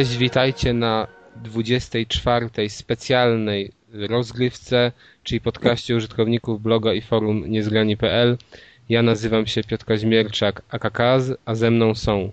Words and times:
Cześć, 0.00 0.16
witajcie 0.16 0.74
na 0.74 1.06
24 1.36 2.48
specjalnej 2.68 3.72
rozgrywce, 3.92 4.92
czyli 5.22 5.40
podcaście 5.40 5.96
użytkowników 5.96 6.62
bloga 6.62 6.92
i 6.92 7.02
forum 7.02 7.50
niezgrani.pl. 7.50 8.36
Ja 8.88 9.02
nazywam 9.02 9.46
się 9.46 9.64
Piotr 9.64 9.84
Kaźmierczak, 9.84 10.62
akakaz, 10.70 11.24
a 11.44 11.54
ze 11.54 11.70
mną 11.70 11.94
są 11.94 12.32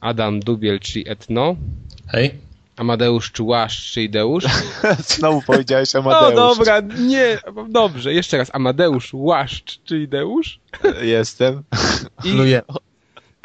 Adam 0.00 0.40
Dubiel, 0.40 0.80
czyli 0.80 1.10
Etno. 1.10 1.56
Hej. 2.08 2.34
Amadeusz 2.76 3.32
Czułaszcz, 3.32 3.92
czyli 3.92 4.10
Deusz. 4.10 4.44
Znowu 5.16 5.42
powiedziałeś 5.42 5.94
Amadeusz. 5.94 6.34
No 6.36 6.54
dobra, 6.54 6.80
nie, 6.98 7.38
dobrze, 7.68 8.14
jeszcze 8.14 8.38
raz. 8.38 8.50
Amadeusz 8.54 9.14
Łaszcz, 9.14 9.80
czyli 9.84 10.08
Deusz. 10.08 10.60
Jestem. 11.02 11.62
I, 12.24 12.32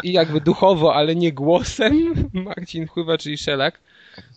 I 0.05 0.11
jakby 0.11 0.41
duchowo, 0.41 0.95
ale 0.95 1.15
nie 1.15 1.33
głosem, 1.33 2.13
Marcin 2.47 2.87
Chływa, 2.87 3.17
czyli 3.17 3.37
Szelak. 3.37 3.79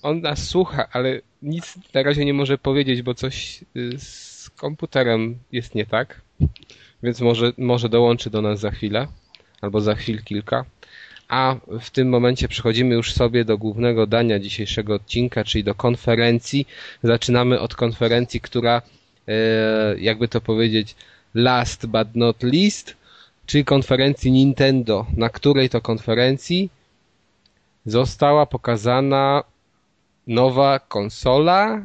On 0.03 0.21
nas 0.21 0.49
słucha, 0.49 0.89
ale 0.93 1.21
nic 1.43 1.75
na 1.95 2.03
razie 2.03 2.25
nie 2.25 2.35
może 2.35 2.59
powiedzieć, 2.59 3.03
bo 3.03 3.15
coś 3.15 3.65
y, 3.77 3.99
z 3.99 4.51
komputerem 4.51 5.39
jest 5.53 5.75
nie 5.75 5.87
tak. 5.87 6.21
Więc 7.03 7.21
może, 7.21 7.53
może 7.59 7.89
dołączy 7.89 8.31
do 8.31 8.43
nas 8.43 8.61
za 8.61 8.71
chwilę, 8.71 9.07
albo 9.61 9.81
za 9.81 9.95
chwil 9.95 10.23
kilka. 10.23 10.65
A 11.29 11.57
w 11.81 11.91
tym 11.91 12.09
momencie 12.09 12.49
przechodzimy 12.49 12.95
już 12.95 13.13
sobie 13.13 13.45
do 13.45 13.59
głównego 13.59 14.07
dania 14.07 14.39
dzisiejszego 14.39 14.95
odcinka, 14.95 15.45
czyli 15.45 15.65
do 15.65 15.75
konferencji. 15.75 16.67
Zaczynamy 17.03 17.61
od 17.61 17.75
konferencji, 17.75 18.41
która, 18.41 18.83
e, 19.29 19.33
jakby 19.99 20.29
to 20.29 20.41
powiedzieć, 20.41 20.97
last 21.35 21.87
but 21.87 22.09
not 22.15 22.43
least, 22.43 22.98
czyli 23.49 23.65
konferencji 23.65 24.33
Nintendo, 24.33 25.07
na 25.17 25.29
której 25.29 25.69
to 25.69 25.81
konferencji 25.81 26.71
została 27.87 28.47
pokazana 28.47 29.45
nowa 30.27 30.79
konsola, 30.79 31.83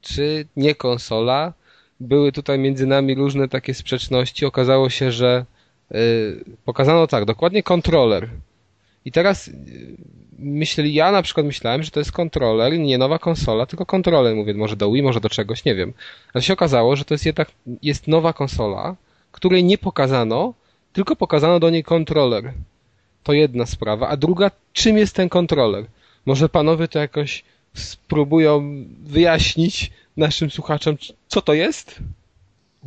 czy 0.00 0.46
nie 0.56 0.74
konsola. 0.74 1.52
Były 2.00 2.32
tutaj 2.32 2.58
między 2.58 2.86
nami 2.86 3.14
różne 3.14 3.48
takie 3.48 3.74
sprzeczności. 3.74 4.46
Okazało 4.46 4.90
się, 4.90 5.12
że 5.12 5.44
yy, 5.90 6.44
pokazano 6.64 7.06
tak, 7.06 7.24
dokładnie 7.24 7.62
kontroler. 7.62 8.28
I 9.04 9.12
teraz 9.12 9.50
myśleli, 10.38 10.94
ja 10.94 11.12
na 11.12 11.22
przykład 11.22 11.46
myślałem, 11.46 11.82
że 11.82 11.90
to 11.90 12.00
jest 12.00 12.12
kontroler, 12.12 12.78
nie 12.78 12.98
nowa 12.98 13.18
konsola, 13.18 13.66
tylko 13.66 13.86
kontroler, 13.86 14.36
mówię, 14.36 14.54
może 14.54 14.76
do 14.76 14.92
Wii, 14.92 15.02
może 15.02 15.20
do 15.20 15.28
czegoś, 15.28 15.64
nie 15.64 15.74
wiem. 15.74 15.92
Ale 16.34 16.42
się 16.42 16.52
okazało, 16.52 16.96
że 16.96 17.04
to 17.04 17.14
jest 17.14 17.26
jednak, 17.26 17.50
jest 17.82 18.08
nowa 18.08 18.32
konsola, 18.32 18.96
której 19.32 19.64
nie 19.64 19.78
pokazano, 19.78 20.54
tylko 20.96 21.16
pokazano 21.16 21.60
do 21.60 21.70
niej 21.70 21.84
kontroler. 21.84 22.52
To 23.22 23.32
jedna 23.32 23.66
sprawa. 23.66 24.08
A 24.08 24.16
druga, 24.16 24.50
czym 24.72 24.98
jest 24.98 25.14
ten 25.14 25.28
kontroler? 25.28 25.84
Może 26.26 26.48
panowie 26.48 26.88
to 26.88 26.98
jakoś 26.98 27.44
spróbują 27.74 28.84
wyjaśnić 29.04 29.90
naszym 30.16 30.50
słuchaczom, 30.50 30.96
co 31.28 31.42
to 31.42 31.54
jest? 31.54 31.94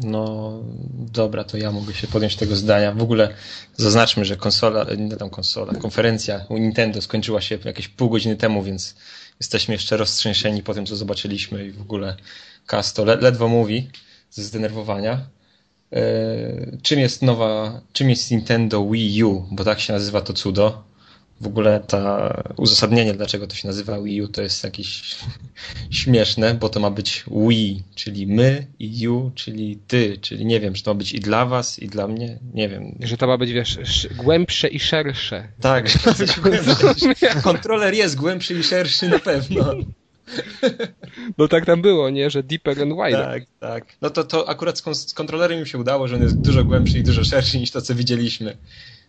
No 0.04 0.54
dobra, 0.92 1.44
to 1.44 1.58
ja 1.58 1.72
mogę 1.72 1.94
się 1.94 2.08
podjąć 2.08 2.36
tego 2.36 2.56
zdania. 2.56 2.92
W 2.92 3.02
ogóle 3.02 3.34
zaznaczmy, 3.76 4.26
że 4.26 4.36
konsola, 4.38 4.86
nie 4.98 5.16
tam 5.16 5.30
konsola, 5.30 5.74
konferencja 5.74 6.46
u 6.50 6.58
Nintendo 6.58 7.02
skończyła 7.02 7.42
się 7.42 7.58
jakieś 7.66 7.88
pół 7.88 8.10
godziny 8.10 8.36
temu, 8.36 8.64
więc 8.64 8.96
jesteśmy 9.40 9.74
jeszcze 9.74 9.98
roztrzęsieni 9.98 10.64
po 10.64 10.74
tym, 10.74 10.86
co 10.86 10.96
zobaczyliśmy 10.96 11.66
i 11.66 11.72
w 11.72 11.82
ogóle 11.82 12.16
Casto 12.66 13.06
ledwo 13.06 13.48
mówi 13.48 13.90
ze 14.32 14.44
zdenerwowania. 14.44 15.39
E, 15.94 16.78
czym 16.82 17.00
jest 17.00 17.22
nowa, 17.22 17.82
czym 17.94 18.10
jest 18.10 18.32
Nintendo 18.32 18.90
Wii 18.90 19.24
U, 19.24 19.46
bo 19.52 19.64
tak 19.64 19.80
się 19.80 19.94
nazywa 19.94 20.22
to 20.22 20.34
cudo. 20.34 20.90
W 21.42 21.48
ogóle 21.48 21.80
ta 21.88 22.34
uzasadnienie, 22.58 23.14
dlaczego 23.14 23.48
to 23.48 23.56
się 23.56 23.68
nazywa 23.68 24.02
Wii 24.02 24.22
U, 24.22 24.28
to 24.28 24.42
jest 24.42 24.64
jakieś 24.64 25.16
śmieszne, 25.90 26.54
bo 26.54 26.70
to 26.70 26.80
ma 26.80 26.92
być 26.92 27.24
Wii, 27.32 27.84
czyli 27.96 28.28
my 28.28 28.68
i 28.80 29.00
you, 29.00 29.32
czyli 29.36 29.80
ty, 29.88 30.18
czyli 30.22 30.46
nie 30.46 30.60
wiem, 30.60 30.74
czy 30.74 30.84
to 30.84 30.94
ma 30.94 30.98
być 30.98 31.14
i 31.14 31.20
dla 31.20 31.46
was, 31.46 31.80
i 31.80 31.88
dla 31.88 32.08
mnie, 32.08 32.40
nie 32.54 32.70
wiem. 32.70 32.96
Że 33.00 33.18
to 33.18 33.28
ma 33.28 33.38
być, 33.38 33.52
wiesz, 33.52 34.08
głębsze 34.16 34.68
i 34.68 34.80
szersze. 34.80 35.48
Tak, 35.62 35.90
że 35.90 36.00
ma 36.06 36.14
być 36.26 36.40
głębsze. 36.40 37.42
Kontroler 37.44 37.94
jest 37.94 38.16
głębszy 38.16 38.60
i 38.60 38.64
szerszy 38.64 39.10
na 39.10 39.20
pewno. 39.20 39.76
No 41.38 41.48
tak 41.48 41.66
tam 41.66 41.82
było, 41.82 42.10
nie? 42.10 42.30
Że 42.30 42.44
deeper 42.44 42.82
and 42.82 42.94
wider. 42.94 43.26
Tak, 43.26 43.44
tak. 43.60 43.86
No 44.02 44.10
to, 44.10 44.24
to 44.24 44.50
akurat 44.50 44.80
z, 44.80 45.10
z 45.10 45.14
kontrolerem 45.14 45.60
mi 45.60 45.68
się 45.68 45.78
udało, 45.78 46.08
że 46.08 46.16
on 46.16 46.22
jest 46.22 46.42
dużo 46.42 46.64
głębszy 46.64 47.00
i 47.00 47.04
dużo 47.04 47.24
szerszy 47.24 47.60
niż 47.60 47.72
to, 47.72 47.82
co 47.82 47.96
widzieliśmy 47.96 48.58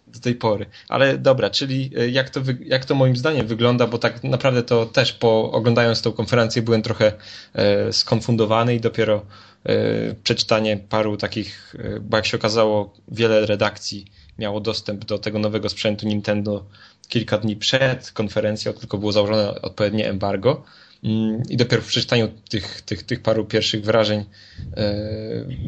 do 0.07 0.21
tej 0.21 0.35
pory. 0.35 0.67
Ale 0.89 1.19
dobra, 1.19 1.51
czyli 1.51 1.91
jak 2.11 2.31
to, 2.31 2.41
jak 2.61 2.85
to 2.85 2.95
moim 2.95 3.17
zdaniem 3.17 3.47
wygląda, 3.47 3.87
bo 3.87 3.99
tak 3.99 4.25
naprawdę 4.25 4.63
to 4.63 4.87
też 4.87 5.13
po 5.13 5.53
oglądając 5.53 6.03
tą 6.03 6.13
konferencję 6.13 6.63
byłem 6.63 6.83
trochę 6.83 7.13
e, 7.55 7.93
skonfundowany 7.93 8.75
i 8.75 8.81
dopiero 8.81 9.27
e, 9.65 10.15
przeczytanie 10.15 10.77
paru 10.77 11.17
takich, 11.17 11.75
e, 11.79 12.01
bo 12.01 12.17
jak 12.17 12.27
się 12.27 12.37
okazało, 12.37 12.95
wiele 13.09 13.47
redakcji 13.47 14.05
miało 14.39 14.61
dostęp 14.61 15.05
do 15.05 15.19
tego 15.19 15.39
nowego 15.39 15.69
sprzętu 15.69 16.07
Nintendo 16.07 16.65
kilka 17.09 17.39
dni 17.39 17.57
przed 17.57 18.11
konferencją, 18.11 18.73
tylko 18.73 18.99
było 18.99 19.13
założone 19.13 19.63
odpowiednie 19.63 20.09
embargo. 20.09 20.65
I 21.49 21.57
dopiero 21.57 21.83
w 21.83 21.87
przeczytaniu 21.87 22.29
tych, 22.49 22.83
tych, 22.83 23.03
tych 23.03 23.23
paru 23.23 23.45
pierwszych 23.45 23.85
wrażeń 23.85 24.25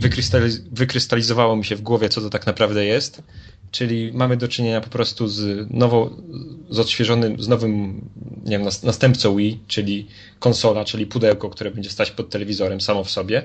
wykrystaliz 0.00 0.58
wykrystalizowało 0.58 1.56
mi 1.56 1.64
się 1.64 1.76
w 1.76 1.80
głowie, 1.80 2.08
co 2.08 2.20
to 2.20 2.30
tak 2.30 2.46
naprawdę 2.46 2.84
jest. 2.84 3.22
Czyli 3.70 4.12
mamy 4.14 4.36
do 4.36 4.48
czynienia 4.48 4.80
po 4.80 4.90
prostu 4.90 5.28
z 5.28 5.70
nową, 5.70 6.22
z 6.70 6.78
odświeżonym, 6.78 7.42
z 7.42 7.48
nowym, 7.48 8.00
nie 8.44 8.58
wiem, 8.58 8.68
następcą 8.82 9.36
Wii, 9.36 9.60
czyli 9.66 10.06
konsola, 10.38 10.84
czyli 10.84 11.06
pudełko, 11.06 11.50
które 11.50 11.70
będzie 11.70 11.90
stać 11.90 12.10
pod 12.10 12.30
telewizorem 12.30 12.80
samo 12.80 13.04
w 13.04 13.10
sobie, 13.10 13.42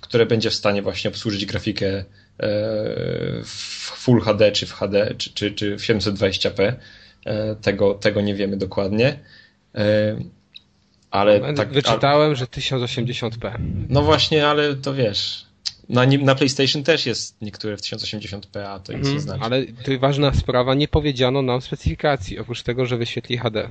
które 0.00 0.26
będzie 0.26 0.50
w 0.50 0.54
stanie 0.54 0.82
właśnie 0.82 1.10
obsłużyć 1.10 1.46
grafikę 1.46 2.04
w 3.44 3.92
Full 3.96 4.20
HD, 4.20 4.52
czy 4.52 4.66
w 4.66 4.72
HD, 4.72 5.14
czy, 5.18 5.30
czy, 5.30 5.52
czy 5.52 5.78
w 5.78 5.80
720p. 5.80 6.72
Tego, 7.62 7.94
tego 7.94 8.20
nie 8.20 8.34
wiemy 8.34 8.56
dokładnie. 8.56 9.18
Ale 11.12 11.54
tak, 11.54 11.72
Wyczytałem, 11.72 12.26
ale... 12.26 12.36
że 12.36 12.44
1080p. 12.44 13.52
No 13.88 14.02
właśnie, 14.02 14.48
ale 14.48 14.74
to 14.74 14.94
wiesz. 14.94 15.46
Na, 15.88 16.06
na 16.06 16.34
PlayStation 16.34 16.82
też 16.84 17.06
jest 17.06 17.42
niektóre 17.42 17.76
w 17.76 17.80
1080p, 17.80 18.60
a 18.60 18.78
to 18.78 18.92
nic 18.92 19.12
nie 19.12 19.20
znaczy. 19.20 19.44
Ale 19.44 19.66
to 19.66 19.98
ważna 19.98 20.34
sprawa, 20.34 20.74
nie 20.74 20.88
powiedziano 20.88 21.42
nam 21.42 21.60
specyfikacji, 21.60 22.38
oprócz 22.38 22.62
tego, 22.62 22.86
że 22.86 22.96
wyświetli 22.96 23.38
HD. 23.38 23.68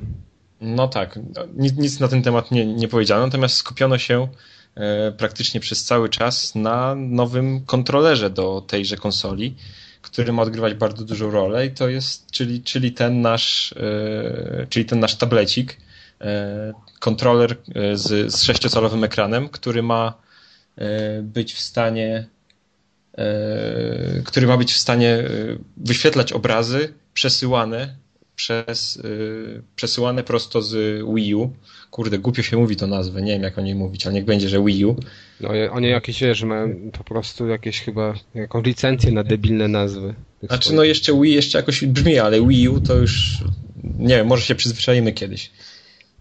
No 0.61 0.87
tak, 0.87 1.19
nic, 1.55 1.73
nic 1.77 1.99
na 1.99 2.07
ten 2.07 2.23
temat 2.23 2.51
nie, 2.51 2.65
nie 2.65 2.87
powiedziano, 2.87 3.25
natomiast 3.25 3.55
skupiono 3.55 3.97
się 3.97 4.27
e, 4.75 5.11
praktycznie 5.11 5.59
przez 5.59 5.83
cały 5.83 6.09
czas 6.09 6.55
na 6.55 6.95
nowym 6.95 7.65
kontrolerze 7.65 8.29
do 8.29 8.63
tejże 8.67 8.97
konsoli, 8.97 9.55
który 10.01 10.33
ma 10.33 10.41
odgrywać 10.41 10.73
bardzo 10.73 11.05
dużą 11.05 11.31
rolę 11.31 11.65
i 11.65 11.71
to 11.71 11.89
jest, 11.89 12.31
czyli, 12.31 12.61
czyli 12.61 12.91
ten 12.91 13.21
nasz, 13.21 13.73
e, 13.73 14.67
czyli 14.69 14.85
ten 14.85 14.99
nasz 14.99 15.15
tablecik, 15.15 15.77
kontroler 16.99 17.51
e, 17.75 17.97
z, 17.97 18.33
z 18.33 18.45
6-calowym 18.45 19.03
ekranem, 19.03 19.49
który 19.49 19.83
ma 19.83 20.21
E, 20.77 21.21
być 21.21 21.53
w 21.53 21.59
stanie, 21.59 22.27
e, 23.17 24.21
który 24.25 24.47
ma 24.47 24.57
być 24.57 24.73
w 24.73 24.77
stanie 24.77 25.09
e, 25.09 25.27
wyświetlać 25.77 26.33
obrazy 26.33 26.93
przesyłane 27.13 27.95
przez, 28.35 29.01
przesyłane 29.75 30.23
prosto 30.23 30.61
z 30.61 31.03
Wii 31.15 31.35
U. 31.35 31.53
Kurde, 31.91 32.19
głupio 32.19 32.41
się 32.41 32.57
mówi 32.57 32.75
to 32.75 32.87
nazwę, 32.87 33.21
nie 33.21 33.31
wiem 33.33 33.43
jak 33.43 33.57
o 33.57 33.61
niej 33.61 33.75
mówić, 33.75 34.05
ale 34.05 34.15
niech 34.15 34.25
będzie, 34.25 34.49
że 34.49 34.63
Wii 34.63 34.85
U. 34.85 34.95
No 35.41 35.49
oni 35.71 35.89
jakieś, 35.89 36.21
wiesz, 36.21 36.43
mają 36.43 36.91
po 36.97 37.03
prostu 37.03 37.47
jakieś 37.47 37.81
chyba, 37.81 38.13
jaką 38.35 38.61
licencję 38.61 39.11
na 39.11 39.23
debilne 39.23 39.67
nazwy. 39.67 40.13
Znaczy 40.43 40.63
swoich. 40.63 40.77
no 40.77 40.83
jeszcze 40.83 41.21
Wii 41.21 41.33
jeszcze 41.33 41.57
jakoś 41.57 41.85
brzmi, 41.85 42.19
ale 42.19 42.47
Wii 42.47 42.69
U 42.69 42.81
to 42.81 42.95
już, 42.95 43.43
nie 43.99 44.15
wiem, 44.15 44.27
może 44.27 44.45
się 44.45 44.55
przyzwyczajimy 44.55 45.11
kiedyś. 45.11 45.51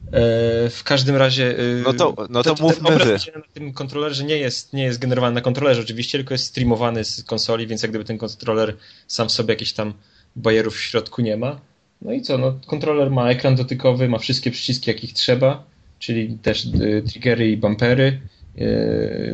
E, 0.06 0.70
w 0.70 0.82
każdym 0.84 1.16
razie. 1.16 1.58
E, 1.58 1.62
no 1.84 1.92
to, 1.92 2.14
no 2.30 2.42
to, 2.42 2.54
to 2.54 2.62
mówmy 2.62 2.88
obraz 2.88 3.26
na 3.34 3.42
tym 3.54 3.72
kontrolerze 3.72 4.24
nie 4.24 4.36
jest, 4.36 4.72
nie 4.72 4.82
jest 4.82 4.98
generowany 4.98 5.34
na 5.34 5.40
kontrolerze 5.40 5.80
oczywiście, 5.80 6.18
tylko 6.18 6.34
jest 6.34 6.44
streamowany 6.44 7.04
z 7.04 7.24
konsoli, 7.24 7.66
więc 7.66 7.82
jak 7.82 7.90
gdyby 7.90 8.04
ten 8.04 8.18
kontroler 8.18 8.76
sam 9.06 9.28
w 9.28 9.32
sobie 9.32 9.52
jakichś 9.52 9.72
tam 9.72 9.94
bajerów 10.36 10.76
w 10.76 10.80
środku 10.80 11.22
nie 11.22 11.36
ma. 11.36 11.60
No 12.02 12.12
i 12.12 12.22
co? 12.22 12.38
No, 12.38 12.58
kontroler 12.66 13.10
ma 13.10 13.30
ekran 13.30 13.54
dotykowy, 13.56 14.08
ma 14.08 14.18
wszystkie 14.18 14.50
przyciski, 14.50 14.90
jakich 14.90 15.12
trzeba, 15.12 15.64
czyli 15.98 16.38
też 16.38 16.66
e, 16.66 17.02
triggery 17.02 17.50
i 17.50 17.56
bumpery, 17.56 18.20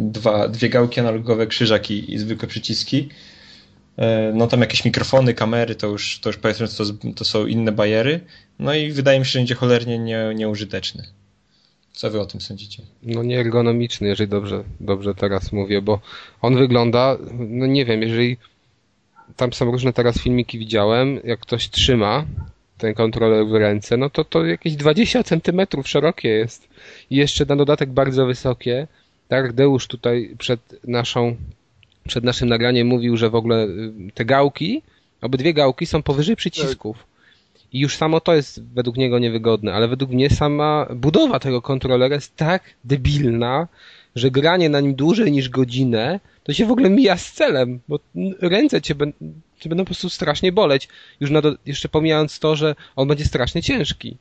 dwa, 0.00 0.48
dwie 0.48 0.68
gałki 0.68 1.00
analogowe, 1.00 1.46
krzyżak 1.46 1.90
i, 1.90 2.14
i 2.14 2.18
zwykłe 2.18 2.48
przyciski. 2.48 3.08
No 4.34 4.46
tam 4.46 4.60
jakieś 4.60 4.84
mikrofony, 4.84 5.34
kamery, 5.34 5.74
to 5.74 5.86
już, 5.86 6.20
to 6.20 6.28
już 6.28 6.36
powiedzmy, 6.36 6.68
to, 6.68 6.84
to 7.16 7.24
są 7.24 7.46
inne 7.46 7.72
bajery. 7.72 8.20
No 8.58 8.74
i 8.74 8.92
wydaje 8.92 9.18
mi 9.18 9.24
się, 9.24 9.30
że 9.30 9.38
będzie 9.38 9.54
cholernie 9.54 9.98
nie, 9.98 10.32
nieużyteczny. 10.34 11.04
Co 11.92 12.10
wy 12.10 12.20
o 12.20 12.26
tym 12.26 12.40
sądzicie? 12.40 12.82
No 13.02 13.22
nieergonomiczny, 13.22 14.08
jeżeli 14.08 14.30
dobrze, 14.30 14.64
dobrze 14.80 15.14
teraz 15.14 15.52
mówię, 15.52 15.82
bo 15.82 16.00
on 16.42 16.56
wygląda, 16.56 17.16
no 17.38 17.66
nie 17.66 17.84
wiem, 17.84 18.02
jeżeli 18.02 18.36
tam 19.36 19.52
są 19.52 19.70
różne 19.70 19.92
teraz 19.92 20.18
filmiki 20.18 20.58
widziałem, 20.58 21.20
jak 21.24 21.40
ktoś 21.40 21.68
trzyma 21.70 22.24
ten 22.78 22.94
kontroler 22.94 23.46
w 23.46 23.54
ręce, 23.54 23.96
no 23.96 24.10
to 24.10 24.24
to 24.24 24.44
jakieś 24.44 24.76
20 24.76 25.22
centymetrów 25.22 25.88
szerokie 25.88 26.28
jest. 26.28 26.68
I 27.10 27.16
jeszcze 27.16 27.44
na 27.44 27.56
dodatek 27.56 27.90
bardzo 27.90 28.26
wysokie. 28.26 28.86
Tak, 29.28 29.52
Deusz 29.52 29.86
tutaj 29.86 30.34
przed 30.38 30.60
naszą, 30.84 31.36
przed 32.06 32.24
naszym 32.24 32.48
nagraniem 32.48 32.86
mówił, 32.86 33.16
że 33.16 33.30
w 33.30 33.34
ogóle 33.34 33.64
y, 33.64 33.92
te 34.14 34.24
gałki, 34.24 34.82
obydwie 35.20 35.54
gałki 35.54 35.86
są 35.86 36.02
powyżej 36.02 36.36
przycisków. 36.36 37.06
I 37.72 37.80
już 37.80 37.96
samo 37.96 38.20
to 38.20 38.34
jest 38.34 38.62
według 38.62 38.96
niego 38.96 39.18
niewygodne, 39.18 39.74
ale 39.74 39.88
według 39.88 40.10
mnie 40.10 40.30
sama 40.30 40.86
budowa 40.96 41.38
tego 41.40 41.62
kontrolera 41.62 42.14
jest 42.14 42.36
tak 42.36 42.62
debilna, 42.84 43.68
że 44.14 44.30
granie 44.30 44.68
na 44.68 44.80
nim 44.80 44.94
dłużej 44.94 45.32
niż 45.32 45.48
godzinę, 45.48 46.20
to 46.42 46.52
się 46.52 46.66
w 46.66 46.70
ogóle 46.70 46.90
mija 46.90 47.16
z 47.16 47.32
celem, 47.32 47.80
bo 47.88 47.98
ręce 48.40 48.82
cię, 48.82 48.94
cię 49.60 49.68
będą 49.68 49.84
po 49.84 49.86
prostu 49.86 50.10
strasznie 50.10 50.52
boleć. 50.52 50.88
Już 51.20 51.30
do, 51.30 51.56
jeszcze 51.66 51.88
pomijając 51.88 52.38
to, 52.38 52.56
że 52.56 52.74
on 52.96 53.08
będzie 53.08 53.24
strasznie 53.24 53.62
ciężki. 53.62 54.16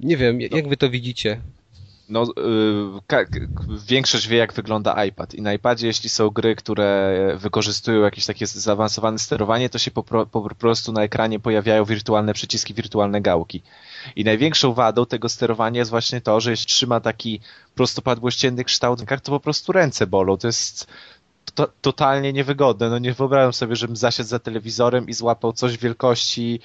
Nie 0.00 0.16
wiem, 0.16 0.40
jak 0.40 0.68
wy 0.68 0.76
to 0.76 0.90
widzicie? 0.90 1.40
No, 2.08 2.26
yy, 2.36 3.78
większość 3.88 4.28
wie, 4.28 4.36
jak 4.36 4.52
wygląda 4.52 5.04
iPad. 5.04 5.34
I 5.34 5.42
na 5.42 5.52
iPadzie, 5.52 5.86
jeśli 5.86 6.08
są 6.08 6.30
gry, 6.30 6.56
które 6.56 7.16
wykorzystują 7.36 8.00
jakieś 8.00 8.26
takie 8.26 8.46
zaawansowane 8.46 9.18
sterowanie, 9.18 9.68
to 9.68 9.78
się 9.78 9.90
po, 9.90 10.02
po 10.26 10.54
prostu 10.54 10.92
na 10.92 11.02
ekranie 11.02 11.40
pojawiają 11.40 11.84
wirtualne 11.84 12.34
przyciski, 12.34 12.74
wirtualne 12.74 13.20
gałki. 13.20 13.62
I 14.16 14.24
największą 14.24 14.74
wadą 14.74 15.06
tego 15.06 15.28
sterowania 15.28 15.78
jest 15.78 15.90
właśnie 15.90 16.20
to, 16.20 16.40
że 16.40 16.50
jeśli 16.50 16.66
trzyma 16.66 17.00
taki 17.00 17.40
prostopadłościenny 17.74 18.64
kształt, 18.64 19.00
to 19.22 19.32
po 19.32 19.40
prostu 19.40 19.72
ręce 19.72 20.06
bolą. 20.06 20.36
To 20.36 20.46
jest 20.46 20.86
to, 21.54 21.68
totalnie 21.80 22.32
niewygodne. 22.32 22.90
No 22.90 22.98
nie 22.98 23.12
wyobrażam 23.12 23.52
sobie, 23.52 23.76
żebym 23.76 23.96
zasiadł 23.96 24.28
za 24.28 24.38
telewizorem 24.38 25.08
i 25.08 25.12
złapał 25.12 25.52
coś 25.52 25.78
wielkości 25.78 26.60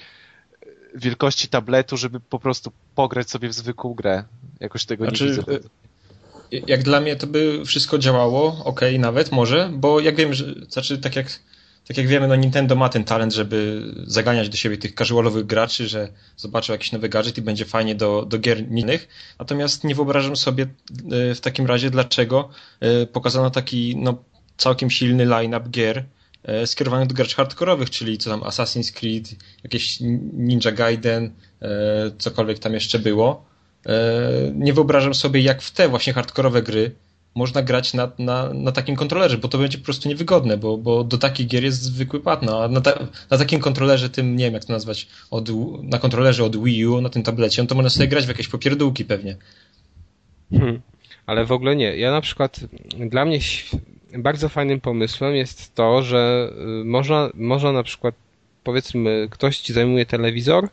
wielkości 0.94 1.48
tabletu, 1.48 1.96
żeby 1.96 2.20
po 2.20 2.38
prostu 2.38 2.72
pograć 2.94 3.30
sobie 3.30 3.48
w 3.48 3.52
zwykłą 3.52 3.94
grę. 3.94 4.24
Jakoś 4.60 4.84
tego 4.84 5.04
znaczy, 5.04 5.24
nie 5.24 5.30
widzę. 5.30 5.52
Y, 5.52 5.60
jak 6.66 6.82
dla 6.82 7.00
mnie 7.00 7.16
to 7.16 7.26
by 7.26 7.62
wszystko 7.66 7.98
działało, 7.98 8.62
ok, 8.64 8.80
nawet 8.98 9.32
może, 9.32 9.70
bo 9.72 10.00
jak 10.00 10.16
wiem, 10.16 10.34
że, 10.34 10.54
znaczy 10.68 10.98
tak 10.98 11.16
jak, 11.16 11.26
tak 11.88 11.96
jak 11.96 12.06
wiemy, 12.06 12.28
no 12.28 12.36
Nintendo 12.36 12.74
ma 12.74 12.88
ten 12.88 13.04
talent, 13.04 13.34
żeby 13.34 13.82
zaganiać 14.06 14.48
do 14.48 14.56
siebie 14.56 14.78
tych 14.78 14.94
casualowych 14.94 15.46
graczy, 15.46 15.88
że 15.88 16.08
zobaczą 16.36 16.72
jakiś 16.72 16.92
nowy 16.92 17.08
gadżet 17.08 17.38
i 17.38 17.42
będzie 17.42 17.64
fajnie 17.64 17.94
do, 17.94 18.26
do 18.26 18.38
gier 18.38 18.58
innych. 18.58 19.08
Natomiast 19.38 19.84
nie 19.84 19.94
wyobrażam 19.94 20.36
sobie 20.36 20.64
y, 20.64 21.34
w 21.34 21.40
takim 21.40 21.66
razie, 21.66 21.90
dlaczego 21.90 22.48
y, 23.02 23.06
pokazano 23.06 23.50
taki 23.50 23.96
no, 23.96 24.24
całkiem 24.56 24.90
silny 24.90 25.24
line-up 25.24 25.70
gier, 25.70 26.04
skierowanych 26.66 27.08
do 27.08 27.14
graczy 27.14 27.36
hardkorowych, 27.36 27.90
czyli 27.90 28.18
co 28.18 28.30
tam 28.30 28.40
Assassin's 28.40 28.92
Creed, 28.92 29.34
jakieś 29.64 30.00
Ninja 30.32 30.72
Gaiden, 30.72 31.30
e, 31.62 32.10
cokolwiek 32.18 32.58
tam 32.58 32.74
jeszcze 32.74 32.98
było. 32.98 33.44
E, 33.86 33.92
nie 34.54 34.72
wyobrażam 34.72 35.14
sobie, 35.14 35.40
jak 35.40 35.62
w 35.62 35.70
te 35.70 35.88
właśnie 35.88 36.12
hardkorowe 36.12 36.62
gry 36.62 36.94
można 37.34 37.62
grać 37.62 37.94
na, 37.94 38.10
na, 38.18 38.50
na 38.52 38.72
takim 38.72 38.96
kontrolerze, 38.96 39.38
bo 39.38 39.48
to 39.48 39.58
będzie 39.58 39.78
po 39.78 39.84
prostu 39.84 40.08
niewygodne, 40.08 40.56
bo, 40.56 40.78
bo 40.78 41.04
do 41.04 41.18
takich 41.18 41.46
gier 41.46 41.64
jest 41.64 41.82
zwykły 41.82 42.20
pad. 42.20 42.42
No, 42.42 42.68
na, 42.68 42.80
ta, 42.80 43.08
na 43.30 43.38
takim 43.38 43.60
kontrolerze, 43.60 44.10
tym 44.10 44.36
nie 44.36 44.44
wiem 44.44 44.54
jak 44.54 44.64
to 44.64 44.72
nazwać, 44.72 45.08
od, 45.30 45.48
na 45.82 45.98
kontrolerze 45.98 46.44
od 46.44 46.64
Wii 46.64 46.86
U, 46.86 47.00
na 47.00 47.08
tym 47.08 47.22
tablecie, 47.22 47.62
no 47.62 47.68
to 47.68 47.74
można 47.74 47.90
sobie 47.90 48.08
grać 48.08 48.24
w 48.24 48.28
jakieś 48.28 48.48
popierdółki 48.48 49.04
pewnie. 49.04 49.36
Hmm. 50.50 50.80
Ale 51.26 51.44
w 51.46 51.52
ogóle 51.52 51.76
nie. 51.76 51.96
Ja 51.96 52.10
na 52.10 52.20
przykład, 52.20 52.60
dla 53.10 53.24
mnie 53.24 53.38
bardzo 54.18 54.48
fajnym 54.48 54.80
pomysłem 54.80 55.34
jest 55.34 55.74
to, 55.74 56.02
że 56.02 56.52
y, 56.80 56.84
można, 56.84 57.30
można 57.34 57.72
na 57.72 57.82
przykład, 57.82 58.14
powiedzmy, 58.64 59.28
ktoś 59.30 59.58
ci 59.58 59.72
zajmuje 59.72 60.06
telewizor, 60.06 60.68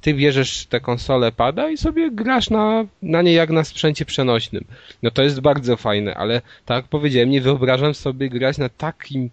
ty 0.00 0.14
bierzesz 0.14 0.66
tę 0.66 0.80
konsolę 0.80 1.32
pada 1.32 1.70
i 1.70 1.76
sobie 1.76 2.10
grasz 2.10 2.50
na, 2.50 2.84
na 3.02 3.22
nie 3.22 3.32
jak 3.32 3.50
na 3.50 3.64
sprzęcie 3.64 4.04
przenośnym. 4.04 4.64
No 5.02 5.10
to 5.10 5.22
jest 5.22 5.40
bardzo 5.40 5.76
fajne, 5.76 6.14
ale 6.14 6.42
tak 6.64 6.76
jak 6.76 6.88
powiedziałem, 6.88 7.30
nie 7.30 7.40
wyobrażam 7.40 7.94
sobie 7.94 8.28
grać 8.28 8.58
na 8.58 8.68
takim, 8.68 9.30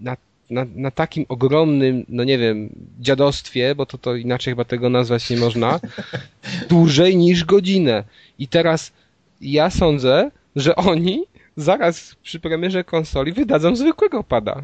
na, 0.00 0.16
na, 0.50 0.66
na 0.74 0.90
takim 0.90 1.26
ogromnym, 1.28 2.04
no 2.08 2.24
nie 2.24 2.38
wiem, 2.38 2.68
dziadostwie, 3.00 3.74
bo 3.74 3.86
to, 3.86 3.98
to 3.98 4.16
inaczej 4.16 4.52
chyba 4.52 4.64
tego 4.64 4.90
nazwać 4.90 5.30
nie 5.30 5.36
można, 5.36 5.80
dłużej 6.68 7.16
niż 7.16 7.44
godzinę. 7.44 8.04
I 8.38 8.48
teraz 8.48 8.92
ja 9.40 9.70
sądzę, 9.70 10.30
że 10.56 10.76
oni 10.76 11.24
zaraz 11.56 12.14
przy 12.22 12.40
premierze 12.40 12.84
konsoli 12.84 13.32
wydadzą 13.32 13.76
zwykłego 13.76 14.24
pada. 14.24 14.62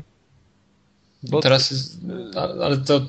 Bo 1.22 1.40
teraz, 1.40 1.98
ale 2.62 2.76
to 2.78 3.00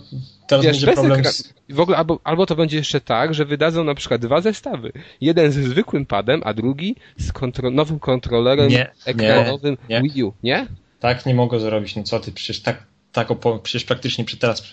teraz 0.47 0.65
wiesz, 0.65 0.85
będzie 0.85 1.01
problem 1.01 1.25
z... 1.25 1.53
W 1.69 1.79
ogóle 1.79 1.97
albo, 1.97 2.19
albo 2.23 2.45
to 2.45 2.55
będzie 2.55 2.77
jeszcze 2.77 3.01
tak, 3.01 3.33
że 3.33 3.45
wydadzą 3.45 3.83
na 3.83 3.95
przykład 3.95 4.21
dwa 4.21 4.41
zestawy. 4.41 4.91
Jeden 5.21 5.51
ze 5.51 5.63
zwykłym 5.63 6.05
padem, 6.05 6.41
a 6.45 6.53
drugi 6.53 6.95
z 7.17 7.31
kontro 7.31 7.71
nowym 7.71 7.99
kontrolerem 7.99 8.69
nie, 8.69 8.91
ekranowym 9.05 9.77
nie, 9.89 10.01
Wii 10.01 10.23
U, 10.23 10.33
nie? 10.43 10.67
Tak 10.99 11.25
nie 11.25 11.35
mogą 11.35 11.59
zrobić, 11.59 11.95
no 11.95 12.03
co 12.03 12.19
ty, 12.19 12.31
przecież 12.31 12.61
tak, 12.61 12.83
tak 13.11 13.27
przecież 13.63 13.83
praktycznie 13.83 14.25
przy 14.25 14.37
teraz 14.37 14.63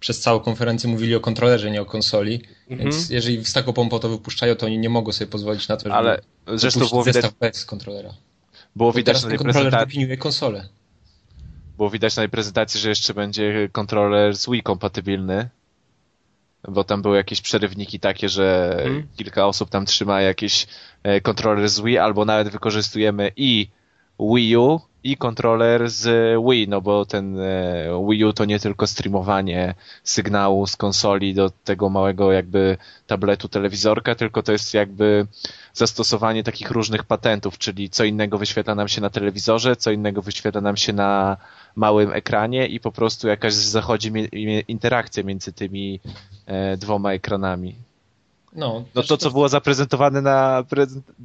przez 0.00 0.20
całą 0.20 0.40
konferencję 0.40 0.90
mówili 0.90 1.14
o 1.14 1.20
kontrolerze, 1.20 1.70
nie 1.70 1.82
o 1.82 1.84
konsoli, 1.84 2.40
mhm. 2.70 2.90
więc 2.90 3.10
jeżeli 3.10 3.44
z 3.44 3.52
taką 3.52 3.72
pompą 3.72 3.98
to 3.98 4.08
wypuszczają, 4.08 4.54
to 4.54 4.66
oni 4.66 4.78
nie 4.78 4.88
mogą 4.88 5.12
sobie 5.12 5.30
pozwolić 5.30 5.68
na 5.68 5.76
to, 5.76 5.82
żeby 5.82 5.94
Ale 5.94 6.20
zresztą 6.54 6.80
było 6.88 7.04
widać... 7.04 7.22
zestaw 7.22 7.38
bez 7.38 7.64
kontrolera. 7.64 8.10
Było 8.76 8.92
widać 8.92 9.22
na 9.22 9.28
tej 9.28 9.38
prezentacji. 9.38 10.18
konsolę. 10.18 10.68
Było 11.76 11.90
widać 11.90 12.16
na 12.16 12.22
tej 12.22 12.30
prezentacji, 12.30 12.80
że 12.80 12.88
jeszcze 12.88 13.14
będzie 13.14 13.68
kontroler 13.72 14.36
z 14.36 14.50
Wii 14.50 14.62
kompatybilny. 14.62 15.48
Bo 16.68 16.84
tam 16.84 17.02
były 17.02 17.16
jakieś 17.16 17.40
przerywniki 17.40 18.00
takie, 18.00 18.28
że 18.28 18.76
hmm. 18.82 19.06
kilka 19.16 19.46
osób 19.46 19.70
tam 19.70 19.86
trzyma 19.86 20.20
jakieś 20.20 20.66
e, 21.02 21.20
kontroler 21.20 21.68
z 21.68 21.80
Wii, 21.80 21.98
albo 21.98 22.24
nawet 22.24 22.48
wykorzystujemy 22.48 23.32
i 23.36 23.68
Wii 24.20 24.56
U 24.56 24.80
i 25.04 25.16
kontroler 25.16 25.90
z 25.90 26.02
Wii, 26.48 26.68
no 26.68 26.80
bo 26.80 27.06
ten 27.06 27.38
e, 27.40 28.06
Wii 28.08 28.24
U 28.24 28.32
to 28.32 28.44
nie 28.44 28.58
tylko 28.58 28.86
streamowanie 28.86 29.74
sygnału 30.04 30.66
z 30.66 30.76
konsoli 30.76 31.34
do 31.34 31.50
tego 31.50 31.90
małego 31.90 32.32
jakby 32.32 32.76
tabletu 33.06 33.48
telewizorka, 33.48 34.14
tylko 34.14 34.42
to 34.42 34.52
jest 34.52 34.74
jakby 34.74 35.26
zastosowanie 35.72 36.44
takich 36.44 36.70
różnych 36.70 37.04
patentów, 37.04 37.58
czyli 37.58 37.90
co 37.90 38.04
innego 38.04 38.38
wyświetla 38.38 38.74
nam 38.74 38.88
się 38.88 39.00
na 39.00 39.10
telewizorze, 39.10 39.76
co 39.76 39.90
innego 39.90 40.22
wyświetla 40.22 40.60
nam 40.60 40.76
się 40.76 40.92
na 40.92 41.36
małym 41.76 42.12
ekranie 42.12 42.66
i 42.66 42.80
po 42.80 42.92
prostu 42.92 43.28
jakaś 43.28 43.52
zachodzi 43.52 44.12
interakcja 44.68 45.22
między 45.22 45.52
tymi 45.52 46.00
e, 46.46 46.76
dwoma 46.76 47.12
ekranami. 47.12 47.74
No, 48.54 48.84
no 48.94 49.02
to, 49.02 49.16
co 49.16 49.30
było 49.30 49.48
zaprezentowane 49.48 50.22
na, 50.22 50.64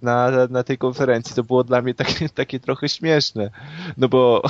na, 0.01 0.31
na 0.50 0.63
tej 0.63 0.77
konferencji, 0.77 1.36
to 1.36 1.43
było 1.43 1.63
dla 1.63 1.81
mnie 1.81 1.93
takie, 1.93 2.29
takie 2.39 2.59
trochę 2.59 2.89
śmieszne. 2.89 3.50
No 3.98 4.09
bo 4.09 4.41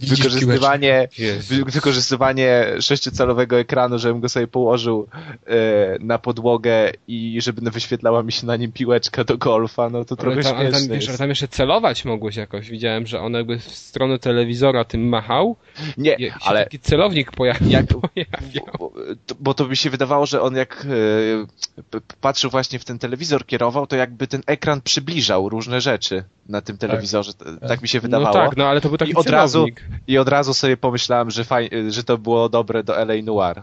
Widzisz 0.00 0.16
wykorzystywanie, 0.18 1.08
wy, 1.48 1.64
wykorzystywanie 1.64 2.66
sześciocalowego 2.80 3.58
ekranu, 3.58 3.98
żebym 3.98 4.20
go 4.20 4.28
sobie 4.28 4.46
położył 4.46 5.06
e, 5.46 5.98
na 6.00 6.18
podłogę 6.18 6.92
i 7.08 7.38
żeby 7.40 7.70
wyświetlała 7.70 8.22
mi 8.22 8.32
się 8.32 8.46
na 8.46 8.56
nim 8.56 8.72
piłeczka 8.72 9.24
do 9.24 9.38
golfa, 9.38 9.90
no 9.90 10.04
to 10.04 10.16
trochę 10.16 10.34
ale 10.34 10.42
tam, 10.42 10.56
śmieszne 10.56 10.78
ale 10.78 10.88
tam, 10.88 10.98
wiesz, 10.98 11.18
tam 11.18 11.28
jeszcze 11.28 11.48
celować 11.48 12.04
mogłeś 12.04 12.36
jakoś. 12.36 12.70
Widziałem, 12.70 13.06
że 13.06 13.20
on 13.20 13.32
jakby 13.32 13.58
w 13.58 13.64
stronę 13.64 14.18
telewizora 14.18 14.84
tym 14.84 15.08
machał. 15.08 15.56
Nie, 15.98 16.16
ale... 16.40 16.64
taki 16.64 16.78
celownik 16.78 17.32
pojawił. 17.32 17.70
Jak, 17.70 17.86
pojawiał. 18.14 18.78
Bo, 18.78 18.92
bo, 19.40 19.54
to 19.54 19.68
mi 19.68 19.76
się 19.76 19.90
wydawało, 19.90 20.26
że 20.26 20.42
on 20.42 20.56
jak 20.56 20.86
e, 20.86 22.00
patrzył 22.20 22.50
właśnie 22.50 22.78
w 22.78 22.84
ten 22.84 22.98
telewizor, 22.98 23.46
kierował, 23.46 23.86
to 23.86 23.96
jakby 23.96 24.26
ten 24.26 24.42
ekran 24.46 24.80
przybliżał 24.80 25.48
różne 25.48 25.80
rzeczy 25.80 26.24
na 26.48 26.60
tym 26.60 26.78
tak. 26.78 26.90
telewizorze. 26.90 27.34
Tak, 27.34 27.68
tak 27.68 27.82
mi 27.82 27.88
się 27.88 28.00
wydawało. 28.00 28.38
No 28.38 28.48
tak, 28.48 28.56
no 28.56 28.66
ale 28.66 28.80
to 28.80 28.88
był 28.88 28.98
taki 28.98 29.10
I 29.10 29.14
od 29.14 29.28
razu 29.28 29.66
I 30.06 30.18
od 30.18 30.28
razu 30.28 30.54
sobie 30.54 30.76
pomyślałem, 30.76 31.30
że, 31.30 31.44
faj, 31.44 31.70
że 31.88 32.04
to 32.04 32.18
było 32.18 32.48
dobre 32.48 32.84
do 32.84 32.96
LA 32.98 33.14
Noir. 33.22 33.62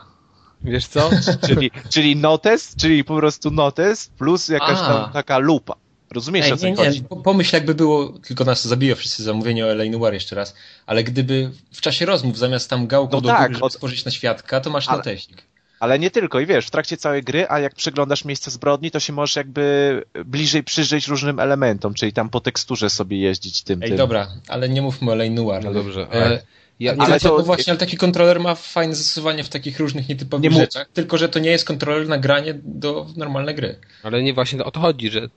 Wiesz 0.61 0.87
co? 0.87 1.09
czyli, 1.47 1.71
czyli 1.89 2.15
notes, 2.15 2.75
czyli 2.75 3.03
po 3.03 3.17
prostu 3.17 3.51
notes 3.51 4.07
plus 4.07 4.47
jakaś 4.49 4.77
A. 4.79 4.87
tam 4.87 5.11
taka 5.13 5.37
lupa. 5.37 5.75
Rozumiesz, 6.11 6.45
Ej, 6.45 6.53
o 6.53 6.57
co 6.57 6.67
nie, 6.67 6.75
chodzi? 6.75 7.01
Nie, 7.11 7.21
pomyśl 7.23 7.55
jakby 7.55 7.75
było, 7.75 8.13
tylko 8.27 8.43
nas 8.43 8.67
zabiło 8.67 8.95
wszyscy 8.95 9.23
zamówienie 9.23 9.65
o 9.65 9.71
LA 9.71 9.83
Noir 9.85 10.13
jeszcze 10.13 10.35
raz, 10.35 10.55
ale 10.85 11.03
gdyby 11.03 11.51
w 11.73 11.81
czasie 11.81 12.05
rozmów 12.05 12.37
zamiast 12.37 12.69
tam 12.69 12.87
gałką 12.87 13.17
no 13.17 13.21
do 13.21 13.29
tak, 13.29 13.41
góry, 13.41 13.53
żeby 13.53 13.65
od... 13.65 13.73
spojrzeć 13.73 14.05
na 14.05 14.11
świadka, 14.11 14.59
to 14.59 14.69
masz 14.69 14.87
ale... 14.87 14.97
notesik. 14.97 15.43
Ale 15.79 15.99
nie 15.99 16.11
tylko. 16.11 16.39
I 16.39 16.45
wiesz, 16.45 16.67
w 16.67 16.71
trakcie 16.71 16.97
całej 16.97 17.23
gry, 17.23 17.45
a 17.49 17.59
jak 17.59 17.75
przeglądasz 17.75 18.25
miejsce 18.25 18.51
zbrodni, 18.51 18.91
to 18.91 18.99
się 18.99 19.13
możesz 19.13 19.35
jakby 19.35 20.03
bliżej 20.25 20.63
przyjrzeć 20.63 21.07
różnym 21.07 21.39
elementom, 21.39 21.93
czyli 21.93 22.13
tam 22.13 22.29
po 22.29 22.39
teksturze 22.39 22.89
sobie 22.89 23.17
jeździć 23.17 23.63
tym. 23.63 23.83
Ej, 23.83 23.89
tym. 23.89 23.97
dobra, 23.97 24.27
ale 24.47 24.69
nie 24.69 24.81
mówmy 24.81 25.11
o 25.11 25.15
Lane 25.15 25.29
Noir. 25.29 25.63
No 25.63 25.73
dobrze. 25.73 26.07
E, 26.13 26.41
ja, 26.79 26.91
ale 26.91 27.03
ale 27.03 27.19
to, 27.19 27.37
no 27.37 27.43
właśnie, 27.43 27.71
ale 27.71 27.79
taki 27.79 27.97
kontroler 27.97 28.39
ma 28.39 28.55
fajne 28.55 28.95
zastosowanie 28.95 29.43
w 29.43 29.49
takich 29.49 29.79
różnych 29.79 30.09
nietypowych 30.09 30.51
nie 30.51 30.57
rzeczach, 30.57 30.89
tylko 30.93 31.17
że 31.17 31.29
to 31.29 31.39
nie 31.39 31.49
jest 31.49 31.65
kontroler 31.65 32.07
na 32.07 32.17
granie 32.17 32.53
do 32.63 33.07
normalnej 33.15 33.55
gry. 33.55 33.75
Ale 34.03 34.23
nie 34.23 34.33
właśnie 34.33 34.63
o 34.63 34.71
to 34.71 34.79
chodzi, 34.79 35.09
że 35.09 35.19
e, 35.19 35.27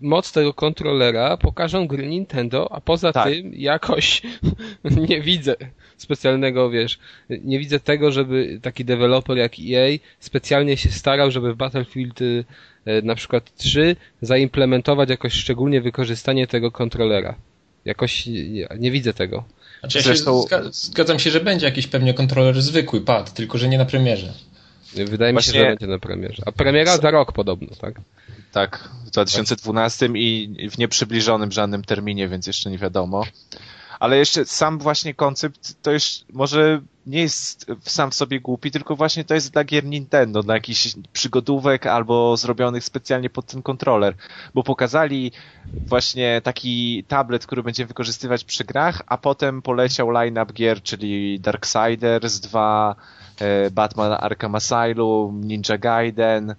moc 0.00 0.32
tego 0.32 0.54
kontrolera 0.54 1.36
pokażą 1.36 1.86
gry 1.86 2.06
Nintendo, 2.06 2.72
a 2.72 2.80
poza 2.80 3.12
tak. 3.12 3.28
tym 3.28 3.54
jakoś 3.54 4.22
nie 5.08 5.20
widzę 5.20 5.56
specjalnego, 6.02 6.70
wiesz, 6.70 6.98
nie 7.30 7.58
widzę 7.58 7.80
tego, 7.80 8.12
żeby 8.12 8.58
taki 8.62 8.84
deweloper 8.84 9.36
jak 9.36 9.52
EA 9.72 9.98
specjalnie 10.20 10.76
się 10.76 10.90
starał, 10.90 11.30
żeby 11.30 11.54
w 11.54 11.56
Battlefield 11.56 12.22
y, 12.22 12.44
na 13.02 13.14
przykład 13.14 13.56
3 13.56 13.96
zaimplementować 14.22 15.10
jakoś 15.10 15.32
szczególnie 15.32 15.80
wykorzystanie 15.80 16.46
tego 16.46 16.70
kontrolera. 16.70 17.34
Jakoś 17.84 18.26
nie, 18.26 18.68
nie 18.78 18.90
widzę 18.90 19.14
tego. 19.14 19.44
Znaczy, 19.80 19.98
ja 19.98 20.04
Zresztą... 20.04 20.44
się 20.50 20.60
zgadzam 20.72 21.18
się, 21.18 21.30
że 21.30 21.40
będzie 21.40 21.66
jakiś 21.66 21.86
pewnie 21.86 22.14
kontroler 22.14 22.62
zwykły, 22.62 23.00
pad, 23.00 23.34
tylko 23.34 23.58
że 23.58 23.68
nie 23.68 23.78
na 23.78 23.84
premierze. 23.84 24.32
Wydaje 24.94 25.32
Właśnie... 25.32 25.52
mi 25.52 25.54
się, 25.54 25.60
że 25.64 25.70
będzie 25.70 25.86
na 25.86 25.98
premierze. 25.98 26.42
A 26.46 26.52
premiera 26.52 26.96
za 26.96 27.10
rok 27.10 27.32
podobno, 27.32 27.68
tak? 27.80 28.00
Tak, 28.52 28.88
w 29.06 29.10
2012 29.10 30.08
i 30.14 30.68
w 30.70 30.78
nieprzybliżonym 30.78 31.52
żadnym 31.52 31.84
terminie, 31.84 32.28
więc 32.28 32.46
jeszcze 32.46 32.70
nie 32.70 32.78
wiadomo. 32.78 33.24
Ale 34.00 34.16
jeszcze 34.16 34.44
sam 34.44 34.78
właśnie 34.78 35.14
koncept 35.14 35.82
to 35.82 35.92
już 35.92 36.20
może 36.32 36.80
nie 37.06 37.20
jest 37.20 37.66
sam 37.80 38.10
w 38.10 38.14
sobie 38.14 38.40
głupi, 38.40 38.70
tylko 38.70 38.96
właśnie 38.96 39.24
to 39.24 39.34
jest 39.34 39.52
dla 39.52 39.64
gier 39.64 39.84
Nintendo, 39.84 40.42
dla 40.42 40.54
jakichś 40.54 40.94
przygodówek 41.12 41.86
albo 41.86 42.36
zrobionych 42.36 42.84
specjalnie 42.84 43.30
pod 43.30 43.46
ten 43.46 43.62
kontroler, 43.62 44.14
bo 44.54 44.62
pokazali 44.62 45.32
właśnie 45.86 46.40
taki 46.44 47.04
tablet, 47.08 47.46
który 47.46 47.62
będzie 47.62 47.86
wykorzystywać 47.86 48.44
przy 48.44 48.64
grach, 48.64 49.02
a 49.06 49.18
potem 49.18 49.62
poleciał 49.62 50.10
line-up 50.10 50.52
gier, 50.52 50.82
czyli 50.82 51.40
Darksiders 51.40 52.40
2, 52.40 52.94
e, 53.40 53.70
Batman 53.70 54.16
Arkham 54.20 54.54
Asylum, 54.54 55.44
Ninja 55.44 55.78
Gaiden, 55.78 56.54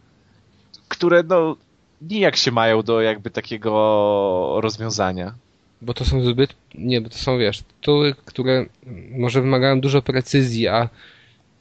które 0.88 1.24
no 1.24 1.56
nijak 2.02 2.36
się 2.36 2.52
mają 2.52 2.82
do 2.82 3.02
jakby 3.02 3.30
takiego 3.30 4.58
rozwiązania. 4.62 5.34
Bo 5.82 5.94
to 5.94 6.06
są 6.06 6.24
zbyt, 6.24 6.56
nie, 6.76 7.02
bo 7.02 7.10
to 7.10 7.18
są, 7.18 7.38
wiesz, 7.38 7.62
tytuły, 7.62 8.16
które 8.26 8.66
może 9.12 9.42
wymagają 9.42 9.82
dużo 9.82 10.02
precyzji, 10.02 10.68
a 10.68 10.90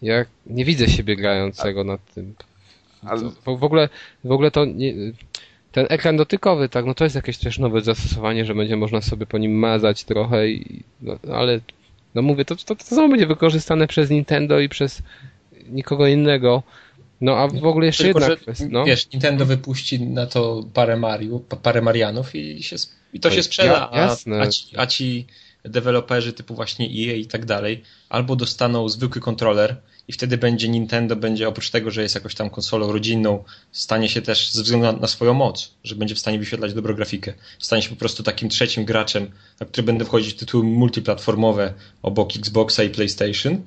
ja 0.03 0.25
nie 0.47 0.65
widzę 0.65 0.89
siebie 0.89 1.17
grającego 1.17 1.85
nad 1.85 2.15
tym. 2.15 2.35
W, 3.47 3.59
w 3.59 3.65
ogóle, 3.65 3.89
w 4.25 4.33
ogóle 4.33 4.51
to 4.51 4.65
nie, 4.65 4.95
ten 5.73 5.87
ekran 5.89 6.17
dotykowy, 6.17 6.69
tak, 6.69 6.85
no 6.85 6.95
to 6.95 7.05
jest 7.05 7.17
jakieś 7.17 7.39
też 7.39 7.59
nowe 7.59 7.81
zastosowanie, 7.81 8.45
że 8.45 8.55
będzie 8.55 8.77
można 8.77 9.01
sobie 9.01 9.27
po 9.27 9.39
nim 9.39 9.53
mazać 9.53 10.05
trochę, 10.05 10.49
i, 10.49 10.83
no, 11.03 11.19
ale 11.33 11.61
no 12.15 12.23
mówię, 12.23 12.45
to, 12.45 12.57
to, 12.57 12.77
to 12.77 12.85
samo 12.85 13.09
będzie 13.09 13.27
wykorzystane 13.27 13.87
przez 13.87 14.11
Nintendo 14.11 14.61
i 14.61 14.69
przez 14.69 15.03
nikogo 15.69 16.07
innego. 16.07 16.63
No 17.21 17.37
a 17.37 17.49
w 17.49 17.65
ogóle 17.65 17.87
jeszcze 17.87 18.05
Tylko, 18.05 18.21
jedna 18.21 18.37
kwestia. 18.37 18.67
No. 18.71 18.85
Wiesz, 18.85 19.11
Nintendo 19.13 19.47
wypuści 19.47 20.01
na 20.01 20.27
to 20.27 20.65
parę 20.75 20.97
Mario, 20.97 21.41
parę 21.63 21.83
Marianów 21.83 22.35
i, 22.35 22.63
się, 22.63 22.77
i 23.13 23.21
to, 23.21 23.29
to 23.29 23.35
się 23.35 23.43
sprzeda, 23.43 23.91
a, 23.91 24.17
a, 24.41 24.47
ci, 24.47 24.77
a 24.77 24.87
ci 24.87 25.27
deweloperzy 25.65 26.33
typu 26.33 26.55
właśnie 26.55 26.87
EA 26.87 27.17
i 27.17 27.27
tak 27.27 27.45
dalej 27.45 27.83
albo 28.09 28.37
dostaną 28.37 28.89
zwykły 28.89 29.21
kontroler 29.21 29.77
i 30.09 30.13
wtedy 30.13 30.39
będzie 30.39 30.69
Nintendo, 30.69 31.17
będzie 31.17 31.49
oprócz 31.49 31.71
tego, 31.71 31.91
że 31.91 32.03
jest 32.03 32.15
jakoś 32.15 32.35
tam 32.35 32.51
konsolą 32.51 32.93
rodzinną, 32.93 33.45
stanie 33.73 34.09
się 34.09 34.23
też 34.23 34.53
ze 34.53 34.63
względu 34.63 34.87
na, 34.87 34.93
na, 34.93 35.07
swoją 35.07 35.35
moc, 35.35 35.75
że 35.85 35.95
będzie 35.95 36.15
w 36.15 36.19
stanie 36.19 36.39
wyświetlać 36.39 36.75
dobrą 36.75 36.95
grafikę. 36.95 37.35
Stanie 37.59 37.83
się 37.83 37.91
po 37.91 37.97
prostu 37.97 38.23
takim 38.23 38.49
trzecim 38.49 38.85
graczem, 38.85 39.31
na 39.61 39.67
który 39.67 39.83
będą 39.83 40.05
wchodzić 40.05 40.35
tytuły 40.35 40.65
multiplatformowe 40.65 41.75
obok 42.03 42.37
Xboxa 42.37 42.83
i 42.83 42.91
PlayStation 42.91 43.63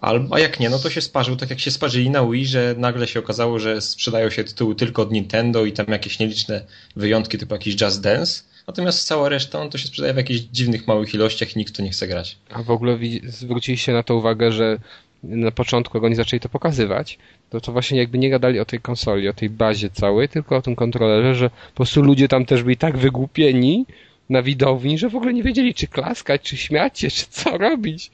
Albo, 0.00 0.34
a 0.34 0.38
jak 0.38 0.60
nie, 0.60 0.70
no 0.70 0.78
to 0.78 0.90
się 0.90 1.00
sparzył 1.00 1.36
tak 1.36 1.50
jak 1.50 1.60
się 1.60 1.70
sparzyli 1.70 2.10
na 2.10 2.26
Wii, 2.26 2.46
że 2.46 2.74
nagle 2.78 3.06
się 3.06 3.20
okazało, 3.20 3.58
że 3.58 3.80
sprzedają 3.80 4.30
się 4.30 4.44
tytuły 4.44 4.74
tylko 4.74 5.02
od 5.02 5.12
Nintendo 5.12 5.64
i 5.64 5.72
tam 5.72 5.86
jakieś 5.88 6.18
nieliczne 6.18 6.64
wyjątki 6.96 7.38
typu 7.38 7.54
jakiś 7.54 7.80
Just 7.80 8.00
Dance. 8.00 8.42
Natomiast 8.66 9.06
cała 9.06 9.28
reszta 9.28 9.64
no 9.64 9.70
to 9.70 9.78
się 9.78 9.86
sprzedaje 9.86 10.14
w 10.14 10.16
jakichś 10.16 10.40
dziwnych 10.40 10.86
małych 10.86 11.14
ilościach 11.14 11.56
i 11.56 11.58
nikt 11.58 11.76
to 11.76 11.82
nie 11.82 11.90
chce 11.90 12.08
grać. 12.08 12.36
A 12.50 12.62
w 12.62 12.70
ogóle 12.70 12.98
zwróciliście 13.24 13.92
na 13.92 14.02
to 14.02 14.16
uwagę, 14.16 14.52
że 14.52 14.78
na 15.22 15.50
początku, 15.50 15.98
jak 15.98 16.04
oni 16.04 16.14
zaczęli 16.14 16.40
to 16.40 16.48
pokazywać, 16.48 17.18
to 17.50 17.60
to 17.60 17.72
właśnie 17.72 17.98
jakby 17.98 18.18
nie 18.18 18.30
gadali 18.30 18.60
o 18.60 18.64
tej 18.64 18.80
konsoli, 18.80 19.28
o 19.28 19.32
tej 19.32 19.50
bazie 19.50 19.90
całej, 19.90 20.28
tylko 20.28 20.56
o 20.56 20.62
tym 20.62 20.76
kontrolerze, 20.76 21.34
że 21.34 21.50
po 21.50 21.76
prostu 21.76 22.02
ludzie 22.02 22.28
tam 22.28 22.46
też 22.46 22.62
byli 22.62 22.76
tak 22.76 22.98
wygłupieni 22.98 23.86
na 24.30 24.42
widowni, 24.42 24.98
że 24.98 25.08
w 25.08 25.16
ogóle 25.16 25.34
nie 25.34 25.42
wiedzieli, 25.42 25.74
czy 25.74 25.86
klaskać, 25.86 26.42
czy 26.42 26.56
śmiać 26.56 27.00
się, 27.00 27.10
czy 27.10 27.26
co 27.30 27.58
robić 27.58 28.10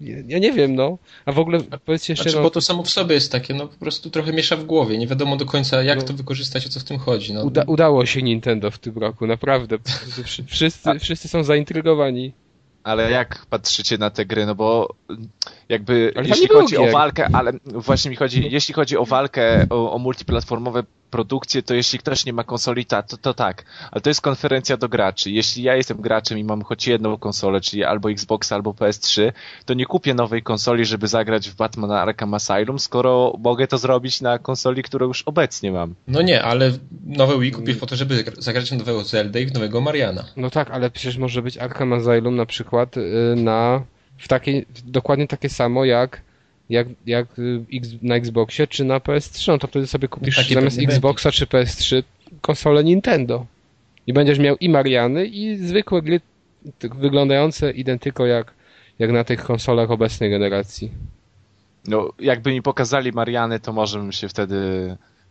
ja 0.00 0.38
nie 0.38 0.52
wiem, 0.52 0.74
no. 0.74 0.98
A 1.24 1.32
w 1.32 1.38
ogóle 1.38 1.60
powiedzcie 1.84 2.12
jeszcze... 2.12 2.22
Znaczy, 2.22 2.36
no, 2.36 2.42
bo 2.42 2.50
to 2.50 2.60
samo 2.60 2.82
w 2.82 2.90
sobie 2.90 3.14
jest 3.14 3.32
takie, 3.32 3.54
no 3.54 3.66
po 3.66 3.76
prostu 3.76 4.10
trochę 4.10 4.32
miesza 4.32 4.56
w 4.56 4.64
głowie. 4.64 4.98
Nie 4.98 5.06
wiadomo 5.06 5.36
do 5.36 5.46
końca, 5.46 5.82
jak 5.82 5.98
no, 5.98 6.04
to 6.04 6.14
wykorzystać, 6.14 6.66
o 6.66 6.68
co 6.68 6.80
w 6.80 6.84
tym 6.84 6.98
chodzi. 6.98 7.32
No. 7.32 7.44
Uda 7.44 7.64
udało 7.66 8.06
się 8.06 8.22
Nintendo 8.22 8.70
w 8.70 8.78
tym 8.78 8.98
roku, 8.98 9.26
naprawdę. 9.26 9.78
Wszyscy, 10.46 10.98
wszyscy 10.98 11.28
są 11.28 11.44
zaintrygowani. 11.44 12.32
Ale 12.82 13.10
jak 13.10 13.46
patrzycie 13.50 13.98
na 13.98 14.10
te 14.10 14.26
gry? 14.26 14.46
No 14.46 14.54
bo 14.54 14.94
jakby 15.68 16.12
ale 16.16 16.28
jeśli 16.28 16.48
chodzi 16.48 16.76
o 16.76 16.90
walkę, 16.90 17.28
ale 17.32 17.52
właśnie 17.64 18.10
mi 18.10 18.16
chodzi, 18.16 18.48
jeśli 18.50 18.74
chodzi 18.74 18.96
o 18.96 19.04
walkę, 19.04 19.66
o, 19.70 19.92
o 19.92 19.98
multiplatformowe 19.98 20.82
produkcję, 21.10 21.62
to 21.62 21.74
jeśli 21.74 21.98
ktoś 21.98 22.26
nie 22.26 22.32
ma 22.32 22.44
konsoli, 22.44 22.86
to, 22.86 23.02
to 23.20 23.34
tak. 23.34 23.64
Ale 23.90 24.00
to 24.00 24.10
jest 24.10 24.20
konferencja 24.20 24.76
do 24.76 24.88
graczy. 24.88 25.30
Jeśli 25.30 25.62
ja 25.62 25.76
jestem 25.76 26.00
graczem 26.00 26.38
i 26.38 26.44
mam 26.44 26.62
choć 26.62 26.86
jedną 26.86 27.18
konsolę, 27.18 27.60
czyli 27.60 27.84
albo 27.84 28.10
Xbox, 28.10 28.52
albo 28.52 28.70
PS3, 28.70 29.32
to 29.64 29.74
nie 29.74 29.86
kupię 29.86 30.14
nowej 30.14 30.42
konsoli, 30.42 30.84
żeby 30.84 31.08
zagrać 31.08 31.50
w 31.50 31.56
Batman 31.56 31.90
Arkham 31.90 32.34
Asylum, 32.34 32.78
skoro 32.78 33.34
mogę 33.38 33.66
to 33.66 33.78
zrobić 33.78 34.20
na 34.20 34.38
konsoli, 34.38 34.82
którą 34.82 35.06
już 35.06 35.22
obecnie 35.22 35.72
mam. 35.72 35.94
No 36.08 36.22
nie, 36.22 36.42
ale 36.42 36.72
nowe 37.06 37.38
Wii 37.38 37.52
kupisz 37.52 37.76
po 37.76 37.86
to, 37.86 37.96
żeby 37.96 38.24
zagrać 38.38 38.70
w 38.70 38.78
nowego 38.78 39.04
Zelda 39.04 39.38
i 39.38 39.46
w 39.46 39.54
nowego 39.54 39.80
Mariana. 39.80 40.24
No 40.36 40.50
tak, 40.50 40.70
ale 40.70 40.90
przecież 40.90 41.16
może 41.16 41.42
być 41.42 41.58
Arkham 41.58 41.92
Asylum 41.92 42.36
na 42.36 42.46
przykład 42.46 42.96
y, 42.96 43.34
na 43.36 43.82
w 44.18 44.28
takiej, 44.28 44.66
dokładnie 44.84 45.26
takie 45.26 45.48
samo 45.48 45.84
jak 45.84 46.22
jak, 46.70 46.88
jak 47.06 47.26
na 48.02 48.14
Xboxie 48.14 48.66
czy 48.66 48.84
na 48.84 48.98
PS3, 48.98 49.48
no 49.48 49.58
to 49.58 49.66
wtedy 49.66 49.86
sobie 49.86 50.08
kupisz 50.08 50.48
zamiast 50.48 50.78
Xboxa 50.78 51.32
czy 51.32 51.46
PS3 51.46 52.02
konsolę 52.40 52.84
Nintendo. 52.84 53.46
I 54.06 54.12
będziesz 54.12 54.38
miał 54.38 54.56
i 54.56 54.68
Mariany, 54.68 55.26
i 55.26 55.56
zwykłe 55.56 56.02
gry 56.02 56.20
wyglądające 56.94 57.70
identyko 57.70 58.26
jak, 58.26 58.54
jak 58.98 59.12
na 59.12 59.24
tych 59.24 59.44
konsolach 59.44 59.90
obecnej 59.90 60.30
generacji. 60.30 60.90
No, 61.86 62.12
jakby 62.18 62.52
mi 62.52 62.62
pokazali 62.62 63.12
Mariany, 63.12 63.60
to 63.60 63.72
może 63.72 63.98
bym 63.98 64.12
się 64.12 64.28
wtedy 64.28 64.56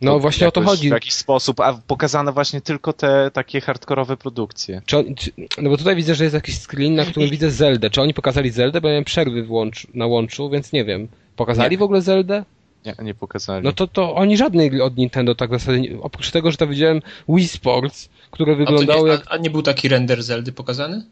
no 0.00 0.18
właśnie 0.18 0.48
o 0.48 0.50
to 0.50 0.62
chodzi. 0.62 0.88
W 0.88 0.92
jakiś 0.92 1.14
sposób, 1.14 1.60
a 1.60 1.80
pokazano 1.86 2.32
właśnie 2.32 2.60
tylko 2.60 2.92
te 2.92 3.30
takie 3.32 3.60
hardkorowe 3.60 4.16
produkcje. 4.16 4.82
Czy 4.86 4.98
on, 4.98 5.14
czy, 5.14 5.32
no 5.58 5.70
bo 5.70 5.76
tutaj 5.76 5.96
widzę, 5.96 6.14
że 6.14 6.24
jest 6.24 6.34
jakiś 6.34 6.58
screen, 6.58 6.94
na 6.94 7.04
którym 7.04 7.30
widzę 7.30 7.50
Zeldę. 7.50 7.90
Czy 7.90 8.02
oni 8.02 8.14
pokazali 8.14 8.50
Zeldę? 8.50 8.80
Bo 8.80 8.88
ja 8.88 8.92
miałem 8.92 9.04
przerwy 9.04 9.42
w 9.42 9.52
łącz, 9.52 9.86
na 9.94 10.06
łączu, 10.06 10.50
więc 10.50 10.72
nie 10.72 10.84
wiem. 10.84 11.08
Pokazali 11.40 11.70
nie. 11.70 11.78
w 11.78 11.82
ogóle 11.82 12.02
Zeldę? 12.02 12.44
Nie, 12.86 12.94
nie 13.02 13.14
pokazali. 13.14 13.64
No 13.64 13.72
to, 13.72 13.86
to 13.86 14.14
oni 14.14 14.36
żadnej 14.36 14.80
od 14.80 14.96
Nintendo 14.96 15.34
tak 15.34 15.50
w 15.50 15.52
zasadzie, 15.52 16.00
oprócz 16.02 16.30
tego, 16.30 16.50
że 16.50 16.56
to 16.56 16.66
widziałem 16.66 17.02
Wii 17.28 17.48
Sports, 17.48 18.08
które 18.30 18.56
wyglądały 18.56 19.10
a 19.10 19.12
jak... 19.12 19.26
A, 19.28 19.36
nie 19.36 19.50
był 19.50 19.62
taki 19.62 19.88
render 19.88 20.22
Zeldy 20.22 20.52
pokazany? 20.52 21.04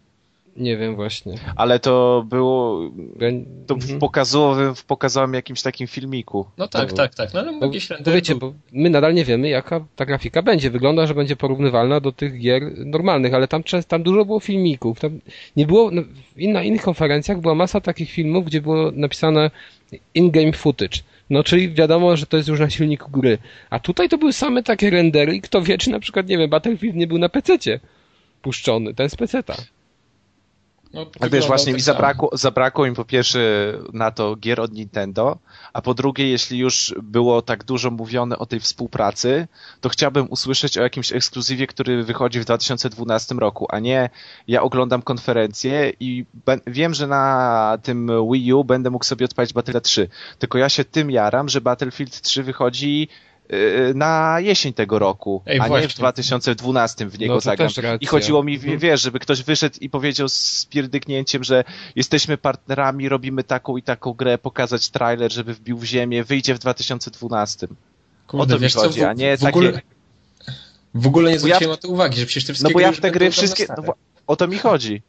Nie 0.59 0.77
wiem 0.77 0.97
właśnie. 0.97 1.35
Ale 1.57 1.81
to 1.81 2.25
było 2.29 2.91
to 3.67 3.75
w 3.75 3.83
mhm. 3.83 3.99
pokazowym, 3.99 4.75
w 4.75 4.85
pokazowym 4.85 5.35
jakimś 5.35 5.62
takim 5.62 5.87
filmiku. 5.87 6.47
No 6.59 6.69
tak, 6.69 6.93
tak, 6.93 7.15
tak. 7.15 7.35
No, 7.35 7.41
ale 7.41 7.59
bo, 7.61 7.67
jakiś 7.67 7.91
render 7.91 8.15
wiecie, 8.15 8.35
bo 8.35 8.53
my 8.73 8.91
nadal 8.91 9.15
nie 9.15 9.25
wiemy, 9.25 9.49
jaka 9.49 9.87
ta 9.97 10.07
grafika 10.07 10.43
będzie. 10.43 10.71
Wygląda, 10.71 11.07
że 11.07 11.15
będzie 11.15 11.37
porównywalna 11.37 12.00
do 12.00 12.12
tych 12.12 12.38
gier 12.38 12.62
normalnych, 12.87 13.35
ale 13.35 13.49
tam, 13.49 13.62
tam 13.88 14.03
dużo 14.03 14.25
było 14.25 14.41
filmików. 14.41 15.00
Tam 15.00 15.21
nie 15.57 15.67
było, 15.67 15.91
no, 15.91 16.03
na 16.37 16.62
innych 16.62 16.83
konferencjach 16.83 17.41
była 17.41 17.55
masa 17.55 17.81
takich 17.81 18.11
filmów, 18.11 18.45
gdzie 18.45 18.61
było 18.61 18.91
napisane 18.95 19.50
in-game 20.15 20.53
footage. 20.53 20.99
No, 21.31 21.45
czyli 21.45 21.75
wiadomo, 21.75 22.17
że 22.17 22.27
to 22.27 22.37
jest 22.37 22.49
już 22.49 22.61
na 22.61 22.71
silniku 22.71 23.11
gry. 23.11 23.38
A 23.71 23.81
tutaj 23.81 24.09
to 24.09 24.19
były 24.19 24.33
same 24.33 24.62
takie 24.62 24.91
rendery 24.91 25.35
i 25.35 25.41
kto 25.41 25.62
wie, 25.62 25.79
czy 25.79 25.91
na 25.91 26.00
przykład, 26.00 26.29
nie 26.29 26.38
wiem, 26.38 26.50
Battlefield 26.50 26.97
nie 26.97 27.07
był 27.07 27.19
na 27.19 27.29
PC-cie 27.29 27.81
puszczony, 28.43 28.95
ten 28.95 29.11
z 29.11 29.17
PC-ta. 29.17 29.57
No, 30.92 31.07
A 31.21 31.28
wiesz, 31.28 31.47
właśnie 31.47 31.73
tak 31.73 31.75
mi 31.75 31.80
zabrakło, 31.80 32.30
zabrakło 32.33 32.87
im 32.87 32.95
po 32.95 33.04
pierwsze 33.04 33.73
na 33.92 34.11
to 34.11 34.37
gier 34.37 34.61
od 34.61 34.73
Nintendo, 34.73 35.38
a 35.73 35.83
po 35.83 35.95
drugie, 35.95 36.28
jeśli 36.28 36.59
już 36.59 36.95
było 37.02 37.42
tak 37.42 37.64
dużo 37.64 37.90
mówione 37.90 38.38
o 38.38 38.47
tej 38.47 38.61
współpracy, 38.61 39.49
to 39.80 39.88
chciałbym 39.88 40.30
usłyszeć 40.30 40.78
o 40.78 40.83
jakimś 40.83 41.12
ekskluzywie, 41.12 41.66
który 41.66 42.04
wychodzi 42.04 42.40
w 42.40 42.45
2012 42.45 43.35
roku, 43.35 43.66
a 43.71 43.78
nie 43.78 44.11
ja 44.49 44.62
oglądam 44.62 45.02
konferencję 45.02 45.92
i 46.00 46.25
wiem, 46.66 46.95
że 46.95 47.07
na 47.07 47.78
tym 47.83 48.11
Wii 48.33 48.52
U 48.52 48.64
będę 48.64 48.90
mógł 48.90 49.04
sobie 49.04 49.25
odpalić 49.25 49.52
Battlefield 49.52 49.85
3, 49.85 50.09
tylko 50.38 50.59
ja 50.59 50.68
się 50.68 50.85
tym 50.85 51.11
jaram, 51.11 51.49
że 51.49 51.61
Battlefield 51.61 52.21
3 52.21 52.42
wychodzi 52.42 53.09
na 53.95 54.37
jesień 54.40 54.73
tego 54.73 54.99
roku, 54.99 55.43
Ej, 55.47 55.61
a 55.61 55.67
właśnie. 55.67 55.83
nie 55.83 55.88
w 55.88 55.95
2012 55.95 57.07
w 57.07 57.19
niego 57.19 57.35
no, 57.35 57.40
zagram. 57.40 57.71
I 58.00 58.07
chodziło 58.07 58.45
mi, 58.45 58.55
mhm. 58.55 58.78
wiesz, 58.78 59.02
żeby 59.02 59.19
ktoś 59.19 59.43
wyszedł 59.43 59.76
i 59.81 59.90
powiedział 59.90 60.28
z 60.28 60.67
pierdyknięciem, 60.71 61.45
że 61.45 61.64
jesteśmy 61.97 62.38
partnerami, 62.38 63.09
robimy 63.09 63.45
taką 63.45 63.76
i 63.76 63.83
taką 63.83 64.12
grę, 64.12 64.38
pokazać 64.38 64.90
trailer, 64.90 65.33
żeby 65.33 65.55
wbił 65.55 65.78
w 65.78 65.85
ziemię, 65.85 66.25
wyjdzie 66.25 66.55
w 66.55 66.59
2012. 66.59 67.69
Kurde, 68.26 68.55
o 68.55 68.59
to 68.59 68.64
mi 68.64 68.71
chodzi, 68.71 69.00
co, 69.00 69.09
a 69.09 69.12
nie 69.12 69.37
w 69.37 69.40
takie... 69.40 69.59
Ogóle, 69.59 69.81
w 70.95 71.07
ogóle 71.07 71.31
nie 71.31 71.38
zwróciłem 71.38 71.62
ja, 71.62 71.69
na 71.69 71.76
to 71.76 71.88
uwagi, 71.88 72.21
że 72.21 72.26
przecież 72.26 72.47
te 72.47 72.52
wszystkie 72.52 72.73
No 72.73 72.75
bo 72.75 72.81
ja 72.81 72.93
w 72.93 73.00
te 73.00 73.11
gry 73.11 73.31
wszystkie... 73.31 73.67
No, 73.87 73.95
o 74.26 74.37
to 74.37 74.49
mi 74.49 74.59
chodzi. 74.59 75.02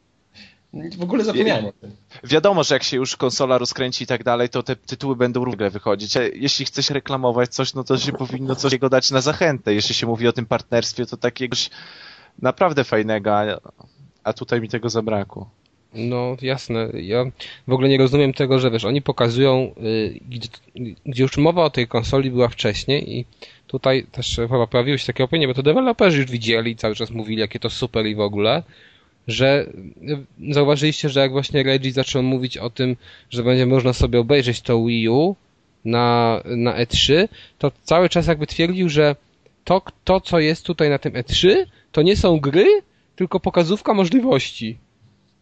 W 0.72 1.02
ogóle 1.02 1.24
zapomniałem 1.24 1.64
o 1.64 1.72
tym. 1.72 1.90
Wiadomo, 2.24 2.64
że 2.64 2.74
jak 2.74 2.82
się 2.82 2.96
już 2.96 3.16
konsola 3.16 3.58
rozkręci 3.58 4.04
i 4.04 4.06
tak 4.06 4.24
dalej, 4.24 4.48
to 4.48 4.62
te 4.62 4.76
tytuły 4.76 5.16
będą 5.16 5.44
równie 5.44 5.70
wychodzić. 5.70 6.16
A 6.16 6.22
jeśli 6.22 6.64
chcesz 6.64 6.90
reklamować 6.90 7.54
coś, 7.54 7.74
no 7.74 7.84
to 7.84 7.98
się 7.98 8.12
powinno 8.12 8.56
coś 8.56 8.72
jego 8.72 8.88
dać 8.88 9.10
na 9.10 9.20
zachętę. 9.20 9.74
Jeśli 9.74 9.94
się 9.94 10.06
mówi 10.06 10.28
o 10.28 10.32
tym 10.32 10.46
partnerstwie, 10.46 11.06
to 11.06 11.16
takiegoś 11.16 11.70
naprawdę 12.42 12.84
fajnego, 12.84 13.36
a, 14.24 14.32
tutaj 14.32 14.60
mi 14.60 14.68
tego 14.68 14.90
zabrakło. 14.90 15.50
No 15.94 16.36
jasne. 16.42 16.88
Ja 16.94 17.24
w 17.68 17.72
ogóle 17.72 17.88
nie 17.88 17.98
rozumiem 17.98 18.32
tego, 18.32 18.58
że 18.58 18.70
wiesz, 18.70 18.84
oni 18.84 19.02
pokazują, 19.02 19.74
y, 19.82 20.20
gdzie, 20.28 20.48
gdzie, 21.06 21.22
już 21.22 21.36
mowa 21.36 21.64
o 21.64 21.70
tej 21.70 21.88
konsoli 21.88 22.30
była 22.30 22.48
wcześniej 22.48 23.18
i 23.18 23.24
tutaj 23.66 24.06
też 24.12 24.36
chyba 24.36 24.66
pojawiły 24.66 24.98
się 24.98 25.06
takie 25.06 25.24
opinie, 25.24 25.48
bo 25.48 25.54
to 25.54 25.62
deweloperzy 25.62 26.18
już 26.18 26.30
widzieli 26.30 26.70
i 26.70 26.76
cały 26.76 26.94
czas 26.94 27.10
mówili, 27.10 27.40
jakie 27.40 27.58
to 27.58 27.70
super 27.70 28.06
i 28.06 28.14
w 28.14 28.20
ogóle, 28.20 28.62
że 29.28 29.66
y, 30.48 30.54
zauważyliście, 30.54 31.08
że 31.08 31.20
jak 31.20 31.32
właśnie 31.32 31.62
Reggie 31.62 31.92
zaczął 31.92 32.22
mówić 32.22 32.58
o 32.58 32.70
tym, 32.70 32.96
że 33.30 33.42
będzie 33.42 33.66
można 33.66 33.92
sobie 33.92 34.20
obejrzeć 34.20 34.60
to 34.60 34.84
Wii 34.84 35.08
U 35.08 35.36
na, 35.84 36.40
na 36.44 36.84
E3, 36.84 37.28
to 37.58 37.72
cały 37.82 38.08
czas 38.08 38.26
jakby 38.26 38.46
twierdził, 38.46 38.88
że 38.88 39.16
to, 39.64 39.82
to, 40.04 40.20
co 40.20 40.38
jest 40.38 40.66
tutaj 40.66 40.90
na 40.90 40.98
tym 40.98 41.12
E3, 41.12 41.66
to 41.92 42.02
nie 42.02 42.16
są 42.16 42.40
gry, 42.40 42.66
tylko 43.16 43.40
pokazówka 43.40 43.94
możliwości. 43.94 44.78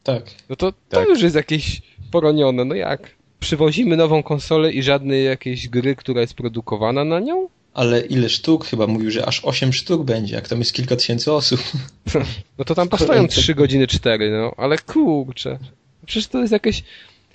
Tak. 0.02 0.24
No 0.48 0.56
to, 0.56 0.72
to 0.72 0.78
tak. 0.88 1.08
już 1.08 1.22
jest 1.22 1.36
jakieś 1.36 1.82
poronione. 2.10 2.64
No 2.64 2.74
jak? 2.74 3.10
Przywozimy 3.40 3.96
nową 3.96 4.22
konsolę 4.22 4.72
i 4.72 4.82
żadnej 4.82 5.24
jakiejś 5.24 5.68
gry, 5.68 5.96
która 5.96 6.20
jest 6.20 6.34
produkowana 6.34 7.04
na 7.04 7.20
nią? 7.20 7.48
Ale 7.78 8.00
ile 8.00 8.28
sztuk? 8.28 8.66
Chyba 8.66 8.86
mówił, 8.86 9.10
że 9.10 9.26
aż 9.26 9.44
8 9.44 9.72
sztuk 9.72 10.04
będzie, 10.04 10.34
jak 10.34 10.48
tam 10.48 10.58
jest 10.58 10.72
kilka 10.72 10.96
tysięcy 10.96 11.32
osób. 11.32 11.60
No 12.58 12.64
to 12.64 12.74
tam 12.74 12.88
postoją 12.88 13.28
3 13.28 13.54
godziny 13.62 13.86
4, 13.86 14.30
no. 14.30 14.52
Ale 14.56 14.78
kurczę. 14.78 15.58
Przecież 16.06 16.26
to 16.26 16.40
jest 16.40 16.52
jakieś... 16.52 16.82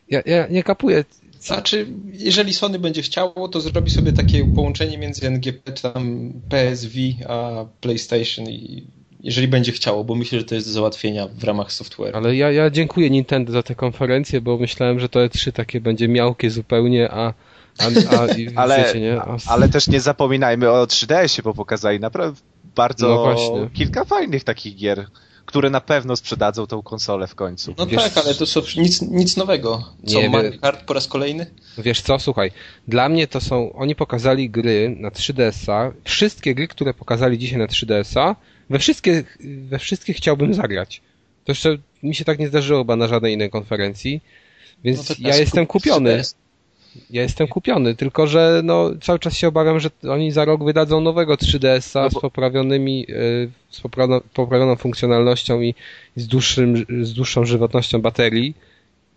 Ja, 0.10 0.22
ja 0.26 0.48
nie 0.48 0.64
kapuję. 0.64 1.06
Znaczy, 1.40 1.88
jeżeli 2.14 2.54
Sony 2.54 2.80
będzie 2.80 3.02
chciało, 3.02 3.48
to 3.48 3.62
zrobi 3.62 3.92
sobie 3.92 4.14
takie 4.14 4.46
połączenie 4.56 4.98
między 4.98 5.28
NGP, 5.28 5.72
tam 5.72 6.34
PSV, 6.50 7.00
a 7.28 7.66
PlayStation 7.82 8.50
i 8.50 8.88
jeżeli 9.20 9.48
będzie 9.48 9.72
chciało, 9.72 10.04
bo 10.04 10.16
myślę, 10.16 10.40
że 10.40 10.46
to 10.46 10.56
jest 10.56 10.68
do 10.68 10.74
załatwienia 10.74 11.28
w 11.28 11.44
ramach 11.44 11.72
software. 11.72 12.16
Ale 12.16 12.36
ja, 12.36 12.52
ja 12.52 12.70
dziękuję 12.70 13.10
Nintendo 13.10 13.52
za 13.52 13.64
tę 13.64 13.76
konferencję, 13.76 14.42
bo 14.42 14.58
myślałem, 14.58 15.00
że 15.00 15.10
to 15.10 15.20
E3 15.20 15.52
takie 15.52 15.82
będzie 15.82 16.08
miałkie 16.08 16.50
zupełnie, 16.50 17.12
a 17.12 17.34
a, 17.78 17.86
a, 17.86 18.28
ale, 18.62 18.78
wiecie, 18.78 19.00
nie? 19.00 19.22
A... 19.22 19.38
ale 19.48 19.70
też 19.70 19.88
nie 19.88 20.02
zapominajmy 20.02 20.72
o 20.72 20.86
3DS-ie, 20.86 21.44
bo 21.44 21.54
pokazali 21.54 22.00
naprawdę 22.00 22.42
bardzo 22.76 23.36
no 23.56 23.70
kilka 23.74 24.06
fajnych 24.06 24.44
takich 24.44 24.76
gier, 24.76 25.08
które 25.46 25.70
na 25.70 25.82
pewno 25.82 26.16
sprzedadzą 26.16 26.68
tą 26.68 26.82
konsolę 26.82 27.28
w 27.28 27.36
końcu. 27.36 27.76
No 27.78 27.86
wiesz, 27.86 28.04
tak, 28.04 28.26
ale 28.26 28.36
to 28.36 28.46
są 28.46 28.62
nic, 28.78 29.02
nic 29.02 29.38
nowego. 29.38 29.84
Co, 30.06 30.22
nie, 30.22 30.30
Mario 30.30 30.52
Kart 30.62 30.86
po 30.86 30.94
raz 30.94 31.08
kolejny? 31.08 31.46
Wiesz 31.78 32.02
co, 32.02 32.20
słuchaj, 32.20 32.52
dla 32.88 33.10
mnie 33.10 33.28
to 33.28 33.42
są, 33.42 33.74
oni 33.74 33.96
pokazali 33.96 34.50
gry 34.50 34.96
na 35.00 35.10
3DS-a, 35.10 35.92
wszystkie 36.04 36.56
gry, 36.56 36.68
które 36.68 36.94
pokazali 36.94 37.38
dzisiaj 37.38 37.60
na 37.60 37.68
3DS-a, 37.68 38.36
we 38.70 38.80
wszystkie, 38.80 39.24
we 39.70 39.80
wszystkie 39.80 40.14
chciałbym 40.14 40.54
zagrać. 40.54 41.02
To 41.46 41.52
jeszcze 41.52 41.78
mi 42.04 42.16
się 42.16 42.26
tak 42.26 42.40
nie 42.40 42.48
zdarzyło 42.48 42.80
chyba 42.80 42.96
na 42.96 43.08
żadnej 43.08 43.34
innej 43.34 43.50
konferencji, 43.50 44.22
więc 44.84 45.10
no 45.10 45.16
ja 45.20 45.38
jestem 45.38 45.66
kupiony. 45.66 46.24
Ja 47.10 47.22
jestem 47.22 47.48
kupiony, 47.48 47.96
tylko 47.96 48.28
że 48.28 48.62
no, 48.64 48.90
cały 49.02 49.20
czas 49.20 49.34
się 49.34 49.48
obawiam, 49.48 49.80
że 49.80 49.90
oni 50.10 50.32
za 50.32 50.46
rok 50.46 50.64
wydadzą 50.64 51.02
nowego 51.02 51.36
3DS-a 51.36 52.04
no 52.04 52.10
bo... 52.10 52.20
z 52.20 52.22
poprawionymi, 52.22 53.06
z 53.70 53.82
poprawioną 54.34 54.76
funkcjonalnością 54.76 55.62
i 55.62 55.76
z, 56.16 56.28
dłuższym, 56.28 56.86
z 57.02 57.14
dłuższą 57.14 57.46
żywotnością 57.46 58.02
baterii 58.02 58.56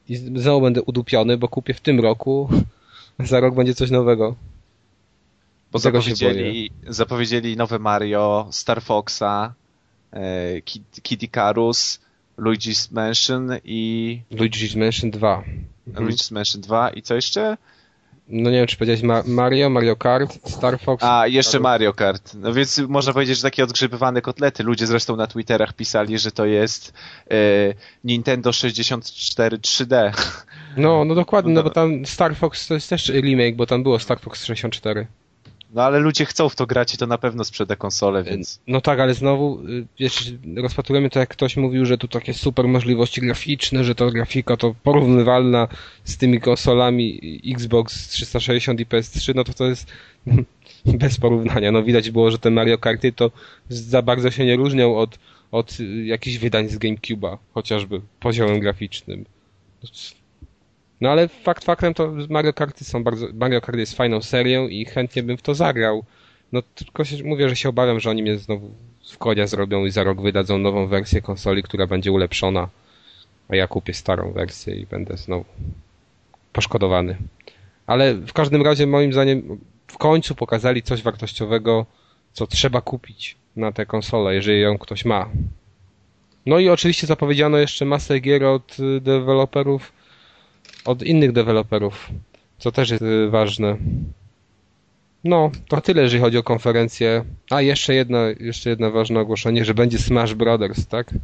i 0.08 0.16
znowu 0.16 0.60
będę 0.60 0.82
udupiony, 0.82 1.36
bo 1.36 1.48
kupię 1.48 1.74
w 1.74 1.80
tym 1.80 2.00
roku, 2.00 2.48
za 3.18 3.40
rok 3.40 3.54
będzie 3.54 3.74
coś 3.74 3.90
nowego. 3.90 4.36
Bo 5.72 5.78
zapowiedzieli, 5.78 6.70
zapowiedzieli 6.86 7.56
nowe 7.56 7.78
Mario, 7.78 8.48
Star 8.50 8.82
Foxa, 8.82 9.54
e, 10.12 10.60
Kid 11.02 11.22
Icarus, 11.22 12.00
Luigi's 12.38 12.92
Mansion 12.92 13.50
i... 13.64 14.20
Luigi's 14.30 14.76
Mansion 14.76 15.10
2. 15.10 15.44
Mhm. 15.86 16.06
Luigi's 16.06 16.32
Mansion 16.32 16.60
2 16.60 16.90
i 16.90 17.02
co 17.02 17.14
jeszcze? 17.14 17.56
No 18.28 18.50
nie 18.50 18.56
wiem, 18.56 18.66
czy 18.66 18.76
powiedziałeś 18.76 19.02
Ma 19.02 19.22
Mario, 19.26 19.70
Mario 19.70 19.96
Kart, 19.96 20.48
Star 20.50 20.80
Fox. 20.80 21.04
A, 21.04 21.26
jeszcze 21.26 21.60
Mario 21.60 21.92
Kart. 21.92 22.34
No 22.34 22.52
więc 22.52 22.78
można 22.78 23.12
powiedzieć, 23.12 23.36
że 23.36 23.42
takie 23.42 23.64
odgrzebywane 23.64 24.22
kotlety. 24.22 24.62
Ludzie 24.62 24.86
zresztą 24.86 25.16
na 25.16 25.26
Twitterach 25.26 25.72
pisali, 25.72 26.18
że 26.18 26.32
to 26.32 26.46
jest 26.46 26.92
e, 27.30 27.34
Nintendo 28.04 28.52
64 28.52 29.58
3D. 29.58 30.12
No, 30.76 31.04
no 31.04 31.14
dokładnie, 31.14 31.52
no, 31.52 31.60
no 31.60 31.64
bo 31.64 31.70
tam 31.70 32.06
Star 32.06 32.36
Fox 32.36 32.66
to 32.66 32.74
jest 32.74 32.90
też 32.90 33.08
remake, 33.08 33.56
bo 33.56 33.66
tam 33.66 33.82
było 33.82 33.98
Star 33.98 34.20
Fox 34.20 34.44
64. 34.44 35.06
No 35.76 35.82
ale 35.82 35.98
ludzie 35.98 36.24
chcą 36.24 36.48
w 36.48 36.56
to 36.56 36.66
grać 36.66 36.94
i 36.94 36.96
to 36.96 37.06
na 37.06 37.18
pewno 37.18 37.44
sprzeda 37.44 37.76
konsolę, 37.76 38.24
więc... 38.24 38.60
No 38.66 38.80
tak, 38.80 39.00
ale 39.00 39.14
znowu, 39.14 39.60
y, 39.68 39.86
wiesz, 39.98 40.32
rozpatrujemy 40.56 41.10
to 41.10 41.18
jak 41.18 41.28
ktoś 41.28 41.56
mówił, 41.56 41.86
że 41.86 41.98
tu 41.98 42.08
takie 42.08 42.34
super 42.34 42.68
możliwości 42.68 43.20
graficzne, 43.20 43.84
że 43.84 43.94
to 43.94 44.10
grafika 44.10 44.56
to 44.56 44.74
porównywalna 44.82 45.68
z 46.04 46.16
tymi 46.16 46.40
konsolami 46.40 47.40
Xbox 47.46 48.08
360 48.08 48.80
i 48.80 48.86
PS3, 48.86 49.34
no 49.34 49.44
to 49.44 49.52
to 49.52 49.66
jest 49.66 49.92
bez 51.02 51.18
porównania. 51.18 51.72
No 51.72 51.82
widać 51.82 52.10
było, 52.10 52.30
że 52.30 52.38
te 52.38 52.50
Mario 52.50 52.78
Karty 52.78 53.12
to 53.12 53.30
za 53.68 54.02
bardzo 54.02 54.30
się 54.30 54.44
nie 54.44 54.56
różnią 54.56 54.96
od, 54.96 55.18
od 55.52 55.78
jakichś 56.04 56.36
wydań 56.38 56.68
z 56.68 56.78
GameCube'a, 56.78 57.36
chociażby 57.54 58.00
poziomem 58.20 58.60
graficznym. 58.60 59.24
No 61.00 61.10
ale 61.10 61.28
fakt 61.28 61.64
faktem 61.64 61.94
to 61.94 62.12
Mario 62.30 62.52
Karty 62.52 62.84
są 62.84 63.04
bardzo, 63.04 63.26
Mario 63.34 63.60
Kart 63.60 63.78
jest 63.78 63.96
fajną 63.96 64.22
serią 64.22 64.68
i 64.68 64.84
chętnie 64.84 65.22
bym 65.22 65.36
w 65.36 65.42
to 65.42 65.54
zagrał. 65.54 66.04
No 66.52 66.62
tylko 66.74 67.04
się, 67.04 67.24
mówię, 67.24 67.48
że 67.48 67.56
się 67.56 67.68
obawiam, 67.68 68.00
że 68.00 68.10
oni 68.10 68.22
mnie 68.22 68.38
znowu 68.38 68.70
w 69.12 69.18
konia 69.18 69.46
zrobią 69.46 69.84
i 69.84 69.90
za 69.90 70.04
rok 70.04 70.22
wydadzą 70.22 70.58
nową 70.58 70.86
wersję 70.86 71.22
konsoli, 71.22 71.62
która 71.62 71.86
będzie 71.86 72.12
ulepszona, 72.12 72.68
a 73.48 73.56
ja 73.56 73.68
kupię 73.68 73.94
starą 73.94 74.32
wersję 74.32 74.74
i 74.74 74.86
będę 74.86 75.16
znowu 75.16 75.44
poszkodowany. 76.52 77.16
Ale 77.86 78.14
w 78.14 78.32
każdym 78.32 78.62
razie 78.62 78.86
moim 78.86 79.12
zdaniem 79.12 79.58
w 79.86 79.98
końcu 79.98 80.34
pokazali 80.34 80.82
coś 80.82 81.02
wartościowego, 81.02 81.86
co 82.32 82.46
trzeba 82.46 82.80
kupić 82.80 83.36
na 83.56 83.72
tę 83.72 83.86
konsolę, 83.86 84.34
jeżeli 84.34 84.60
ją 84.60 84.78
ktoś 84.78 85.04
ma. 85.04 85.28
No 86.46 86.58
i 86.58 86.68
oczywiście 86.68 87.06
zapowiedziano 87.06 87.58
jeszcze 87.58 87.84
masę 87.84 88.20
gier 88.20 88.44
od 88.44 88.76
deweloperów 89.00 89.92
od 90.86 91.02
innych 91.02 91.32
deweloperów, 91.32 92.10
co 92.58 92.72
też 92.72 92.90
jest 92.90 93.02
y, 93.02 93.30
ważne. 93.30 93.76
No, 95.24 95.50
to 95.68 95.80
tyle, 95.80 96.02
jeżeli 96.02 96.22
chodzi 96.22 96.38
o 96.38 96.42
konferencję. 96.42 97.24
A, 97.50 97.62
jeszcze 97.62 97.94
jedno, 97.94 98.18
jeszcze 98.40 98.70
jedno 98.70 98.90
ważne 98.90 99.20
ogłoszenie, 99.20 99.64
że 99.64 99.74
będzie 99.74 99.98
Smash 99.98 100.34
Brothers, 100.34 100.86
tak? 100.86 101.14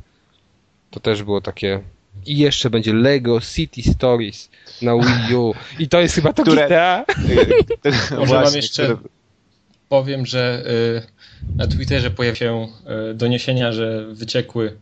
To 0.91 1.01
też 1.01 1.23
było 1.23 1.41
takie... 1.41 1.81
I 2.27 2.39
jeszcze 2.39 2.71
będzie 2.71 2.93
Lego 2.93 3.41
City 3.41 3.83
Stories 3.83 4.51
na 4.83 4.97
Wii 4.97 5.35
U. 5.35 5.55
I 5.79 5.89
to 5.89 6.01
jest 6.01 6.15
chyba 6.15 6.33
to 6.33 6.43
które... 6.43 6.67
GTA. 6.67 7.05
Może 8.19 8.35
mam 8.35 8.55
jeszcze... 8.55 8.85
Które... 8.85 9.09
Powiem, 9.89 10.27
że 10.27 10.65
y, 11.47 11.57
na 11.57 11.67
Twitterze 11.67 12.11
pojawiły 12.11 12.37
się 12.37 12.69
y, 13.11 13.15
doniesienia, 13.15 13.73
że 13.73 14.07
wyciekły 14.13 14.77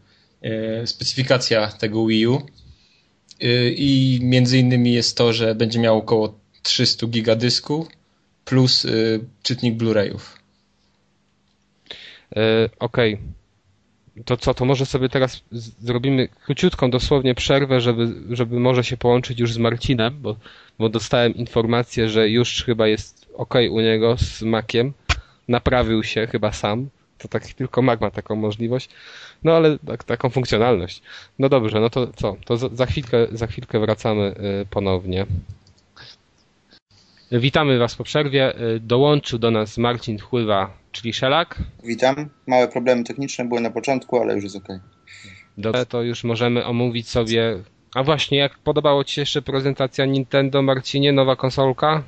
specyfikacja 0.84 1.68
tego 1.68 2.06
Wii 2.06 2.26
U 2.26 2.34
Y, 2.36 2.59
i 3.76 4.18
między 4.22 4.58
innymi 4.58 4.92
jest 4.92 5.16
to, 5.16 5.32
że 5.32 5.54
będzie 5.54 5.78
miał 5.78 5.98
około 5.98 6.34
300 6.62 7.06
giga 7.06 7.36
dysku 7.36 7.86
plus 8.44 8.84
y, 8.84 9.20
czytnik 9.42 9.76
Blu-rayów. 9.76 10.20
E, 12.36 12.68
Okej. 12.78 13.14
Okay. 13.14 13.24
To 14.24 14.36
co, 14.36 14.54
to 14.54 14.64
może 14.64 14.86
sobie 14.86 15.08
teraz 15.08 15.42
zrobimy 15.80 16.28
króciutką 16.28 16.90
dosłownie 16.90 17.34
przerwę, 17.34 17.80
żeby, 17.80 18.14
żeby 18.30 18.60
może 18.60 18.84
się 18.84 18.96
połączyć 18.96 19.40
już 19.40 19.52
z 19.52 19.58
Marcinem, 19.58 20.16
bo, 20.22 20.36
bo 20.78 20.88
dostałem 20.88 21.34
informację, 21.34 22.08
że 22.08 22.28
już 22.28 22.64
chyba 22.64 22.86
jest 22.86 23.26
ok 23.34 23.54
u 23.70 23.80
niego 23.80 24.16
z 24.18 24.42
Maciem. 24.42 24.92
Naprawił 25.48 26.02
się 26.02 26.26
chyba 26.26 26.52
sam. 26.52 26.88
To 27.22 27.28
tak 27.28 27.46
tylko 27.46 27.82
Mac 27.82 28.00
ma 28.00 28.10
taką 28.10 28.36
możliwość. 28.36 28.90
No 29.44 29.52
ale 29.52 29.78
tak, 29.78 30.04
taką 30.04 30.30
funkcjonalność. 30.30 31.02
No 31.38 31.48
dobrze, 31.48 31.80
no 31.80 31.90
to 31.90 32.06
co? 32.06 32.36
To 32.44 32.56
za, 32.56 32.68
za, 32.72 32.86
chwilkę, 32.86 33.26
za 33.32 33.46
chwilkę 33.46 33.80
wracamy 33.80 34.34
y, 34.62 34.66
ponownie. 34.66 35.26
Witamy 37.32 37.78
Was 37.78 37.94
po 37.94 38.04
przerwie. 38.04 38.60
Y, 38.60 38.80
dołączył 38.80 39.38
do 39.38 39.50
nas 39.50 39.78
Marcin 39.78 40.18
Chływa, 40.18 40.76
czyli 40.92 41.12
Szelak. 41.12 41.58
Witam. 41.84 42.28
Małe 42.46 42.68
problemy 42.68 43.04
techniczne 43.04 43.44
były 43.44 43.60
na 43.60 43.70
początku, 43.70 44.20
ale 44.20 44.34
już 44.34 44.44
jest 44.44 44.56
ok. 44.56 44.68
Dobrze, 45.58 45.86
to 45.86 46.02
już 46.02 46.24
możemy 46.24 46.64
omówić 46.64 47.08
sobie. 47.08 47.58
A 47.94 48.02
właśnie, 48.02 48.38
jak 48.38 48.58
podobało 48.58 49.04
Ci 49.04 49.14
się 49.14 49.22
jeszcze 49.22 49.42
prezentacja 49.42 50.04
Nintendo, 50.04 50.62
Marcinie, 50.62 51.12
nowa 51.12 51.36
konsolka? 51.36 52.02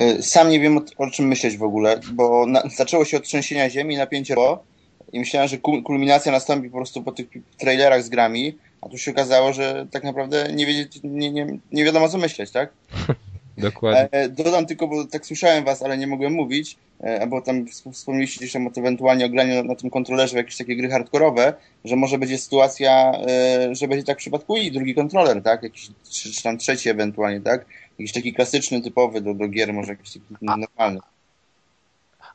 Y, 0.00 0.22
sam 0.22 0.50
nie 0.50 0.60
wiem 0.60 0.80
o, 0.98 1.10
czym 1.10 1.28
myśleć 1.28 1.56
w 1.56 1.62
ogóle, 1.62 2.00
bo 2.12 2.46
na, 2.46 2.62
zaczęło 2.76 3.04
się 3.04 3.16
od 3.16 3.24
trzęsienia 3.24 3.70
ziemi, 3.70 3.96
napięcie 3.96 4.34
było 4.34 4.64
i 5.12 5.18
myślałem, 5.18 5.48
że 5.48 5.58
kulminacja 5.58 6.32
nastąpi 6.32 6.70
po 6.70 6.76
prostu 6.76 7.02
po 7.02 7.12
tych 7.12 7.26
trailerach 7.58 8.02
z 8.02 8.08
grami, 8.08 8.58
A 8.80 8.88
tu 8.88 8.98
się 8.98 9.10
okazało, 9.10 9.52
że 9.52 9.86
tak 9.90 10.04
naprawdę 10.04 10.48
nie, 10.52 10.66
wiedzieć, 10.66 11.00
nie, 11.04 11.30
nie, 11.30 11.46
nie 11.72 11.84
wiadomo 11.84 12.08
co 12.08 12.18
myśleć, 12.18 12.50
tak? 12.50 12.72
Dokładnie. 13.58 14.08
E, 14.12 14.28
dodam 14.28 14.66
tylko, 14.66 14.88
bo 14.88 15.04
tak 15.04 15.26
słyszałem 15.26 15.64
was, 15.64 15.82
ale 15.82 15.98
nie 15.98 16.06
mogłem 16.06 16.32
mówić, 16.32 16.76
e, 17.00 17.26
bo 17.26 17.42
tam 17.42 17.66
wspomnieliście 17.92 18.38
gdzieś 18.38 18.52
tam 18.52 18.68
ewentualnie 18.76 19.26
o 19.26 19.28
graniu 19.28 19.54
na, 19.54 19.62
na 19.62 19.74
tym 19.74 19.90
kontrolerze 19.90 20.32
w 20.32 20.36
jakieś 20.36 20.56
takie 20.56 20.76
gry 20.76 20.90
hardkorowe, 20.90 21.54
że 21.84 21.96
może 21.96 22.18
będzie 22.18 22.38
sytuacja, 22.38 23.12
e, 23.28 23.74
że 23.74 23.88
będzie 23.88 24.04
tak 24.04 24.16
w 24.16 24.20
przypadku 24.20 24.56
i 24.56 24.72
drugi 24.72 24.94
kontroler, 24.94 25.42
tak? 25.42 25.62
Jakiś, 25.62 25.88
czy, 26.10 26.32
czy 26.32 26.42
tam 26.42 26.58
trzeci 26.58 26.88
ewentualnie, 26.88 27.40
tak? 27.40 27.66
Jakiś 28.02 28.12
taki 28.12 28.32
klasyczny, 28.32 28.82
typowy 28.82 29.20
do, 29.20 29.34
do 29.34 29.48
gier, 29.48 29.72
może 29.72 29.92
jakiś 29.92 30.12
taki 30.12 30.24
normalny. 30.40 31.00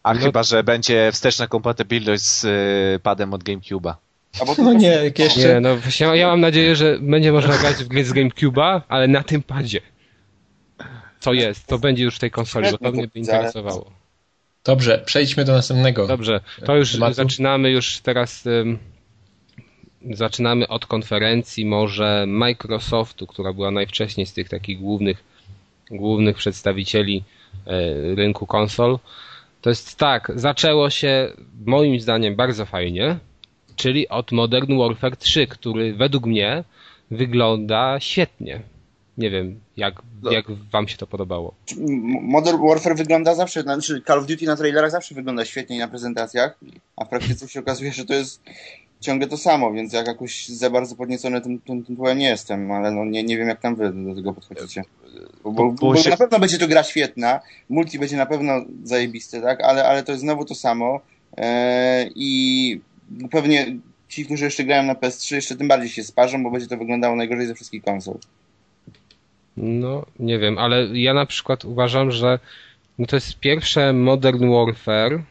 A 0.04 0.14
No- 0.14 0.20
chyba, 0.20 0.44
że 0.44 0.64
będzie 0.64 1.10
wsteczna 1.14 1.48
kompatybilność 1.48 2.24
z 2.24 2.44
y, 2.46 3.00
padem 3.04 3.34
od 3.34 3.44
GameCube'a. 3.44 3.94
No 4.48 4.56
po 4.56 4.74
nie, 4.74 5.12
jeszcze... 5.18 5.54
Nie, 5.54 5.60
no 5.60 5.78
właśnie 5.78 6.08
ja 6.08 6.28
mam 6.28 6.42
nadzieję, 6.42 6.76
że 6.76 7.00
będzie 7.00 7.32
można 7.32 7.58
grać 7.58 7.76
w 7.76 7.88
gry 7.88 8.06
z 8.06 8.14
GameCube'a, 8.14 8.82
ale 8.88 9.08
na 9.08 9.24
tym 9.24 9.44
padzie. 9.44 9.82
Co 11.20 11.34
jest? 11.34 11.66
To 11.68 11.80
będzie 11.80 12.04
już 12.04 12.16
w 12.16 12.20
tej 12.20 12.32
konsoli, 12.32 12.72
bo 12.72 12.78
to 12.78 12.92
mnie 12.92 13.08
by 13.08 13.20
interesowało. 13.20 13.92
Dobrze, 14.64 15.04
przejdźmy 15.06 15.46
do 15.46 15.54
następnego. 15.54 16.08
Dobrze, 16.08 16.42
to 16.66 16.76
już 16.76 16.92
Tematu? 16.92 17.14
zaczynamy 17.14 17.70
już 17.72 18.00
teraz 18.00 18.46
ym, 18.46 18.80
zaczynamy 20.12 20.68
od 20.68 20.86
konferencji 20.86 21.66
może 21.66 22.26
Microsoftu, 22.28 23.28
która 23.28 23.54
była 23.54 23.72
najwcześniej 23.72 24.26
z 24.26 24.34
tych 24.34 24.50
takich 24.50 24.80
głównych 24.80 25.24
głównych 25.92 26.36
przedstawicieli 26.38 27.24
e, 27.68 28.16
rynku 28.16 28.46
konsol. 28.48 29.00
To 29.62 29.70
jest 29.70 29.96
tak, 29.98 30.32
zaczęło 30.36 30.90
się 30.90 31.32
moim 31.66 32.00
zdaniem 32.00 32.36
bardzo 32.36 32.66
fajnie, 32.66 33.18
czyli 33.76 34.10
od 34.10 34.32
Modern 34.32 34.78
Warfare 34.78 35.18
3, 35.18 35.48
który 35.48 35.94
według 35.94 36.26
mnie 36.26 36.64
wygląda 37.12 38.00
świetnie. 38.00 38.62
Nie 39.18 39.30
wiem, 39.30 39.60
jak, 39.78 40.02
No. 40.24 40.32
jak 40.32 40.46
wam 40.52 40.88
się 40.88 40.98
to 40.98 41.08
podobało. 41.08 41.54
Modern 42.22 42.68
Warfare 42.68 42.96
wygląda 42.96 43.36
zawsze, 43.36 43.62
znaczy 43.62 44.02
Call 44.08 44.20
of 44.20 44.28
Duty 44.28 44.46
na 44.46 44.56
trailerach 44.56 44.92
zawsze 44.92 45.16
wygląda 45.16 45.46
świetnie 45.46 45.80
na 45.80 45.88
prezentacjach, 45.88 46.58
a 46.96 47.06
w 47.06 47.10
praktyce 47.10 47.48
się 47.48 47.60
okazuje, 47.60 47.94
że 47.94 48.06
to 48.06 48.14
jest 48.14 48.44
ciągle 49.00 49.28
to 49.28 49.38
samo, 49.38 49.74
więc 49.74 49.94
jak 49.94 50.08
jakoś 50.08 50.48
za 50.48 50.70
bardzo 50.70 50.96
podniecony 50.96 51.42
tym, 51.42 51.60
tym, 51.60 51.86
nie 52.18 52.30
jestem, 52.30 52.72
ale 52.72 52.92
no 52.92 53.06
nie, 53.06 53.24
nie 53.24 53.38
wiem 53.38 53.48
jak 53.48 53.62
tam 53.62 53.76
wy 53.76 53.94
do 53.94 54.16
tego 54.16 54.34
podchodzicie. 54.34 54.84
Bo, 55.44 55.52
bo, 55.52 55.64
Bo- 55.66 55.72
bo 55.72 55.88
bo 55.88 55.96
się- 55.96 56.10
na 56.10 56.18
pewno 56.18 56.40
będzie 56.40 56.58
to 56.58 56.68
gra 56.68 56.84
świetna, 56.84 57.40
multi 57.70 58.00
będzie 58.00 58.18
na 58.18 58.26
pewno 58.26 58.62
zajebisty, 58.84 59.42
tak, 59.42 59.62
ale, 59.62 59.86
ale 59.86 60.04
to 60.04 60.12
jest 60.12 60.22
znowu 60.22 60.46
to 60.46 60.56
samo 60.56 61.00
eee, 61.38 62.12
i 62.16 62.82
pewnie 63.32 63.78
ci, 64.10 64.26
którzy 64.26 64.46
jeszcze 64.46 64.64
grają 64.64 64.84
na 64.84 64.94
PS3 64.94 65.36
jeszcze 65.36 65.56
tym 65.56 65.68
bardziej 65.68 65.90
się 65.90 66.04
sparzą, 66.04 66.44
bo 66.44 66.52
będzie 66.52 66.68
to 66.68 66.78
wyglądało 66.78 67.16
najgorzej 67.16 67.48
ze 67.48 67.56
wszystkich 67.56 67.84
konsol. 67.84 68.16
No, 69.58 70.06
nie 70.20 70.40
wiem, 70.40 70.58
ale 70.58 70.88
ja 71.00 71.14
na 71.14 71.26
przykład 71.26 71.66
uważam, 71.66 72.12
że 72.12 72.40
no 72.98 73.06
to 73.06 73.16
jest 73.16 73.40
pierwsze 73.40 73.94
Modern 73.94 74.50
Warfare, 74.52 75.24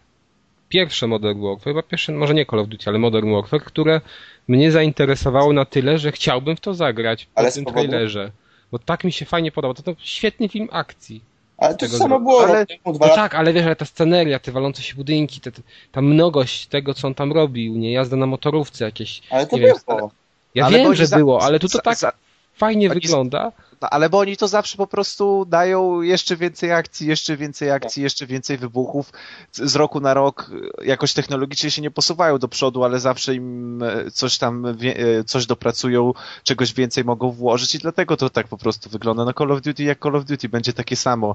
pierwsze 0.68 1.06
Modern 1.06 1.42
Warfare, 1.42 1.64
chyba 1.64 1.82
pierwsze, 1.82 2.12
może 2.12 2.34
nie 2.34 2.46
Call 2.46 2.60
of 2.60 2.68
Duty, 2.68 2.84
ale 2.90 2.98
Modern 2.98 3.32
Warfare, 3.32 3.62
które 3.64 4.00
mnie 4.48 4.72
zainteresowało 4.72 5.52
na 5.52 5.64
tyle, 5.64 5.98
że 5.98 6.12
chciałbym 6.12 6.56
w 6.56 6.60
to 6.60 6.74
zagrać 6.74 7.24
po 7.26 7.40
Ale 7.40 7.50
z 7.50 7.54
tym 7.54 7.64
powodu? 7.64 7.88
trailerze. 7.88 8.30
Bo 8.72 8.78
tak 8.78 9.04
mi 9.04 9.12
się 9.12 9.24
fajnie 9.24 9.52
podoba. 9.52 9.74
To, 9.74 9.82
to 9.82 9.94
świetny 9.98 10.48
film 10.48 10.68
akcji. 10.72 11.20
Ale 11.58 11.74
to 11.74 11.88
samo 11.88 12.20
było 12.20 12.44
ale- 12.44 12.66
No 12.84 13.08
tak, 13.14 13.34
ale 13.34 13.52
wiesz, 13.52 13.64
ale 13.66 13.76
ta 13.76 13.84
sceneria, 13.84 14.38
te 14.38 14.52
walące 14.52 14.82
się 14.82 14.94
budynki, 14.94 15.40
te, 15.40 15.52
te, 15.52 15.62
ta 15.92 16.02
mnogość 16.02 16.66
tego, 16.66 16.94
co 16.94 17.06
on 17.06 17.14
tam 17.14 17.32
robił, 17.32 17.76
nie 17.76 17.92
jazda 17.92 18.16
na 18.16 18.26
motorówce 18.26 18.84
jakieś. 18.84 19.22
Ale 19.30 19.46
to 19.46 19.56
nie 19.56 19.62
wiem, 19.62 19.76
było. 19.88 20.10
Ja 20.54 20.66
Ale 20.66 20.78
wiem, 20.78 20.94
że 20.94 21.06
za- 21.06 21.16
było, 21.16 21.42
ale 21.42 21.58
tu 21.58 21.68
to 21.68 21.78
tak 21.78 21.96
za- 21.98 22.12
fajnie 22.54 22.90
oni- 22.90 23.00
wygląda. 23.00 23.52
No, 23.82 23.88
ale 23.90 24.10
bo 24.10 24.18
oni 24.18 24.36
to 24.36 24.48
zawsze 24.48 24.76
po 24.76 24.86
prostu 24.86 25.44
dają 25.44 26.02
jeszcze 26.02 26.36
więcej 26.36 26.72
akcji, 26.72 27.06
jeszcze 27.06 27.36
więcej 27.36 27.68
Tak. 27.68 27.84
akcji, 27.84 28.02
jeszcze 28.02 28.26
więcej 28.26 28.58
wybuchów. 28.58 29.12
Z 29.52 29.76
roku 29.76 30.00
na 30.00 30.14
rok 30.14 30.50
e, 30.80 30.84
jakoś 30.86 31.12
technologicznie 31.12 31.70
się 31.70 31.82
nie 31.82 31.90
posuwają 31.90 32.38
do 32.38 32.48
przodu, 32.48 32.84
ale 32.84 33.00
zawsze 33.00 33.34
im 33.34 33.82
e, 33.82 34.10
coś 34.10 34.38
tam, 34.38 34.66
e, 34.66 35.24
coś 35.24 35.46
dopracują, 35.46 36.12
czegoś 36.42 36.74
więcej 36.74 37.04
mogą 37.04 37.30
włożyć 37.30 37.74
i 37.74 37.78
dlatego 37.78 38.16
to 38.16 38.30
tak 38.30 38.48
po 38.48 38.58
prostu 38.58 38.90
wygląda. 38.90 39.24
No 39.24 39.32
Call 39.32 39.52
of 39.52 39.60
Duty 39.60 39.82
jak 39.82 40.02
Call 40.02 40.16
of 40.16 40.24
Duty 40.24 40.48
będzie 40.48 40.72
takie 40.72 40.96
samo. 40.96 41.34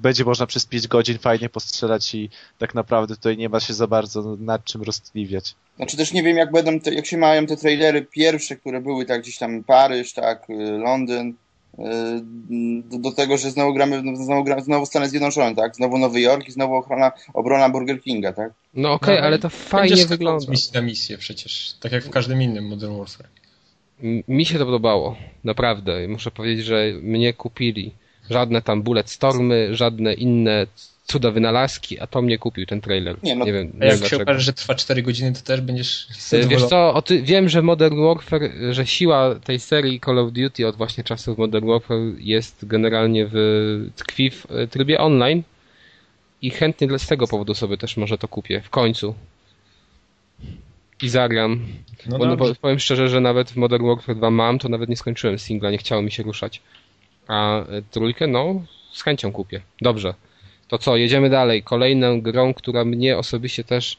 Będzie, 0.00 0.24
można 0.24 0.46
przez 0.46 0.66
5 0.66 0.88
godzin 0.88 1.18
fajnie 1.18 1.48
postrzelać 1.48 2.14
i 2.14 2.30
tak 2.58 2.74
naprawdę 2.74 3.16
tutaj 3.16 3.36
nie 3.36 3.48
ma 3.48 3.60
się 3.60 3.74
za 3.74 3.86
bardzo 3.86 4.36
nad 4.38 4.64
czym 4.64 4.82
roztliwiać. 4.82 5.54
Znaczy 5.76 5.96
też 5.96 6.12
nie 6.12 6.22
wiem, 6.22 6.36
jak 6.36 6.52
będą 6.52 6.80
te, 6.80 6.94
jak 6.94 7.06
się 7.06 7.18
mają 7.18 7.46
te 7.46 7.56
trailery 7.56 8.02
pierwsze, 8.02 8.56
które 8.56 8.80
były 8.80 9.04
tak 9.04 9.22
gdzieś 9.22 9.38
tam 9.38 9.64
Paryż, 9.64 10.12
tak, 10.12 10.50
y, 10.50 10.54
Londyn, 10.78 11.34
do, 12.90 12.98
do 12.98 13.12
tego, 13.12 13.36
że 13.38 13.50
znowu 13.50 13.74
gramy, 13.74 14.02
znowu, 14.16 14.44
gramy, 14.44 14.62
znowu 14.62 14.86
Stany 14.86 15.08
Zjednoczone, 15.08 15.56
tak, 15.56 15.76
znowu 15.76 15.98
Nowy 15.98 16.20
Jork 16.20 16.48
i 16.48 16.52
znowu 16.52 16.74
ochrona, 16.74 17.12
obrona 17.34 17.68
Burger 17.68 18.02
Kinga, 18.02 18.32
tak. 18.32 18.52
No 18.74 18.92
okej, 18.92 19.16
No, 19.16 19.22
ale 19.26 19.38
to 19.38 19.48
fajnie 19.50 20.06
wygląda. 20.06 20.40
z 20.40 20.48
misji 20.48 20.70
na 20.74 20.80
misję 20.82 21.18
przecież, 21.18 21.74
tak 21.80 21.92
jak 21.92 22.04
w 22.04 22.10
każdym 22.10 22.42
innym 22.42 22.68
Modern 22.68 22.98
Warfare. 22.98 23.28
Mi 24.28 24.46
się 24.46 24.58
to 24.58 24.64
podobało, 24.64 25.16
naprawdę. 25.44 26.08
Muszę 26.08 26.30
powiedzieć, 26.30 26.66
że 26.66 26.92
mnie 27.02 27.32
kupili. 27.32 27.92
Żadne 28.30 28.62
tam 28.62 28.82
bullet 28.82 29.10
stormy, 29.10 29.68
żadne 29.72 30.14
inne 30.14 30.66
cuda 31.10 31.30
wynalazki, 31.30 32.00
a 32.00 32.06
to 32.06 32.22
mnie 32.22 32.38
kupił 32.38 32.66
ten 32.66 32.80
trailer. 32.80 33.16
Nie, 33.22 33.36
no- 33.36 33.44
wiem, 33.44 33.72
A 33.80 33.84
nie 33.84 33.90
jak 33.90 33.98
wiem 34.00 34.08
się 34.08 34.16
okaże, 34.22 34.40
że 34.40 34.52
trwa 34.52 34.74
4 34.74 35.02
godziny, 35.02 35.32
to 35.32 35.40
też 35.40 35.60
będziesz 35.60 36.06
Wiesz 36.48 36.64
co, 36.64 36.94
o 36.94 37.02
ty, 37.02 37.22
wiem, 37.22 37.48
że 37.48 37.62
Modern 37.62 38.02
Warfare, 38.04 38.50
że 38.70 38.86
siła 38.86 39.34
tej 39.34 39.58
serii 39.60 40.00
Call 40.00 40.18
of 40.18 40.32
Duty 40.32 40.66
od 40.66 40.76
właśnie 40.76 41.04
czasów 41.04 41.38
Modern 41.38 41.66
Warfare 41.66 41.98
jest 42.18 42.66
generalnie 42.66 43.26
w, 43.32 43.36
tkwi 43.96 44.30
w 44.30 44.46
e, 44.50 44.66
trybie 44.66 44.98
online 44.98 45.42
i 46.42 46.50
chętnie 46.50 46.86
dla- 46.86 46.98
z 46.98 47.06
tego 47.06 47.26
powodu 47.26 47.54
sobie 47.54 47.76
też 47.76 47.96
może 47.96 48.18
to 48.18 48.28
kupię 48.28 48.60
w 48.60 48.70
końcu. 48.70 49.14
I 51.02 51.08
zagram. 51.08 51.66
No 52.06 52.18
Bo, 52.18 52.24
no, 52.26 52.36
dobrze. 52.36 52.52
bo 52.54 52.60
powiem 52.60 52.78
szczerze, 52.78 53.08
że 53.08 53.20
nawet 53.20 53.50
w 53.50 53.56
Modern 53.56 53.86
Warfare 53.86 54.16
2 54.16 54.30
mam, 54.30 54.58
to 54.58 54.68
nawet 54.68 54.88
nie 54.88 54.96
skończyłem 54.96 55.38
singla, 55.38 55.70
nie 55.70 55.78
chciało 55.78 56.02
mi 56.02 56.12
się 56.12 56.22
ruszać. 56.22 56.60
A 57.28 57.60
e, 57.60 57.82
trójkę, 57.90 58.26
no, 58.26 58.62
z 58.92 59.02
chęcią 59.02 59.32
kupię. 59.32 59.60
Dobrze. 59.80 60.14
To 60.70 60.78
co, 60.78 60.96
jedziemy 60.96 61.30
dalej. 61.30 61.62
Kolejną 61.62 62.20
grą, 62.20 62.54
która 62.54 62.84
mnie 62.84 63.18
osobiście 63.18 63.64
też 63.64 63.96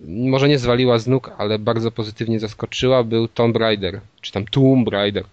może 0.00 0.48
nie 0.48 0.58
zwaliła 0.58 0.98
z 0.98 1.06
nóg, 1.06 1.30
ale 1.38 1.58
bardzo 1.58 1.90
pozytywnie 1.90 2.40
zaskoczyła, 2.40 3.04
był 3.04 3.28
Tomb 3.28 3.56
Raider, 3.56 4.00
czy 4.20 4.32
tam 4.32 4.44
Tomb 4.46 4.88
Raider. 4.88 5.24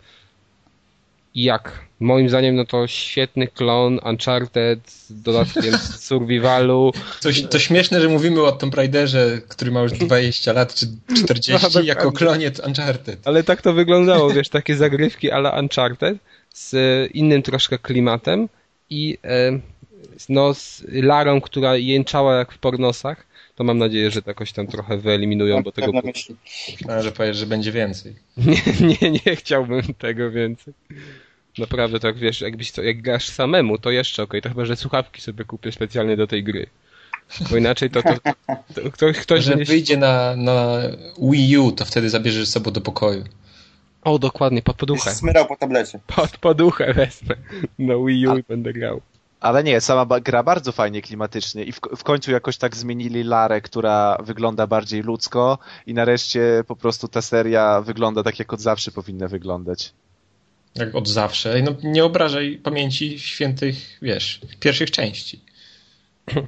I 1.35 1.43
jak? 1.43 1.85
Moim 1.99 2.29
zdaniem, 2.29 2.55
no 2.55 2.65
to 2.65 2.87
świetny 2.87 3.47
klon 3.47 3.99
Uncharted 4.05 4.91
z 4.91 5.21
dodatkiem 5.21 5.77
survivalu. 6.07 6.91
To, 7.21 7.29
to 7.49 7.59
śmieszne, 7.59 8.01
że 8.01 8.09
mówimy 8.09 8.41
o 8.41 8.51
Tomb 8.51 8.75
Raiderze, 8.75 9.41
który 9.47 9.71
ma 9.71 9.81
już 9.81 9.91
20 10.07 10.53
lat 10.53 10.75
czy 10.75 10.85
40, 11.25 11.67
No, 11.75 11.81
jako 11.81 12.11
klonie 12.11 12.51
Uncharted. 12.67 13.27
Ale 13.27 13.43
tak 13.43 13.61
to 13.61 13.73
wyglądało, 13.73 14.29
wiesz, 14.29 14.49
takie 14.49 14.75
zagrywki 14.75 15.31
ala 15.31 15.59
Uncharted 15.59 16.17
z 16.53 16.75
innym 17.13 17.41
troszkę 17.41 17.77
klimatem 17.77 18.49
i 18.89 19.17
e, 19.23 19.59
no 20.29 20.53
z 20.53 20.83
Larą, 20.87 21.41
która 21.41 21.75
jęczała 21.75 22.35
jak 22.35 22.51
w 22.51 22.57
pornosach. 22.57 23.25
To 23.55 23.63
mam 23.63 23.77
nadzieję, 23.77 24.11
że 24.11 24.21
to 24.21 24.29
jakoś 24.29 24.51
tam 24.51 24.67
trochę 24.67 24.97
wyeliminują, 24.97 25.63
bo 25.63 25.71
tego 25.71 25.91
Tak 25.91 25.95
na 26.03 26.11
myśli. 26.11 26.35
Że 27.01 27.11
powiesz, 27.11 27.37
że 27.37 27.45
będzie 27.45 27.71
więcej. 27.71 28.15
nie, 28.37 28.87
nie, 29.01 29.11
nie 29.25 29.35
chciałbym 29.35 29.81
tego 29.97 30.31
więcej. 30.31 30.73
Naprawdę 31.57 31.99
tak 31.99 32.17
wiesz, 32.17 32.41
jakbyś 32.41 32.71
to, 32.71 32.83
jak 32.83 33.01
grasz 33.01 33.27
samemu, 33.27 33.77
to 33.77 33.91
jeszcze 33.91 34.23
okej, 34.23 34.41
to 34.41 34.49
chyba, 34.49 34.65
że 34.65 34.75
słuchawki 34.75 35.21
sobie 35.21 35.45
kupię 35.45 35.71
specjalnie 35.71 36.17
do 36.17 36.27
tej 36.27 36.43
gry. 36.43 36.67
Bo 37.49 37.57
inaczej 37.57 37.89
to, 37.89 38.03
to, 38.03 38.13
to 38.75 38.91
ktoś, 38.91 39.17
ktoś 39.17 39.43
że 39.43 39.55
wyjdzie 39.55 39.97
na, 39.97 40.35
na 40.35 40.81
Wii 41.31 41.57
U, 41.57 41.71
to 41.71 41.85
wtedy 41.85 42.09
zabierzesz 42.09 42.49
sobą 42.49 42.71
do 42.71 42.81
pokoju. 42.81 43.23
O, 44.03 44.19
dokładnie, 44.19 44.61
pod 44.61 44.75
poduchę. 44.75 45.15
Smyrał 45.15 45.45
po 45.45 45.55
tablecie. 45.55 45.99
Pod 46.07 46.37
poduchę 46.37 46.93
wezmę 46.93 47.35
na 47.79 47.93
Wii 48.05 48.27
U 48.27 48.37
i 48.37 48.43
będę 48.43 48.73
grał. 48.73 49.01
Ale 49.41 49.63
nie, 49.63 49.81
sama 49.81 50.19
gra 50.19 50.43
bardzo 50.43 50.71
fajnie 50.71 51.01
klimatycznie 51.01 51.63
i 51.63 51.71
w, 51.71 51.79
w 51.97 52.03
końcu 52.03 52.31
jakoś 52.31 52.57
tak 52.57 52.75
zmienili 52.75 53.23
Larę, 53.23 53.61
która 53.61 54.17
wygląda 54.23 54.67
bardziej 54.67 55.01
ludzko 55.01 55.57
i 55.87 55.93
nareszcie 55.93 56.63
po 56.67 56.75
prostu 56.75 57.07
ta 57.07 57.21
seria 57.21 57.81
wygląda 57.81 58.23
tak, 58.23 58.39
jak 58.39 58.53
od 58.53 58.61
zawsze 58.61 58.91
powinna 58.91 59.27
wyglądać. 59.27 59.93
Jak 60.75 60.95
od 60.95 61.07
zawsze. 61.07 61.61
No, 61.63 61.71
nie 61.83 62.03
obrażaj 62.03 62.59
pamięci 62.63 63.19
świętych, 63.19 63.75
wiesz, 64.01 64.41
pierwszych 64.59 64.91
części. 64.91 65.41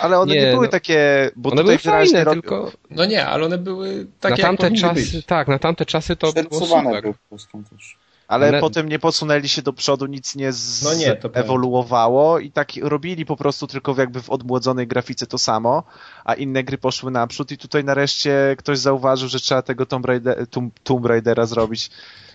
Ale 0.00 0.18
one 0.18 0.34
nie, 0.34 0.40
Nie, 0.40 0.52
były 0.52 0.66
no, 0.66 0.70
takie, 0.72 1.30
bo 1.36 1.50
One 1.50 1.62
były 1.62 1.78
fajne, 1.78 2.24
robią- 2.24 2.32
tylko 2.32 2.72
No 2.90 3.04
nie, 3.04 3.26
ale 3.26 3.46
one 3.46 3.58
były 3.58 3.96
na 3.96 4.04
takie, 4.20 4.42
jak 4.42 4.58
tamte 4.58 4.70
czasy, 4.70 5.22
tak, 5.22 5.48
na 5.48 5.58
tamte 5.58 5.86
czasy 5.86 6.16
to 6.16 6.32
było 6.32 6.66
super. 6.66 7.02
był 7.02 7.14
po 7.14 7.28
prostu 7.28 7.62
też. 7.70 7.96
Ale 8.30 8.60
potem 8.60 8.88
nie 8.88 8.98
posunęli 8.98 9.48
się 9.48 9.62
do 9.62 9.72
przodu, 9.72 10.06
nic 10.06 10.36
nie, 10.36 10.52
z... 10.52 10.82
No 10.82 10.94
nie, 10.94 11.16
to 11.16 11.34
ewoluowało 11.34 12.38
i 12.38 12.50
tak 12.50 12.72
robili 12.82 13.26
po 13.26 13.36
prostu 13.36 13.66
tylko 13.66 13.94
jakby 13.98 14.22
w 14.22 14.30
odmłodzonej 14.30 14.86
grafice 14.86 15.26
to 15.26 15.38
samo, 15.38 15.82
a 16.24 16.34
inne 16.34 16.64
gry 16.64 16.78
poszły 16.78 17.10
naprzód 17.10 17.52
i 17.52 17.58
tutaj 17.58 17.84
nareszcie 17.84 18.56
ktoś 18.58 18.78
zauważył, 18.78 19.28
że 19.28 19.40
trzeba 19.40 19.62
tego 19.62 19.86
Tomb, 19.86 20.06
Raider, 20.06 20.46
Tomb, 20.46 20.78
Tomb 20.82 21.06
Raidera 21.06 21.46
zrobić 21.46 21.90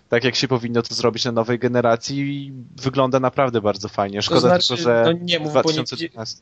tak 0.10 0.24
jak 0.24 0.36
się 0.36 0.48
powinno 0.48 0.82
to 0.82 0.96
zrobić 0.96 1.26
na 1.26 1.32
nowej 1.32 1.60
generacji 1.60 2.18
i 2.18 2.54
wygląda 2.76 3.20
naprawdę 3.20 3.62
bardzo 3.62 3.90
fajnie. 3.90 4.22
Szkoda 4.22 4.40
znaczy, 4.40 4.68
tylko, 4.68 4.84
że 4.84 5.04
no 5.06 5.12
nie 5.22 5.40
mów, 5.40 5.54
bo 5.54 5.60
nie- 5.60 5.64
2012. 5.64 6.42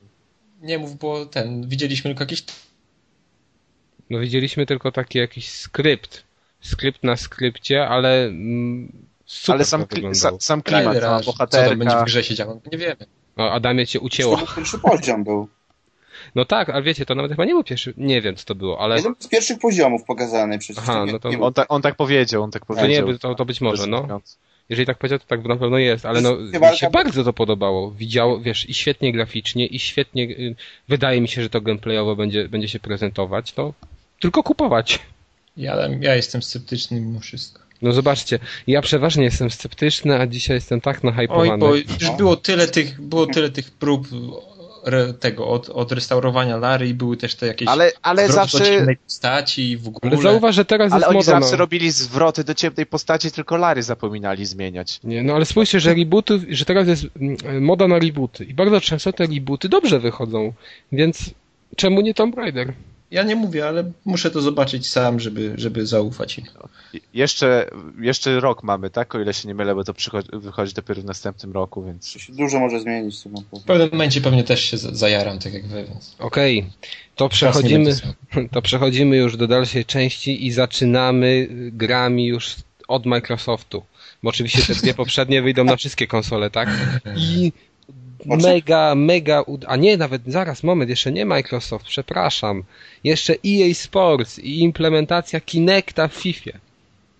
Nie 0.61 0.79
mów, 0.79 0.97
bo 0.97 1.25
ten, 1.25 1.67
widzieliśmy 1.67 2.09
tylko 2.09 2.23
jakieś 2.23 2.43
No 4.09 4.19
widzieliśmy 4.19 4.65
tylko 4.65 4.91
taki 4.91 5.17
jakiś 5.17 5.49
skrypt. 5.49 6.23
Skrypt 6.61 7.03
na 7.03 7.17
skrypcie, 7.17 7.87
ale 7.87 8.25
mm, 8.25 8.91
super 9.33 9.55
Ale 9.55 9.65
sam, 9.65 9.81
to 9.81 9.87
kli, 9.87 9.95
wyglądało. 9.95 10.37
sam, 10.41 10.61
klimat, 10.61 10.97
sama 10.99 11.15
aż 11.15 11.25
co 11.25 11.33
tam 11.33 11.47
będzie 11.49 11.73
w 11.73 11.77
bohaterka. 11.77 12.03
grze 12.03 12.23
się 12.23 12.35
działo. 12.35 12.61
Nie 12.71 12.77
wiemy. 12.77 12.95
O, 13.37 13.51
Adamie 13.51 13.87
cię 13.87 13.99
To 13.99 14.05
ucięło. 14.05 14.37
był 14.37 14.47
pierwszy 14.55 14.79
poziom 14.79 15.23
był. 15.23 15.47
No 16.35 16.45
tak, 16.45 16.69
ale 16.69 16.83
wiecie, 16.83 17.05
to 17.05 17.15
nawet 17.15 17.31
chyba 17.31 17.45
nie 17.45 17.53
był 17.53 17.63
pierwszy, 17.63 17.93
nie 17.97 18.21
wiem 18.21 18.35
co 18.35 18.45
to 18.45 18.55
było, 18.55 18.79
ale 18.79 18.95
Jeden 18.95 19.15
z 19.19 19.27
pierwszych 19.27 19.59
poziomów 19.59 20.03
pokazany 20.03 20.59
przecież. 20.59 20.83
Aha, 20.87 21.05
no 21.11 21.19
to 21.19 21.29
nie- 21.29 21.39
On, 21.41 21.53
tak 21.53 21.65
on 21.69 21.81
tak 21.81 21.95
powiedział, 21.95 22.43
on 22.43 22.51
tak 22.51 22.61
to 22.65 22.73
powiedział. 22.73 23.07
nie, 23.07 23.17
to, 23.19 23.35
to 23.35 23.45
być 23.45 23.61
może, 23.61 23.87
no. 23.87 24.21
Jeżeli 24.69 24.85
tak 24.85 24.97
powiedział, 24.97 25.19
to 25.19 25.25
tak 25.25 25.43
na 25.43 25.55
pewno 25.55 25.77
jest, 25.77 26.05
ale 26.05 26.21
no, 26.21 26.35
mi 26.71 26.77
się 26.77 26.89
bardzo 26.89 27.23
to 27.23 27.33
podobało. 27.33 27.91
Widziało, 27.91 28.39
wiesz, 28.39 28.69
i 28.69 28.73
świetnie 28.73 29.11
graficznie, 29.13 29.65
i 29.67 29.79
świetnie, 29.79 30.23
y, 30.23 30.55
wydaje 30.87 31.21
mi 31.21 31.27
się, 31.27 31.41
że 31.43 31.49
to 31.49 31.61
gameplayowo 31.61 32.15
będzie, 32.15 32.49
będzie 32.49 32.67
się 32.67 32.79
prezentować, 32.79 33.53
to 33.53 33.73
tylko 34.19 34.43
kupować. 34.43 34.99
Ja, 35.57 35.75
ja 36.01 36.15
jestem 36.15 36.41
sceptyczny 36.41 37.01
mimo 37.01 37.19
wszystko. 37.19 37.62
No 37.83 37.91
zobaczcie, 37.91 38.39
ja 38.67 38.81
przeważnie 38.81 39.23
jestem 39.23 39.49
sceptyczny, 39.49 40.19
a 40.19 40.27
dzisiaj 40.27 40.57
jestem 40.57 40.81
tak 40.81 40.97
Oj, 40.97 41.03
nahypowany. 41.03 41.57
bo 41.57 41.75
już 41.75 42.11
było 42.17 42.35
tyle 42.35 42.67
tych, 42.67 43.01
było 43.01 43.25
tyle 43.25 43.49
tych 43.49 43.71
prób 43.71 44.07
re, 44.85 45.13
tego, 45.13 45.47
od, 45.47 45.69
odrestaurowania 45.69 46.57
Lary 46.57 46.87
i 46.87 46.93
były 46.93 47.17
też 47.17 47.35
te 47.35 47.47
jakieś 47.47 47.67
Ale, 47.67 47.91
ale 48.01 48.27
zwroty 48.27 48.39
do 48.39 48.51
zawsze, 48.51 48.71
ciemnej 48.71 48.97
postaci 48.97 49.71
i 49.71 49.77
w 49.77 49.87
ogóle. 49.87 50.11
Ale 50.11 50.21
zauważ, 50.21 50.55
że 50.55 50.65
teraz 50.65 50.91
ale 50.91 50.99
jest 50.99 51.09
oni 51.09 51.17
moda 51.17 51.31
zawsze 51.31 51.51
na... 51.51 51.57
robili 51.57 51.91
zwroty 51.91 52.43
do 52.43 52.53
ciemnej 52.53 52.85
postaci, 52.85 53.31
tylko 53.31 53.57
Lary 53.57 53.83
zapominali 53.83 54.45
zmieniać. 54.45 54.99
Nie, 55.03 55.23
no 55.23 55.33
ale 55.33 55.45
spójrzcie, 55.45 55.79
że 55.79 55.93
rebooty, 55.93 56.39
że 56.49 56.65
teraz 56.65 56.87
jest 56.87 57.05
mm, 57.21 57.63
moda 57.63 57.87
na 57.87 57.99
rebooty 57.99 58.43
i 58.43 58.53
bardzo 58.53 58.81
często 58.81 59.13
te 59.13 59.25
rebooty 59.25 59.69
dobrze 59.69 59.99
wychodzą, 59.99 60.53
więc 60.91 61.29
czemu 61.75 62.01
nie 62.01 62.13
Tomb 62.13 62.37
Raider? 62.37 62.73
Ja 63.13 63.23
nie 63.23 63.35
mówię, 63.35 63.67
ale 63.67 63.91
muszę 64.05 64.31
to 64.31 64.41
zobaczyć 64.41 64.89
sam, 64.89 65.19
żeby, 65.19 65.53
żeby 65.57 65.85
zaufać 65.85 66.37
im. 66.37 66.45
Jeszcze, 67.13 67.69
jeszcze 67.99 68.39
rok 68.39 68.63
mamy, 68.63 68.89
tak? 68.89 69.15
O 69.15 69.19
ile 69.19 69.33
się 69.33 69.47
nie 69.47 69.55
mylę, 69.55 69.75
bo 69.75 69.83
to 69.83 69.93
wychodzi 70.33 70.73
dopiero 70.73 71.01
w 71.01 71.05
następnym 71.05 71.51
roku, 71.51 71.83
więc... 71.83 72.13
To 72.13 72.19
się 72.19 72.33
dużo 72.33 72.59
może 72.59 72.79
zmienić. 72.79 73.19
co 73.19 73.29
mam 73.29 73.43
W 73.61 73.63
pewnym 73.63 73.89
momencie 73.91 74.21
pewnie 74.21 74.43
też 74.43 74.61
się 74.63 74.77
zajaram, 74.77 75.39
tak 75.39 75.53
jak 75.53 75.67
wy, 75.67 75.85
więc 75.89 76.15
Okej, 76.19 76.65
to 77.15 77.29
czas 77.29 77.41
nie 77.41 77.47
przechodzimy, 77.49 77.95
to 78.51 78.61
przechodzimy 78.61 79.17
już 79.17 79.37
do 79.37 79.47
dalszej 79.47 79.85
części 79.85 80.45
i 80.45 80.51
zaczynamy 80.51 81.47
grami 81.51 82.27
już 82.27 82.55
od 82.87 83.05
Microsoftu. 83.05 83.83
Bo 84.23 84.29
oczywiście 84.29 84.73
te 84.73 84.81
dwie 84.81 84.93
poprzednie 85.03 85.41
wyjdą 85.41 85.63
na 85.63 85.75
wszystkie 85.75 86.07
konsole, 86.07 86.49
tak? 86.49 86.69
I 87.17 87.51
mega, 88.25 88.95
mega, 88.95 89.41
ud- 89.41 89.65
a 89.67 89.75
nie, 89.75 89.97
nawet 89.97 90.21
zaraz, 90.27 90.63
moment, 90.63 90.89
jeszcze 90.89 91.11
nie 91.11 91.25
Microsoft, 91.25 91.85
przepraszam. 91.85 92.63
Jeszcze 93.03 93.33
EA 93.47 93.73
Sports 93.73 94.39
i 94.39 94.59
implementacja 94.59 95.39
Kinecta 95.41 96.07
w 96.07 96.13
FIFA. 96.13 96.51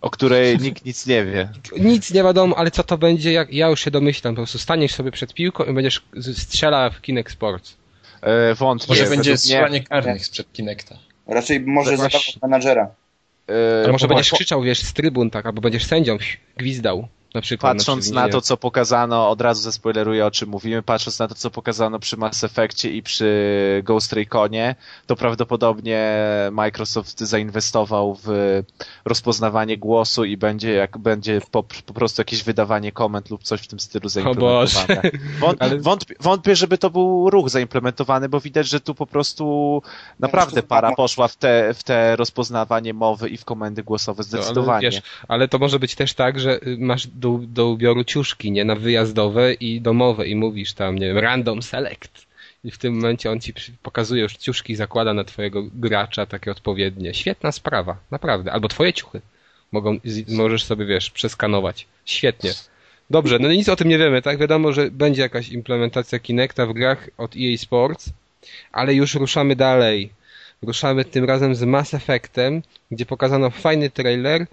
O 0.02 0.10
której 0.10 0.58
nikt 0.58 0.86
nic 0.86 1.08
nie 1.08 1.26
wie. 1.26 1.50
Nic 1.80 2.12
nie 2.14 2.24
wiadomo, 2.24 2.56
ale 2.58 2.72
co 2.72 2.84
to 2.84 2.98
będzie, 2.98 3.32
jak 3.32 3.54
ja 3.54 3.68
już 3.68 3.82
się 3.82 3.92
domyślam, 3.92 4.36
po 4.36 4.40
prostu 4.40 4.58
staniesz 4.58 4.94
sobie 4.94 5.12
przed 5.12 5.34
piłką 5.34 5.64
i 5.64 5.74
będziesz 5.74 6.02
strzelał 6.34 6.92
w 6.92 7.02
Kinect 7.02 7.32
Sports. 7.34 7.78
E, 8.22 8.56
wątpię. 8.56 8.86
Może 8.90 9.06
będzie 9.06 9.38
strzelanie 9.38 9.84
karnych 9.84 10.26
sprzed 10.26 10.54
Kinecta. 10.54 10.96
Raczej 11.28 11.60
może 11.60 11.98
zabawa 11.98 12.20
menadżera. 12.42 12.90
e, 13.86 13.92
może 13.92 14.08
będziesz 14.08 14.30
po- 14.30 14.36
krzyczał, 14.36 14.62
wiesz, 14.62 14.80
z 14.80 14.94
trybun, 14.94 15.30
tak, 15.30 15.46
albo 15.46 15.62
będziesz 15.62 15.86
sędzią, 15.86 16.18
gwizdał, 16.58 17.08
na 17.34 17.42
przykład. 17.42 17.78
Patrząc 17.78 18.06
przy 18.06 18.14
na 18.14 18.30
to, 18.30 18.42
co 18.42 18.58
pokazano, 18.58 19.30
od 19.30 19.42
razu 19.42 19.62
zaspoileruję 19.62 20.26
o 20.26 20.32
czym 20.32 20.50
mówimy, 20.50 20.84
patrząc 20.84 21.20
na 21.20 21.28
to, 21.28 21.36
co 21.36 21.52
pokazano 21.52 22.00
przy 22.00 22.18
Mass 22.18 22.44
Effectie 22.44 22.90
i 22.90 23.04
przy 23.04 23.82
Ghost 23.84 24.14
Reconie, 24.14 24.76
to 25.08 25.16
prawdopodobnie 25.16 26.24
Microsoft 26.52 27.20
zainwestował 27.20 28.18
w 28.24 28.62
rozpoznawanie 29.06 29.78
głosu 29.78 30.26
i 30.26 30.38
będzie 30.38 30.74
jak 30.74 30.98
będzie 30.98 31.42
po, 31.52 31.64
po 31.64 31.94
prostu 31.94 32.22
jakieś 32.22 32.44
wydawanie 32.44 32.92
komend 32.92 33.30
lub 33.30 33.44
coś 33.44 33.62
w 33.62 33.68
tym 33.68 33.80
stylu 33.80 34.10
zaimplementowane. 34.10 35.02
Wąt, 35.40 35.62
Ale- 35.62 35.80
wątpię, 35.80 36.16
wątpię, 36.20 36.56
żeby 36.56 36.78
to 36.78 36.90
był 36.90 37.30
ruch 37.30 37.50
zaimplementowany, 37.50 38.30
bo 38.30 38.40
widać, 38.40 38.68
że 38.68 38.80
tu 38.80 38.96
po 38.96 39.06
prostu 39.08 39.82
naprawdę 40.20 40.64
para 40.64 40.92
poszła 40.96 41.28
w 41.28 41.36
te, 41.36 41.74
w 41.74 41.84
te 41.84 42.16
rozpoznawanie 42.16 42.94
mowy 42.94 43.30
i 43.30 43.38
w 43.38 43.46
komendy 43.46 43.84
głosowe 43.84 44.18
No, 44.18 44.24
zdecydowanie. 44.24 44.88
Ale, 44.88 44.92
wiesz, 44.92 45.02
ale 45.28 45.48
to 45.48 45.60
może 45.60 45.80
być 45.80 45.96
też 45.96 46.14
tak, 46.14 46.40
że 46.40 46.60
masz 46.78 47.08
do, 47.24 47.40
do 47.42 47.70
ubioru 47.70 48.04
ciuszki, 48.04 48.52
nie, 48.52 48.66
na 48.66 48.76
wyjazdowe 48.76 49.54
i 49.54 49.82
domowe 49.82 50.28
i 50.28 50.36
mówisz 50.36 50.74
tam, 50.74 51.00
nie 51.00 51.08
wiem, 51.08 51.18
random 51.18 51.62
select. 51.62 52.26
I 52.64 52.72
w 52.72 52.78
tym 52.78 52.96
momencie 52.96 53.32
on 53.32 53.40
ci 53.40 53.54
pokazuje 53.84 54.24
już 54.24 54.38
ciuszki 54.38 54.76
zakłada 54.76 55.14
na 55.14 55.24
twojego 55.24 55.64
gracza 55.74 56.26
takie 56.26 56.52
odpowiednie. 56.52 57.14
Świetna 57.14 57.52
sprawa, 57.52 57.98
naprawdę. 58.12 58.52
Albo 58.52 58.68
twoje 58.68 58.94
ciuchy. 58.94 59.22
Mogą, 59.72 60.00
możesz 60.28 60.64
sobie, 60.64 60.86
wiesz, 60.86 61.10
przeskanować. 61.10 61.88
Świetnie. 62.06 62.52
Dobrze, 63.10 63.40
no 63.40 63.52
nic 63.52 63.70
o 63.70 63.76
tym 63.76 63.90
nie 63.90 63.98
wiemy, 63.98 64.22
tak? 64.22 64.38
Wiadomo, 64.38 64.74
że 64.74 64.92
będzie 64.92 65.22
jakaś 65.22 65.50
implementacja 65.50 66.20
Kinecta 66.20 66.66
w 66.66 66.74
grach 66.74 67.10
od 67.18 67.36
EA 67.36 67.58
Sports, 67.58 68.10
ale 68.72 68.94
już 68.94 69.16
ruszamy 69.16 69.56
dalej. 69.56 70.10
Ruszamy 70.62 71.06
tym 71.06 71.26
razem 71.26 71.56
z 71.56 71.64
Mass 71.64 71.94
Effectem, 71.94 72.62
gdzie 72.92 73.06
pokazano 73.06 73.50
fajny 73.50 73.90
trailer 73.90 74.48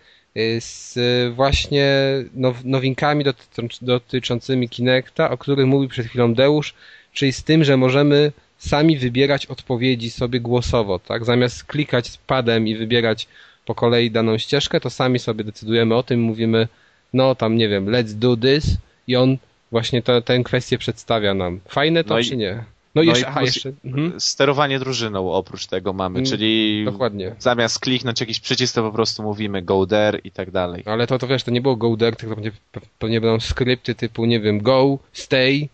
z 0.61 0.97
y, 0.97 1.31
właśnie 1.31 1.87
now, 2.35 2.65
nowinkami 2.65 3.25
dotycz- 3.25 3.79
dotyczącymi 3.83 4.69
Kinecta, 4.69 5.31
o 5.31 5.39
których 5.39 5.67
mówił 5.67 5.89
przed 5.89 6.07
chwilą 6.07 6.35
Deusz, 6.35 6.75
czyli 7.13 7.33
z 7.33 7.45
tym, 7.45 7.65
że 7.65 7.77
możemy 7.77 8.33
sami 8.59 8.99
wybierać 8.99 9.47
odpowiedzi 9.47 10.11
sobie 10.11 10.41
głosowo, 10.41 10.99
tak? 10.99 11.25
Zamiast 11.25 11.65
klikać 11.65 12.19
padem 12.27 12.69
i 12.69 12.77
wybierać 12.77 13.29
po 13.65 13.75
kolei 13.75 14.11
daną 14.11 14.39
ścieżkę, 14.39 14.81
to 14.81 14.91
sami 14.91 15.19
sobie 15.19 15.45
decydujemy 15.45 15.95
o 15.95 16.03
tym, 16.03 16.21
mówimy, 16.21 16.69
no 17.13 17.35
tam 17.35 17.57
nie 17.57 17.69
wiem, 17.69 17.87
let's 17.87 18.13
do 18.13 18.37
this 18.37 18.77
i 19.07 19.17
on 19.17 19.37
właśnie 19.71 20.03
to, 20.03 20.23
tę 20.23 20.43
kwestię 20.45 20.79
przedstawia 20.79 21.35
nam. 21.35 21.61
Fajne 21.69 22.05
to 22.05 22.15
No 22.15 22.23
czy 22.23 22.37
nie? 22.37 22.65
No, 22.95 23.03
no 23.03 23.11
jeszcze, 23.11 23.25
i 23.25 23.29
aha, 23.29 23.43
jeszcze. 23.43 23.73
Mhm, 23.85 24.21
Sterowanie 24.21 24.79
drużyną 24.79 25.33
oprócz 25.33 25.67
tego 25.67 25.93
mamy, 25.93 26.19
Mm, 26.19 26.31
czyli 26.31 26.85
dokładnie. 26.85 27.35
zamiast 27.39 27.79
kliknąć 27.81 28.21
jakiś 28.21 28.41
przycisk, 28.41 28.75
to 28.75 28.83
po 28.83 28.93
prostu 28.93 29.23
mówimy 29.23 29.63
go 29.63 29.87
there 29.87 30.19
i 30.25 30.31
tak 30.31 30.51
dalej. 30.51 30.83
Ale 30.87 31.07
to, 31.07 31.19
to 31.19 31.27
wiesz, 31.27 31.43
to 31.43 31.51
nie 31.51 31.61
było 31.61 31.77
go 31.77 31.97
there, 31.97 32.17
tylko 32.17 32.35
będzie, 32.35 32.51
pe- 32.51 32.81
pewnie 32.99 33.21
będą 33.21 33.41
skrypty 33.41 33.95
typu, 33.95 34.25
nie 34.27 34.41
wiem, 34.41 34.63
go, 34.63 34.99
stay, 35.13 35.69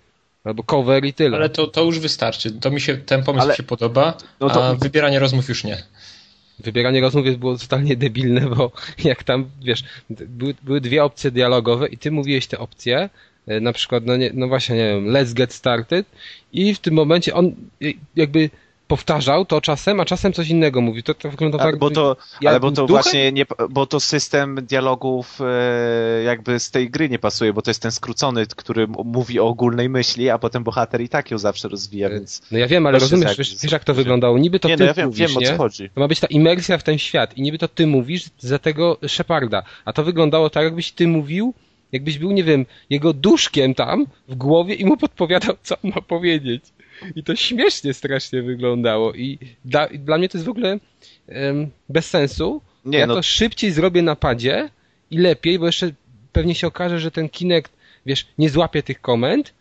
albo 0.45 0.63
cover 0.63 1.05
i 1.05 1.13
tyle. 1.13 1.37
Ale 1.37 1.49
to, 1.49 1.67
to 1.67 1.85
już 1.85 1.99
wystarczy. 1.99 2.53
To 2.53 2.71
mi 2.71 2.81
się, 2.81 2.97
ten 2.97 3.23
pomysł 3.25 3.43
Ale- 3.43 3.53
mi 3.53 3.57
się 3.57 3.63
podoba, 3.63 4.15
No 4.41 4.51
to- 4.51 4.67
a 4.67 4.75
wybieranie 4.75 5.19
rozmów 5.19 5.49
już 5.49 5.65
nie. 5.65 5.83
Wybieranie 6.59 7.01
rozmów 7.01 7.27
jest- 7.27 7.39
było 7.39 7.59
totalnie 7.59 7.97
debilne, 7.97 8.41
bo 8.41 8.73
jak 9.05 9.25
tam, 9.25 9.51
wiesz, 9.63 9.85
były, 10.11 10.55
były 10.63 10.81
dwie 10.81 11.05
opcje 11.05 11.31
dialogowe 11.31 11.89
i 11.89 11.99
ty 11.99 12.11
mówiłeś 12.11 12.47
te 12.47 12.59
opcje, 12.59 13.11
na 13.47 13.73
przykład, 13.73 14.07
no, 14.07 14.17
nie, 14.17 14.31
no 14.35 14.49
właśnie, 14.49 14.77
nie 14.77 14.89
wiem, 14.89 15.07
let's 15.07 15.35
get 15.35 15.53
started 15.53 16.07
i 16.53 16.75
w 16.75 16.79
tym 16.79 16.95
momencie 16.95 17.35
on 17.35 17.47
e, 17.47 17.87
jakby 18.17 18.51
powtarzał 18.89 19.45
to 19.45 19.61
czasem, 19.61 20.01
a 20.01 20.05
czasem 20.05 20.33
coś 20.33 20.49
innego 20.49 20.81
mówił. 20.81 21.03
To, 21.03 21.15
to 21.15 21.31
wygląda 21.31 21.59
tak, 21.59 21.79
bo 21.79 21.91
to, 21.91 22.17
ja 22.41 22.51
ale 22.51 22.61
bo 22.61 22.71
to 22.71 22.75
duchem? 22.75 22.87
właśnie 22.87 23.33
nie, 23.33 23.47
bo 23.71 23.87
to 23.87 24.01
system 24.01 24.59
dialogów 24.63 25.39
e, 25.41 26.23
jakby 26.23 26.61
z 26.61 26.71
tej 26.71 26.91
gry 26.91 27.09
nie 27.09 27.19
pasuje, 27.19 27.53
bo 27.53 27.63
to 27.63 27.71
jest 27.71 27.83
ten 27.83 27.93
skrócony, 27.93 28.47
który 28.47 28.87
mówi 29.05 29.41
o 29.41 29.47
ogólnej 29.47 29.89
myśli, 29.89 30.31
a 30.31 30.39
potem 30.39 30.65
bohater 30.65 31.01
i 31.01 31.09
tak 31.09 31.31
ją 31.31 31.39
zawsze 31.39 31.69
rozwija, 31.69 32.11
więc 32.11 32.43
No 32.51 32.59
ja 32.59 32.67
wiem, 32.67 32.87
ale 32.87 32.99
rozumiesz, 32.99 33.39
wiesz, 33.39 33.57
wiesz 33.63 33.73
jak 33.73 33.85
to 33.85 33.95
wyglądało. 33.95 34.39
Niby 34.39 34.61
to 34.61 34.69
nie, 34.69 34.77
ty 34.77 34.83
no 34.83 34.87
ja 34.87 34.95
wiem, 34.95 35.07
mówisz, 35.07 35.19
wiem 35.29 35.37
o 35.37 35.41
co 35.41 35.57
chodzi. 35.57 35.91
To 35.91 36.01
ma 36.01 36.09
być 36.09 36.21
ta 36.21 36.27
imersja 36.27 36.79
w 36.79 36.83
ten 36.83 36.99
świat 36.99 37.39
i 37.39 37.43
niby 37.43 37.59
to 37.59 37.69
ty 37.69 37.87
mówisz 37.87 38.25
za 38.39 38.59
tego 38.59 38.99
Sheparda, 39.07 39.63
a 39.85 39.93
to 39.93 40.05
wyglądało 40.05 40.51
tak, 40.51 40.65
jakbyś 40.65 40.93
ty 40.93 41.09
mówił, 41.09 41.55
jakbyś 41.93 42.19
był, 42.19 42.33
nie 42.33 42.45
wiem, 42.45 42.67
jego 42.91 43.13
duszkiem 43.13 43.75
tam 43.75 44.07
w 44.29 44.35
głowie 44.35 44.75
i 44.75 44.85
mu 44.85 44.97
podpowiadał, 44.97 45.55
co 45.63 45.75
on 45.85 45.91
ma 45.95 46.01
powiedzieć. 46.01 46.65
I 47.17 47.23
to 47.23 47.37
śmiesznie 47.37 47.95
strasznie 47.95 48.43
wyglądało 48.43 49.13
i 49.13 49.39
dla, 49.65 49.87
i 49.87 49.99
dla 49.99 50.19
mnie 50.19 50.29
to 50.29 50.39
jest 50.39 50.47
w 50.47 50.51
ogóle 50.51 50.79
em, 51.29 51.71
bez 51.89 52.11
sensu. 52.11 52.63
Nie, 52.85 52.99
ja 52.99 53.07
no 53.07 53.15
to 53.15 53.23
szybciej 53.23 53.71
zrobię 53.71 54.03
na 54.03 54.17
padzie 54.17 54.71
i 55.11 55.19
lepiej, 55.19 55.59
bo 55.59 55.67
jeszcze 55.67 55.91
pewnie 56.33 56.55
się 56.55 56.67
okaże, 56.67 57.01
że 57.01 57.11
ten 57.11 57.29
Kinect, 57.29 57.73
wiesz, 58.07 58.27
nie 58.39 58.51
złapie 58.51 58.83
tych 58.83 59.01
komend, 59.01 59.55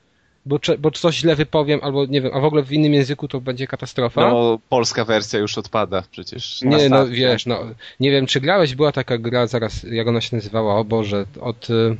bo, 0.45 0.59
bo 0.79 0.91
coś 0.91 1.15
źle 1.15 1.35
wypowiem, 1.35 1.79
albo 1.83 2.05
nie 2.05 2.21
wiem, 2.21 2.31
a 2.33 2.39
w 2.39 2.45
ogóle 2.45 2.63
w 2.63 2.73
innym 2.73 2.93
języku 2.93 3.27
to 3.27 3.41
będzie 3.41 3.67
katastrofa. 3.67 4.21
no, 4.21 4.59
polska 4.69 5.05
wersja 5.05 5.39
już 5.39 5.57
odpada 5.57 6.03
przecież. 6.11 6.61
Nie, 6.61 6.89
no 6.89 7.07
wiesz, 7.07 7.45
no 7.45 7.59
nie 7.99 8.11
wiem, 8.11 8.25
czy 8.25 8.41
grałeś, 8.41 8.75
była 8.75 8.91
taka 8.91 9.17
gra, 9.17 9.47
zaraz, 9.47 9.83
jak 9.83 10.07
ona 10.07 10.21
się 10.21 10.35
nazywała, 10.35 10.75
o 10.75 10.83
Boże, 10.83 11.25
od, 11.41 11.69
y, 11.69 11.97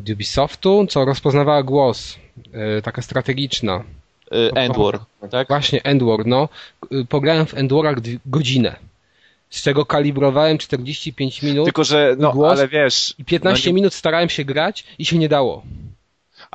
od 0.00 0.08
Ubisoftu, 0.10 0.86
co 0.90 1.04
rozpoznawała 1.04 1.62
głos, 1.62 2.18
e, 2.52 2.82
taka 2.82 3.02
strategiczna. 3.02 3.84
Y, 4.32 4.52
Endwar, 4.54 4.98
tak? 5.30 5.48
Właśnie, 5.48 5.82
Endwar, 5.82 6.26
no. 6.26 6.48
Y, 6.92 7.04
Pograłem 7.04 7.46
w 7.46 7.54
Endwara 7.54 7.94
dwie- 7.94 8.18
godzinę, 8.26 8.76
z 9.50 9.62
czego 9.62 9.86
kalibrowałem 9.86 10.58
45 10.58 11.42
minut 11.42 11.64
Tylko, 11.64 11.84
że, 11.84 12.16
no, 12.18 12.32
Głos 12.32 12.52
ale 12.52 12.68
wiesz... 12.68 13.14
i 13.18 13.24
15 13.24 13.68
no 13.68 13.70
nie- 13.70 13.74
minut 13.74 13.94
starałem 13.94 14.28
się 14.28 14.44
grać 14.44 14.84
i 14.98 15.04
się 15.04 15.18
nie 15.18 15.28
dało. 15.28 15.62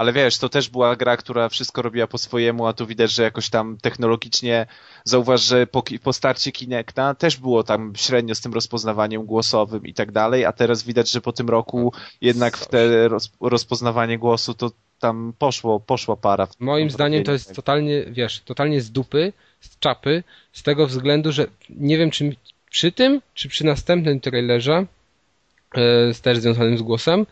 Ale 0.02 0.14
wiesz, 0.14 0.38
to 0.38 0.50
też 0.50 0.70
była 0.70 0.96
gra, 0.96 1.18
która 1.18 1.50
wszystko 1.50 1.82
robiła 1.82 2.08
po 2.08 2.18
swojemu, 2.18 2.68
a 2.68 2.74
tu 2.74 2.88
widać, 2.88 3.12
że 3.12 3.24
jakoś 3.24 3.50
tam 3.50 3.78
technologicznie 3.82 4.66
zauważ, 5.04 5.42
że 5.42 5.68
po, 5.68 5.84
po 6.04 6.14
starcie 6.14 6.52
Kinecta 6.52 7.16
też 7.16 7.38
było 7.38 7.64
tam 7.64 7.94
średnio 7.96 8.36
z 8.36 8.42
tym 8.42 8.54
rozpoznawaniem 8.54 9.26
głosowym 9.26 9.86
i 9.86 9.94
tak 9.94 10.12
dalej, 10.12 10.46
a 10.46 10.52
teraz 10.52 10.84
widać, 10.84 11.12
że 11.12 11.22
po 11.22 11.34
tym 11.34 11.50
roku 11.50 11.94
jednak 12.22 12.58
w 12.58 12.68
te 12.68 13.08
roz, 13.08 13.32
rozpoznawanie 13.42 14.18
głosu 14.18 14.54
to 14.54 14.72
tam 15.00 15.34
poszło, 15.40 15.80
poszła 15.80 16.16
para. 16.16 16.48
Moim 16.60 16.90
zdaniem 16.90 17.24
to 17.24 17.32
jest 17.32 17.56
totalnie, 17.56 18.06
wiesz, 18.06 18.42
totalnie 18.46 18.82
z 18.82 18.92
dupy, 18.92 19.34
z 19.60 19.80
czapy, 19.80 20.24
z 20.54 20.64
tego 20.64 20.88
względu, 20.88 21.32
że 21.32 21.48
nie 21.70 21.98
wiem, 21.98 22.12
czy 22.12 22.36
przy 22.70 22.92
tym, 22.92 23.22
czy 23.34 23.50
przy 23.50 23.66
następnym 23.66 24.20
trailerze, 24.20 24.86
z 26.14 26.22
też 26.22 26.38
związanym 26.38 26.78
z 26.78 26.82
głosem, 26.82 27.26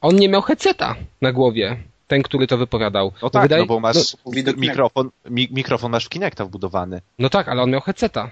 on 0.00 0.16
nie 0.16 0.28
miał 0.28 0.42
headseta 0.42 0.96
na 1.20 1.32
głowie. 1.32 1.76
Ten, 2.06 2.22
który 2.22 2.46
to 2.46 2.56
wypowiadał. 2.58 3.12
No 3.22 3.30
tak, 3.30 3.42
wydaje- 3.42 3.62
no 3.62 3.66
bo 3.66 3.80
masz 3.80 4.16
no, 4.26 4.52
mikrofon, 4.56 5.10
mi, 5.30 5.48
mikrofon 5.50 5.92
masz 5.92 6.04
w 6.04 6.08
Kinecta 6.08 6.44
wbudowany. 6.44 7.00
no 7.18 7.28
tak, 7.28 7.48
ale 7.48 7.62
on 7.62 7.70
miał 7.70 7.80
headseta. 7.80 8.30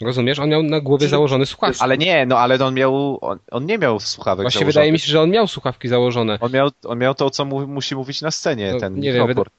Rozumiesz? 0.00 0.38
On 0.38 0.48
miał 0.48 0.62
na 0.62 0.80
głowie 0.80 1.08
założony 1.08 1.46
słuchawki. 1.46 1.80
Ale 1.82 1.98
nie, 1.98 2.26
no 2.26 2.38
ale 2.38 2.64
on 2.64 2.74
miał, 2.74 3.18
on, 3.20 3.38
on 3.50 3.66
nie 3.66 3.78
miał 3.78 4.00
słuchawek 4.00 4.44
Właśnie 4.44 4.58
założonych. 4.58 4.74
wydaje 4.74 4.92
mi 4.92 4.98
się, 4.98 5.12
że 5.12 5.20
on 5.20 5.30
miał 5.30 5.46
słuchawki 5.46 5.88
założone. 5.88 6.38
On 6.40 6.52
miał, 6.52 6.70
on 6.84 6.98
miał 6.98 7.14
to, 7.14 7.30
co 7.30 7.44
mu, 7.44 7.66
musi 7.66 7.94
mówić 7.96 8.22
na 8.22 8.30
scenie, 8.30 8.72
No, 8.72 8.80
ten 8.80 8.94
nie 9.00 9.12
wiem, 9.12 9.28
mikrofon. 9.28 9.52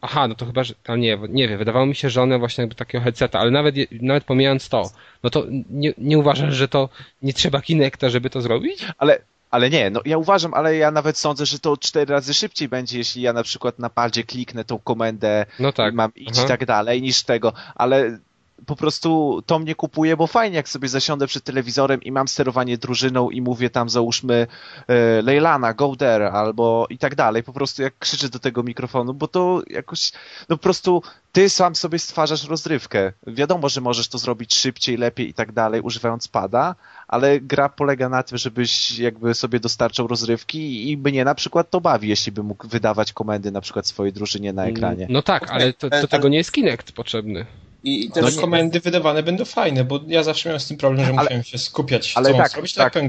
Aha, 0.00 0.28
no 0.28 0.34
to 0.34 0.46
chyba, 0.46 0.64
że. 0.64 0.74
A 0.86 0.96
nie, 0.96 1.18
nie 1.28 1.48
wiem, 1.48 1.58
wydawało 1.58 1.86
mi 1.86 1.94
się, 1.94 2.10
że 2.10 2.22
on 2.22 2.28
miał 2.28 2.38
właśnie 2.38 2.62
jakby 2.62 2.74
takiego 2.74 3.04
headseta, 3.04 3.38
ale 3.38 3.50
nawet, 3.50 3.74
nawet 3.92 4.24
pomijając 4.24 4.68
to, 4.68 4.90
no 5.22 5.30
to 5.30 5.44
nie, 5.70 5.92
nie 5.98 6.18
uważasz, 6.18 6.54
że 6.54 6.68
to 6.68 6.88
nie 7.22 7.32
trzeba 7.32 7.60
Kinecta, 7.60 8.08
żeby 8.10 8.30
to 8.30 8.40
zrobić? 8.42 8.86
Ale, 8.98 9.18
ale 9.54 9.70
nie, 9.70 9.90
no 9.90 10.00
ja 10.04 10.18
uważam, 10.18 10.54
ale 10.54 10.76
ja 10.76 10.90
nawet 10.90 11.18
sądzę, 11.18 11.46
że 11.46 11.58
to 11.58 11.76
cztery 11.76 12.12
razy 12.12 12.34
szybciej 12.34 12.68
będzie, 12.68 12.98
jeśli 12.98 13.22
ja 13.22 13.32
na 13.32 13.42
przykład 13.42 13.78
na 13.78 13.90
padzie 13.90 14.24
kliknę 14.24 14.64
tą 14.64 14.78
komendę 14.78 15.46
No 15.58 15.72
tak. 15.72 15.92
i 15.92 15.96
mam 15.96 16.14
iść 16.14 16.42
i 16.44 16.46
tak 16.46 16.66
dalej, 16.66 17.02
niż 17.02 17.22
tego, 17.22 17.52
ale 17.74 18.18
po 18.66 18.76
prostu 18.76 19.42
to 19.46 19.58
mnie 19.58 19.74
kupuje, 19.74 20.16
bo 20.16 20.26
fajnie 20.26 20.56
jak 20.56 20.68
sobie 20.68 20.88
zasiądę 20.88 21.26
przed 21.26 21.44
telewizorem 21.44 22.02
i 22.02 22.12
mam 22.12 22.28
sterowanie 22.28 22.78
drużyną 22.78 23.30
i 23.30 23.42
mówię 23.42 23.70
tam 23.70 23.88
załóżmy 23.88 24.46
e, 24.88 25.22
Leilana, 25.22 25.74
go 25.74 25.96
there, 25.96 26.30
albo 26.32 26.86
i 26.90 26.98
tak 26.98 27.14
dalej, 27.14 27.42
po 27.42 27.52
prostu 27.52 27.82
jak 27.82 27.98
krzyczę 27.98 28.28
do 28.28 28.38
tego 28.38 28.62
mikrofonu, 28.62 29.14
bo 29.14 29.28
to 29.28 29.62
jakoś, 29.70 30.12
no 30.48 30.56
po 30.56 30.62
prostu 30.62 31.02
ty 31.32 31.48
sam 31.48 31.74
sobie 31.74 31.98
stwarzasz 31.98 32.44
rozrywkę. 32.44 33.12
Wiadomo, 33.26 33.68
że 33.68 33.80
możesz 33.80 34.08
to 34.08 34.18
zrobić 34.18 34.54
szybciej, 34.54 34.96
lepiej 34.96 35.28
i 35.28 35.34
tak 35.34 35.52
dalej, 35.52 35.80
używając 35.80 36.28
pada, 36.28 36.74
ale 37.08 37.40
gra 37.40 37.68
polega 37.68 38.08
na 38.08 38.22
tym, 38.22 38.38
żebyś 38.38 38.98
jakby 38.98 39.34
sobie 39.34 39.60
dostarczał 39.60 40.06
rozrywki 40.06 40.90
i 40.90 40.96
mnie 40.96 41.24
na 41.24 41.34
przykład 41.34 41.70
to 41.70 41.80
bawi, 41.80 42.08
jeśli 42.08 42.32
bym 42.32 42.46
mógł 42.46 42.68
wydawać 42.68 43.12
komendy 43.12 43.50
na 43.50 43.60
przykład 43.60 43.86
swojej 43.86 44.12
drużynie 44.12 44.52
na 44.52 44.64
ekranie. 44.64 45.06
No 45.10 45.22
tak, 45.22 45.50
ale 45.50 45.72
to, 45.72 45.90
to 45.90 46.08
tego 46.08 46.28
nie 46.28 46.38
jest 46.38 46.52
Kinect 46.52 46.92
potrzebny. 46.92 47.46
I, 47.84 48.04
i 48.04 48.10
Te 48.10 48.22
też 48.22 48.36
No 48.36 48.40
komendy 48.40 48.80
wydawane 48.80 49.22
będą 49.22 49.44
fajne, 49.44 49.84
bo 49.84 50.00
ja 50.06 50.22
zawsze 50.22 50.48
miałem 50.48 50.60
z 50.60 50.66
tym 50.66 50.76
problem, 50.76 51.06
że 51.06 51.12
Ale- 51.12 51.22
musiałem 51.22 51.44
się 51.44 51.58
skupiać, 51.58 52.12
ale 52.16 52.26
co 52.30 52.32
mam 52.36 52.42
tak, 52.42 52.52
zrobić, 52.52 52.74
tak. 52.74 52.94
tak. 52.94 53.04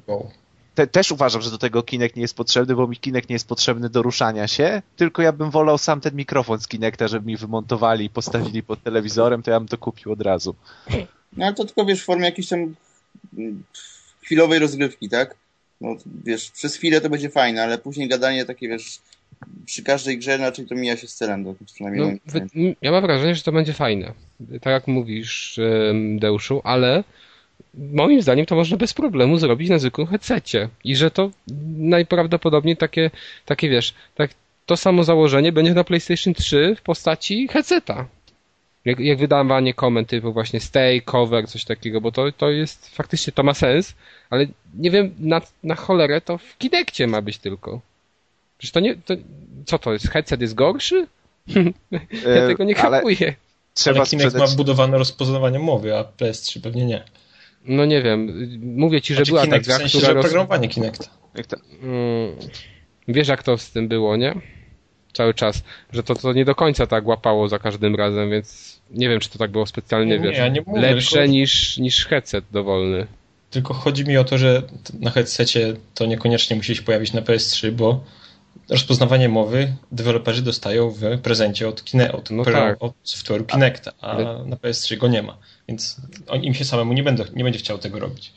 Te, 0.75 0.87
też 0.87 1.11
uważam, 1.11 1.41
że 1.41 1.51
do 1.51 1.57
tego 1.57 1.83
Kinect 1.83 2.15
nie 2.15 2.21
jest 2.21 2.35
potrzebny, 2.35 2.75
bo 2.75 2.87
mi 2.87 2.97
Kinect 2.97 3.29
nie 3.29 3.35
jest 3.35 3.47
potrzebny 3.47 3.89
do 3.89 4.01
ruszania 4.01 4.47
się, 4.47 4.81
tylko 4.95 5.21
ja 5.21 5.31
bym 5.31 5.51
wolał 5.51 5.77
sam 5.77 6.01
ten 6.01 6.15
mikrofon 6.15 6.59
z 6.59 6.67
Kinecta, 6.67 7.07
żeby 7.07 7.27
mi 7.27 7.37
wymontowali 7.37 8.05
i 8.05 8.09
postawili 8.09 8.63
pod 8.63 8.83
telewizorem, 8.83 9.43
to 9.43 9.51
ja 9.51 9.59
bym 9.59 9.67
to 9.69 9.77
kupił 9.77 10.11
od 10.11 10.21
razu. 10.21 10.55
No 11.37 11.45
ale 11.45 11.53
to 11.53 11.65
tylko 11.65 11.85
wiesz 11.85 12.01
w 12.01 12.05
formie 12.05 12.25
jakiejś 12.25 12.47
tam 12.47 12.75
mm, 13.37 13.63
chwilowej 14.21 14.59
rozgrywki, 14.59 15.09
tak? 15.09 15.35
No 15.81 15.95
wiesz, 16.23 16.51
przez 16.51 16.75
chwilę 16.75 17.01
to 17.01 17.09
będzie 17.09 17.29
fajne, 17.29 17.63
ale 17.63 17.77
później 17.77 18.07
gadanie 18.09 18.45
takie 18.45 18.69
wiesz 18.69 18.99
przy 19.65 19.83
każdej 19.83 20.17
grze 20.17 20.37
raczej 20.37 20.65
to 20.65 20.75
mija 20.75 20.97
się 20.97 21.07
z 21.07 21.15
celem, 21.15 21.45
to 21.45 21.55
przynajmniej 21.73 22.05
No, 22.05 22.17
wy, 22.25 22.75
ja 22.81 22.91
mam 22.91 23.01
wrażenie, 23.01 23.35
że 23.35 23.43
to 23.43 23.51
będzie 23.51 23.73
fajne. 23.73 24.13
Tak 24.61 24.73
jak 24.73 24.87
mówisz, 24.87 25.59
Deuszu, 26.19 26.61
ale 26.63 27.03
moim 27.73 28.21
zdaniem 28.21 28.45
to 28.45 28.55
można 28.55 28.77
bez 28.77 28.93
problemu 28.93 29.37
zrobić 29.37 29.69
na 29.69 29.79
zwykłym 29.79 30.07
headsetie. 30.07 30.69
I 30.83 30.95
że 30.95 31.11
to 31.11 31.31
najprawdopodobniej 31.77 32.77
takie, 32.77 33.11
takie 33.45 33.69
wiesz, 33.69 33.93
tak, 34.15 34.31
to 34.65 34.77
samo 34.77 35.03
założenie 35.03 35.51
będzie 35.51 35.73
na 35.73 35.83
PlayStation 35.83 36.33
3 36.33 36.75
w 36.77 36.81
postaci 36.81 37.47
headseta. 37.47 38.07
Jak, 38.85 38.99
jak 38.99 39.17
wydawanie 39.17 39.73
komend 39.73 40.09
typu 40.09 40.33
właśnie 40.33 40.59
stay, 40.59 41.01
cover, 41.01 41.47
coś 41.47 41.65
takiego, 41.65 42.01
bo 42.01 42.11
to, 42.11 42.31
to 42.31 42.49
jest, 42.49 42.95
faktycznie 42.95 43.33
to 43.33 43.43
ma 43.43 43.53
sens, 43.53 43.95
ale 44.29 44.45
nie 44.77 44.91
wiem, 44.91 45.15
na, 45.19 45.41
na 45.63 45.75
cholerę 45.75 46.21
to 46.21 46.37
w 46.37 46.57
Kinectie 46.57 47.07
ma 47.07 47.21
być 47.21 47.37
tylko. 47.37 47.81
Przecież 48.57 48.71
to 48.71 48.79
nie, 48.79 48.95
to, 48.95 49.13
co 49.65 49.79
to 49.79 49.93
jest, 49.93 50.07
headset 50.09 50.41
jest 50.41 50.53
gorszy? 50.55 51.07
Ja 51.91 51.99
E, 52.31 52.47
tego 52.47 52.63
nie 52.63 52.75
kapuję. 52.75 53.35
Trzeba 53.73 53.99
Ale 53.99 54.09
Kinect 54.09 54.29
sprzedać... 54.29 54.49
ma 54.49 54.53
wbudowane 54.53 54.97
rozpoznawanie 54.97 55.59
mowy, 55.59 55.97
a 55.97 56.03
PS3 56.03 56.61
pewnie 56.61 56.85
nie. 56.85 57.03
No 57.65 57.85
nie 57.85 58.01
wiem, 58.01 58.49
mówię 58.61 59.01
ci, 59.01 59.13
że 59.13 59.17
Znaczy 59.17 59.31
była 59.31 59.41
Kinect, 59.43 59.65
taka, 59.67 59.77
w 59.77 59.81
sensie, 59.81 59.97
która... 59.97 60.13
Roz... 60.13 60.23
programowanie 60.25 60.67
Kinecta. 60.69 61.05
Jak 61.35 61.47
to- 61.47 61.57
Mm, 61.83 62.35
wiesz 63.07 63.27
jak 63.27 63.43
to 63.43 63.57
z 63.57 63.71
tym 63.71 63.87
było, 63.87 64.15
nie? 64.17 64.35
Cały 65.13 65.33
czas, 65.33 65.63
że 65.93 66.03
to, 66.03 66.15
to 66.15 66.33
nie 66.33 66.45
do 66.45 66.55
końca 66.55 66.87
tak 66.87 67.07
łapało 67.07 67.49
za 67.49 67.59
każdym 67.59 67.95
razem, 67.95 68.29
więc 68.31 68.79
nie 68.91 69.09
wiem, 69.09 69.19
czy 69.19 69.29
to 69.29 69.39
tak 69.39 69.51
było 69.51 69.65
specjalnie, 69.65 70.19
Nie, 70.19 70.23
wiesz, 70.29 70.37
ja 70.37 70.47
nie 70.47 70.63
mówię, 70.65 70.81
lepsze 70.81 71.15
tylko- 71.17 71.31
niż, 71.31 71.77
niż 71.77 72.05
headset 72.05 72.45
dowolny. 72.51 73.07
Tylko 73.51 73.73
chodzi 73.73 74.05
mi 74.05 74.17
o 74.17 74.23
to, 74.23 74.37
że 74.37 74.61
na 74.99 75.11
headsetie 75.11 75.73
to 75.93 76.05
niekoniecznie 76.05 76.55
musi 76.55 76.75
się 76.75 76.81
pojawić 76.83 77.13
na 77.13 77.21
PS3, 77.21 77.71
bo 77.71 78.03
rozpoznawanie 78.69 79.29
mowy 79.29 79.75
deweloperzy 79.91 80.41
dostają 80.41 80.89
w 80.89 81.01
prezencie 81.21 81.67
od, 81.67 81.83
Kine, 81.83 82.11
od, 82.11 82.31
No 82.31 82.45
tak. 82.45 82.77
od 82.83 82.93
software'u 83.05 83.45
Kinecta, 83.45 83.91
a 84.01 84.13
na 84.45 84.55
PS3 84.55 84.97
go 84.97 85.07
nie 85.07 85.21
ma. 85.21 85.37
Więc 85.67 86.01
on, 86.27 86.43
im 86.43 86.53
się 86.53 86.65
samemu 86.65 86.93
nie, 86.93 87.03
będą, 87.03 87.23
nie 87.35 87.43
będzie 87.43 87.59
chciał 87.59 87.77
tego 87.77 87.99
robić. 87.99 88.33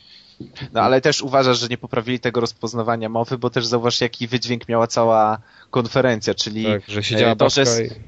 No 0.73 0.81
ale 0.81 1.01
też 1.01 1.21
uważasz, 1.21 1.59
że 1.59 1.67
nie 1.67 1.77
poprawili 1.77 2.19
tego 2.19 2.41
rozpoznawania 2.41 3.09
mowy, 3.09 3.37
bo 3.37 3.49
też 3.49 3.65
zauważ, 3.65 4.01
jaki 4.01 4.27
wydźwięk 4.27 4.67
miała 4.69 4.87
cała 4.87 5.39
konferencja, 5.71 6.33
czyli 6.33 6.65
Tak, 6.65 6.81
że 6.87 7.03
siedziała 7.03 7.31
e, 7.31 7.35
to, 7.35 7.49
że, 7.49 7.63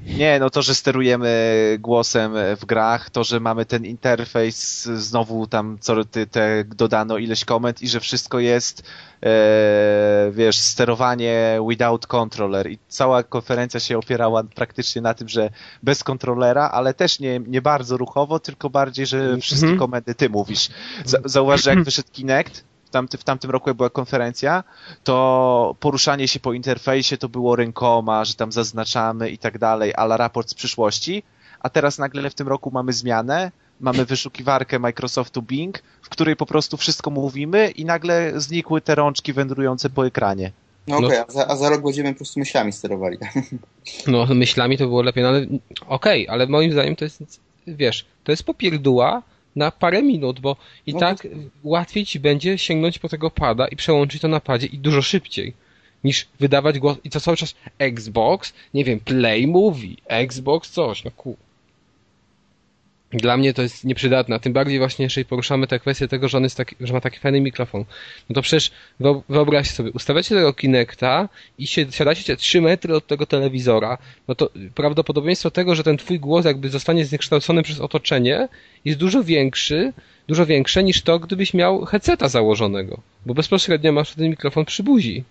i... 0.06 0.14
nie, 0.14 0.38
no 0.40 0.50
to, 0.50 0.62
że 0.62 0.74
sterujemy 0.74 1.76
głosem 1.80 2.32
w 2.60 2.64
grach, 2.64 3.10
to, 3.10 3.24
że 3.24 3.40
mamy 3.40 3.64
ten 3.64 3.84
interfejs, 3.84 4.84
znowu 4.84 5.46
tam 5.46 5.78
co 5.80 6.04
ty, 6.04 6.26
te 6.26 6.64
dodano 6.64 7.18
ileś 7.18 7.44
komend 7.44 7.82
i 7.82 7.88
że 7.88 8.00
wszystko 8.00 8.38
jest 8.40 8.82
e, 9.22 10.30
wiesz, 10.32 10.58
sterowanie 10.58 11.58
without 11.68 12.06
controller 12.06 12.70
i 12.70 12.78
cała 12.88 13.22
konferencja 13.22 13.80
się 13.80 13.98
opierała 13.98 14.44
praktycznie 14.44 15.02
na 15.02 15.14
tym, 15.14 15.28
że 15.28 15.50
bez 15.82 16.04
kontrolera, 16.04 16.70
ale 16.72 16.94
też 16.94 17.20
nie, 17.20 17.40
nie 17.46 17.62
bardzo 17.62 17.96
ruchowo, 17.96 18.40
tylko 18.40 18.70
bardziej, 18.70 19.06
że 19.06 19.36
wszystkie 19.38 19.66
Mhm. 19.66 19.78
komendy 19.78 20.14
ty 20.14 20.30
mówisz. 20.30 20.68
Za, 21.04 21.18
zauważ, 21.24 21.62
że 21.62 21.70
jak 21.70 21.82
wyszedł 21.92 22.08
Kinect, 22.22 22.64
w, 22.84 22.90
tamty, 22.90 23.18
w 23.18 23.24
tamtym 23.24 23.50
roku 23.50 23.70
jak 23.70 23.76
była 23.76 23.90
konferencja, 23.90 24.64
to 25.04 25.76
poruszanie 25.80 26.28
się 26.28 26.40
po 26.40 26.52
interfejsie 26.52 27.16
to 27.18 27.28
było 27.28 27.56
rękoma, 27.56 28.24
że 28.24 28.34
tam 28.34 28.52
zaznaczamy 28.52 29.30
i 29.30 29.38
tak 29.38 29.58
dalej, 29.58 29.92
ale 29.96 30.16
raport 30.16 30.48
z 30.50 30.54
przyszłości, 30.54 31.22
a 31.60 31.70
teraz 31.70 31.98
nagle 31.98 32.30
w 32.30 32.34
tym 32.34 32.48
roku 32.48 32.70
mamy 32.70 32.92
zmianę, 32.92 33.50
mamy 33.80 34.04
wyszukiwarkę 34.04 34.78
Microsoftu 34.78 35.42
Bing, 35.42 35.82
w 36.02 36.08
której 36.08 36.36
po 36.36 36.46
prostu 36.46 36.76
wszystko 36.76 37.10
mówimy 37.10 37.70
i 37.70 37.84
nagle 37.84 38.32
znikły 38.40 38.80
te 38.80 38.94
rączki 38.94 39.32
wędrujące 39.32 39.90
po 39.90 40.06
ekranie. 40.06 40.52
No 40.86 41.00
No- 41.00 41.06
okej, 41.06 41.18
a, 41.18 41.32
za, 41.32 41.48
a 41.48 41.56
za 41.56 41.70
rok 41.70 41.82
będziemy 41.82 42.12
po 42.12 42.16
prostu 42.16 42.40
myślami 42.40 42.72
sterowali. 42.72 43.18
No 44.06 44.26
myślami 44.26 44.78
to 44.78 44.86
było 44.86 45.02
lepiej, 45.02 45.22
no 45.22 45.28
ale 45.28 45.46
okej, 45.86 46.28
ale 46.28 46.46
moim 46.46 46.72
zdaniem 46.72 46.96
to 46.96 47.04
jest, 47.04 47.40
wiesz, 47.66 48.06
to 48.24 48.32
jest 48.32 48.42
popierdóła 48.44 49.22
na 49.56 49.70
parę 49.70 50.02
minut, 50.02 50.40
bo 50.40 50.56
i 50.86 50.94
No 50.94 51.00
tak 51.00 51.28
łatwiej 51.62 52.06
ci 52.06 52.20
będzie 52.20 52.58
sięgnąć 52.58 52.98
po 52.98 53.08
tego 53.08 53.30
pada 53.30 53.68
i 53.68 53.76
przełączyć 53.76 54.22
to 54.22 54.28
na 54.28 54.40
padzie 54.40 54.66
i 54.66 54.78
dużo 54.78 55.02
szybciej 55.02 55.54
niż 56.04 56.26
wydawać 56.40 56.78
głos 56.78 56.96
i 57.04 57.10
to 57.10 57.20
cały 57.20 57.36
czas 57.36 57.54
Xbox, 57.78 58.52
nie 58.74 58.84
wiem, 58.84 59.00
Play 59.00 59.46
Movie, 59.46 59.96
Xbox 60.06 60.70
coś, 60.70 61.04
no 61.04 61.10
ku. 61.10 61.36
Dla 63.12 63.36
mnie 63.36 63.54
to 63.54 63.62
jest 63.62 63.84
nieprzydatne, 63.84 64.36
a 64.36 64.38
tym 64.38 64.52
bardziej 64.52 64.78
właśnie, 64.78 65.02
jeżeli 65.02 65.24
poruszamy 65.24 65.66
tę 65.66 65.78
kwestię 65.78 66.08
tego, 66.08 66.28
że 66.28 66.36
on 66.36 66.42
jest 66.42 66.56
taki, 66.56 66.76
że 66.80 66.92
ma 66.92 67.00
taki 67.00 67.18
fajny 67.18 67.40
mikrofon. 67.40 67.84
No 68.30 68.34
to 68.34 68.42
przecież 68.42 68.70
wyo- 69.00 69.22
wyobraźcie 69.28 69.74
sobie, 69.74 69.90
ustawiacie 69.92 70.34
tego 70.34 70.52
Kinecta 70.52 71.28
i 71.58 71.66
się, 71.66 71.86
siadacie 71.92 72.36
3 72.36 72.60
metry 72.60 72.94
od 72.96 73.06
tego 73.06 73.26
telewizora, 73.26 73.98
no 74.28 74.34
to 74.34 74.50
prawdopodobieństwo 74.74 75.50
tego, 75.50 75.74
że 75.74 75.82
ten 75.84 75.96
twój 75.96 76.20
głos 76.20 76.44
jakby 76.44 76.68
zostanie 76.68 77.04
zniekształcony 77.04 77.62
przez 77.62 77.80
otoczenie 77.80 78.48
jest 78.84 78.98
dużo 78.98 79.24
większy, 79.24 79.92
dużo 80.28 80.46
większe 80.46 80.84
niż 80.84 81.02
to, 81.02 81.18
gdybyś 81.18 81.54
miał 81.54 81.84
headseta 81.84 82.28
założonego, 82.28 83.00
bo 83.26 83.34
bezpośrednio 83.34 83.92
masz 83.92 84.14
ten 84.14 84.30
mikrofon 84.30 84.64
przy 84.64 84.82
buzi. 84.82 85.24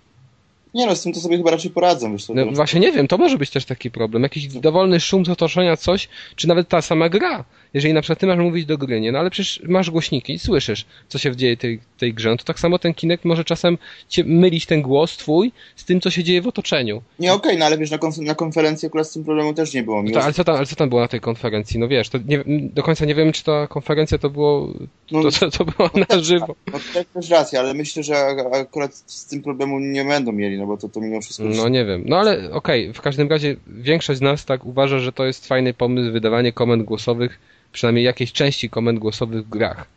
Nie 0.74 0.86
no, 0.86 0.96
z 0.96 1.04
tym 1.04 1.14
to 1.14 1.20
sobie 1.20 1.38
chyba 1.38 1.52
raczej 1.52 1.72
poradzą. 1.72 2.12
Wiesz, 2.12 2.30
No, 2.30 2.46
właśnie 2.46 2.80
nie 2.80 2.92
wiem, 2.92 3.08
to 3.08 3.18
może 3.18 3.38
być 3.38 3.50
też 3.50 3.66
taki 3.66 3.92
problem. 3.92 4.24
Jakiś 4.24 4.48
dowolny 4.48 5.00
szum 5.00 5.26
z 5.26 5.30
otoczenia, 5.30 5.78
coś, 5.78 6.10
czy 6.36 6.48
nawet 6.48 6.68
ta 6.68 6.82
sama 6.82 7.10
gra. 7.10 7.44
Jeżeli 7.74 7.94
na 7.94 8.02
przykład 8.02 8.20
ty 8.20 8.28
masz 8.28 8.40
mówić 8.40 8.66
do 8.66 8.78
gry, 8.78 9.02
nie? 9.02 9.12
No 9.12 9.20
ale 9.20 9.30
przecież 9.30 9.62
masz 9.68 9.90
głośniki 9.92 10.34
i 10.34 10.40
słyszysz, 10.40 10.86
co 11.08 11.18
się 11.18 11.36
dzieje 11.36 11.56
w 11.56 11.60
tej, 11.60 11.80
tej 11.98 12.14
grze. 12.14 12.30
No 12.30 12.38
to 12.38 12.44
tak 12.44 12.60
samo 12.60 12.80
ten 12.80 12.94
Kinect 12.94 13.26
może 13.26 13.44
czasem 13.44 13.78
cię 14.10 14.24
mylić 14.24 14.66
ten 14.66 14.82
głos 14.82 15.18
twój 15.18 15.52
z 15.76 15.86
tym, 15.86 16.02
co 16.02 16.10
się 16.10 16.24
dzieje 16.24 16.42
w 16.42 16.48
otoczeniu. 16.48 17.02
Nie, 17.20 17.34
okej, 17.34 17.58
no 17.58 17.66
ale 17.66 17.78
wiesz, 17.78 17.92
na, 17.92 17.98
konf- 17.98 18.22
na 18.22 18.36
konferencji 18.36 18.88
akurat 18.88 19.08
z 19.08 19.14
tym 19.14 19.24
problemu 19.24 19.54
też 19.54 19.74
nie 19.74 19.84
było. 19.84 20.04
No 20.04 20.22
ale, 20.22 20.34
co 20.34 20.44
tam, 20.44 20.56
ale 20.56 20.66
co 20.66 20.76
tam 20.76 20.90
było 20.90 21.02
na 21.02 21.08
tej 21.08 21.20
konferencji? 21.20 21.80
No 21.80 21.88
wiesz, 21.88 22.10
to 22.10 22.18
nie, 22.28 22.44
do 22.48 22.84
końca 22.84 23.06
nie 23.06 23.16
wiem, 23.16 23.32
czy 23.32 23.44
ta 23.44 23.68
konferencja 23.68 24.18
to 24.18 24.30
było, 24.30 24.74
no, 25.12 25.24
to, 25.24 25.32
to, 25.32 25.52
to 25.52 25.66
było 25.66 25.90
na 26.10 26.20
żywo. 26.20 26.56
no, 26.74 26.80
tak 26.94 27.08
też 27.08 27.30
racja, 27.30 27.60
ale 27.60 27.74
myślę, 27.74 28.04
że 28.04 28.16
akurat 28.52 28.96
z 28.96 29.28
tym 29.28 29.42
problemu 29.42 29.80
nie 29.80 30.06
będą 30.06 30.32
mieli, 30.32 30.58
no 30.58 30.68
bo 30.68 30.78
to, 30.78 30.90
to 30.90 31.02
mimo 31.02 31.22
wszystko... 31.22 31.46
No 31.46 31.70
nie 31.70 31.86
wiem. 31.86 32.04
No 32.06 32.18
ale 32.18 32.52
okej, 32.52 32.94
w 32.94 33.02
każdym 33.02 33.30
razie 33.30 33.56
większość 33.68 34.20
z 34.20 34.22
nas 34.22 34.46
tak 34.46 34.66
uważa, 34.66 35.00
że 35.00 35.12
to 35.12 35.26
jest 35.26 35.48
fajny 35.48 35.74
pomysł 35.74 36.12
wydawanie 36.12 36.54
komend 36.54 36.84
głosowych, 36.84 37.40
przynajmniej 37.72 38.06
jakiejś 38.06 38.32
części 38.32 38.70
komend 38.70 39.00
głosowych 39.00 39.46
w 39.46 39.50
grach. 39.50 39.88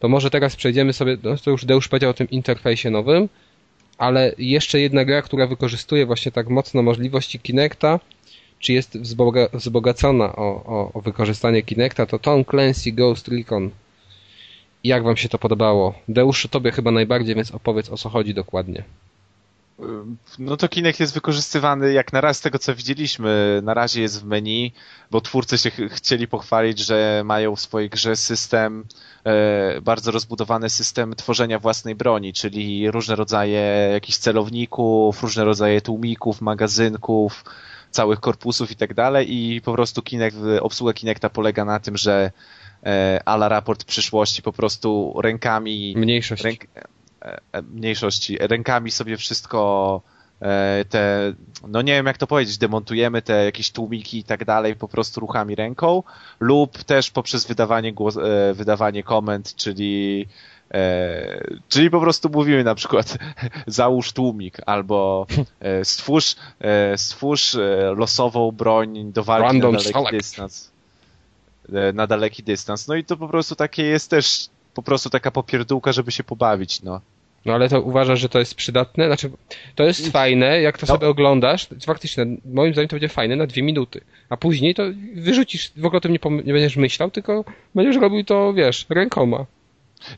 To 0.00 0.08
może 0.08 0.30
teraz 0.30 0.56
przejdziemy 0.56 0.92
sobie, 0.92 1.16
no 1.22 1.36
to 1.36 1.50
już 1.50 1.64
Deusz 1.64 1.88
powiedział 1.88 2.10
o 2.10 2.14
tym 2.14 2.30
interfejsie 2.30 2.90
nowym, 2.90 3.28
ale 3.98 4.34
jeszcze 4.38 4.80
jedna 4.80 5.04
gra, 5.04 5.22
która 5.22 5.46
wykorzystuje 5.46 6.06
właśnie 6.06 6.32
tak 6.32 6.48
mocno 6.48 6.82
możliwości 6.82 7.38
Kinecta, 7.38 8.00
czy 8.58 8.72
jest 8.72 8.98
wzboga 8.98 9.48
wzbogacona 9.52 10.36
o, 10.36 10.64
o, 10.64 10.90
o 10.94 11.00
wykorzystanie 11.00 11.62
Kinecta, 11.62 12.06
to 12.06 12.18
Tom 12.18 12.44
Clancy 12.44 12.92
Ghost 12.92 13.28
Recon. 13.28 13.70
Jak 14.84 15.02
wam 15.02 15.16
się 15.16 15.28
to 15.28 15.38
podobało? 15.38 15.94
Deusz, 16.08 16.48
tobie 16.50 16.70
chyba 16.70 16.90
najbardziej, 16.90 17.34
więc 17.34 17.50
opowiedz 17.50 17.90
o 17.90 17.96
co 17.96 18.08
chodzi 18.08 18.34
dokładnie. 18.34 18.84
No 20.38 20.56
to 20.56 20.68
Kinect 20.68 21.00
jest 21.00 21.14
wykorzystywany 21.14 21.92
jak 21.92 22.12
na 22.12 22.20
raz 22.20 22.36
z 22.36 22.40
tego 22.40 22.58
co 22.58 22.74
widzieliśmy. 22.74 23.60
Na 23.64 23.74
razie 23.74 24.02
jest 24.02 24.22
w 24.22 24.24
menu, 24.26 24.72
bo 25.10 25.20
twórcy 25.20 25.58
się 25.58 25.70
ch- 25.70 25.92
chcieli 25.92 26.28
pochwalić, 26.28 26.78
że 26.78 27.22
mają 27.24 27.56
w 27.56 27.60
swojej 27.60 27.90
grze 27.90 28.16
system, 28.16 28.84
e, 29.24 29.80
bardzo 29.80 30.10
rozbudowany 30.10 30.70
system 30.70 31.14
tworzenia 31.14 31.58
własnej 31.58 31.94
broni, 31.94 32.32
czyli 32.32 32.90
różne 32.90 33.16
rodzaje 33.16 33.90
jakichś 33.92 34.18
celowników, 34.18 35.22
różne 35.22 35.44
rodzaje 35.44 35.80
tłumików, 35.80 36.40
magazynków, 36.40 37.44
całych 37.90 38.20
korpusów 38.20 38.70
i 38.70 38.76
tak 38.76 38.94
dalej 38.94 39.34
i 39.34 39.60
po 39.60 39.72
prostu 39.72 40.02
Kinect, 40.02 40.36
obsługa 40.60 40.92
Kinecta 40.92 41.30
polega 41.30 41.64
na 41.64 41.80
tym, 41.80 41.96
że 41.96 42.32
e, 42.86 43.20
ala 43.24 43.48
raport 43.48 43.84
przyszłości 43.84 44.42
po 44.42 44.52
prostu 44.52 45.14
rękami 45.22 45.94
Mniejszość. 45.96 46.42
ręk, 46.44 46.60
mniejszości, 47.62 48.38
rękami 48.40 48.90
sobie 48.90 49.16
wszystko 49.16 50.00
e, 50.40 50.84
te, 50.88 51.32
no 51.68 51.82
nie 51.82 51.92
wiem 51.92 52.06
jak 52.06 52.18
to 52.18 52.26
powiedzieć, 52.26 52.58
demontujemy 52.58 53.22
te 53.22 53.44
jakieś 53.44 53.70
tłumiki 53.70 54.18
i 54.18 54.24
tak 54.24 54.44
dalej 54.44 54.76
po 54.76 54.88
prostu 54.88 55.20
ruchami 55.20 55.54
ręką 55.54 56.02
lub 56.40 56.84
też 56.84 57.10
poprzez 57.10 57.46
wydawanie, 57.46 57.92
głos, 57.92 58.16
e, 58.16 58.54
wydawanie 58.54 59.02
komend, 59.02 59.54
czyli 59.54 60.26
e, 60.74 61.44
czyli 61.68 61.90
po 61.90 62.00
prostu 62.00 62.28
mówimy 62.28 62.64
na 62.64 62.74
przykład 62.74 63.18
załóż 63.66 64.12
tłumik 64.12 64.56
albo 64.66 65.26
e, 65.60 65.84
stwórz, 65.84 66.36
e, 66.60 66.98
stwórz 66.98 67.54
e, 67.54 67.94
losową 67.96 68.52
broń 68.52 69.12
do 69.12 69.24
walki 69.24 69.46
Random 69.46 69.72
na 69.72 69.78
daleki 69.78 69.92
select. 69.92 70.12
dystans 70.12 70.70
e, 71.72 71.92
na 71.92 72.06
daleki 72.06 72.42
dystans. 72.42 72.88
No 72.88 72.94
i 72.94 73.04
to 73.04 73.16
po 73.16 73.28
prostu 73.28 73.56
takie 73.56 73.82
jest 73.82 74.10
też 74.10 74.48
po 74.74 74.82
prostu 74.82 75.10
taka 75.10 75.30
popierdółka, 75.30 75.92
żeby 75.92 76.12
się 76.12 76.24
pobawić, 76.24 76.82
no. 76.82 77.00
No 77.46 77.52
ale 77.54 77.68
to 77.68 77.82
uważasz, 77.82 78.20
że 78.20 78.28
to 78.28 78.38
jest 78.38 78.54
przydatne? 78.54 79.06
Znaczy, 79.06 79.30
to 79.74 79.84
jest 79.84 80.12
fajne, 80.12 80.60
jak 80.60 80.78
to 80.78 80.86
No. 80.88 80.94
sobie 80.94 81.08
oglądasz, 81.08 81.66
to 81.66 81.74
faktycznie, 81.86 82.26
moim 82.44 82.72
zdaniem 82.72 82.88
to 82.88 82.96
będzie 82.96 83.08
fajne 83.08 83.36
na 83.36 83.46
dwie 83.46 83.62
minuty. 83.62 84.00
A 84.28 84.36
później 84.36 84.74
to 84.74 84.82
wyrzucisz, 85.14 85.72
w 85.76 85.86
ogóle 85.86 85.98
o 85.98 86.00
tym 86.00 86.12
nie, 86.12 86.18
nie 86.44 86.52
będziesz 86.52 86.76
myślał, 86.76 87.10
tylko 87.10 87.44
będziesz 87.74 87.96
robił 87.96 88.24
to, 88.24 88.52
wiesz, 88.52 88.86
rękoma. 88.88 89.46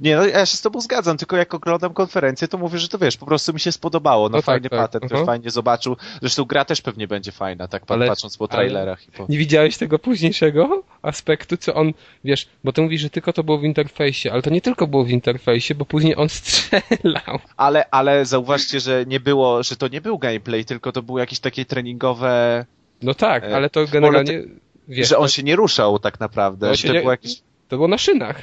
Nie, 0.00 0.16
no 0.16 0.26
ja 0.26 0.46
się 0.46 0.56
z 0.56 0.60
tobą 0.62 0.80
zgadzam, 0.80 1.16
tylko 1.16 1.36
jak 1.36 1.54
oglądam 1.54 1.94
konferencję, 1.94 2.48
to 2.48 2.58
mówię, 2.58 2.78
że 2.78 2.88
to 2.88 2.98
wiesz, 2.98 3.16
po 3.16 3.26
prostu 3.26 3.52
mi 3.52 3.60
się 3.60 3.72
spodobało, 3.72 4.28
no, 4.28 4.36
No 4.36 4.38
tak, 4.38 4.44
fajny 4.44 4.70
tak, 4.70 4.78
patent, 4.80 5.04
aha. 5.04 5.16
też 5.16 5.26
fajnie 5.26 5.50
zobaczył. 5.50 5.96
Zresztą 6.20 6.44
gra 6.44 6.64
też 6.64 6.80
pewnie 6.82 7.08
będzie 7.08 7.32
fajna, 7.32 7.68
tak 7.68 7.82
Ale- 7.88 8.06
patrząc 8.08 8.36
po 8.36 8.48
trailerach 8.48 9.08
i 9.08 9.10
po... 9.12 9.26
Nie 9.28 9.38
widziałeś 9.38 9.76
tego 9.76 9.98
późniejszego 9.98 10.82
aspektu, 11.02 11.56
co 11.56 11.74
on, 11.74 11.92
wiesz, 12.24 12.46
bo 12.64 12.72
ty 12.72 12.82
mówisz, 12.82 13.00
że 13.00 13.10
tylko 13.10 13.32
to 13.32 13.44
było 13.44 13.58
w 13.58 13.64
interfejsie, 13.64 14.32
ale 14.32 14.42
to 14.42 14.50
nie 14.50 14.60
tylko 14.60 14.86
było 14.86 15.04
w 15.04 15.10
interfejsie, 15.10 15.74
bo 15.74 15.84
później 15.84 16.16
on 16.16 16.28
strzelał. 16.28 17.38
Ale, 17.56 17.90
ale 17.90 18.26
zauważcie, 18.26 18.80
że 18.80 19.04
nie 19.06 19.20
było, 19.20 19.62
że 19.62 19.76
to 19.76 19.88
nie 19.88 20.00
był 20.00 20.18
gameplay, 20.18 20.64
tylko 20.64 20.92
to 20.92 21.02
były 21.02 21.20
jakieś 21.20 21.40
takie 21.40 21.64
treningowe, 21.64 22.64
No 23.02 23.14
tak, 23.14 23.44
E, 23.44 23.56
ale 23.56 23.70
to 23.70 23.86
generalnie, 23.86 24.42
wiesz, 24.88 25.08
że 25.08 25.18
on 25.18 25.28
się 25.28 25.42
nie 25.42 25.56
ruszał 25.56 25.98
tak 25.98 26.20
naprawdę, 26.20 26.68
że 26.74 26.76
się 26.76 26.88
to 26.88 26.94
nie- 26.94 27.00
było 27.00 27.10
jakieś... 27.10 27.34
to 27.68 27.76
było 27.76 27.88
na 27.88 27.98
szynach. 27.98 28.42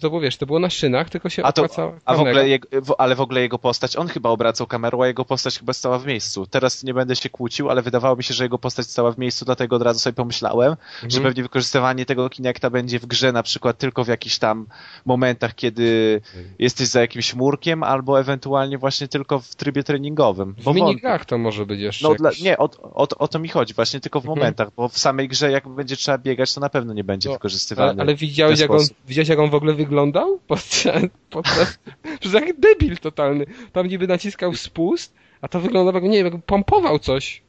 To, 0.00 0.10
było, 0.10 0.20
wiesz, 0.20 0.36
to 0.36 0.46
było 0.46 0.58
na 0.58 0.70
szynach, 0.70 1.10
tylko 1.10 1.28
się 1.30 1.42
A 1.42 1.52
to, 1.52 1.66
a 2.04 2.14
w 2.14 2.20
ogóle, 2.20 2.48
jego, 2.48 2.68
w- 2.82 2.94
ale 2.98 3.14
w 3.14 3.20
ogóle 3.20 3.40
jego 3.40 3.58
postać, 3.58 3.96
on 3.96 4.08
chyba 4.08 4.30
obracał 4.30 4.66
kamerą, 4.66 5.02
a 5.02 5.06
jego 5.06 5.24
postać 5.24 5.58
chyba 5.58 5.72
stała 5.72 5.98
w 5.98 6.06
miejscu. 6.06 6.46
Teraz 6.46 6.84
nie 6.84 6.94
będę 6.94 7.16
się 7.16 7.30
kłócił, 7.30 7.70
ale 7.70 7.82
wydawało 7.82 8.16
mi 8.16 8.24
się, 8.24 8.34
że 8.34 8.44
jego 8.44 8.58
postać 8.58 8.86
stała 8.86 9.12
w 9.12 9.18
miejscu, 9.18 9.44
dlatego 9.44 9.76
od 9.76 9.82
razu 9.82 10.00
sobie 10.00 10.14
pomyślałem, 10.14 10.76
że 11.00 11.04
Mhm. 11.06 11.22
pewnie 11.24 11.42
wykorzystywanie 11.42 12.06
tego 12.06 12.30
Kinecta 12.30 12.70
będzie 12.70 12.98
w 12.98 13.06
grze 13.06 13.32
na 13.32 13.42
przykład 13.42 13.78
tylko 13.78 14.04
w 14.04 14.08
jakichś 14.08 14.38
tam 14.38 14.66
momentach, 15.06 15.54
kiedy 15.54 16.20
jesteś 16.58 16.88
za 16.88 17.00
jakimś 17.00 17.34
murkiem, 17.34 17.82
albo 17.82 18.20
ewentualnie 18.20 18.78
właśnie 18.78 19.08
tylko 19.08 19.40
w 19.40 19.54
trybie 19.54 19.82
treningowym. 19.82 20.52
W 20.52 20.56
Bo 20.56 20.62
wątpię. 20.62 20.82
minigrach 20.84 21.24
to 21.24 21.38
może 21.38 21.66
być 21.66 21.80
jeszcze 21.80 22.08
No 22.08 22.14
dla, 22.14 22.30
jakiś- 22.30 22.42
nie, 22.44 22.58
o, 22.58 22.70
o, 22.82 23.08
o 23.18 23.28
to 23.28 23.38
mi 23.38 23.48
chodzi, 23.48 23.74
właśnie 23.74 24.00
tylko 24.00 24.20
w 24.20 24.24
Mhm. 24.24 24.38
momentach, 24.38 24.68
bo 24.76 24.88
w 24.88 24.98
samej 24.98 25.28
grze 25.28 25.50
jak 25.50 25.68
będzie 25.68 25.96
trzeba 25.96 26.18
biegać, 26.18 26.54
to 26.54 26.60
na 26.60 26.68
pewno 26.68 26.92
nie 26.94 27.04
będzie 27.04 27.28
No, 27.28 27.34
wykorzystywany. 27.34 27.90
Ale, 27.90 28.02
ale 28.02 28.14
widziałeś, 28.14 28.58
w 28.58 28.60
jak 28.62 28.70
on, 28.70 28.80
widziałeś, 29.08 29.28
jak 29.28 29.38
on 29.38 29.45
w 29.50 29.54
ogóle 29.54 29.74
wyglądał? 29.74 30.38
Podczas, 30.48 31.02
podczas, 31.30 31.78
przecież 32.20 32.32
jak 32.32 32.60
debil 32.60 32.96
totalny. 32.98 33.46
Tam 33.72 33.86
niby 33.86 34.06
naciskał 34.06 34.54
spust, 34.54 35.14
a 35.40 35.48
to 35.48 35.60
wyglądało, 35.60 35.98
jak, 35.98 36.10
nie 36.10 36.24
wiem, 36.24 36.32
jak 36.32 36.42
pompował 36.44 36.98
coś. 36.98 37.42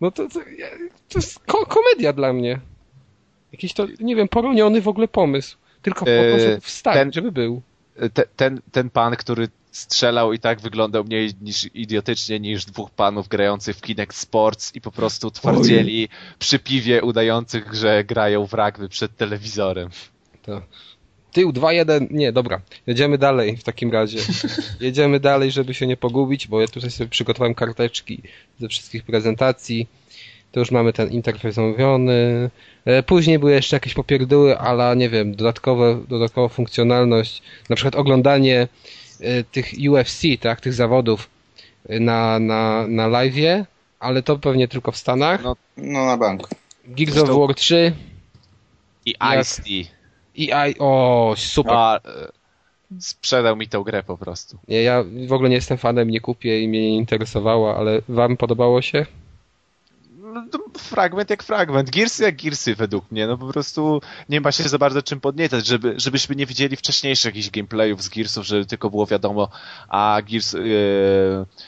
No 0.00 0.10
to, 0.10 0.28
to, 0.28 0.40
to 1.08 1.18
jest 1.18 1.38
ko 1.38 1.66
komedia 1.66 2.12
dla 2.12 2.32
mnie. 2.32 2.60
Jakiś 3.52 3.72
to, 3.72 3.86
nie 4.00 4.16
wiem, 4.16 4.28
poroniony 4.28 4.80
w 4.82 4.88
ogóle 4.88 5.08
pomysł. 5.08 5.56
Tylko 5.82 5.98
po 6.00 6.04
to, 6.04 6.10
Eee, 6.12 6.40
żeby 6.40 6.60
wstać, 6.60 6.94
ten- 6.94 7.12
żeby 7.12 7.32
był. 7.32 7.62
te, 8.14 8.22
ten, 8.36 8.60
ten 8.72 8.90
pan, 8.90 9.16
który 9.16 9.48
strzelał 9.70 10.32
i 10.32 10.38
tak 10.38 10.60
wyglądał 10.60 11.04
mniej 11.04 11.30
niż 11.42 11.68
idiotycznie 11.74 12.40
niż 12.40 12.64
dwóch 12.64 12.90
panów 12.90 13.28
grających 13.28 13.76
w 13.76 13.80
Kinect 13.80 14.16
Sports 14.16 14.74
i 14.74 14.80
po 14.80 14.92
prostu 14.92 15.30
twardzieli 15.30 16.08
przy 16.38 16.58
piwie 16.58 17.02
udających, 17.02 17.74
że 17.74 18.04
grają 18.04 18.46
w 18.46 18.52
rugby 18.54 18.88
przed 18.88 19.16
telewizorem. 19.16 19.90
To. 20.42 20.62
Tył 21.34 21.52
2-1, 21.52 22.06
nie, 22.10 22.32
dobra, 22.32 22.60
jedziemy 22.86 23.18
dalej 23.18 23.56
w 23.56 23.64
takim 23.64 23.92
razie. 23.92 24.18
Jedziemy 24.80 25.20
dalej, 25.20 25.50
żeby 25.50 25.74
się 25.74 25.86
nie 25.86 25.96
pogubić, 25.96 26.48
bo 26.48 26.60
ja 26.60 26.68
tutaj 26.68 26.90
sobie 26.90 27.10
przygotowałem 27.10 27.54
karteczki 27.54 28.22
ze 28.60 28.68
wszystkich 28.68 29.02
prezentacji. 29.04 29.88
To 30.52 30.60
już 30.60 30.70
mamy 30.70 30.92
ten 30.92 31.10
interfejs 31.10 31.58
omówiony. 31.58 32.50
E, 32.84 33.02
Później 33.02 33.38
były 33.38 33.52
jeszcze 33.52 33.76
jakieś 33.76 33.94
popierdóły, 33.94 34.58
ale 34.58 34.96
nie 34.96 35.08
wiem, 35.10 35.34
dodatkowe, 35.34 36.00
dodatkowa 36.08 36.48
funkcjonalność, 36.48 37.42
na 37.68 37.76
przykład 37.76 37.94
oglądanie 37.94 38.68
e, 39.20 39.44
tych 39.44 39.72
UFC, 39.90 40.22
tak, 40.40 40.60
tych 40.60 40.72
zawodów 40.72 41.30
e, 41.88 42.00
na, 42.00 42.38
na, 42.38 42.86
na 42.88 43.08
live'ie, 43.08 43.64
ale 44.00 44.22
to 44.22 44.38
pewnie 44.38 44.68
tylko 44.68 44.92
w 44.92 44.96
Stanach. 44.96 45.42
No. 45.42 45.56
No 45.76 46.06
na 46.06 46.16
bank. 46.16 46.48
Gears 46.86 47.16
of 47.18 47.28
War 47.28 47.54
3 47.54 47.92
I 49.06 49.14
Ice-T. 49.40 49.94
I 50.34 50.44
I, 50.44 50.74
o, 50.78 51.34
super. 51.36 51.74
A, 51.76 52.00
sprzedał 52.98 53.56
mi 53.56 53.68
tę 53.68 53.82
grę 53.86 54.02
po 54.02 54.18
prostu. 54.18 54.58
Nie, 54.68 54.82
ja 54.82 55.04
w 55.28 55.32
ogóle 55.32 55.48
nie 55.48 55.56
jestem 55.56 55.78
fanem, 55.78 56.10
nie 56.10 56.20
kupię 56.20 56.60
i 56.60 56.68
mnie 56.68 56.80
nie 56.80 56.96
interesowała, 56.96 57.76
ale 57.76 58.00
wam 58.08 58.36
podobało 58.36 58.82
się? 58.82 59.06
No, 60.34 60.42
fragment 60.78 61.30
jak 61.30 61.42
fragment. 61.42 61.90
Gearsy 61.90 62.22
jak 62.22 62.42
Gearsy 62.42 62.74
według 62.74 63.10
mnie. 63.10 63.26
No 63.26 63.38
po 63.38 63.46
prostu 63.46 64.00
nie 64.28 64.40
ma 64.40 64.52
się 64.52 64.62
za 64.62 64.78
bardzo 64.78 65.02
czym 65.02 65.20
podniecać, 65.20 65.66
żeby, 65.66 65.94
żebyśmy 65.96 66.36
nie 66.36 66.46
widzieli 66.46 66.76
wcześniejszych 66.76 67.24
jakichś 67.24 67.50
gameplayów 67.50 68.02
z 68.02 68.08
Gearsów, 68.08 68.46
żeby 68.46 68.66
tylko 68.66 68.90
było 68.90 69.06
wiadomo, 69.06 69.48
a 69.88 70.18
Gears, 70.30 70.54
e, 70.54 70.58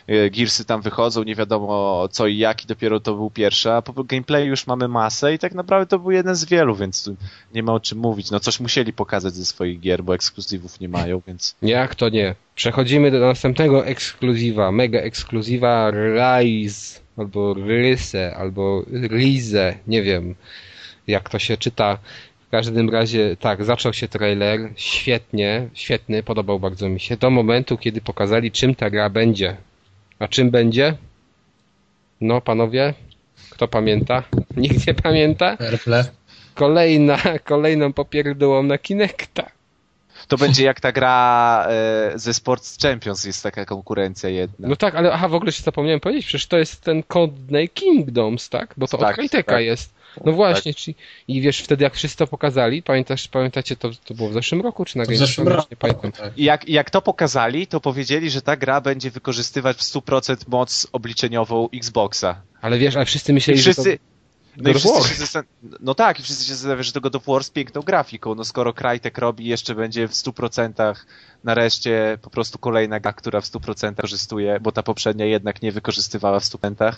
e, 0.06 0.30
Gearsy 0.30 0.64
tam 0.64 0.82
wychodzą, 0.82 1.22
nie 1.22 1.34
wiadomo 1.34 2.08
co 2.10 2.26
i 2.26 2.38
jak 2.38 2.64
i 2.64 2.66
dopiero 2.66 3.00
to 3.00 3.14
był 3.14 3.30
pierwszy, 3.30 3.72
a 3.72 3.82
po 3.82 4.04
już 4.44 4.66
mamy 4.66 4.88
masę 4.88 5.34
i 5.34 5.38
tak 5.38 5.54
naprawdę 5.54 5.86
to 5.86 5.98
był 5.98 6.10
jeden 6.10 6.34
z 6.34 6.44
wielu, 6.44 6.74
więc 6.74 7.10
nie 7.54 7.62
ma 7.62 7.72
o 7.72 7.80
czym 7.80 7.98
mówić. 7.98 8.30
No 8.30 8.40
coś 8.40 8.60
musieli 8.60 8.92
pokazać 8.92 9.34
ze 9.34 9.44
swoich 9.44 9.80
gier, 9.80 10.04
bo 10.04 10.14
ekskluzywów 10.14 10.80
nie 10.80 10.88
mają, 10.88 11.22
więc 11.26 11.56
Jak 11.62 11.94
to 11.94 12.08
nie? 12.08 12.34
Przechodzimy 12.54 13.10
do 13.10 13.18
następnego 13.18 13.86
ekskluzywa, 13.86 14.72
mega 14.72 14.98
ekskluzywa 14.98 15.90
Rise, 15.90 17.05
albo 17.16 17.54
Ryse, 17.54 18.36
albo 18.36 18.84
Rize, 19.10 19.78
nie 19.86 20.02
wiem 20.02 20.34
jak 21.06 21.30
to 21.30 21.38
się 21.38 21.56
czyta. 21.56 21.98
W 22.46 22.50
każdym 22.50 22.90
razie, 22.90 23.36
tak, 23.36 23.64
zaczął 23.64 23.92
się 23.92 24.08
trailer, 24.08 24.60
świetnie, 24.76 25.68
świetny, 25.74 26.22
podobał 26.22 26.60
bardzo 26.60 26.88
mi 26.88 27.00
się, 27.00 27.16
do 27.16 27.30
momentu, 27.30 27.78
kiedy 27.78 28.00
pokazali 28.00 28.52
czym 28.52 28.74
ta 28.74 28.90
gra 28.90 29.10
będzie. 29.10 29.56
A 30.18 30.28
czym 30.28 30.50
będzie? 30.50 30.96
No, 32.20 32.40
panowie, 32.40 32.94
kto 33.50 33.68
pamięta? 33.68 34.22
Nikt 34.56 34.86
nie 34.86 34.94
pamięta? 34.94 35.56
Kolejna, 36.54 37.18
kolejną 37.44 37.92
popierdółą 37.92 38.62
na 38.62 38.78
Kinecta. 38.78 39.50
To 40.28 40.36
będzie 40.36 40.64
jak 40.64 40.80
ta 40.80 40.92
gra 40.92 41.66
e, 41.68 42.18
ze 42.18 42.34
Sports 42.34 42.78
Champions, 42.82 43.24
jest 43.24 43.42
taka 43.42 43.64
konkurencja 43.64 44.28
jedna. 44.28 44.68
No 44.68 44.76
tak, 44.76 44.94
ale 44.94 45.12
aha, 45.12 45.28
w 45.28 45.34
ogóle 45.34 45.52
się 45.52 45.62
zapomniałem 45.62 46.00
powiedzieć, 46.00 46.26
przecież 46.26 46.46
to 46.46 46.58
jest 46.58 46.80
ten 46.80 47.02
Codename 47.02 47.68
Kingdoms, 47.68 48.48
tak? 48.48 48.74
Bo 48.76 48.88
to 48.88 48.98
Tak, 48.98 49.18
od 49.18 49.24
Crytek'a 49.24 49.44
tak. 49.44 49.64
jest. 49.64 49.96
No 50.24 50.32
właśnie, 50.32 50.74
czyli, 50.74 50.94
i 51.28 51.40
wiesz, 51.40 51.60
wtedy 51.60 51.84
jak 51.84 51.94
wszyscy 51.94 52.16
to 52.18 52.26
pokazali, 52.26 52.82
pamiętasz, 52.82 53.28
pamiętacie, 53.28 53.76
to, 53.76 53.90
to 54.04 54.14
było 54.14 54.28
w 54.28 54.32
zeszłym 54.32 54.60
roku, 54.60 54.84
czy 54.84 54.98
na 54.98 55.04
W 55.04 55.16
zeszłym 55.16 55.48
roku. 55.48 55.68
Nie 55.70 55.76
pamiętam. 55.76 56.12
Tak. 56.12 56.38
I 56.38 56.44
jak, 56.44 56.68
jak 56.68 56.90
to 56.90 57.02
pokazali, 57.02 57.66
to 57.66 57.80
powiedzieli, 57.80 58.30
że 58.30 58.42
ta 58.42 58.56
gra 58.56 58.80
będzie 58.80 59.10
wykorzystywać 59.10 59.76
w 59.76 59.80
100% 59.80 60.36
moc 60.48 60.86
obliczeniową 60.92 61.68
Xboxa. 61.74 62.42
Ale 62.60 62.78
wiesz, 62.78 62.96
ale 62.96 63.04
wszyscy 63.04 63.32
I 63.32 63.34
myśleli, 63.34 63.60
wszyscy, 63.60 63.90
że 63.90 64.15
no, 64.56 64.70
i 64.70 64.74
wszyscy 64.74 65.08
się 65.08 65.14
zastan- 65.14 65.44
no 65.80 65.94
tak, 65.94 66.20
i 66.20 66.22
wszyscy 66.22 66.44
się 66.44 66.54
zastanawiają, 66.54 66.82
że 66.82 66.92
to 66.92 67.00
God 67.00 67.16
of 67.16 67.26
War 67.26 67.44
z 67.44 67.50
piękną 67.50 67.82
grafiką. 67.82 68.34
No 68.34 68.44
skoro 68.44 68.72
Crytek 68.72 69.18
robi, 69.18 69.46
jeszcze 69.46 69.74
będzie 69.74 70.08
w 70.08 70.12
100% 70.12 70.94
nareszcie 71.44 72.18
po 72.22 72.30
prostu 72.30 72.58
kolejna 72.58 73.00
gra, 73.00 73.12
która 73.12 73.40
w 73.40 73.44
100% 73.44 73.94
korzystuje, 74.00 74.60
bo 74.60 74.72
ta 74.72 74.82
poprzednia 74.82 75.24
jednak 75.26 75.62
nie 75.62 75.72
wykorzystywała 75.72 76.40
w 76.40 76.44
100%. 76.44 76.92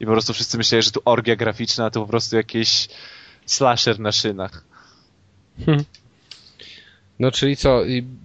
I 0.00 0.06
po 0.06 0.12
prostu 0.12 0.32
wszyscy 0.32 0.58
myśleli, 0.58 0.82
że 0.82 0.90
tu 0.90 1.00
orgia 1.04 1.36
graficzna 1.36 1.90
to 1.90 2.00
po 2.00 2.06
prostu 2.06 2.36
jakiś 2.36 2.88
slasher 3.46 4.00
na 4.00 4.12
szynach. 4.12 4.64
to... 5.66 5.72
No 7.18 7.30
czyli 7.30 7.56
co, 7.56 7.82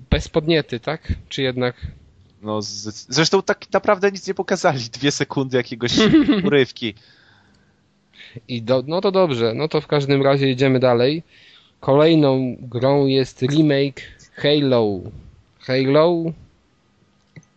bez 0.10 0.28
podniety, 0.28 0.80
tak? 0.80 1.14
Czy 1.30 1.42
jednak... 1.42 1.88
No, 2.42 2.62
z... 2.62 3.06
Zresztą 3.10 3.42
tak 3.42 3.74
naprawdę 3.74 4.12
nic 4.12 4.28
nie 4.28 4.34
pokazali. 4.34 4.80
Dwie 4.80 5.12
sekundy 5.12 5.58
jakiegoś 5.58 5.92
urywki. 6.48 6.94
I 8.48 8.62
do, 8.62 8.84
no 8.88 9.02
to 9.02 9.12
dobrze, 9.12 9.54
no 9.54 9.68
to 9.68 9.82
w 9.82 9.88
każdym 9.88 10.22
razie 10.22 10.48
jedziemy 10.48 10.80
dalej. 10.80 11.24
Kolejną 11.80 12.56
grą 12.62 13.06
jest 13.06 13.42
remake 13.42 14.02
Halo. 14.36 15.00
Halo? 15.60 16.24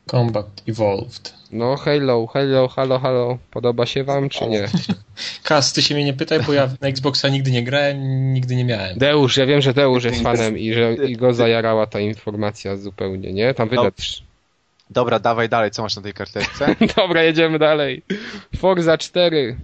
Combat 0.07 0.63
Evolved. 0.69 1.35
No 1.53 1.77
Halo, 1.77 2.27
Halo, 2.27 2.69
halo, 2.69 2.99
halo. 2.99 3.39
Podoba 3.51 3.87
się 3.87 4.05
wam, 4.05 4.29
czy 4.29 4.47
nie? 4.47 4.69
Kas, 5.43 5.73
ty 5.73 5.83
się 5.83 5.95
mnie 5.95 6.05
nie 6.05 6.13
pytaj, 6.13 6.41
bo 6.47 6.53
ja 6.53 6.69
na 6.81 6.89
Xboxa 6.89 7.29
nigdy 7.29 7.51
nie 7.51 7.63
grałem, 7.63 8.33
nigdy 8.33 8.57
nie 8.57 8.65
miałem. 8.65 8.99
Deusz, 8.99 9.37
ja 9.37 9.47
wiem, 9.47 9.61
że 9.61 9.75
Deusz 9.75 10.05
jest 10.05 10.23
fanem 10.23 10.59
i 10.59 10.73
że 10.73 10.95
i 10.95 11.17
go 11.17 11.35
zajarała 11.35 11.87
ta 11.87 12.01
informacja 12.01 12.77
zupełnie, 12.77 13.33
nie? 13.33 13.55
Tam 13.55 13.69
wydać. 13.69 14.23
Dobra, 14.91 15.19
dawaj 15.19 15.49
dalej, 15.49 15.71
co 15.71 15.83
masz 15.83 15.97
na 15.97 16.03
tej 16.03 16.13
karteczce? 16.13 16.77
Dobra, 16.97 17.23
jedziemy 17.23 17.59
dalej. 17.59 18.03
Forza 18.57 18.99
4. 18.99 19.57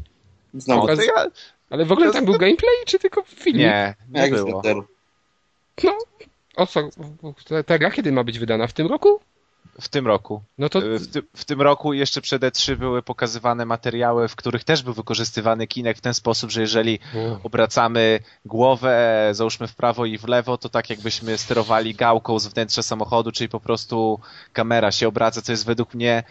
Znowu. 0.55 0.87
No, 0.87 1.03
ja... 1.03 1.27
Ale 1.71 1.85
w 1.85 1.93
ogóle 1.93 2.13
tam 2.13 2.25
był 2.25 2.35
gameplay, 2.39 2.75
czy 2.87 2.99
tylko 2.99 3.23
film? 3.23 3.59
Nie, 3.59 3.95
nie 4.09 4.21
Jak 4.21 4.31
było. 4.31 4.63
No, 5.85 5.99
o 6.57 6.67
co? 6.67 6.89
Ta- 7.49 7.63
Ta 7.63 7.79
gra 7.79 7.91
kiedy 7.91 8.13
ma 8.13 8.25
być 8.25 8.39
wydana? 8.39 8.67
W 8.67 8.73
tym 8.73 8.87
roku? 8.87 9.21
W 9.81 9.89
tym 9.89 10.07
roku. 10.07 10.43
No 10.59 10.69
to 10.69 10.81
W, 10.81 11.07
ty, 11.07 11.23
w 11.35 11.45
tym 11.45 11.63
roku 11.63 11.93
jeszcze 11.93 12.21
przed 12.21 12.43
E3 12.43 12.77
były 12.77 13.03
pokazywane 13.03 13.67
materiały, 13.67 14.29
w 14.29 14.37
których 14.37 14.65
też 14.65 14.83
był 14.83 14.95
wykorzystywany 14.95 15.67
kinek 15.67 15.99
w 15.99 16.01
ten 16.01 16.15
sposób, 16.15 16.51
że 16.51 16.61
jeżeli 16.61 16.99
obracamy 17.43 18.21
głowę, 18.45 19.29
załóżmy 19.33 19.69
w 19.69 19.75
prawo 19.75 20.07
i 20.07 20.19
w 20.19 20.29
lewo, 20.29 20.59
to 20.59 20.69
tak 20.69 20.91
jakbyśmy 20.91 21.39
sterowali 21.39 21.95
gałką 21.95 22.39
z 22.39 22.47
wnętrza 22.47 22.83
samochodu, 22.83 23.33
czyli 23.33 23.49
po 23.49 23.61
prostu 23.61 24.21
kamera 24.53 24.93
się 24.93 25.09
obraca, 25.09 25.43
co 25.43 25.53
jest 25.53 25.67
według 25.67 25.95
mnie 25.95 26.23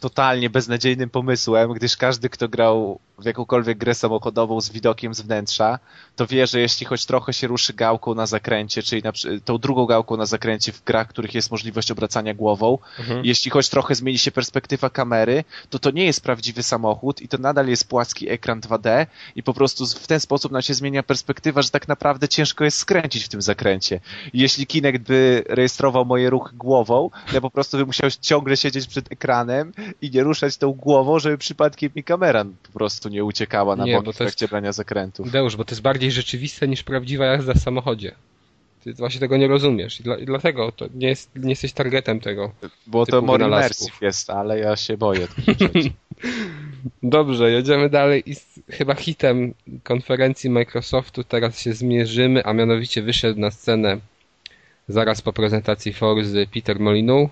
totalnie 0.00 0.50
beznadziejnym 0.50 1.10
pomysłem, 1.10 1.72
gdyż 1.72 1.96
każdy, 1.96 2.28
kto 2.28 2.48
grał 2.48 2.98
w 3.18 3.24
jakąkolwiek 3.24 3.78
grę 3.78 3.94
samochodową 3.94 4.60
z 4.60 4.70
widokiem 4.70 5.14
z 5.14 5.20
wnętrza, 5.20 5.78
to 6.16 6.26
wie, 6.26 6.46
że 6.46 6.60
jeśli 6.60 6.86
choć 6.86 7.06
trochę 7.06 7.32
się 7.32 7.46
ruszy 7.46 7.72
gałką 7.72 8.14
na 8.14 8.26
zakręcie, 8.26 8.82
czyli 8.82 9.02
na, 9.02 9.12
tą 9.44 9.58
drugą 9.58 9.86
gałką 9.86 10.16
na 10.16 10.26
zakręcie 10.26 10.72
w 10.72 10.84
grach, 10.84 11.06
w 11.06 11.10
których 11.10 11.34
jest 11.34 11.50
możliwość 11.50 11.90
obracania 11.90 12.34
głową, 12.34 12.78
Mhm. 12.98 13.24
jeśli 13.24 13.50
choć 13.50 13.68
trochę 13.68 13.94
zmieni 13.94 14.18
się 14.18 14.30
perspektywa 14.30 14.90
kamery, 14.90 15.44
to 15.70 15.78
to 15.78 15.90
nie 15.90 16.04
jest 16.04 16.20
prawdziwy 16.20 16.62
samochód 16.62 17.22
i 17.22 17.28
to 17.28 17.38
nadal 17.38 17.68
jest 17.68 17.88
płaski 17.88 18.30
ekran 18.30 18.60
2D 18.60 19.06
i 19.36 19.42
po 19.42 19.54
prostu 19.54 19.86
w 19.86 20.06
ten 20.06 20.20
sposób 20.20 20.52
nam 20.52 20.62
się 20.62 20.74
zmienia 20.74 21.02
perspektywa, 21.02 21.62
że 21.62 21.70
tak 21.70 21.88
naprawdę 21.88 22.28
ciężko 22.28 22.64
jest 22.64 22.78
skręcić 22.78 23.24
w 23.24 23.28
tym 23.28 23.42
zakręcie. 23.42 24.00
I 24.32 24.38
jeśli 24.38 24.66
Kinect 24.66 25.02
by 25.02 25.44
rejestrował 25.48 26.04
moje 26.04 26.30
ruchy 26.30 26.56
głową, 26.56 27.10
ja 27.32 27.40
po 27.40 27.50
prostu 27.50 27.76
bym 27.76 27.86
musiał 27.86 28.10
ciągle 28.20 28.56
siedzieć 28.56 28.86
przed 28.86 29.12
ekranem 29.12 29.72
i 30.02 30.10
nie 30.10 30.22
ruszać 30.22 30.56
tą 30.56 30.72
głową, 30.72 31.18
żeby 31.18 31.38
przypadkiem 31.38 31.90
mi 31.96 32.04
kamera 32.04 32.44
po 32.44 32.78
prostu 32.78 33.05
nie 33.08 33.24
uciekała 33.24 33.76
na 33.76 33.84
Nie, 33.84 33.92
boki 33.94 34.04
bo 34.06 34.12
w 34.12 34.16
to 34.16 34.24
jest- 34.24 34.36
trakcie 34.36 34.50
brania 34.50 34.72
zakrętów. 34.72 35.30
Deusz, 35.30 35.56
bo 35.56 35.64
to 35.64 35.72
jest 35.72 35.82
bardziej 35.82 36.12
rzeczywiste 36.12 36.68
niż 36.68 36.82
prawdziwa 36.82 37.24
jazda 37.24 37.54
w 37.54 37.58
samochodzie. 37.58 38.14
Ty 38.84 38.94
właśnie 38.94 39.20
tego 39.20 39.36
nie 39.36 39.48
rozumiesz 39.48 40.00
i, 40.00 40.02
dla, 40.02 40.16
i 40.18 40.24
dlatego 40.26 40.72
to 40.72 40.86
nie, 40.94 41.08
jest, 41.08 41.30
nie 41.36 41.50
jesteś 41.50 41.72
targetem 41.72 42.20
tego. 42.20 42.52
Bo 42.86 43.06
to 43.06 43.22
more 43.22 43.68
jest, 44.00 44.30
ale 44.30 44.58
ja 44.58 44.76
się 44.76 44.96
boję. 44.96 45.28
Dobrze, 47.02 47.50
jedziemy 47.50 47.90
dalej 47.90 48.22
i 48.30 48.34
z, 48.34 48.60
chyba 48.70 48.94
hitem 48.94 49.54
konferencji 49.82 50.50
Microsoftu 50.50 51.24
teraz 51.24 51.60
się 51.60 51.72
zmierzymy, 51.72 52.44
a 52.44 52.52
mianowicie 52.52 53.02
wyszedł 53.02 53.40
na 53.40 53.50
scenę 53.50 53.98
zaraz 54.88 55.22
po 55.22 55.32
prezentacji 55.32 55.92
Forzy 55.92 56.46
Peter 56.54 56.80
Molyneux. 56.80 57.30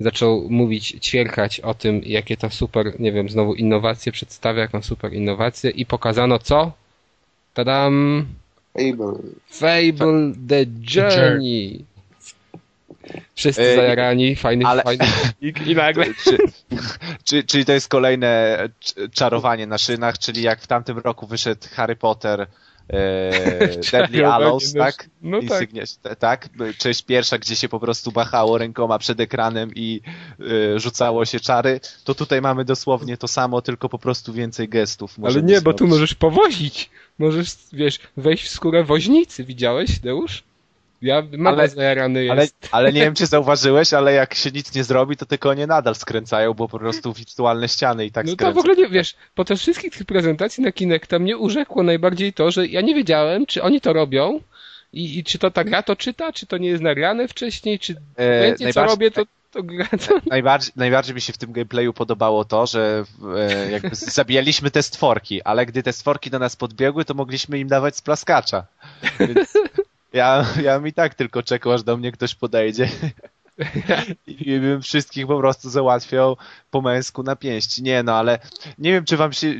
Zaczął 0.00 0.46
mówić, 0.50 0.96
ćwierkać 1.00 1.60
o 1.60 1.74
tym, 1.74 2.00
jakie 2.04 2.36
to 2.36 2.50
super, 2.50 3.00
nie 3.00 3.12
wiem, 3.12 3.28
znowu 3.28 3.54
innowacje 3.54 4.12
przedstawia, 4.12 4.60
jaką 4.62 4.82
super 4.82 5.12
innowację 5.14 5.70
i 5.70 5.86
pokazano 5.86 6.38
co? 6.38 6.72
Tadam! 7.54 8.26
Able. 8.74 9.14
Fable 9.50 10.32
The 10.48 10.64
Journey. 10.94 11.84
Wszyscy 13.34 13.62
Ej, 13.62 13.76
zajarani, 13.76 14.36
fajny, 14.36 14.66
ale- 14.66 14.82
fajny. 14.82 15.04
I 15.66 15.74
nagle. 15.74 16.04
Czy, 16.24 16.38
czy, 17.24 17.44
czyli 17.44 17.64
to 17.64 17.72
jest 17.72 17.88
kolejne 17.88 18.58
cz- 18.84 19.10
czarowanie 19.10 19.66
na 19.66 19.78
szynach, 19.78 20.18
czyli 20.18 20.42
jak 20.42 20.60
w 20.60 20.66
tamtym 20.66 20.98
roku 20.98 21.26
wyszedł 21.26 21.66
Harry 21.72 21.96
Potter 21.96 22.40
e, 22.40 22.46
Deadly 23.92 24.18
Czarowanie 24.18 24.24
Hallows, 24.24 24.74
na 24.74 24.84
tak? 24.84 25.08
no 25.22 25.40
tak. 25.48 25.68
Tak? 26.18 26.48
Część 26.78 27.02
pierwsza, 27.02 27.38
gdzie 27.38 27.56
się 27.56 27.68
po 27.68 27.80
prostu 27.80 28.12
bachało 28.12 28.58
rękoma 28.58 28.98
przed 28.98 29.20
ekranem 29.20 29.70
i 29.74 30.00
e, 30.40 30.80
rzucało 30.80 31.24
się 31.24 31.40
czary, 31.40 31.80
to 32.04 32.14
tutaj 32.14 32.40
mamy 32.40 32.64
dosłownie 32.64 33.16
to 33.16 33.28
samo, 33.28 33.62
tylko 33.62 33.88
po 33.88 33.98
prostu 33.98 34.32
więcej 34.32 34.68
gestów. 34.68 35.16
Ale 35.24 35.42
nie, 35.42 35.60
bo 35.60 35.72
tu 35.72 35.78
zrobić. 35.78 35.92
możesz 35.94 36.14
powozić. 36.14 36.90
Możesz, 37.18 37.54
wiesz, 37.72 38.00
wejść 38.16 38.44
w 38.44 38.48
skórę 38.48 38.84
woźnicy. 38.84 39.44
Widziałeś, 39.44 39.98
Deusz? 39.98 40.42
Ja 41.02 41.22
mega 41.30 41.50
Ale- 41.50 41.68
zajarany 41.68 42.30
Ale, 42.30 42.42
jest. 42.42 42.68
ale 42.72 42.92
nie 42.92 43.00
wiem, 43.00 43.14
czy 43.18 43.26
zauważyłeś, 43.26 43.92
ale 43.92 44.12
jak 44.12 44.34
się 44.34 44.50
nic 44.50 44.74
nie 44.74 44.84
zrobi, 44.84 45.16
to 45.16 45.26
te 45.26 45.38
konie 45.38 45.66
nadal 45.66 45.94
skręcają, 45.94 46.54
bo 46.54 46.68
po 46.68 46.78
prostu 46.78 47.12
wirtualne 47.12 47.68
ściany 47.68 48.06
i 48.06 48.12
tak 48.12 48.26
No 48.26 48.36
to 48.36 48.52
w 48.52 48.58
ogóle 48.58 48.76
nie, 48.76 48.88
wiesz, 48.88 49.14
po 49.34 49.44
tych 49.44 49.58
wszystkich 49.58 49.92
tych 49.92 50.06
prezentacji 50.06 50.64
na 50.64 50.72
Kinecta 50.72 51.18
mnie 51.18 51.36
urzekło 51.36 51.82
najbardziej 51.82 52.32
to, 52.32 52.50
że 52.50 52.66
ja 52.66 52.80
nie 52.80 52.94
wiedziałem, 52.94 53.46
czy 53.46 53.62
oni 53.62 53.80
to 53.80 53.92
robią 53.92 54.40
i, 54.92 55.18
i 55.18 55.24
czy 55.24 55.38
to 55.38 55.50
ta 55.50 55.64
gra 55.64 55.82
to 55.82 55.96
czyta, 55.96 56.32
czy 56.32 56.46
to 56.46 56.58
nie 56.58 56.68
jest 56.68 56.82
nagrane 56.82 57.28
wcześniej, 57.28 57.78
czy 57.78 57.96
E, 58.16 58.46
więcej 58.46 58.72
co 58.72 58.84
robię, 58.84 59.10
to, 59.10 59.22
to 59.50 59.62
gra 59.62 59.88
to... 60.08 60.20
Najbardziej, 60.30 60.72
najbardziej 60.76 61.14
mi 61.14 61.20
się 61.20 61.32
w 61.32 61.38
tym 61.38 61.52
gameplayu 61.52 61.92
podobało 61.92 62.44
to, 62.44 62.66
że 62.66 63.04
e, 63.36 63.70
jakby 63.70 63.94
zabijaliśmy 63.96 64.70
te 64.70 64.82
stworki, 64.82 65.42
ale 65.42 65.66
gdy 65.66 65.82
te 65.82 65.92
stworki 65.92 66.30
do 66.30 66.38
nas 66.38 66.56
podbiegły, 66.56 67.04
to 67.04 67.14
mogliśmy 67.14 67.58
im 67.58 67.68
dawać 67.68 67.96
splaskacza. 67.96 68.66
Więc 69.20 69.52
ja, 70.12 70.46
ja 70.62 70.78
bym 70.78 70.88
i 70.88 70.92
tak 70.92 71.14
tylko 71.14 71.42
czekał, 71.42 71.72
aż 71.72 71.82
do 71.82 71.96
mnie 71.96 72.12
ktoś 72.12 72.34
podejdzie. 72.34 72.88
I 74.26 74.60
bym 74.60 74.82
wszystkich 74.82 75.26
po 75.26 75.38
prostu 75.38 75.70
załatwiał 75.70 76.36
po 76.70 76.80
męsku 76.80 77.22
na 77.22 77.36
pięści. 77.36 77.82
Nie 77.82 78.02
no, 78.02 78.14
ale 78.16 78.38
nie 78.78 78.92
wiem, 78.92 79.04
czy 79.04 79.16
wam 79.16 79.32
się 79.32 79.54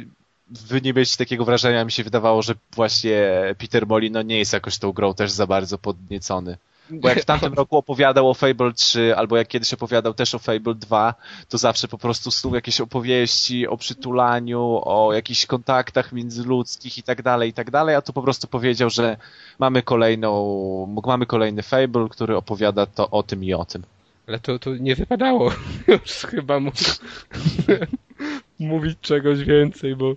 wy 0.50 0.80
nie 0.80 0.92
mieć 0.92 1.16
takiego 1.16 1.44
wrażenia, 1.44 1.84
mi 1.84 1.92
się 1.92 2.04
wydawało, 2.04 2.42
że 2.42 2.54
właśnie 2.76 3.32
Peter 3.58 3.86
Molino 3.86 4.22
nie 4.22 4.38
jest 4.38 4.52
jakoś 4.52 4.78
tą 4.78 4.92
grą 4.92 5.14
też 5.14 5.30
za 5.30 5.46
bardzo 5.46 5.78
podniecony. 5.78 6.56
Bo 6.90 7.08
jak 7.08 7.20
w 7.20 7.24
tamtym 7.24 7.54
roku 7.54 7.76
opowiadał 7.76 8.30
o 8.30 8.34
Fable 8.34 8.72
3, 8.72 9.16
albo 9.16 9.36
jak 9.36 9.48
kiedyś 9.48 9.74
opowiadał 9.74 10.14
też 10.14 10.34
o 10.34 10.38
Fable 10.38 10.74
2, 10.74 11.14
to 11.48 11.58
zawsze 11.58 11.88
po 11.88 11.98
prostu 11.98 12.30
snuł 12.30 12.54
jakieś 12.54 12.80
opowieści 12.80 13.68
o 13.68 13.76
przytulaniu, 13.76 14.80
o 14.84 15.12
jakichś 15.12 15.46
kontaktach 15.46 16.12
międzyludzkich 16.12 16.98
i 16.98 17.02
tak 17.02 17.22
dalej, 17.22 17.50
i 17.50 17.52
tak 17.52 17.70
dalej, 17.70 17.94
a 17.94 18.02
tu 18.02 18.12
po 18.12 18.22
prostu 18.22 18.46
powiedział, 18.46 18.90
że 18.90 19.16
mamy 19.58 19.82
kolejną, 19.82 21.02
mamy 21.06 21.26
kolejny 21.26 21.62
Fable, 21.62 22.08
który 22.10 22.36
opowiada 22.36 22.86
to 22.86 23.10
o 23.10 23.22
tym 23.22 23.44
i 23.44 23.54
o 23.54 23.64
tym. 23.64 23.82
Ale 24.26 24.38
to, 24.38 24.58
to 24.58 24.76
nie 24.76 24.96
wypadało 24.96 25.52
już 25.88 26.10
chyba 26.10 26.60
mu... 26.60 26.70
mówić 28.58 28.98
czegoś 29.00 29.44
więcej, 29.44 29.96
bo 29.96 30.14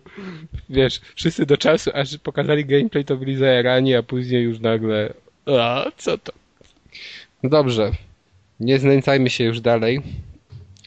wiesz, 0.69 1.01
wszyscy 1.15 1.45
do 1.45 1.57
czasu, 1.57 1.91
aż 1.93 2.17
pokazali 2.17 2.65
gameplay, 2.65 3.05
to 3.05 3.17
byli 3.17 3.35
zajarani, 3.35 3.95
a 3.95 4.03
później 4.03 4.43
już 4.43 4.59
nagle 4.59 5.13
a 5.47 5.91
co 5.97 6.17
to? 6.17 6.31
No 7.43 7.49
dobrze, 7.49 7.91
nie 8.59 8.79
znęcajmy 8.79 9.29
się 9.29 9.43
już 9.43 9.61
dalej. 9.61 10.01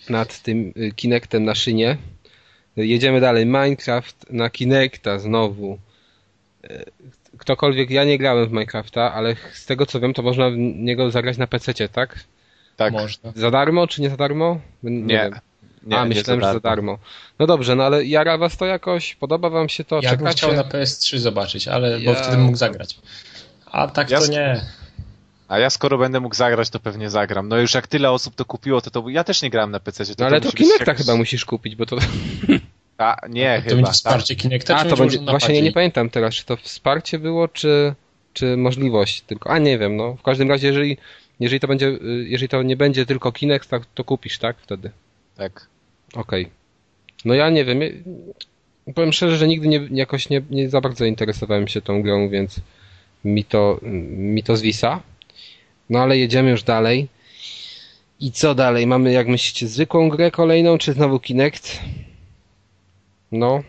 nad 0.08 0.42
tym 0.42 0.72
y, 0.76 0.92
Kinectem 0.96 1.44
na 1.44 1.54
szynie. 1.54 1.96
Jedziemy 2.76 3.20
dalej. 3.20 3.46
Minecraft 3.46 4.26
na 4.30 4.50
Kinecta 4.50 5.18
znowu. 5.18 5.78
Y, 6.64 6.84
Ktokolwiek, 7.38 7.90
ja 7.90 8.04
nie 8.04 8.18
grałem 8.18 8.48
w 8.48 8.52
Minecrafta, 8.52 9.12
ale 9.14 9.36
z 9.52 9.66
tego 9.66 9.86
co 9.86 10.00
wiem, 10.00 10.14
to 10.14 10.22
można 10.22 10.50
w 10.50 10.56
niego 10.56 11.10
zagrać 11.10 11.38
na 11.38 11.46
PC, 11.46 11.88
tak? 11.88 12.24
Tak. 12.76 12.92
Można. 12.92 13.32
Za 13.36 13.50
darmo, 13.50 13.86
czy 13.86 14.02
nie 14.02 14.10
za 14.10 14.16
darmo? 14.16 14.60
Nie, 14.82 14.90
Nie. 14.90 15.06
wiem. 15.06 15.34
Nie, 15.82 15.98
A, 15.98 16.02
nie 16.02 16.08
myślałem, 16.08 16.40
że 16.42 16.52
za 16.52 16.60
darmo. 16.60 16.98
No 17.38 17.46
dobrze, 17.46 17.76
no 17.76 17.84
ale 17.84 18.04
jara 18.04 18.38
was 18.38 18.56
to 18.56 18.66
jakoś? 18.66 19.14
Podoba 19.14 19.50
wam 19.50 19.68
się 19.68 19.84
to? 19.84 19.96
Ja 20.02 20.10
bym 20.10 20.18
Czekacie? 20.18 20.36
chciał 20.36 20.52
na 20.52 20.62
PS3 20.64 21.18
zobaczyć, 21.18 21.68
ale 21.68 22.00
bo 22.00 22.10
Ja- 22.10 22.14
wtedy 22.14 22.36
bym 22.36 22.44
mógł 22.46 22.56
zagrać. 22.56 22.98
A 23.66 23.88
tak 23.88 24.10
Ja 24.10 24.20
to 24.20 24.26
nie. 24.26 24.60
A 25.48 25.58
ja 25.58 25.70
skoro 25.70 25.98
będę 25.98 26.20
mógł 26.20 26.34
zagrać, 26.34 26.70
to 26.70 26.80
pewnie 26.80 27.10
zagram. 27.10 27.48
No 27.48 27.56
już 27.58 27.74
jak 27.74 27.86
tyle 27.86 28.10
osób 28.10 28.34
to 28.34 28.44
kupiło, 28.44 28.80
to, 28.80 28.90
to 28.90 29.08
ja 29.08 29.24
też 29.24 29.42
nie 29.42 29.50
grałem 29.50 29.70
na 29.70 29.80
PC. 29.80 30.04
To 30.06 30.12
No 30.18 30.26
ale 30.26 30.40
to 30.40 30.46
być 30.48 30.56
Kinecta 30.56 30.84
jakoś- 30.84 30.96
chyba 31.06 31.16
musisz 31.16 31.44
kupić, 31.44 31.76
bo 31.76 31.86
to... 31.86 31.96
A, 32.98 33.16
nie, 33.28 33.56
To 33.56 33.62
chyba. 33.62 33.74
będzie 33.74 33.86
tak. 33.86 33.94
wsparcie 33.94 34.36
Kinecta, 34.36 34.76
A, 34.76 34.84
czy 34.84 34.90
to 34.90 34.96
będzie... 34.96 35.18
Właśnie 35.18 35.54
nie, 35.54 35.62
nie 35.62 35.72
pamiętam 35.72 36.10
teraz, 36.10 36.34
czy 36.34 36.44
to 36.44 36.56
wsparcie 36.56 37.18
było, 37.18 37.48
czy, 37.48 37.94
czy 38.32 38.56
możliwość 38.56 39.20
tylko. 39.20 39.50
A, 39.50 39.58
nie 39.58 39.78
wiem, 39.78 39.96
no. 39.96 40.14
W 40.14 40.22
każdym 40.22 40.48
razie, 40.48 40.66
jeżeli, 40.66 40.96
jeżeli 41.40 41.60
to 41.60 41.68
będzie, 41.68 41.86
y, 41.88 42.24
jeżeli 42.28 42.48
to 42.48 42.62
nie 42.62 42.76
będzie 42.76 43.06
tylko 43.06 43.32
Kinect, 43.32 43.68
tak, 43.70 43.82
to 43.94 44.04
kupisz, 44.04 44.38
tak? 44.38 44.56
Wtedy. 44.60 44.90
Tak. 45.36 45.66
Okej. 46.14 46.48
No 47.24 47.34
ja 47.34 47.50
nie 47.50 47.64
wiem. 47.64 47.80
Powiem 48.94 49.12
szczerze, 49.12 49.36
że 49.36 49.48
nigdy 49.48 49.68
nie, 49.68 49.88
jakoś 49.90 50.28
nie, 50.28 50.42
nie 50.50 50.68
za 50.68 50.80
bardzo 50.80 51.04
interesowałem 51.04 51.68
się 51.68 51.80
tą 51.82 52.02
grą, 52.02 52.28
więc 52.28 52.60
mi 53.24 53.44
to, 53.44 53.78
mi 53.82 54.42
to 54.42 54.56
zwisa. 54.56 55.00
No 55.90 55.98
ale 55.98 56.18
jedziemy 56.18 56.50
już 56.50 56.62
dalej. 56.62 57.08
I 58.20 58.32
co 58.32 58.54
dalej? 58.54 58.86
Mamy, 58.86 59.12
jak 59.12 59.28
myślicie, 59.28 59.68
zwykłą 59.68 60.08
grę 60.08 60.30
kolejną, 60.30 60.78
czy 60.78 60.92
znowu 60.92 61.20
Kinect? 61.20 61.78
No. 63.32 63.62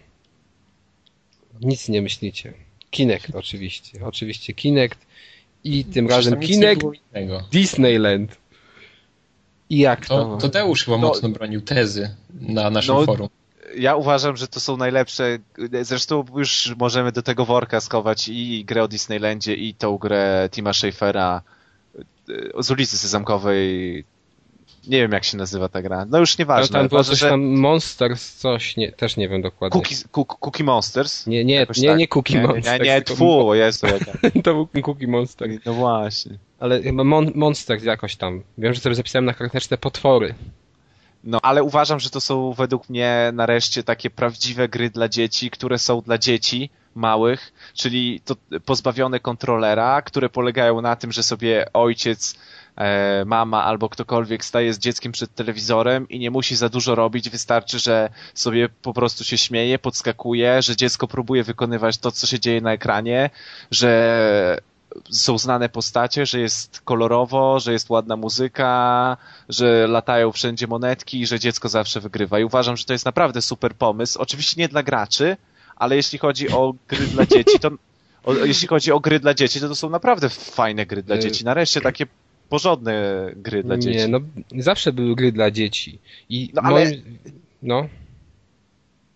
Nic 1.61 1.89
nie 1.89 2.01
myślicie. 2.01 2.53
Kinect 2.91 3.35
oczywiście. 3.35 4.05
Oczywiście 4.05 4.53
Kinect. 4.53 4.99
I 5.63 5.85
tym 5.85 6.07
Przecież 6.07 6.25
razem 6.25 6.39
Kinect. 6.39 6.81
Disneyland. 7.51 8.37
I 9.69 9.77
jak 9.77 10.05
to? 10.05 10.25
To, 10.25 10.37
to 10.37 10.49
Deusz 10.49 10.85
chyba 10.85 10.97
No- 10.97 11.07
mocno 11.07 11.29
bronił 11.29 11.61
tezy 11.61 12.15
na 12.41 12.69
naszym 12.69 12.95
No, 12.95 13.05
forum. 13.05 13.29
Ja 13.77 13.95
uważam, 13.95 14.37
że 14.37 14.47
to 14.47 14.59
są 14.59 14.77
najlepsze. 14.77 15.37
Zresztą 15.81 16.25
już 16.35 16.73
możemy 16.77 17.11
do 17.11 17.21
tego 17.21 17.45
worka 17.45 17.81
skować 17.81 18.27
i 18.27 18.65
grę 18.65 18.83
o 18.83 18.87
Disneylandzie, 18.87 19.55
i 19.55 19.73
tą 19.73 19.97
grę 19.97 20.49
Tima 20.51 20.73
Schafera 20.73 21.41
z 22.59 22.71
ulicy 22.71 22.97
Sezamkowej. 22.97 24.03
Nie 24.87 24.97
wiem, 24.97 25.11
jak 25.11 25.23
się 25.23 25.37
nazywa 25.37 25.69
ta 25.69 25.81
gra. 25.81 26.05
No 26.09 26.19
już 26.19 26.37
nieważne. 26.37 26.79
tam 26.79 26.87
było 26.87 26.99
Ważne, 26.99 27.11
coś 27.11 27.19
że 27.19 27.29
tam 27.29 27.45
Monsters, 27.45 28.35
coś, 28.35 28.77
nie, 28.77 28.91
też 28.91 29.17
nie 29.17 29.29
wiem 29.29 29.41
dokładnie. 29.41 29.81
Cookie, 29.81 29.95
Cook- 29.95 30.39
Cookie 30.39 30.63
Monsters. 30.63 31.27
Nie, 31.27 31.45
nie, 31.45 31.55
Jakoś 31.55 31.77
nie, 31.77 31.89
tak. 31.89 31.97
nie 31.97 32.07
Cookie 32.07 32.33
nie, 32.33 32.47
Monsters. 32.47 32.79
Nie, 32.79 32.85
nie, 32.85 33.01
tfu, 33.01 33.49
o 33.49 33.55
Jezu, 33.55 33.87
jaka. 33.87 34.11
To 34.43 34.53
był 34.53 34.83
Cookie 34.83 35.07
Monster. 35.07 35.49
No 35.65 35.73
właśnie. 35.73 36.37
Ale 36.59 36.81
chyba 36.81 37.03
Mon 37.03 37.31
Monsters 37.35 37.83
jakoś 37.83 38.15
tam. 38.15 38.43
Wiem, 38.57 38.73
że 38.73 38.79
sobie 38.79 38.95
zapisałem 38.95 39.25
na 39.25 39.33
karteczce 39.33 39.77
potwory. 39.77 40.35
No, 41.23 41.39
ale 41.41 41.63
uważam, 41.63 41.99
że 41.99 42.09
to 42.09 42.21
są 42.21 42.53
według 42.53 42.89
mnie 42.89 43.31
nareszcie 43.33 43.83
takie 43.83 44.09
prawdziwe 44.09 44.69
gry 44.69 44.89
dla 44.89 45.09
dzieci, 45.09 45.49
które 45.49 45.79
są 45.79 46.01
dla 46.01 46.17
dzieci 46.17 46.69
małych, 46.95 47.53
czyli 47.73 48.21
to 48.25 48.35
pozbawione 48.65 49.19
kontrolera, 49.19 50.01
które 50.01 50.29
polegają 50.29 50.81
na 50.81 50.95
tym, 50.95 51.11
że 51.11 51.23
sobie 51.23 51.65
ojciec, 51.73 52.35
e, 52.75 53.25
mama 53.25 53.63
albo 53.63 53.89
ktokolwiek 53.89 54.45
staje 54.45 54.73
z 54.73 54.79
dzieckiem 54.79 55.11
przed 55.11 55.35
telewizorem 55.35 56.09
i 56.09 56.19
nie 56.19 56.31
musi 56.31 56.55
za 56.55 56.69
dużo 56.69 56.95
robić, 56.95 57.29
wystarczy, 57.29 57.79
że 57.79 58.09
sobie 58.33 58.69
po 58.69 58.93
prostu 58.93 59.23
się 59.23 59.37
śmieje, 59.37 59.79
podskakuje, 59.79 60.61
że 60.61 60.75
dziecko 60.75 61.07
próbuje 61.07 61.43
wykonywać 61.43 61.97
to, 61.97 62.11
co 62.11 62.27
się 62.27 62.39
dzieje 62.39 62.61
na 62.61 62.73
ekranie, 62.73 63.29
że 63.71 64.59
są 65.11 65.37
znane 65.37 65.69
postacie, 65.69 66.25
że 66.25 66.39
jest 66.39 66.81
kolorowo, 66.81 67.59
że 67.59 67.71
jest 67.73 67.89
ładna 67.89 68.15
muzyka, 68.15 69.17
że 69.49 69.87
latają 69.87 70.31
wszędzie 70.31 70.67
monetki 70.67 71.21
i 71.21 71.27
że 71.27 71.39
dziecko 71.39 71.69
zawsze 71.69 71.99
wygrywa. 71.99 72.39
I 72.39 72.43
uważam, 72.43 72.77
że 72.77 72.85
to 72.85 72.93
jest 72.93 73.05
naprawdę 73.05 73.41
super 73.41 73.75
pomysł. 73.75 74.19
Oczywiście 74.19 74.61
nie 74.61 74.67
dla 74.67 74.83
graczy, 74.83 75.37
ale 75.79 75.95
jeśli 75.95 76.19
chodzi 76.19 76.49
o 76.49 76.73
gry 76.87 77.07
dla 77.07 77.25
dzieci, 77.25 77.59
to 77.59 77.69
o, 78.23 78.33
jeśli 78.33 78.67
chodzi 78.67 78.91
o 78.91 78.99
gry 78.99 79.19
dla 79.19 79.33
dzieci, 79.33 79.59
to 79.59 79.67
to 79.67 79.75
są 79.75 79.89
naprawdę 79.89 80.29
fajne 80.29 80.85
gry 80.85 81.03
dla 81.03 81.15
Y- 81.15 81.19
dzieci. 81.19 81.45
Nareszcie 81.45 81.81
takie 81.81 82.05
porządne 82.49 83.29
gry 83.35 83.63
dla 83.63 83.77
dzieci. 83.77 83.97
Nie, 83.97 84.07
no 84.07 84.19
zawsze 84.57 84.93
były 84.93 85.15
gry 85.15 85.31
dla 85.31 85.51
dzieci. 85.51 85.99
I 86.29 86.51
No, 86.53 86.61
ale- 86.61 86.85
moim... 86.85 87.01
No. 87.63 87.87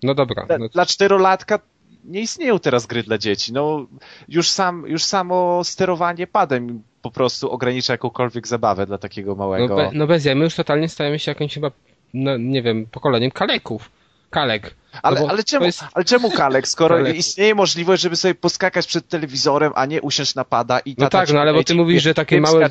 No 0.03 0.13
dobra. 0.15 0.45
Dla, 0.45 0.57
No, 0.57 0.69
dla 0.69 0.85
czterolatka 0.85 1.59
nie 2.05 2.21
istnieją 2.21 2.59
teraz 2.59 2.85
gry 2.85 3.03
dla 3.03 3.17
dzieci. 3.17 3.53
No, 3.53 3.85
już, 4.29 4.49
sam, 4.49 4.83
już 4.87 5.03
samo 5.03 5.63
sterowanie 5.63 6.27
padem 6.27 6.83
po 7.01 7.11
prostu 7.11 7.51
ogranicza 7.51 7.93
jakąkolwiek 7.93 8.47
zabawę 8.47 8.85
dla 8.85 8.97
takiego 8.97 9.31
no, 9.31 9.35
małego. 9.35 9.75
be, 9.75 9.89
no 9.93 10.07
bez 10.07 10.25
jaj, 10.25 10.35
my 10.35 10.43
już 10.43 10.55
totalnie 10.55 10.89
stajemy 10.89 11.19
się 11.19 11.31
jakimś 11.31 11.53
chyba, 11.53 11.71
no, 12.13 12.37
nie 12.37 12.61
wiem, 12.61 12.85
pokoleniem 12.91 13.31
kaleków. 13.31 13.91
Kalek. 14.33 14.75
Ale, 15.01 15.21
No 15.21 15.27
ale, 15.29 15.43
czemu, 15.43 15.65
jest- 15.65 15.83
ale 15.93 16.05
czemu 16.05 16.31
Kalek, 16.31 16.67
skoro 16.67 16.95
Kalek. 16.95 17.15
istnieje 17.15 17.55
możliwość, 17.55 18.03
żeby 18.03 18.15
sobie 18.15 18.35
poskakać 18.35 18.87
przed 18.87 19.07
telewizorem, 19.07 19.71
a 19.75 19.85
nie 19.85 20.01
usiąść 20.01 20.35
na 20.35 20.45
pada 20.45 20.79
i 20.79 20.95
No 20.97 21.09
tak, 21.09 21.29
no 21.33 21.39
ale 21.41 21.53
bo 21.53 21.63
ty 21.63 21.75
mówisz, 21.75 22.03
że 22.03 22.13
takie 22.13 22.41
małe 22.41 22.69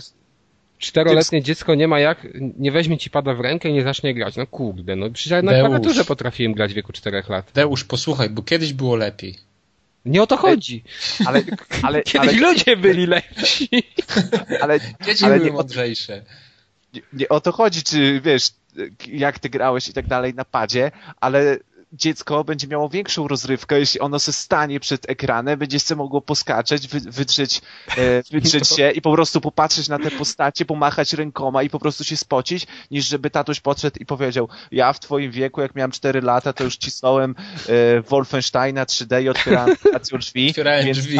czteroletnie 0.78 1.42
dziecko 1.42 1.74
nie 1.74 1.88
ma 1.88 2.00
jak, 2.00 2.26
nie 2.58 2.72
weźmie 2.72 2.98
ci 2.98 3.10
pada 3.10 3.34
w 3.34 3.40
rękę 3.40 3.68
i 3.68 3.72
nie 3.72 3.82
zacznie 3.82 4.14
grać. 4.14 4.36
No 4.36 4.46
kurde, 4.46 4.96
no 4.96 5.10
przecież 5.10 5.30
ja 5.30 5.42
na 5.42 5.52
Deusz. 5.52 5.68
klawiaturze 5.68 6.04
potrafiłem 6.04 6.52
grać 6.52 6.72
w 6.72 6.74
wieku 6.74 6.92
czterech 6.92 7.28
lat. 7.28 7.50
Deusz, 7.54 7.84
posłuchaj, 7.84 8.30
bo 8.30 8.42
kiedyś 8.42 8.72
było 8.72 8.96
lepiej. 8.96 9.38
Nie 10.04 10.22
o 10.22 10.26
to 10.26 10.36
chodzi. 10.36 10.84
Ale, 11.26 11.42
ale, 11.82 12.02
Kiedyś 12.12 12.28
ale, 12.28 12.32
ludzie 12.40 12.76
byli 12.76 13.06
lepsi. 13.06 13.68
ale, 14.62 14.80
Dzieci 15.06 15.24
ale 15.24 15.34
były 15.36 15.50
nie, 15.50 15.56
mądrzejsze. 15.56 16.22
nie, 16.94 17.00
nie 17.12 17.28
o 17.28 17.40
to 17.40 17.52
chodzi, 17.52 17.82
czy 17.82 18.20
wiesz, 18.24 18.48
jak 19.08 19.38
ty 19.38 19.48
grałeś 19.48 19.88
i 19.88 19.92
tak 19.92 20.06
dalej 20.06 20.34
na 20.34 20.44
padzie, 20.44 20.90
ale 21.20 21.58
dziecko 21.92 22.44
będzie 22.44 22.66
miało 22.66 22.88
większą 22.88 23.28
rozrywkę, 23.28 23.78
jeśli 23.78 24.00
ono 24.00 24.18
se 24.18 24.32
stanie 24.32 24.80
przed 24.80 25.10
ekranem, 25.10 25.58
będzie 25.58 25.80
sobie 25.80 25.98
mogło 25.98 26.20
poskaczeć, 26.20 26.88
wy, 26.88 27.00
wydrzeć, 27.00 27.60
e, 27.98 28.22
wydrzeć 28.32 28.68
się 28.68 28.90
i 28.90 29.02
po 29.02 29.12
prostu 29.12 29.40
popatrzeć 29.40 29.88
na 29.88 29.98
te 29.98 30.10
postacie, 30.10 30.64
pomachać 30.64 31.12
rękoma 31.12 31.62
i 31.62 31.70
po 31.70 31.78
prostu 31.78 32.04
się 32.04 32.16
spocić, 32.16 32.66
niż 32.90 33.06
żeby 33.06 33.30
tatuś 33.30 33.60
podszedł 33.60 33.96
i 34.00 34.06
powiedział, 34.06 34.48
ja 34.70 34.92
w 34.92 35.00
twoim 35.00 35.30
wieku, 35.30 35.60
jak 35.60 35.74
miałem 35.74 35.90
4 35.90 36.20
lata, 36.20 36.52
to 36.52 36.64
już 36.64 36.76
cisnąłem 36.76 37.34
e, 37.68 38.00
Wolfensteina 38.00 38.84
3D 38.84 39.22
i 39.22 39.28
otwierałem 39.34 39.76
drzwi. 40.18 40.50
Otwierałem 40.50 40.92
drzwi. 40.92 41.18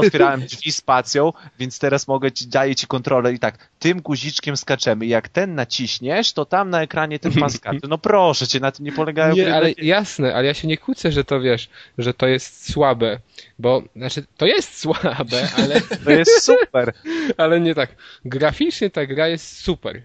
Otwierałem 0.00 0.40
drzwi 0.40 0.72
spacją, 0.72 1.32
więc 1.58 1.78
teraz 1.78 2.08
mogę 2.08 2.32
ci, 2.32 2.46
daję 2.46 2.74
ci 2.74 2.86
kontrolę 2.86 3.32
i 3.32 3.38
tak, 3.38 3.68
tym 3.78 4.00
guziczkiem 4.00 4.56
skaczemy. 4.56 5.06
I 5.06 5.08
jak 5.08 5.28
ten 5.28 5.54
naciśniesz, 5.54 6.32
to 6.32 6.44
tam 6.44 6.70
na 6.70 6.82
ekranie 6.82 7.18
ten 7.18 7.32
pan 7.32 7.50
skacze. 7.50 7.88
No 7.88 7.98
proszę 7.98 8.46
cię, 8.48 8.60
na 8.60 8.72
tym 8.72 8.84
nie 8.86 8.92
polegają 8.92 9.34
Nie, 9.34 9.54
ale 9.54 9.68
dzieci. 9.68 9.86
jasne, 9.86 10.34
ale 10.34 10.46
ja 10.46 10.54
się 10.54 10.68
nie 10.68 10.76
kłócę, 10.76 11.12
że 11.12 11.24
to 11.24 11.40
wiesz, 11.40 11.68
że 11.98 12.14
to 12.14 12.26
jest 12.26 12.72
słabe, 12.72 13.18
bo, 13.58 13.82
znaczy, 13.96 14.24
to 14.36 14.46
jest 14.46 14.78
słabe, 14.78 15.48
ale, 15.56 15.80
To 16.04 16.10
jest 16.10 16.42
super. 16.42 16.92
ale 17.36 17.60
nie 17.60 17.74
tak. 17.74 17.90
Graficznie 18.24 18.90
ta 18.90 19.06
gra 19.06 19.28
jest 19.28 19.60
super. 19.62 20.02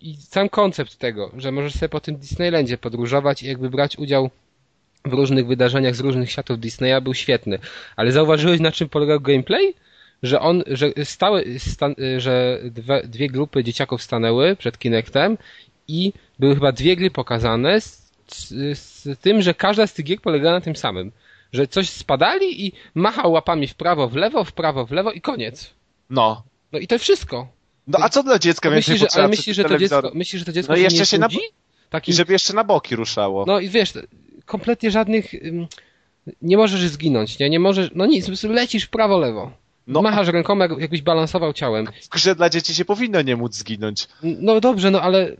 I 0.00 0.16
sam 0.16 0.48
koncept 0.48 0.96
tego, 0.96 1.30
że 1.36 1.52
możesz 1.52 1.74
sobie 1.74 1.88
po 1.88 2.00
tym 2.00 2.16
Disneylandzie 2.16 2.78
podróżować 2.78 3.42
i 3.42 3.46
jakby 3.46 3.70
brać 3.70 3.98
udział 3.98 4.30
w 5.06 5.12
różnych 5.12 5.46
wydarzeniach 5.46 5.96
z 5.96 6.00
różnych 6.00 6.30
światów 6.30 6.60
Disneya 6.60 7.00
był 7.02 7.14
świetny. 7.14 7.58
Ale 7.96 8.12
zauważyłeś 8.12 8.60
na 8.60 8.72
czym 8.72 8.88
polegał 8.88 9.20
gameplay? 9.20 9.74
Że 10.22 10.40
on, 10.40 10.62
że 10.66 10.90
stały, 11.04 11.44
stan, 11.58 11.94
że 12.18 12.60
dwie, 12.64 13.02
dwie 13.04 13.28
grupy 13.28 13.64
dzieciaków 13.64 14.02
stanęły 14.02 14.56
przed 14.56 14.78
Kinectem 14.78 15.38
i 15.88 16.12
były 16.38 16.54
chyba 16.54 16.72
dwie 16.72 16.96
gry 16.96 17.10
pokazane 17.10 17.80
z, 17.80 18.02
z, 18.28 18.48
z 18.78 19.18
tym, 19.18 19.42
że 19.42 19.54
każda 19.54 19.86
z 19.86 19.94
tych 19.94 20.04
gier 20.04 20.20
polegała 20.20 20.54
na 20.54 20.60
tym 20.60 20.76
samym. 20.76 21.12
Że 21.52 21.66
coś 21.66 21.88
spadali 21.90 22.66
i 22.66 22.72
machał 22.94 23.32
łapami 23.32 23.66
w 23.66 23.74
prawo, 23.74 24.08
w 24.08 24.14
lewo, 24.16 24.44
w 24.44 24.52
prawo, 24.52 24.86
w 24.86 24.90
lewo 24.92 25.12
i 25.12 25.20
koniec. 25.20 25.70
No. 26.10 26.42
No 26.72 26.78
i 26.78 26.86
to 26.86 26.98
wszystko. 26.98 27.48
No 27.86 27.98
a 28.02 28.08
co 28.08 28.22
dla 28.22 28.38
dziecka 28.38 28.70
więcej 28.70 28.94
Myślisz, 28.94 29.12
że, 29.12 29.18
ale 29.20 29.28
myślisz, 29.28 29.56
że 29.56 29.64
to 29.64 29.78
dziecko, 29.78 30.10
myślisz, 30.14 30.40
że 30.40 30.46
to 30.46 30.52
dziecko 30.52 30.72
No 30.72 30.76
się 30.76 30.82
jeszcze 30.82 31.00
nie 31.00 31.06
się 31.06 31.18
na- 31.18 31.28
budzi? 31.28 31.40
Taki, 31.90 32.10
I 32.10 32.14
żeby 32.14 32.32
jeszcze 32.32 32.52
na 32.52 32.64
boki 32.64 32.96
ruszało. 32.96 33.44
no 33.46 33.60
i 33.60 33.68
wiesz, 33.68 33.92
kompletnie 34.46 34.90
żadnych, 34.90 35.32
nie 36.42 36.56
możesz 36.56 36.88
zginąć, 36.88 37.38
nie? 37.38 37.50
Nie 37.50 37.60
możesz, 37.60 37.90
no 37.94 38.06
nic, 38.06 38.44
lecisz 38.44 38.84
w 38.84 38.90
prawo, 38.90 39.18
lewo. 39.18 39.52
No. 39.86 40.02
Machasz 40.02 40.28
rękoma, 40.28 40.68
jakbyś 40.78 41.02
balansował 41.02 41.52
ciałem. 41.52 41.86
W 42.02 42.08
grze 42.08 42.34
dla 42.34 42.50
dzieci 42.50 42.74
się 42.74 42.84
powinno 42.84 43.22
nie 43.22 43.36
móc 43.36 43.54
zginąć. 43.54 44.08
No 44.22 44.60
dobrze, 44.60 44.90
no 44.90 45.00
ale 45.00 45.36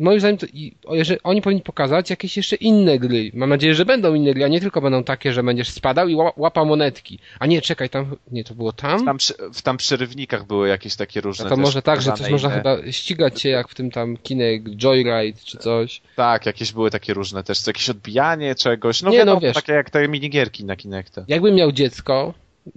moim 0.00 0.20
zdaniem 0.20 0.38
to, 0.38 0.46
jeżeli 0.94 1.20
oni 1.22 1.42
powinni 1.42 1.62
pokazać 1.62 2.10
jakieś 2.10 2.36
jeszcze 2.36 2.56
inne 2.56 2.98
gry. 2.98 3.30
Mam 3.34 3.48
nadzieję, 3.48 3.74
że 3.74 3.84
będą 3.84 4.14
inne 4.14 4.34
gry, 4.34 4.44
a 4.44 4.48
nie 4.48 4.60
tylko 4.60 4.80
będą 4.80 5.04
takie, 5.04 5.32
że 5.32 5.42
będziesz 5.42 5.70
spadał 5.70 6.08
i 6.08 6.14
łapał 6.36 6.66
monetki. 6.66 7.18
A 7.38 7.46
nie, 7.46 7.62
czekaj, 7.62 7.90
tam, 7.90 8.16
nie, 8.30 8.44
to 8.44 8.54
było 8.54 8.72
tam? 8.72 9.04
Tam, 9.04 9.18
w 9.54 9.62
tam 9.62 9.76
przerywnikach 9.76 10.46
były 10.46 10.68
jakieś 10.68 10.96
takie 10.96 11.20
różne. 11.20 11.44
No 11.44 11.50
to 11.50 11.56
może 11.56 11.82
tak, 11.82 12.02
że 12.02 12.12
coś 12.12 12.30
można 12.30 12.50
chyba 12.50 12.76
ścigać 12.90 13.40
się 13.40 13.48
jak 13.48 13.68
w 13.68 13.74
tym 13.74 13.90
tam 13.90 14.16
kinek 14.16 14.62
Joyride 14.76 15.38
czy 15.44 15.58
coś. 15.58 16.02
Tak, 16.16 16.46
jakieś 16.46 16.72
były 16.72 16.90
takie 16.90 17.14
różne 17.14 17.44
też, 17.44 17.66
jakieś 17.66 17.90
odbijanie 17.90 18.54
czegoś. 18.54 19.02
No, 19.02 19.10
nie, 19.10 19.18
wiadomo, 19.18 19.34
no 19.34 19.40
wiesz. 19.40 19.54
Takie 19.54 19.72
jak 19.72 19.90
te 19.90 20.08
minigierki 20.08 20.64
na 20.64 20.76
Kinecta. 20.76 21.24
Jakbym 21.28 21.54
miał 21.54 21.72
dziecko, 21.72 22.34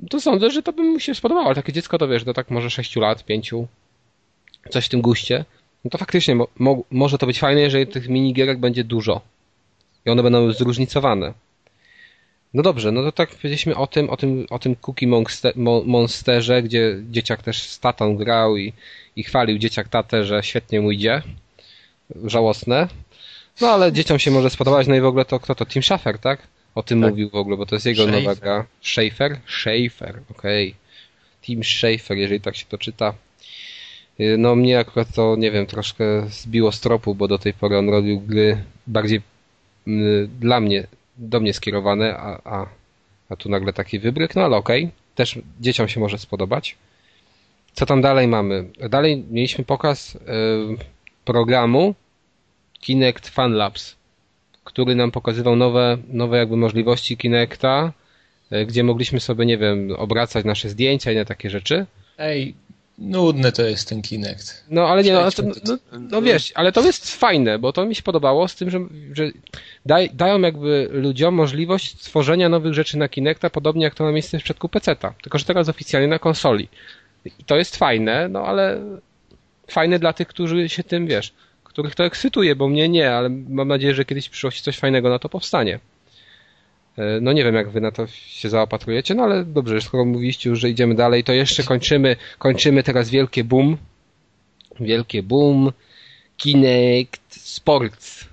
to 0.09 0.21
sądzę, 0.21 0.51
że 0.51 0.63
to 0.63 0.73
by 0.73 0.83
mu 0.83 0.99
się 0.99 1.15
spodobało. 1.15 1.55
Takie 1.55 1.73
dziecko 1.73 1.97
to 1.97 2.07
wiesz, 2.07 2.23
do 2.23 2.33
tak 2.33 2.51
może 2.51 2.69
6 2.69 2.95
lat, 2.95 3.25
5, 3.25 3.51
coś 4.69 4.85
w 4.85 4.89
tym 4.89 5.01
guście. 5.01 5.45
No 5.83 5.89
to 5.89 5.97
faktycznie 5.97 6.35
mo 6.35 6.47
mo 6.59 6.83
może 6.91 7.17
to 7.17 7.25
być 7.25 7.39
fajne, 7.39 7.61
jeżeli 7.61 7.87
tych 7.87 8.09
minigierek 8.09 8.59
będzie 8.59 8.83
dużo. 8.83 9.21
I 10.05 10.09
one 10.09 10.23
będą 10.23 10.51
zróżnicowane. 10.51 11.33
No 12.53 12.63
dobrze, 12.63 12.91
no 12.91 13.03
to 13.03 13.11
tak 13.11 13.29
powiedzieliśmy 13.29 13.75
o 13.75 13.87
tym, 13.87 14.09
o 14.09 14.17
tym, 14.17 14.45
o 14.49 14.59
tym 14.59 14.75
Cookie 14.75 15.07
Monster, 15.07 15.53
Monsterze, 15.85 16.63
gdzie 16.63 16.95
dzieciak 17.09 17.43
też 17.43 17.63
z 17.63 17.79
tatą 17.79 18.15
grał 18.15 18.57
i, 18.57 18.73
i 19.15 19.23
chwalił 19.23 19.57
dzieciak 19.57 19.87
tatę, 19.87 20.25
że 20.25 20.43
świetnie 20.43 20.81
mu 20.81 20.91
idzie. 20.91 21.21
Żałosne. 22.25 22.87
No 23.61 23.69
ale 23.69 23.91
dzieciom 23.91 24.19
się 24.19 24.31
może 24.31 24.49
spodobać, 24.49 24.87
no 24.87 24.95
i 24.95 25.01
w 25.01 25.05
ogóle 25.05 25.25
to 25.25 25.39
kto 25.39 25.55
to? 25.55 25.65
Tim 25.65 25.83
Schafer, 25.83 26.19
tak? 26.19 26.47
O 26.75 26.83
tym 26.83 27.01
tak. 27.01 27.09
mówił 27.09 27.29
w 27.29 27.35
ogóle, 27.35 27.57
bo 27.57 27.65
to 27.65 27.75
jest 27.75 27.85
jego 27.85 28.03
Schaefer. 28.03 28.23
nowa 28.23 28.35
gra. 28.35 28.65
Schaefer? 28.81 29.39
Schaefer, 29.47 30.19
okej. 30.29 30.67
Okay. 30.69 30.79
Tim 31.41 31.63
Schaefer, 31.63 32.17
jeżeli 32.17 32.41
tak 32.41 32.55
się 32.55 32.65
to 32.69 32.77
czyta. 32.77 33.13
Y, 34.19 34.37
no 34.37 34.55
mnie 34.55 34.79
akurat 34.79 35.13
to, 35.15 35.35
nie 35.35 35.51
wiem, 35.51 35.65
troszkę 35.65 36.29
zbiło 36.29 36.71
z 36.71 36.79
tropu, 36.79 37.15
bo 37.15 37.27
do 37.27 37.37
tej 37.37 37.53
pory 37.53 37.77
on 37.77 37.89
robił 37.89 38.19
gry 38.19 38.63
bardziej 38.87 39.21
y, 39.87 40.29
dla 40.39 40.59
mnie, 40.59 40.87
do 41.17 41.39
mnie 41.39 41.53
skierowane, 41.53 42.17
a, 42.17 42.41
a, 42.43 42.65
a 43.29 43.35
tu 43.35 43.49
nagle 43.49 43.73
taki 43.73 43.99
wybryk, 43.99 44.35
no 44.35 44.41
ale 44.41 44.57
okej. 44.57 44.83
Okay. 44.83 44.95
Też 45.15 45.39
dzieciom 45.61 45.87
się 45.87 45.99
może 45.99 46.17
spodobać. 46.17 46.75
Co 47.73 47.85
tam 47.85 48.01
dalej 48.01 48.27
mamy? 48.27 48.65
Dalej 48.89 49.23
mieliśmy 49.31 49.63
pokaz 49.63 50.15
y, 50.15 50.19
programu 51.25 51.95
Kinect 52.79 53.29
Fun 53.29 53.53
Labs 53.53 53.95
który 54.63 54.95
nam 54.95 55.11
pokazywał 55.11 55.55
nowe, 55.55 55.97
nowe 56.07 56.37
jakby 56.37 56.57
możliwości 56.57 57.17
Kinecta, 57.17 57.93
e, 58.51 58.65
gdzie 58.65 58.83
mogliśmy 58.83 59.19
sobie, 59.19 59.45
nie 59.45 59.57
wiem, 59.57 59.91
obracać 59.97 60.45
nasze 60.45 60.69
zdjęcia 60.69 61.11
i 61.11 61.15
na 61.15 61.25
takie 61.25 61.49
rzeczy. 61.49 61.85
Ej, 62.17 62.55
nudne 62.97 63.51
to 63.51 63.61
jest 63.61 63.89
ten 63.89 64.01
Kinect. 64.01 64.65
No 64.69 64.87
ale 64.87 65.03
nie, 65.03 65.13
no, 65.13 65.31
to, 65.31 65.43
no, 65.43 65.77
no, 65.99 66.21
wiesz, 66.21 66.51
ale 66.55 66.71
to 66.71 66.81
jest 66.81 67.15
fajne, 67.15 67.59
bo 67.59 67.73
to 67.73 67.85
mi 67.85 67.95
się 67.95 68.03
podobało 68.03 68.47
z 68.47 68.55
tym, 68.55 68.69
że, 68.69 68.79
że 69.13 69.31
daj, 69.85 70.09
dają 70.13 70.41
jakby 70.41 70.89
ludziom 70.91 71.33
możliwość 71.33 72.01
stworzenia 72.01 72.49
nowych 72.49 72.73
rzeczy 72.73 72.97
na 72.97 73.09
Kinecta, 73.09 73.49
podobnie 73.49 73.83
jak 73.83 73.95
to 73.95 74.03
ma 74.03 74.11
miejsce 74.11 74.39
w 74.39 74.43
przypadku 74.43 74.69
PC-ta, 74.69 75.13
tylko 75.21 75.37
że 75.37 75.45
teraz 75.45 75.69
oficjalnie 75.69 76.07
na 76.07 76.19
konsoli. 76.19 76.67
I 77.25 77.43
to 77.45 77.55
jest 77.55 77.75
fajne, 77.77 78.29
no 78.29 78.45
ale 78.45 78.81
fajne 79.67 79.99
dla 79.99 80.13
tych, 80.13 80.27
którzy 80.27 80.69
się 80.69 80.83
tym, 80.83 81.07
wiesz, 81.07 81.33
których 81.73 81.95
to 81.95 82.05
ekscytuje, 82.05 82.55
bo 82.55 82.67
mnie 82.67 82.89
nie, 82.89 83.11
ale 83.11 83.29
mam 83.29 83.67
nadzieję, 83.67 83.93
że 83.93 84.05
kiedyś 84.05 84.27
w 84.27 84.29
przyszłości 84.29 84.63
coś 84.63 84.77
fajnego 84.77 85.09
na 85.09 85.19
to 85.19 85.29
powstanie. 85.29 85.79
E, 86.97 87.19
no 87.21 87.33
nie 87.33 87.43
wiem, 87.43 87.55
jak 87.55 87.69
wy 87.69 87.81
na 87.81 87.91
to 87.91 88.07
się 88.07 88.49
zaopatrujecie, 88.49 89.15
no 89.15 89.23
ale 89.23 89.45
dobrze, 89.45 89.81
skoro 89.81 90.05
mówiliście 90.05 90.49
już, 90.49 90.59
że 90.59 90.69
idziemy 90.69 90.95
dalej, 90.95 91.23
to 91.23 91.33
jeszcze 91.33 91.63
kończymy, 91.63 92.15
kończymy 92.39 92.83
teraz 92.83 93.09
wielkie 93.09 93.43
boom. 93.43 93.77
Wielkie 94.79 95.23
boom. 95.23 95.71
Kinect 96.37 97.35
Sports. 97.35 98.25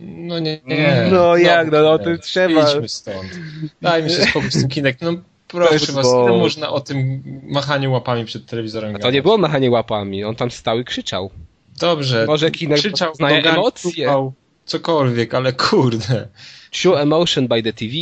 No 0.00 0.38
nie, 0.38 0.60
nie. 0.66 1.08
No, 1.10 1.18
no 1.18 1.36
jak, 1.36 1.70
no, 1.70 1.82
no 1.82 1.98
to 1.98 2.18
trzeba. 2.18 2.72
Idźmy 2.72 2.88
stąd. 2.88 3.40
Dajmy 3.82 4.10
się 4.10 4.22
spokój 4.24 4.50
z 4.50 4.60
tym 4.60 4.68
Kinect. 4.68 5.02
No 5.02 5.12
proszę 5.48 5.92
was, 5.92 6.06
bo... 6.06 6.28
ile 6.28 6.38
można 6.38 6.70
o 6.70 6.80
tym 6.80 7.22
machaniu 7.48 7.92
łapami 7.92 8.24
przed 8.24 8.46
telewizorem 8.46 8.96
A 8.96 8.98
to 8.98 9.10
nie 9.10 9.22
było 9.22 9.38
machanie 9.38 9.70
łapami, 9.70 10.24
on 10.24 10.36
tam 10.36 10.50
stał 10.50 10.80
i 10.80 10.84
krzyczał. 10.84 11.30
Dobrze. 11.78 12.24
Może 12.26 12.50
Kinect 12.50 12.80
krzyczał, 12.80 13.14
znaje 13.14 13.42
emocje. 13.42 14.32
cokolwiek, 14.64 15.34
ale 15.34 15.52
kurde. 15.52 16.28
True 16.70 17.00
emotion 17.00 17.48
by 17.48 17.62
the 17.62 17.72
TV. 17.72 17.92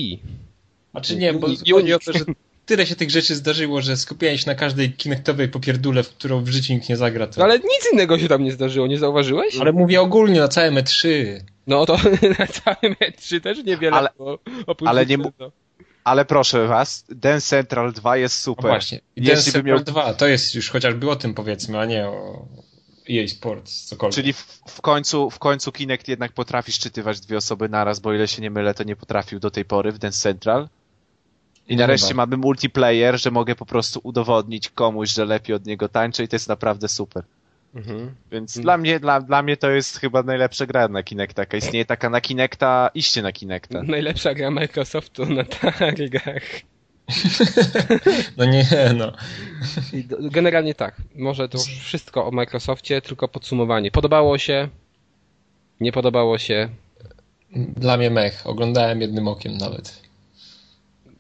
A 0.93 1.01
czy 1.01 1.17
nie, 1.17 1.33
bo 1.33 1.49
chodzi 1.73 1.95
o 1.95 1.99
to, 1.99 2.13
że 2.13 2.25
tyle 2.67 2.87
się 2.87 2.97
tych 2.97 3.11
rzeczy 3.11 3.35
zdarzyło, 3.35 3.83
że 3.83 3.97
skupiałem 3.97 4.39
się 4.39 4.47
na 4.47 4.55
każdej 4.55 4.93
kinektowej 4.93 5.49
popierdule, 5.49 6.03
w 6.03 6.09
którą 6.09 6.45
w 6.45 6.49
życiu 6.49 6.73
nikt 6.73 6.89
nie 6.89 6.97
zagra. 6.97 7.27
To... 7.27 7.45
Ale 7.45 7.59
nic 7.59 7.93
innego 7.93 8.19
się 8.19 8.29
tam 8.29 8.45
nie 8.45 8.53
zdarzyło, 8.53 8.87
nie 8.87 8.99
zauważyłeś? 8.99 9.57
Ale 9.61 9.73
mówię 9.73 10.01
ogólnie 10.01 10.41
na 10.41 10.49
całym 10.49 10.75
E3. 10.75 11.09
No 11.67 11.87
to 11.87 11.97
na 12.39 12.47
całym 12.47 12.95
E3 12.95 13.41
też 13.41 13.65
niewiele 13.65 13.97
ale, 13.97 14.09
ale 14.85 15.07
nie, 15.07 15.19
ale 16.05 16.25
proszę 16.25 16.67
was, 16.67 17.05
Dance 17.09 17.47
Central 17.47 17.93
2 17.93 18.17
jest 18.17 18.41
super. 18.41 18.65
No 18.65 18.71
właśnie. 18.71 19.01
I 19.17 19.23
Dance 19.23 19.43
Central 19.43 19.65
miał... 19.65 19.85
2 19.85 20.15
to 20.15 20.27
jest 20.27 20.55
już 20.55 20.71
chociażby 20.71 21.11
o 21.11 21.17
tym 21.17 21.35
powiedzmy, 21.35 21.79
a 21.79 21.85
nie 21.85 22.09
o 22.09 22.47
EA 23.11 23.29
Sports, 23.29 23.85
cokolwiek. 23.85 24.15
Czyli 24.15 24.33
w, 24.33 24.61
w, 24.69 24.81
końcu, 24.81 25.31
w 25.31 25.39
końcu 25.39 25.73
Kinect 25.73 26.09
jednak 26.09 26.33
potrafi 26.33 26.73
szczytywać 26.73 27.21
dwie 27.21 27.37
osoby 27.37 27.69
naraz, 27.69 28.01
bo 28.01 28.13
ile 28.13 28.29
się 28.29 28.43
nie 28.43 28.51
mylę, 28.51 28.75
to 28.75 28.85
nie 28.85 28.97
potrafił 28.97 29.41
do 29.41 29.51
tej 29.51 29.65
pory 29.65 29.93
w 29.93 29.99
Dance 29.99 30.19
Central. 30.19 30.69
I 31.69 31.77
nareszcie 31.77 32.09
chyba. 32.09 32.23
mamy 32.23 32.37
multiplayer, 32.37 33.21
że 33.21 33.31
mogę 33.31 33.55
po 33.55 33.67
prostu 33.67 34.01
udowodnić 34.03 34.71
komuś, 34.71 35.11
że 35.11 35.25
lepiej 35.25 35.57
od 35.57 35.67
niego 35.67 35.89
tańczę 35.89 36.25
i 36.25 36.29
to 36.29 36.37
jest 36.37 36.49
naprawdę 36.49 36.89
super. 36.89 37.25
Mhm. 37.75 38.15
Więc 38.31 38.57
mhm. 38.57 38.63
Dla, 38.63 38.79
mnie, 38.79 39.01
dla, 39.01 39.21
dla 39.21 39.43
mnie 39.43 39.57
to 39.57 39.71
jest 39.71 39.99
chyba 39.99 40.23
najlepsza 40.23 40.67
gra 40.67 40.89
na 40.89 41.03
Kinecta. 41.03 41.43
Jaka 41.43 41.57
istnieje 41.57 41.85
taka 41.85 42.11
na 42.11 42.21
Kinecta, 42.21 42.91
iście 42.95 43.23
na 43.23 43.33
Kinecta. 43.33 43.83
Najlepsza 43.83 44.35
gra 44.35 44.51
Microsoftu 44.51 45.27
na 45.27 45.45
targach. 45.61 46.43
No 48.37 48.45
nie, 48.45 48.67
no. 48.95 49.13
Generalnie 50.21 50.75
tak. 50.75 50.97
Może 51.15 51.49
to 51.49 51.59
wszystko 51.59 52.27
o 52.27 52.31
Microsoftie, 52.31 53.01
tylko 53.01 53.29
podsumowanie. 53.29 53.91
Podobało 53.91 54.39
się? 54.39 54.69
Nie 55.81 55.93
podobało 55.93 56.39
się? 56.39 56.69
Dla 57.57 57.97
mnie 57.97 58.11
mech. 58.11 58.47
Oglądałem 58.47 59.01
jednym 59.01 59.29
okiem 59.29 59.59
nawet. 59.59 60.03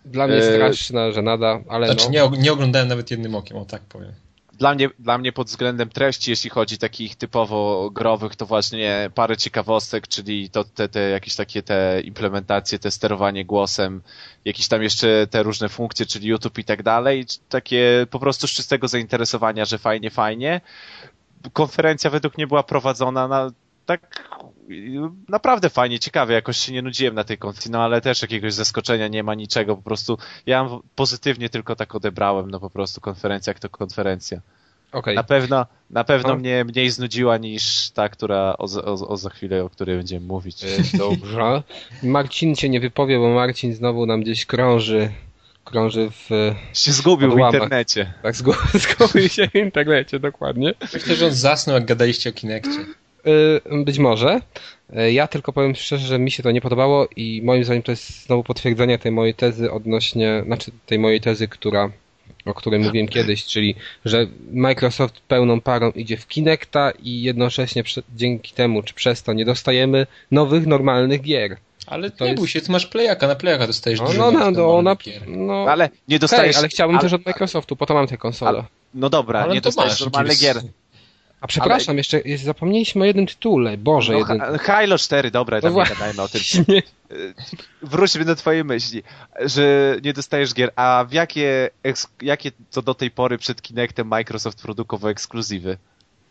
Dla 0.04 0.26
mnie 0.26 0.42
straszna 0.42 1.12
żenada, 1.12 1.60
ale 1.68 1.86
znaczy, 1.86 2.06
no. 2.12 2.30
nie, 2.30 2.38
nie 2.42 2.52
oglądałem 2.52 2.88
nawet 2.88 3.10
jednym 3.10 3.34
okiem, 3.34 3.56
o 3.56 3.64
tak 3.64 3.82
powiem 3.82 4.25
dla 4.58 4.74
mnie, 4.74 4.88
dla 4.98 5.18
mnie 5.18 5.32
pod 5.32 5.46
względem 5.46 5.88
treści, 5.88 6.30
jeśli 6.30 6.50
chodzi 6.50 6.78
takich 6.78 7.16
typowo 7.16 7.90
growych, 7.90 8.36
to 8.36 8.46
właśnie 8.46 9.10
parę 9.14 9.36
ciekawostek, 9.36 10.08
czyli 10.08 10.50
to 10.50 10.64
te, 10.64 10.88
te 10.88 11.00
jakieś 11.10 11.36
takie 11.36 11.62
te 11.62 12.00
implementacje, 12.00 12.78
te 12.78 12.90
sterowanie 12.90 13.44
głosem, 13.44 14.02
jakieś 14.44 14.68
tam 14.68 14.82
jeszcze 14.82 15.26
te 15.30 15.42
różne 15.42 15.68
funkcje, 15.68 16.06
czyli 16.06 16.28
YouTube 16.28 16.58
i 16.58 16.64
tak 16.64 16.82
dalej, 16.82 17.26
takie 17.48 18.06
po 18.10 18.18
prostu 18.18 18.46
z 18.46 18.50
czystego 18.50 18.88
zainteresowania, 18.88 19.64
że 19.64 19.78
fajnie, 19.78 20.10
fajnie. 20.10 20.60
Konferencja 21.52 22.10
według 22.10 22.36
mnie 22.36 22.46
była 22.46 22.62
prowadzona 22.62 23.28
na 23.28 23.50
tak 23.86 24.28
naprawdę 25.28 25.70
fajnie, 25.70 25.98
ciekawie, 25.98 26.34
jakoś 26.34 26.56
się 26.56 26.72
nie 26.72 26.82
nudziłem 26.82 27.14
na 27.14 27.24
tej 27.24 27.38
konferencji, 27.38 27.70
no 27.70 27.84
ale 27.84 28.00
też 28.00 28.22
jakiegoś 28.22 28.54
zaskoczenia 28.54 29.08
nie 29.08 29.22
ma, 29.22 29.34
niczego, 29.34 29.76
po 29.76 29.82
prostu 29.82 30.18
ja 30.46 30.68
pozytywnie 30.94 31.48
tylko 31.48 31.76
tak 31.76 31.94
odebrałem, 31.94 32.50
no 32.50 32.60
po 32.60 32.70
prostu 32.70 33.00
konferencja 33.00 33.50
jak 33.50 33.58
to 33.58 33.68
konferencja. 33.68 34.40
Okay. 34.92 35.14
Na 35.14 35.22
pewno, 35.22 35.66
na 35.90 36.04
pewno 36.04 36.28
no. 36.28 36.36
mnie 36.36 36.64
mniej 36.64 36.90
znudziła 36.90 37.36
niż 37.36 37.90
ta, 37.90 38.08
która 38.08 38.54
o, 38.58 38.64
o, 38.84 39.08
o, 39.08 39.16
za 39.16 39.30
chwilę, 39.30 39.64
o 39.64 39.70
której 39.70 39.96
będziemy 39.96 40.26
mówić. 40.26 40.64
E, 40.64 40.98
dobrze. 40.98 41.62
Marcin 42.02 42.56
cię 42.56 42.68
nie 42.68 42.80
wypowie, 42.80 43.18
bo 43.18 43.34
Marcin 43.34 43.74
znowu 43.74 44.06
nam 44.06 44.20
gdzieś 44.20 44.46
krąży 44.46 45.10
krąży 45.66 46.10
w. 46.10 46.54
Się 46.72 46.92
zgubił 46.92 47.30
w 47.30 47.38
internecie. 47.38 48.12
Tak, 48.22 48.36
zgubił 48.84 49.28
się 49.28 49.48
w 49.48 49.54
internecie, 49.54 50.20
dokładnie. 50.20 50.74
Myślę, 50.94 51.16
że 51.16 51.26
on 51.26 51.32
zasnął, 51.32 51.74
jak 51.74 51.84
gadaliście 51.84 52.30
o 52.30 52.32
Kinekcie. 52.32 52.86
Y, 53.26 53.84
być 53.84 53.98
może. 53.98 54.40
Y, 54.98 55.12
ja 55.12 55.26
tylko 55.26 55.52
powiem 55.52 55.74
szczerze, 55.74 56.06
że 56.06 56.18
mi 56.18 56.30
się 56.30 56.42
to 56.42 56.50
nie 56.50 56.60
podobało 56.60 57.08
i 57.16 57.42
moim 57.44 57.64
zdaniem 57.64 57.82
to 57.82 57.92
jest 57.92 58.24
znowu 58.24 58.44
potwierdzenie 58.44 58.98
tej 58.98 59.12
mojej 59.12 59.34
tezy 59.34 59.72
odnośnie, 59.72 60.42
znaczy 60.46 60.70
tej 60.86 60.98
mojej 60.98 61.20
tezy, 61.20 61.48
która, 61.48 61.90
o 62.44 62.54
której 62.54 62.80
mówiłem 62.80 63.08
kiedyś, 63.08 63.44
czyli, 63.44 63.74
że 64.04 64.26
Microsoft 64.52 65.20
pełną 65.20 65.60
parą 65.60 65.90
idzie 65.90 66.16
w 66.16 66.26
Kinecta 66.26 66.90
i 66.90 67.22
jednocześnie 67.22 67.82
dzięki 68.16 68.54
temu, 68.54 68.82
czy 68.82 68.94
przez 68.94 69.22
to 69.22 69.32
nie 69.32 69.44
dostajemy 69.44 70.06
nowych, 70.30 70.66
normalnych 70.66 71.20
gier. 71.20 71.56
Ale 71.86 72.10
to 72.10 72.24
nie 72.24 72.30
jest... 72.30 72.40
bój 72.40 72.48
się, 72.48 72.60
ty 72.60 72.72
masz 72.72 72.86
playaka, 72.86 73.28
na 73.28 73.34
playaka 73.34 73.66
dostajesz 73.66 74.00
no, 74.00 74.12
no, 74.18 74.30
no, 74.30 74.50
no, 74.50 74.82
na, 74.82 74.96
no, 75.26 75.66
Ale 75.68 75.88
nie 76.08 76.18
dostajesz... 76.18 76.56
Hej, 76.56 76.60
ale 76.60 76.68
chciałbym 76.68 76.96
ale... 76.96 77.02
też 77.02 77.12
od 77.12 77.26
Microsoftu, 77.26 77.76
po 77.76 77.86
to 77.86 77.94
mam 77.94 78.06
tę 78.06 78.16
konsolę. 78.16 78.64
No 78.94 79.10
dobra, 79.10 79.40
ale 79.40 79.54
nie 79.54 79.60
dostajesz 79.60 80.00
normalnych 80.00 80.38
gier 80.38 80.60
A 81.40 81.46
przepraszam, 81.46 81.92
ale... 81.92 81.98
jeszcze 81.98 82.20
jest, 82.20 82.44
zapomnieliśmy 82.44 83.02
o 83.02 83.04
jednym 83.04 83.26
tytule. 83.26 83.76
Boże, 83.76 84.12
no, 84.12 84.18
jeden... 84.18 84.58
Halo 84.58 84.98
4, 84.98 85.30
dobra, 85.30 85.60
tam 85.60 85.74
no 85.74 85.82
nie 85.82 85.88
gadajmy 85.88 86.22
o 86.22 86.28
tym. 86.28 86.40
Wróćmy 87.82 88.24
do 88.24 88.36
twojej 88.36 88.64
myśli, 88.64 89.02
że 89.40 89.96
nie 90.04 90.12
dostajesz 90.12 90.54
gier, 90.54 90.72
a 90.76 91.06
w 91.08 91.12
jakie, 91.12 91.70
jakie 92.22 92.50
to 92.70 92.82
do 92.82 92.94
tej 92.94 93.10
pory 93.10 93.38
przed 93.38 93.62
Kinectem 93.62 94.06
Microsoft 94.06 94.62
produkował 94.62 95.10
ekskluzywy? 95.10 95.78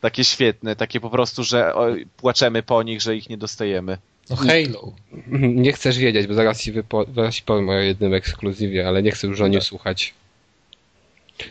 Takie 0.01 0.23
świetne, 0.23 0.75
takie 0.75 0.99
po 0.99 1.09
prostu, 1.09 1.43
że 1.43 1.73
płaczemy 2.17 2.63
po 2.63 2.83
nich, 2.83 3.01
że 3.01 3.15
ich 3.15 3.29
nie 3.29 3.37
dostajemy. 3.37 3.97
No 4.29 4.35
Halo. 4.35 4.93
Nie 5.39 5.73
chcesz 5.73 5.97
wiedzieć, 5.97 6.27
bo 6.27 6.33
zaraz 6.33 6.61
ci, 6.61 6.71
wypo, 6.71 7.05
zaraz 7.15 7.35
ci 7.35 7.43
powiem 7.43 7.69
o 7.69 7.73
jednym 7.73 8.13
ekskluzywie, 8.13 8.87
ale 8.87 9.03
nie 9.03 9.11
chcę 9.11 9.27
już 9.27 9.41
o 9.41 9.47
nim 9.47 9.61
słuchać. 9.61 10.13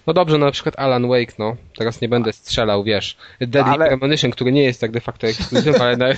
No 0.07 0.13
dobrze, 0.13 0.39
no 0.39 0.47
na 0.47 0.53
przykład 0.53 0.79
Alan 0.79 1.09
Wake, 1.09 1.33
no. 1.39 1.57
Teraz 1.79 2.01
nie 2.01 2.09
będę 2.09 2.33
strzelał, 2.33 2.85
wiesz. 2.85 3.17
Deadly 3.41 3.73
ale... 3.73 3.87
Premonition, 3.87 4.31
który 4.31 4.53
nie 4.53 4.63
jest 4.63 4.81
tak 4.81 4.91
de 4.91 5.01
facto 5.01 5.27
ekskluzywem, 5.27 5.83
ale... 5.83 5.97
Na... 5.97 6.09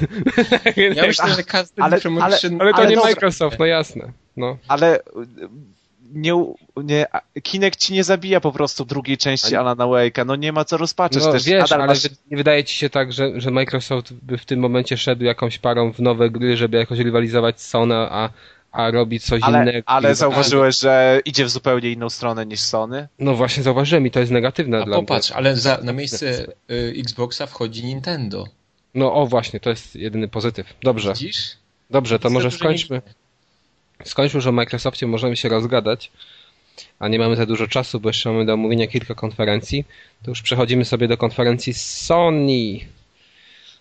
ja 0.94 1.06
myślę, 1.06 1.34
że 1.34 1.42
każdy 1.56 1.82
ale. 1.82 1.98
Ale, 2.20 2.38
ale 2.58 2.72
to 2.72 2.78
ale 2.78 2.88
nie 2.88 2.96
dobra. 2.96 3.10
Microsoft, 3.10 3.58
no 3.58 3.66
jasne. 3.66 4.12
No. 4.36 4.56
Ale 4.68 5.00
nie, 6.12 6.32
nie, 6.76 7.06
Kinect 7.42 7.80
ci 7.80 7.92
nie 7.92 8.04
zabija 8.04 8.40
po 8.40 8.52
prostu 8.52 8.84
drugiej 8.84 9.18
części 9.18 9.56
Alana 9.56 9.84
Wake'a, 9.84 10.26
no 10.26 10.36
nie 10.36 10.52
ma 10.52 10.64
co 10.64 10.76
rozpaczać 10.76 11.24
no, 11.24 11.32
też. 11.32 11.44
Wiesz, 11.44 11.72
ale 11.72 11.86
masz... 11.86 12.08
nie 12.30 12.36
wydaje 12.36 12.64
ci 12.64 12.76
się 12.76 12.90
tak, 12.90 13.12
że, 13.12 13.40
że 13.40 13.50
Microsoft 13.50 14.12
by 14.12 14.38
w 14.38 14.44
tym 14.44 14.60
momencie 14.60 14.96
szedł 14.96 15.24
jakąś 15.24 15.58
parą 15.58 15.92
w 15.92 16.00
nowe 16.00 16.30
gry, 16.30 16.56
żeby 16.56 16.76
jakoś 16.76 16.98
rywalizować 16.98 17.60
z 17.60 17.68
Sony, 17.68 17.94
a 17.94 18.30
a 18.76 18.90
robi 18.90 19.20
coś 19.20 19.42
ale, 19.42 19.62
innego. 19.62 19.88
Ale 19.88 20.14
zauważyłeś, 20.14 20.78
że 20.78 21.20
idzie 21.24 21.44
w 21.44 21.50
zupełnie 21.50 21.90
inną 21.90 22.10
stronę 22.10 22.46
niż 22.46 22.60
Sony? 22.60 23.08
No 23.18 23.34
właśnie 23.34 23.62
zauważyłem 23.62 24.06
i 24.06 24.10
to 24.10 24.20
jest 24.20 24.32
negatywne 24.32 24.82
a 24.82 24.84
dla 24.84 24.96
popatrz, 24.96 25.30
mnie. 25.30 25.36
ale 25.36 25.56
za, 25.56 25.78
na 25.82 25.92
miejsce 25.92 26.46
y, 26.70 26.94
Xboxa 26.98 27.46
wchodzi 27.46 27.84
Nintendo. 27.84 28.48
No 28.94 29.14
o 29.14 29.26
właśnie, 29.26 29.60
to 29.60 29.70
jest 29.70 29.96
jedyny 29.96 30.28
pozytyw. 30.28 30.74
Dobrze. 30.82 31.12
Widzisz? 31.12 31.56
Dobrze, 31.90 32.18
to 32.18 32.30
może 32.30 32.50
skończmy. 32.50 33.02
Skończmy 34.04 34.38
już 34.38 34.46
o 34.46 34.52
Microsoftie, 34.52 35.06
możemy 35.06 35.36
się 35.36 35.48
rozgadać, 35.48 36.12
a 36.98 37.08
nie 37.08 37.18
mamy 37.18 37.36
za 37.36 37.46
dużo 37.46 37.66
czasu, 37.66 38.00
bo 38.00 38.08
jeszcze 38.08 38.32
mamy 38.32 38.46
do 38.46 38.52
omówienia 38.52 38.86
kilka 38.86 39.14
konferencji. 39.14 39.84
To 40.22 40.30
już 40.30 40.42
przechodzimy 40.42 40.84
sobie 40.84 41.08
do 41.08 41.16
konferencji 41.16 41.74
Sony. 41.74 42.80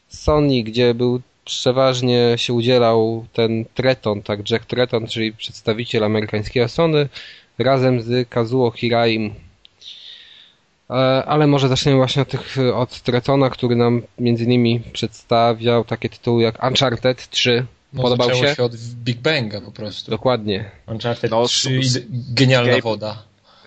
Sony, 0.07 0.63
gdzie 0.63 0.93
był 0.93 1.21
przeważnie 1.45 2.33
się 2.35 2.53
udzielał 2.53 3.25
ten 3.33 3.65
Treton, 3.73 4.21
tak, 4.21 4.49
Jack 4.49 4.65
Treton, 4.65 5.07
czyli 5.07 5.33
przedstawiciel 5.33 6.03
amerykańskiego 6.03 6.67
Sony, 6.67 7.09
razem 7.59 8.01
z 8.01 8.29
Kazuo 8.29 8.71
Hiraim. 8.71 9.35
E, 10.89 10.93
ale 11.25 11.47
może 11.47 11.67
zaczniemy 11.67 11.97
właśnie 11.97 12.21
od, 12.21 12.29
tych, 12.29 12.57
od 12.75 13.01
Tretona, 13.01 13.49
który 13.49 13.75
nam 13.75 14.01
między 14.19 14.43
innymi 14.43 14.79
przedstawiał 14.93 15.83
takie 15.83 16.09
tytuły 16.09 16.43
jak 16.43 16.63
Uncharted 16.63 17.29
3. 17.29 17.65
No, 17.93 18.03
Podobał 18.03 18.35
się? 18.35 18.55
się 18.55 18.63
od 18.63 18.75
Big 18.75 19.17
Banga 19.17 19.61
po 19.61 19.71
prostu. 19.71 20.11
Dokładnie. 20.11 20.71
Uncharted 20.87 21.31
no, 21.31 21.47
3 21.47 21.79
genialna 22.09 22.79
woda. 22.79 23.23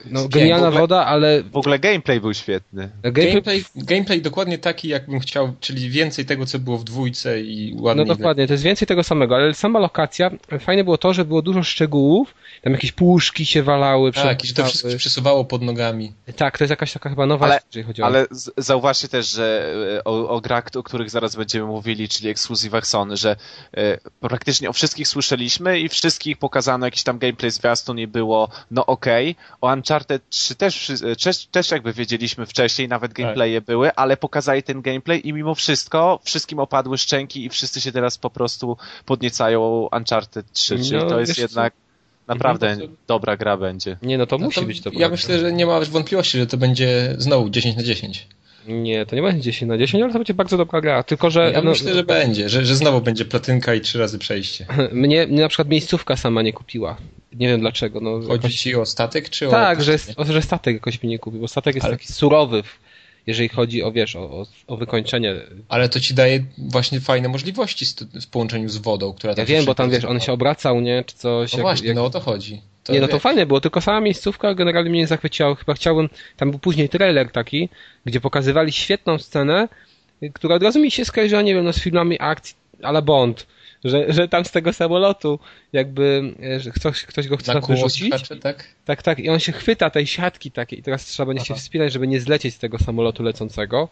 No, 0.07 0.29
genialna 0.29 0.67
ogóle, 0.67 0.81
woda, 0.81 1.07
ale... 1.07 1.43
W 1.43 1.57
ogóle 1.57 1.79
gameplay 1.79 2.21
był 2.21 2.35
świetny. 2.35 2.91
Gameplay, 3.03 3.65
gameplay 3.77 4.23
dokładnie 4.23 4.59
taki, 4.59 4.89
jakbym 4.89 5.21
chciał, 5.21 5.53
czyli 5.61 5.91
więcej 5.91 6.25
tego, 6.25 6.47
co 6.47 6.59
było 6.59 6.79
w 6.79 6.85
dwójce 6.85 7.41
i 7.41 7.77
ładnie. 7.81 8.05
No 8.05 8.15
dokładnie, 8.15 8.47
to 8.47 8.53
jest 8.53 8.65
więcej 8.65 8.89
tego 8.89 9.03
samego, 9.03 9.35
ale 9.35 9.55
sama 9.55 9.79
lokacja, 9.79 10.31
fajne 10.61 10.85
było 10.85 10.99
to, 10.99 11.13
że 11.13 11.25
było 11.25 11.43
dużo 11.43 11.63
szczegółów, 11.63 12.35
tam 12.63 12.73
jakieś 12.73 12.93
puszki 12.93 13.47
się 13.47 13.63
walały. 13.63 14.13
Tak, 14.13 14.45
i 14.45 14.47
że 14.47 14.55
to 14.55 14.65
wszystko 14.65 14.91
się 14.91 14.97
przesuwało 14.97 15.45
pod 15.45 15.63
nogami. 15.63 16.13
Tak, 16.37 16.59
to 16.59 16.65
jest 16.65 16.71
jakaś 16.71 16.93
taka 16.93 17.11
chyba 17.11 17.27
nowa 17.27 17.47
ale, 17.47 17.55
rzecz, 17.55 17.65
jeżeli 17.67 17.87
chodzi 17.87 18.03
o... 18.03 18.07
Ale 18.07 18.27
zauważcie 18.57 19.09
też, 19.09 19.31
że 19.31 19.75
e, 19.99 20.05
o, 20.05 20.29
o 20.29 20.41
grach, 20.41 20.65
o 20.77 20.83
których 20.83 21.11
zaraz 21.11 21.37
będziemy 21.37 21.67
mówili, 21.67 22.09
czyli 22.09 22.29
ekskluzywach 22.29 22.87
Sony, 22.87 23.17
że 23.17 23.37
e, 23.77 23.99
praktycznie 24.21 24.71
o 24.71 24.73
wszystkich 24.73 25.09
słyszeliśmy 25.09 25.81
i 25.81 25.89
wszystkich 25.89 26.39
pokazano 26.39 26.87
jakiś 26.87 27.03
tam 27.03 27.19
gameplay 27.19 27.51
zwiastun 27.51 27.99
i 27.99 28.07
było 28.07 28.49
no 28.71 28.87
okej. 28.87 29.31
Okay. 29.31 29.45
O 29.61 29.73
Uncharted 29.73 29.88
3 30.31 30.55
też, 30.55 30.93
też, 31.25 31.47
też 31.47 31.71
jakby 31.71 31.93
wiedzieliśmy 31.93 32.47
wcześniej, 32.47 32.89
nawet 32.89 33.11
tak. 33.11 33.17
gameplaye 33.17 33.61
tak. 33.61 33.67
były, 33.67 33.95
ale 33.95 34.17
pokazali 34.17 34.63
ten 34.63 34.83
gameplay 34.83 35.29
i 35.29 35.33
mimo 35.33 35.55
wszystko 35.55 36.21
wszystkim 36.25 36.59
opadły 36.59 36.99
szczęki 36.99 37.45
i 37.45 37.49
wszyscy 37.49 37.81
się 37.81 37.93
teraz 37.93 38.19
po 38.19 38.31
prostu 38.31 38.77
podniecają 39.05 39.89
Uncharted 39.93 40.53
3, 40.53 40.79
czyli 40.79 40.93
no, 40.93 41.09
to 41.09 41.21
jest 41.21 41.39
jednak 41.39 41.73
co? 41.73 42.35
naprawdę 42.35 42.77
no, 42.77 42.87
to... 42.87 42.93
dobra 43.07 43.37
gra 43.37 43.57
będzie. 43.57 43.97
Nie, 44.03 44.19
no 44.19 44.27
to 44.27 44.39
no 44.39 44.45
musi 44.45 44.61
to, 44.61 44.67
być 44.67 44.81
dobra. 44.81 45.01
Ja 45.01 45.09
myślę, 45.09 45.39
że 45.39 45.53
nie 45.53 45.67
ma 45.67 45.81
wątpliwości, 45.81 46.39
że 46.39 46.47
to 46.47 46.57
będzie 46.57 47.15
znowu 47.19 47.51
10 47.51 47.77
na 47.77 47.83
10. 47.83 48.29
Nie, 48.69 49.07
to 49.07 49.17
nie 49.17 49.23
będzie 49.23 49.41
10 49.41 49.69
na 49.69 49.79
10, 49.79 50.03
ale 50.03 50.13
to 50.13 50.19
będzie 50.19 50.35
bardzo 50.35 50.57
dobra 50.57 50.81
gra. 50.81 51.03
Tylko, 51.03 51.31
że. 51.31 51.53
Ja 51.53 51.63
no, 51.63 51.71
myślę, 51.71 51.95
że 51.95 52.05
będzie, 52.05 52.49
że, 52.49 52.65
że 52.65 52.77
znowu 52.77 53.01
będzie 53.01 53.25
platynka 53.25 53.75
i 53.75 53.81
trzy 53.81 53.99
razy 53.99 54.19
przejście. 54.19 54.67
Mnie, 54.93 55.27
mnie 55.27 55.43
na 55.43 55.49
przykład 55.49 55.69
miejscówka 55.69 56.17
sama 56.17 56.43
nie 56.43 56.53
kupiła. 56.53 56.97
Nie 57.33 57.49
wiem 57.49 57.61
dlaczego. 57.61 58.01
No, 58.01 58.21
Chodzi 58.21 58.33
jakoś... 58.33 58.55
ci 58.55 58.75
o 58.75 58.87
statek, 58.87 59.29
czy 59.29 59.49
tak, 59.49 59.49
o. 59.49 59.53
Tak, 59.53 59.83
że, 59.83 59.99
że 60.33 60.43
statek 60.43 60.75
jakoś 60.75 61.03
mi 61.03 61.09
nie 61.09 61.19
kupił, 61.19 61.41
bo 61.41 61.49
statek 61.49 61.75
jest 61.75 61.87
ale... 61.87 61.97
taki 61.97 62.13
surowy, 62.13 62.63
jeżeli 63.27 63.49
chodzi 63.49 63.83
o, 63.83 63.93
wiesz, 63.93 64.17
o, 64.17 64.47
o, 64.67 64.77
wykończenie. 64.77 65.35
Ale 65.69 65.89
to 65.89 66.01
ci 66.01 66.15
daje 66.15 66.45
właśnie 66.59 67.01
fajne 67.01 67.29
możliwości 67.29 67.87
w 68.21 68.27
połączeniu 68.27 68.69
z 68.69 68.77
wodą, 68.77 69.13
która 69.13 69.35
tam 69.35 69.43
Ja 69.43 69.47
wiem, 69.47 69.65
bo 69.65 69.75
tam 69.75 69.91
wiesz, 69.91 70.05
on 70.05 70.21
się 70.21 70.33
obracał, 70.33 70.81
nie, 70.81 71.05
czy 71.07 71.17
coś. 71.17 71.53
No 71.53 71.59
jak, 71.59 71.63
właśnie, 71.63 71.87
jak... 71.87 71.97
no 71.97 72.05
o 72.05 72.11
to 72.11 72.21
chodzi. 72.21 72.63
To 72.89 72.93
nie, 72.93 73.01
no 73.01 73.09
to 73.09 73.19
fajne 73.19 73.47
było, 73.47 73.61
tylko 73.61 73.81
sama 73.81 74.01
miejscówka 74.01 74.55
generalnie 74.55 74.91
mnie 74.91 75.01
nie 75.01 75.07
zachwyciła. 75.07 75.55
Chyba 75.55 75.75
chciałbym, 75.75 76.09
tam 76.37 76.51
był 76.51 76.59
później 76.59 76.89
trailer 76.89 77.31
taki, 77.31 77.69
gdzie 78.05 78.21
pokazywali 78.21 78.73
świetną 78.73 79.19
scenę, 79.19 79.69
która 80.33 80.55
od 80.55 80.63
razu 80.63 80.81
mi 80.81 80.91
się 80.91 81.05
skojarzyła, 81.05 81.43
nie 81.43 81.55
wiem, 81.55 81.65
no 81.65 81.73
z 81.73 81.81
filmami 81.81 82.17
akcji 82.21 82.55
ale 82.83 83.03
Bond. 83.03 83.47
Że, 83.85 84.13
że 84.13 84.29
tam 84.29 84.45
z 84.45 84.51
tego 84.51 84.73
samolotu 84.73 85.39
jakby 85.73 86.35
e, 86.43 86.61
że 86.61 86.71
ktoś, 86.71 87.03
ktoś 87.03 87.29
go 87.29 87.37
chce 87.37 87.61
wyrzucić. 87.69 88.15
tak? 88.43 88.65
tak, 88.85 89.03
tak. 89.03 89.19
I 89.19 89.29
on 89.29 89.41
się 89.41 89.53
chwyta 89.53 89.91
tej 89.91 90.07
siatki 90.07 90.51
takiej 90.51 90.79
i 90.79 90.83
teraz 90.83 91.05
trzeba 91.05 91.27
będzie 91.27 91.43
Aha. 91.47 91.55
się 91.55 91.61
wspinać, 91.61 91.93
żeby 91.93 92.09
nie 92.09 92.21
zlecieć 92.21 92.55
z 92.55 92.59
tego 92.59 92.79
samolotu 92.79 93.23
lecącego. 93.23 93.89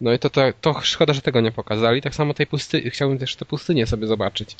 No 0.00 0.12
i 0.12 0.18
to, 0.18 0.30
to, 0.30 0.40
to 0.60 0.80
szkoda, 0.82 1.12
że 1.12 1.20
tego 1.20 1.40
nie 1.40 1.52
pokazali. 1.52 2.02
Tak 2.02 2.14
samo 2.14 2.34
tej 2.34 2.46
pustyni, 2.46 2.90
chciałbym 2.90 3.18
też 3.18 3.36
te 3.36 3.44
pustynie 3.44 3.86
sobie 3.86 4.06
zobaczyć. 4.06 4.56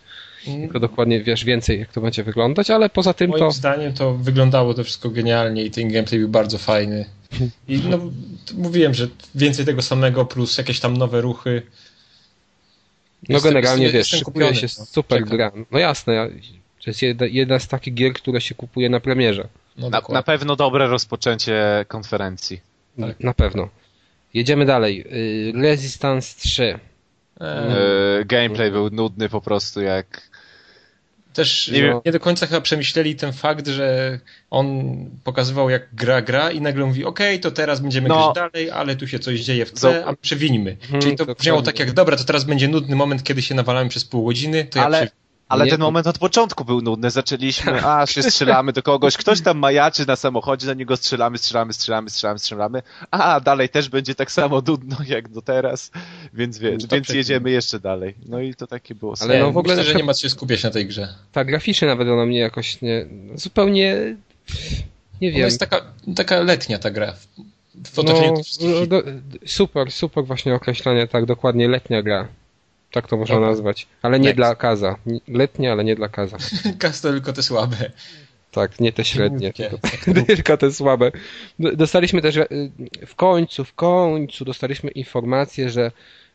Mm. 0.46 0.60
Tylko 0.60 0.80
dokładnie 0.80 1.22
wiesz 1.22 1.44
więcej, 1.44 1.80
jak 1.80 1.92
to 1.92 2.00
będzie 2.00 2.24
wyglądać, 2.24 2.70
ale 2.70 2.90
poza 2.90 3.14
tym 3.14 3.30
Moim 3.30 3.40
to... 3.40 3.50
zdaniem 3.50 3.92
to 3.92 4.14
wyglądało 4.14 4.74
to 4.74 4.84
wszystko 4.84 5.10
genialnie 5.10 5.64
i 5.64 5.70
ten 5.70 5.92
gameplay 5.92 6.20
był 6.20 6.28
bardzo 6.28 6.58
fajny. 6.58 7.04
I 7.68 7.78
no, 7.78 7.98
mówiłem, 8.54 8.94
że 8.94 9.08
więcej 9.34 9.64
tego 9.64 9.82
samego 9.82 10.24
plus 10.24 10.58
jakieś 10.58 10.80
tam 10.80 10.96
nowe 10.96 11.20
ruchy. 11.20 11.62
No 13.28 13.34
jestem, 13.34 13.54
generalnie 13.54 13.84
jestem, 13.84 13.98
wiesz, 13.98 14.12
jestem 14.12 14.32
szykuje 14.32 14.54
się 14.54 14.66
no. 14.78 14.86
super 14.86 15.24
gra. 15.24 15.52
No 15.70 15.78
jasne, 15.78 16.28
to 16.84 16.90
jest 16.90 17.02
jedna, 17.02 17.26
jedna 17.26 17.58
z 17.58 17.68
takich 17.68 17.94
gier, 17.94 18.12
które 18.12 18.40
się 18.40 18.54
kupuje 18.54 18.88
na 18.88 19.00
premierze. 19.00 19.48
No 19.76 19.90
na, 19.90 20.02
na, 20.08 20.22
pewno 20.22 20.56
dobre 20.56 20.88
rozpoczęcie 20.88 21.84
konferencji. 21.88 22.60
Tak. 23.00 23.20
Na 23.20 23.34
pewno. 23.34 23.68
Jedziemy 24.34 24.66
dalej. 24.66 25.04
Y, 25.56 25.62
Resistance 25.62 26.40
3. 26.40 26.78
Eee, 27.40 28.26
gameplay 28.26 28.70
był 28.70 28.90
nudny 28.90 29.28
po 29.28 29.40
prostu 29.40 29.80
jak 29.80 30.30
też 31.32 31.68
nie, 31.68 31.90
no, 31.90 32.02
nie, 32.06 32.12
do 32.12 32.20
końca 32.20 32.46
chyba 32.46 32.60
przemyśleli 32.60 33.16
ten 33.16 33.32
fakt, 33.32 33.68
że 33.68 34.18
on 34.50 34.94
pokazywał 35.24 35.70
jak 35.70 35.94
gra 35.94 36.22
gra 36.22 36.50
i 36.50 36.60
nagle 36.60 36.86
mówi, 36.86 37.04
okej, 37.04 37.34
okay, 37.34 37.38
to 37.38 37.50
teraz 37.50 37.80
będziemy 37.80 38.08
no, 38.08 38.32
grać 38.32 38.50
dalej, 38.52 38.70
ale 38.70 38.96
tu 38.96 39.06
się 39.06 39.18
coś 39.18 39.40
dzieje 39.40 39.66
w 39.66 39.72
C, 39.72 40.04
a 40.06 40.12
przewinimy. 40.12 40.76
Hmm, 40.80 41.02
Czyli 41.02 41.16
to 41.16 41.34
brzmiało 41.34 41.62
tak 41.62 41.78
jak, 41.78 41.92
dobra, 41.92 42.16
to 42.16 42.24
teraz 42.24 42.44
będzie 42.44 42.68
nudny 42.68 42.96
moment, 42.96 43.22
kiedy 43.22 43.42
się 43.42 43.54
nawalamy 43.54 43.90
przez 43.90 44.04
pół 44.04 44.24
godziny, 44.24 44.64
to 44.64 44.84
ale, 44.84 45.00
ja 45.00 45.06
ale 45.50 45.64
nie, 45.64 45.70
ten 45.70 45.80
moment 45.80 46.06
od 46.06 46.18
początku 46.18 46.64
był 46.64 46.80
nudny. 46.80 47.10
Zaczęliśmy, 47.10 47.86
a 47.86 48.06
się 48.06 48.22
strzelamy 48.22 48.72
do 48.72 48.82
kogoś, 48.82 49.16
ktoś 49.16 49.40
tam 49.40 49.58
majaczy 49.58 50.06
na 50.06 50.16
samochodzie, 50.16 50.66
na 50.66 50.74
niego 50.74 50.96
strzelamy, 50.96 51.38
strzelamy, 51.38 51.72
strzelamy, 51.72 52.10
strzelamy, 52.10 52.38
strzelamy, 52.38 52.82
a 53.10 53.40
dalej 53.40 53.68
też 53.68 53.88
będzie 53.88 54.14
tak 54.14 54.32
samo 54.32 54.62
nudno 54.66 54.96
jak 55.08 55.28
do 55.28 55.42
teraz, 55.42 55.90
więc 56.34 56.58
wiesz, 56.58 56.86
więc 56.92 57.08
jedziemy 57.08 57.50
jeszcze 57.50 57.80
dalej. 57.80 58.14
No 58.26 58.40
i 58.40 58.54
to 58.54 58.66
takie 58.66 58.94
było. 58.94 59.14
Ale 59.20 59.40
no 59.40 59.52
w 59.52 59.56
ogóle 59.56 59.76
Myślę, 59.76 59.92
że 59.92 59.98
nie 59.98 60.04
ma 60.04 60.14
co 60.14 60.22
się 60.22 60.30
skupiać 60.30 60.62
na 60.62 60.70
tej 60.70 60.86
grze. 60.86 61.14
Tak, 61.32 61.46
graficznie 61.46 61.88
nawet 61.88 62.08
ona 62.08 62.26
mnie 62.26 62.38
jakoś 62.38 62.82
nie, 62.82 63.06
zupełnie, 63.34 64.16
nie 65.20 65.32
wiem. 65.32 65.40
To 65.40 65.46
jest 65.46 65.60
taka, 65.60 65.80
taka 66.16 66.40
letnia 66.40 66.78
ta 66.78 66.90
gra. 66.90 67.14
W 67.74 67.96
no, 67.96 68.86
do, 68.86 69.02
super, 69.46 69.92
super 69.92 70.24
właśnie 70.24 70.54
określenie, 70.54 71.08
tak, 71.08 71.26
dokładnie 71.26 71.68
letnia 71.68 72.02
gra. 72.02 72.28
Tak 72.92 73.08
to 73.08 73.16
można 73.16 73.34
Dobra. 73.34 73.50
nazwać. 73.50 73.86
Ale 74.02 74.20
nie 74.20 74.24
Next. 74.24 74.36
dla 74.36 74.54
Kaza. 74.54 74.96
Letnie, 75.28 75.72
ale 75.72 75.84
nie 75.84 75.96
dla 75.96 76.08
Kaza. 76.08 76.36
Kaz 76.78 77.00
to 77.00 77.10
tylko 77.10 77.32
te 77.32 77.42
słabe. 77.42 77.90
Tak, 78.50 78.80
nie 78.80 78.92
te 78.92 79.04
średnie. 79.04 79.52
Tylko, 79.52 79.78
tylko 80.26 80.56
te 80.56 80.72
słabe. 80.72 81.12
Dostaliśmy 81.58 82.22
też 82.22 82.38
w 83.06 83.14
końcu, 83.14 83.64
w 83.64 83.74
końcu 83.74 84.44
dostaliśmy 84.44 84.90
informację, 84.90 85.70
że, 85.70 85.92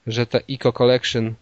że 0.08 0.26
ta 0.26 0.40
Eco 0.50 0.74
Collection 0.74 1.34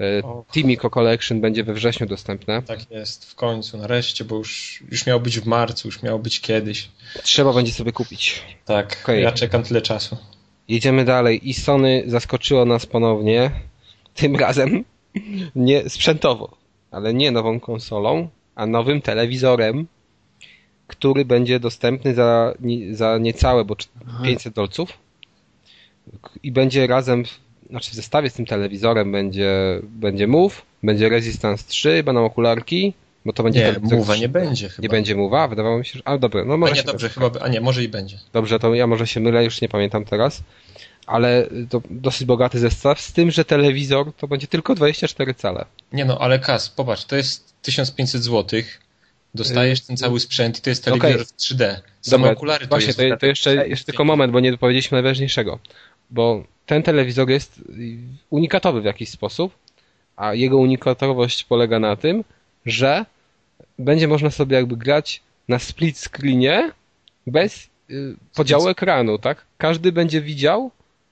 e, 0.00 0.22
Team 0.52 0.70
Eco 0.70 0.90
Collection 0.90 1.40
będzie 1.40 1.64
we 1.64 1.74
wrześniu 1.74 2.06
dostępne. 2.06 2.62
Tak 2.62 2.90
jest, 2.90 3.30
w 3.30 3.34
końcu, 3.34 3.78
nareszcie, 3.78 4.24
bo 4.24 4.36
już, 4.36 4.82
już 4.90 5.06
miało 5.06 5.20
być 5.20 5.40
w 5.40 5.46
marcu, 5.46 5.88
już 5.88 6.02
miało 6.02 6.18
być 6.18 6.40
kiedyś. 6.40 6.88
Trzeba 7.22 7.52
będzie 7.52 7.72
sobie 7.72 7.92
kupić. 7.92 8.42
Tak, 8.64 8.98
okay. 9.02 9.20
ja 9.20 9.32
czekam 9.32 9.62
tyle 9.62 9.82
czasu. 9.82 10.16
jedziemy 10.68 11.04
dalej 11.04 11.48
i 11.48 11.54
Sony 11.54 12.02
zaskoczyło 12.06 12.64
nas 12.64 12.86
ponownie, 12.86 13.50
tym 14.14 14.36
razem 14.36 14.84
nie 15.54 15.88
sprzętowo, 15.88 16.56
ale 16.90 17.14
nie 17.14 17.30
nową 17.30 17.60
konsolą, 17.60 18.28
a 18.54 18.66
nowym 18.66 19.00
telewizorem, 19.00 19.86
który 20.86 21.24
będzie 21.24 21.60
dostępny 21.60 22.14
za, 22.14 22.54
za 22.90 23.18
niecałe, 23.18 23.64
bo 23.64 23.76
500 24.24 24.54
dolców. 24.54 24.98
I 26.42 26.52
będzie 26.52 26.86
razem, 26.86 27.24
znaczy 27.70 27.90
w 27.90 27.94
zestawie 27.94 28.30
z 28.30 28.34
tym 28.34 28.46
telewizorem 28.46 29.12
będzie, 29.12 29.80
będzie 29.82 30.26
Move, 30.26 30.62
będzie 30.82 31.08
Resistance 31.08 31.64
3, 31.68 32.02
będą 32.02 32.24
okularki, 32.24 32.94
bo 33.24 33.32
to 33.32 33.42
będzie 33.42 33.60
Nie, 33.60 33.66
telewizor 33.66 33.98
mowa 33.98 34.12
3. 34.12 34.22
nie 34.22 34.28
będzie 34.28 34.68
chyba. 34.68 34.82
Nie 34.82 34.88
będzie 34.88 35.16
Move'a? 35.16 35.48
Wydawało 35.50 35.78
mi 35.78 35.84
się, 35.84 35.92
że... 35.98 36.02
A 36.04 36.18
dobra, 36.18 36.44
no 36.44 36.54
A 36.54 36.56
może 36.56 36.72
nie, 36.72 36.78
się 36.78 36.86
dobrze, 36.86 37.08
chyba, 37.08 37.30
a 37.40 37.48
nie, 37.48 37.60
może 37.60 37.84
i 37.84 37.88
będzie. 37.88 38.18
Dobrze, 38.32 38.58
to 38.58 38.74
ja 38.74 38.86
może 38.86 39.06
się 39.06 39.20
mylę, 39.20 39.44
już 39.44 39.60
nie 39.60 39.68
pamiętam 39.68 40.04
teraz. 40.04 40.42
Ale 41.06 41.48
to 41.70 41.82
dosyć 41.90 42.24
bogaty 42.24 42.58
zestaw, 42.58 43.00
z 43.00 43.12
tym, 43.12 43.30
że 43.30 43.44
telewizor 43.44 44.12
to 44.12 44.28
będzie 44.28 44.46
tylko 44.46 44.74
24 44.74 45.34
cale. 45.34 45.64
Nie 45.92 46.04
no, 46.04 46.18
ale 46.18 46.38
Kas, 46.38 46.68
popatrz, 46.68 47.04
to 47.04 47.16
jest 47.16 47.54
1500 47.62 48.22
zł, 48.22 48.60
dostajesz 49.34 49.80
ten 49.80 49.96
cały 49.96 50.20
sprzęt 50.20 50.58
i 50.58 50.62
to 50.62 50.70
jest 50.70 50.84
telewizor 50.84 51.10
Okej. 51.10 51.24
w 51.24 51.36
3D. 51.36 51.80
Same 52.00 52.18
Dobra, 52.18 52.32
okulary 52.32 52.66
to 52.66 52.68
właśnie, 52.68 52.86
jest... 52.86 52.98
to, 52.98 53.16
to 53.16 53.26
jeszcze, 53.26 53.68
jeszcze 53.68 53.86
tylko 53.86 54.04
moment, 54.04 54.32
bo 54.32 54.40
nie 54.40 54.50
dopowiedzieliśmy 54.50 54.96
najważniejszego. 54.96 55.58
Bo 56.10 56.44
ten 56.66 56.82
telewizor 56.82 57.30
jest 57.30 57.58
y, 57.58 57.62
unikatowy 58.30 58.80
w 58.80 58.84
jakiś 58.84 59.08
sposób, 59.08 59.54
a 60.16 60.34
jego 60.34 60.56
unikatowość 60.58 61.44
polega 61.44 61.78
na 61.78 61.96
tym, 61.96 62.24
że 62.66 63.06
będzie 63.78 64.08
można 64.08 64.30
sobie 64.30 64.56
jakby 64.56 64.76
grać 64.76 65.22
na 65.48 65.58
split 65.58 65.98
screenie 65.98 66.72
bez 67.26 67.70
y, 67.90 68.16
podziału 68.34 68.68
ekranu, 68.68 69.18
tak? 69.18 69.44
Każdy 69.58 69.92
będzie 69.92 70.20
widział, 70.20 70.70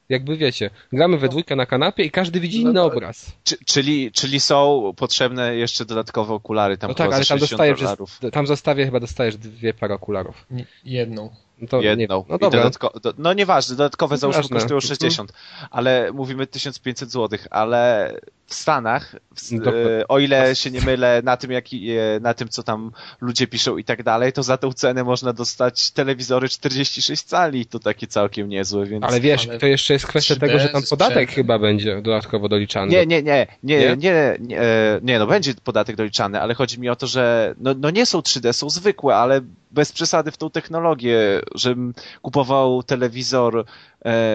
jakby 0.09 0.37
wiecie, 0.37 0.71
gramy 0.93 1.19
we 1.19 1.29
dwójkę 1.29 1.57
na 1.57 1.67
kanapie 1.67 2.05
i 2.05 2.11
każdy 2.11 2.41
widzi 2.41 2.65
No 2.65 2.71
inny 2.71 2.83
obraz. 2.83 3.33
Czy, 3.45 3.57
czyli, 3.65 4.13
czyli 4.13 4.41
są 4.41 4.93
potrzebne 4.97 5.57
jeszcze 5.57 5.85
dodatkowe 5.85 6.35
okulary, 6.35 6.79
tam 6.79 6.89
No 6.89 6.95
tak, 6.95 7.07
ale 7.07 7.25
tam 7.25 7.39
60 7.39 7.51
dostajesz, 7.51 8.33
tam 8.33 8.47
zostawię 8.47 8.85
chyba 8.85 9.01
dostajesz 9.01 9.37
dwie 9.37 9.75
pary 9.75 9.95
okularów. 9.95 10.47
Jedną. 10.85 11.31
No 11.61 11.69
to 11.69 11.81
Jedną. 11.81 12.19
Nie, 12.19 12.25
no 12.29 12.39
dobra. 12.39 12.59
dodatko, 12.59 13.01
do, 13.03 13.15
no 13.19 13.33
nieważne, 13.33 13.77
dodatkowe 13.77 14.19
załóżmy 14.19 14.49
kosztują 14.49 14.81
60, 14.81 15.33
ale 15.71 16.13
mówimy 16.13 16.47
1500 16.47 17.11
zł, 17.11 17.39
ale 17.51 18.13
w 18.51 18.55
Stanach, 18.55 19.17
w, 19.37 19.67
e, 19.67 20.09
o 20.09 20.19
ile 20.19 20.57
się 20.57 20.71
nie 20.71 20.81
mylę 20.81 21.21
na 21.25 21.37
tym, 21.37 21.51
jak, 21.51 21.65
e, 21.67 22.21
na 22.21 22.35
tym, 22.35 22.49
co 22.49 22.63
tam 22.63 22.93
ludzie 23.21 23.47
piszą 23.47 23.77
i 23.77 23.85
tak 23.85 24.03
dalej, 24.03 24.33
to 24.33 24.43
za 24.43 24.57
tą 24.57 24.73
cenę 24.73 25.05
można 25.05 25.33
dostać 25.33 25.91
telewizory 25.91 26.49
46 26.49 27.23
cali, 27.23 27.67
to 27.67 27.79
takie 27.79 28.07
całkiem 28.07 28.49
niezłe, 28.49 28.87
więc... 28.87 29.05
Ale 29.05 29.21
wiesz, 29.21 29.49
Ale 29.49 29.59
to 29.59 29.67
jeszcze 29.67 29.93
jest 29.93 30.07
kwestia 30.07 30.35
3D 30.35 30.41
tego, 30.41 30.59
że 30.59 30.69
tam 30.69 30.83
podatek 30.91 31.31
chyba 31.31 31.59
będzie 31.59 32.03
dodatkowo 32.03 32.49
doliczany. 32.49 32.93
Nie, 32.93 33.07
nie, 33.07 33.23
nie, 33.23 33.47
nie, 33.63 33.79
Nie? 33.79 33.97
nie, 33.97 34.37
nie, 34.41 34.61
e, 34.61 35.01
nie, 35.03 35.19
no 35.19 35.27
będzie 35.27 35.55
podatek 35.55 35.97
doliczany, 35.97 36.41
ale 36.41 36.55
chodzi 36.55 36.81
mi 36.81 36.89
o 36.89 36.97
to, 36.97 37.07
że 37.07 37.55
no, 37.59 37.75
no 37.79 37.91
nie 37.91 38.07
są 38.07 38.21
3D, 38.21 38.53
są 38.53 38.71
zwykłe, 38.71 39.17
ale 39.17 39.41
bez 39.71 39.93
przesady 39.93 40.31
w 40.31 40.37
tą 40.37 40.51
technologię, 40.51 41.41
żebym 41.55 41.95
kupował 42.23 42.83
telewizor 42.83 43.65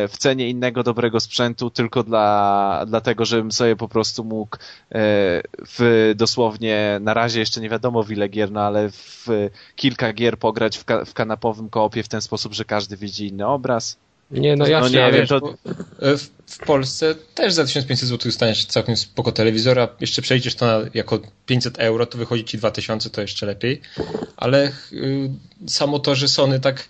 w 0.10 0.14
cenie 0.18 0.50
innego 0.50 0.84
dobrego 0.84 1.20
sprzętu 1.20 1.70
tylko 1.70 2.04
dla, 2.04 2.86
dlatego, 2.88 3.26
żebym 3.26 3.52
sobie 3.52 3.76
po 3.76 3.88
prostu 3.88 4.24
mógł 4.24 4.56
e, 4.56 4.60
w 5.78 6.12
dosłownie, 6.16 6.98
na 7.02 7.14
razie 7.14 7.40
jeszcze 7.40 7.62
nie 7.62 7.70
wiadomo 7.70 8.04
w 8.04 8.12
ile 8.12 8.30
gier, 8.30 8.52
no 8.52 8.62
ale 8.62 8.90
w 8.92 9.28
kilka 9.76 10.14
gier 10.14 10.40
pograć 10.40 10.78
w, 10.78 10.86
ka, 10.86 11.06
w 11.06 11.14
kanapowym 11.14 11.70
koopie 11.70 12.04
w 12.04 12.08
ten 12.08 12.22
sposób, 12.22 12.54
że 12.54 12.66
każdy 12.66 12.98
widzi 12.98 13.28
inny 13.28 13.48
obraz. 13.48 13.98
Nie, 14.32 14.56
no 14.56 14.66
No 14.66 14.70
jasne, 14.72 15.06
nie 15.06 15.12
wiem, 15.12 15.28
to, 15.28 15.56
e, 16.02 16.18
W, 16.18 16.30
w 16.48 16.58
Polsce 16.58 17.16
też 17.36 17.54
za 17.54 17.66
1500 17.66 18.10
zł 18.10 18.32
dostaniesz 18.32 18.66
całkiem 18.66 18.98
spoko 18.98 19.32
telewizora. 19.32 19.88
Jeszcze 20.00 20.22
przejdziesz 20.22 20.56
to 20.56 20.66
na, 20.66 20.90
jako 20.94 21.20
500 21.46 21.80
euro, 21.80 22.06
to 22.06 22.18
wychodzi 22.18 22.46
ci 22.46 22.58
2000, 22.58 23.10
to 23.10 23.22
jeszcze 23.22 23.46
lepiej. 23.46 23.82
Ale 24.38 24.72
y, 24.92 25.30
samo 25.68 26.00
to, 26.00 26.16
że 26.16 26.28
Sony 26.28 26.60
tak 26.60 26.80
y, 26.80 26.86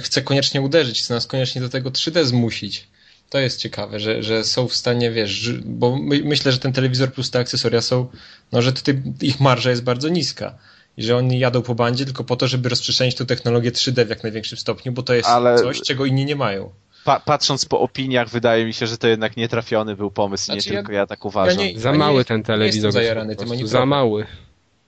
chce 0.00 0.22
koniecznie 0.22 0.60
uderzyć, 0.60 1.02
chce 1.02 1.14
nas 1.14 1.26
koniecznie 1.26 1.60
do 1.60 1.68
tego 1.68 1.90
3D 1.90 2.24
zmusić. 2.24 2.86
To 3.30 3.38
jest 3.38 3.60
ciekawe, 3.60 4.00
że, 4.00 4.22
że 4.22 4.44
są 4.44 4.68
w 4.68 4.74
stanie, 4.74 5.10
wiesz, 5.10 5.52
bo 5.64 5.96
my, 5.96 6.20
myślę, 6.24 6.52
że 6.52 6.58
ten 6.58 6.72
telewizor 6.72 7.12
plus 7.12 7.30
te 7.30 7.38
akcesoria 7.38 7.80
są, 7.80 8.06
no, 8.52 8.62
że 8.62 8.72
tutaj 8.72 9.02
ich 9.22 9.40
marża 9.40 9.70
jest 9.70 9.82
bardzo 9.82 10.08
niska. 10.08 10.58
I 10.96 11.02
że 11.02 11.16
oni 11.16 11.38
jadą 11.38 11.62
po 11.62 11.74
bandzie 11.74 12.04
tylko 12.04 12.24
po 12.24 12.36
to, 12.36 12.48
żeby 12.48 12.68
rozprzestrzenić 12.68 13.14
tę 13.14 13.26
technologię 13.26 13.72
3D 13.72 14.06
w 14.06 14.08
jak 14.10 14.22
największym 14.22 14.58
stopniu, 14.58 14.92
bo 14.92 15.02
to 15.02 15.14
jest 15.14 15.28
Ale- 15.28 15.58
coś, 15.58 15.80
czego 15.80 16.04
inni 16.06 16.24
nie 16.24 16.36
mają. 16.36 16.70
pa, 17.04 17.20
patrząc 17.20 17.64
po 17.64 17.80
opiniach, 17.80 18.28
wydaje 18.28 18.64
mi 18.64 18.72
się, 18.74 18.86
że 18.86 18.98
to 18.98 19.08
jednak 19.08 19.36
nietrafiony 19.36 19.96
był 19.96 20.10
pomysł, 20.10 20.44
Znaczy, 20.44 20.68
nie 20.70 20.74
ja- 20.74 20.80
tylko 20.82 20.92
ja 20.92 21.06
tak 21.06 21.24
uważam. 21.24 21.58
nie- 21.58 21.80
za 21.80 21.90
Ja 21.90 21.96
mały 21.98 22.24
ten 22.24 22.42
telewizor. 22.42 22.92
zajarany 22.92 23.36
za 23.64 23.86
mały. 23.86 24.26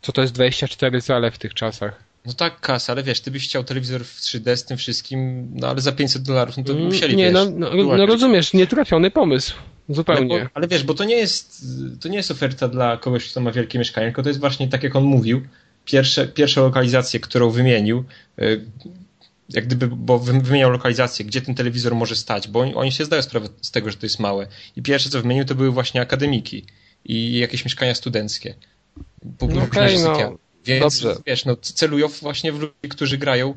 Co 0.02 0.12
to 0.12 0.20
jest 0.22 0.34
24 0.34 1.02
cale 1.02 1.30
w 1.30 1.38
tych 1.38 1.54
czasach? 1.54 2.02
No 2.26 2.32
tak, 2.32 2.60
kasa, 2.60 2.92
ale 2.92 3.02
wiesz, 3.02 3.20
ty 3.20 3.30
byś 3.30 3.44
chciał 3.44 3.64
telewizor 3.64 4.04
w 4.04 4.20
3D 4.20 4.56
z 4.56 4.64
tym 4.64 4.76
wszystkim, 4.76 5.48
no 5.54 5.68
ale 5.68 5.80
za 5.80 5.92
500 5.92 6.22
dolarów, 6.22 6.56
no 6.56 6.62
to 6.64 6.72
by 6.72 6.78
Mm, 6.78 6.92
musieli, 6.92 7.16
nie, 7.16 7.24
wiesz, 7.24 7.34
no, 7.34 7.44
no, 7.50 7.96
no 7.96 8.06
rozumiesz, 8.06 8.52
nietrafiony 8.52 9.10
pomysł. 9.10 9.54
Zupełnie. 9.88 10.40
bo, 10.44 10.50
ale 10.54 10.68
wiesz, 10.68 10.82
bo 10.82 10.94
to 10.94 11.04
nie 11.04 11.16
jest, 11.16 11.64
to 12.00 12.08
nie 12.08 12.16
jest 12.16 12.30
oferta 12.30 12.68
dla 12.68 12.96
kogoś, 12.96 13.30
kto 13.30 13.40
ma 13.40 13.52
wielkie 13.52 13.78
mieszkanie, 13.78 14.06
tylko 14.06 14.22
to 14.22 14.28
jest 14.28 14.40
właśnie 14.40 14.68
tak, 14.68 14.82
jak 14.82 14.96
on 14.96 15.04
mówił, 15.04 15.40
pierwsze, 15.84 16.28
pierwsza 16.28 16.60
lokalizację, 16.60 17.20
którą 17.20 17.50
wymienił, 17.50 18.04
y, 18.42 18.64
jak 19.50 19.66
gdyby, 19.66 19.88
bo 19.88 20.18
wy- 20.18 20.40
wymieniał 20.40 20.70
lokalizację, 20.70 21.24
gdzie 21.24 21.40
ten 21.42 21.54
telewizor 21.54 21.94
może 21.94 22.16
stać, 22.16 22.48
bo 22.48 22.60
oni, 22.60 22.74
oni 22.74 22.92
się 22.92 23.04
zdają 23.04 23.22
sprawę 23.22 23.48
z 23.60 23.70
tego, 23.70 23.90
że 23.90 23.96
to 23.96 24.06
jest 24.06 24.18
małe. 24.20 24.46
I 24.76 24.82
pierwsze, 24.82 25.10
co 25.10 25.22
wymienił, 25.22 25.44
to 25.44 25.54
były 25.54 25.70
właśnie 25.70 26.00
akademiki 26.00 26.64
i 27.04 27.38
jakieś 27.38 27.64
mieszkania 27.64 27.94
studenckie. 27.94 28.54
No 29.40 29.62
okej, 29.62 29.94
no, 29.98 30.12
sypialni. 30.14 30.36
Więc 30.66 31.00
dobrze. 31.00 31.20
wiesz, 31.26 31.44
no 31.44 31.56
celują 31.56 32.08
właśnie 32.08 32.52
w 32.52 32.60
ludzi, 32.60 32.88
którzy 32.90 33.18
grają. 33.18 33.54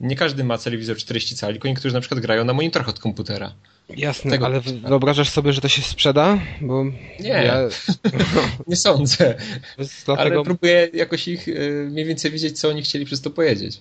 Nie 0.00 0.16
każdy 0.16 0.44
ma 0.44 0.58
telewizor 0.58 0.96
40 0.96 1.36
cali, 1.36 1.54
tylko 1.54 1.68
niektórzy 1.68 1.94
na 1.94 2.00
przykład 2.00 2.20
grają 2.20 2.44
na 2.44 2.52
monitorach 2.52 2.88
od 2.88 2.98
komputera. 2.98 3.54
Jasne, 3.96 4.30
tego 4.30 4.46
ale 4.46 4.60
typu. 4.60 4.88
wyobrażasz 4.88 5.28
sobie, 5.28 5.52
że 5.52 5.60
to 5.60 5.68
się 5.68 5.82
sprzeda? 5.82 6.38
Bo 6.60 6.84
Nie. 7.20 7.28
ja, 7.28 7.56
Nie 8.66 8.76
sądzę, 8.76 9.34
z- 9.78 10.08
ale 10.08 10.16
dlatego... 10.16 10.42
próbuję 10.44 10.88
jakoś 10.94 11.28
ich 11.28 11.48
y, 11.48 11.86
mniej 11.90 12.04
więcej 12.04 12.30
wiedzieć, 12.30 12.60
co 12.60 12.68
oni 12.68 12.82
chcieli 12.82 13.04
przez 13.04 13.20
to 13.20 13.30
powiedzieć. 13.30 13.80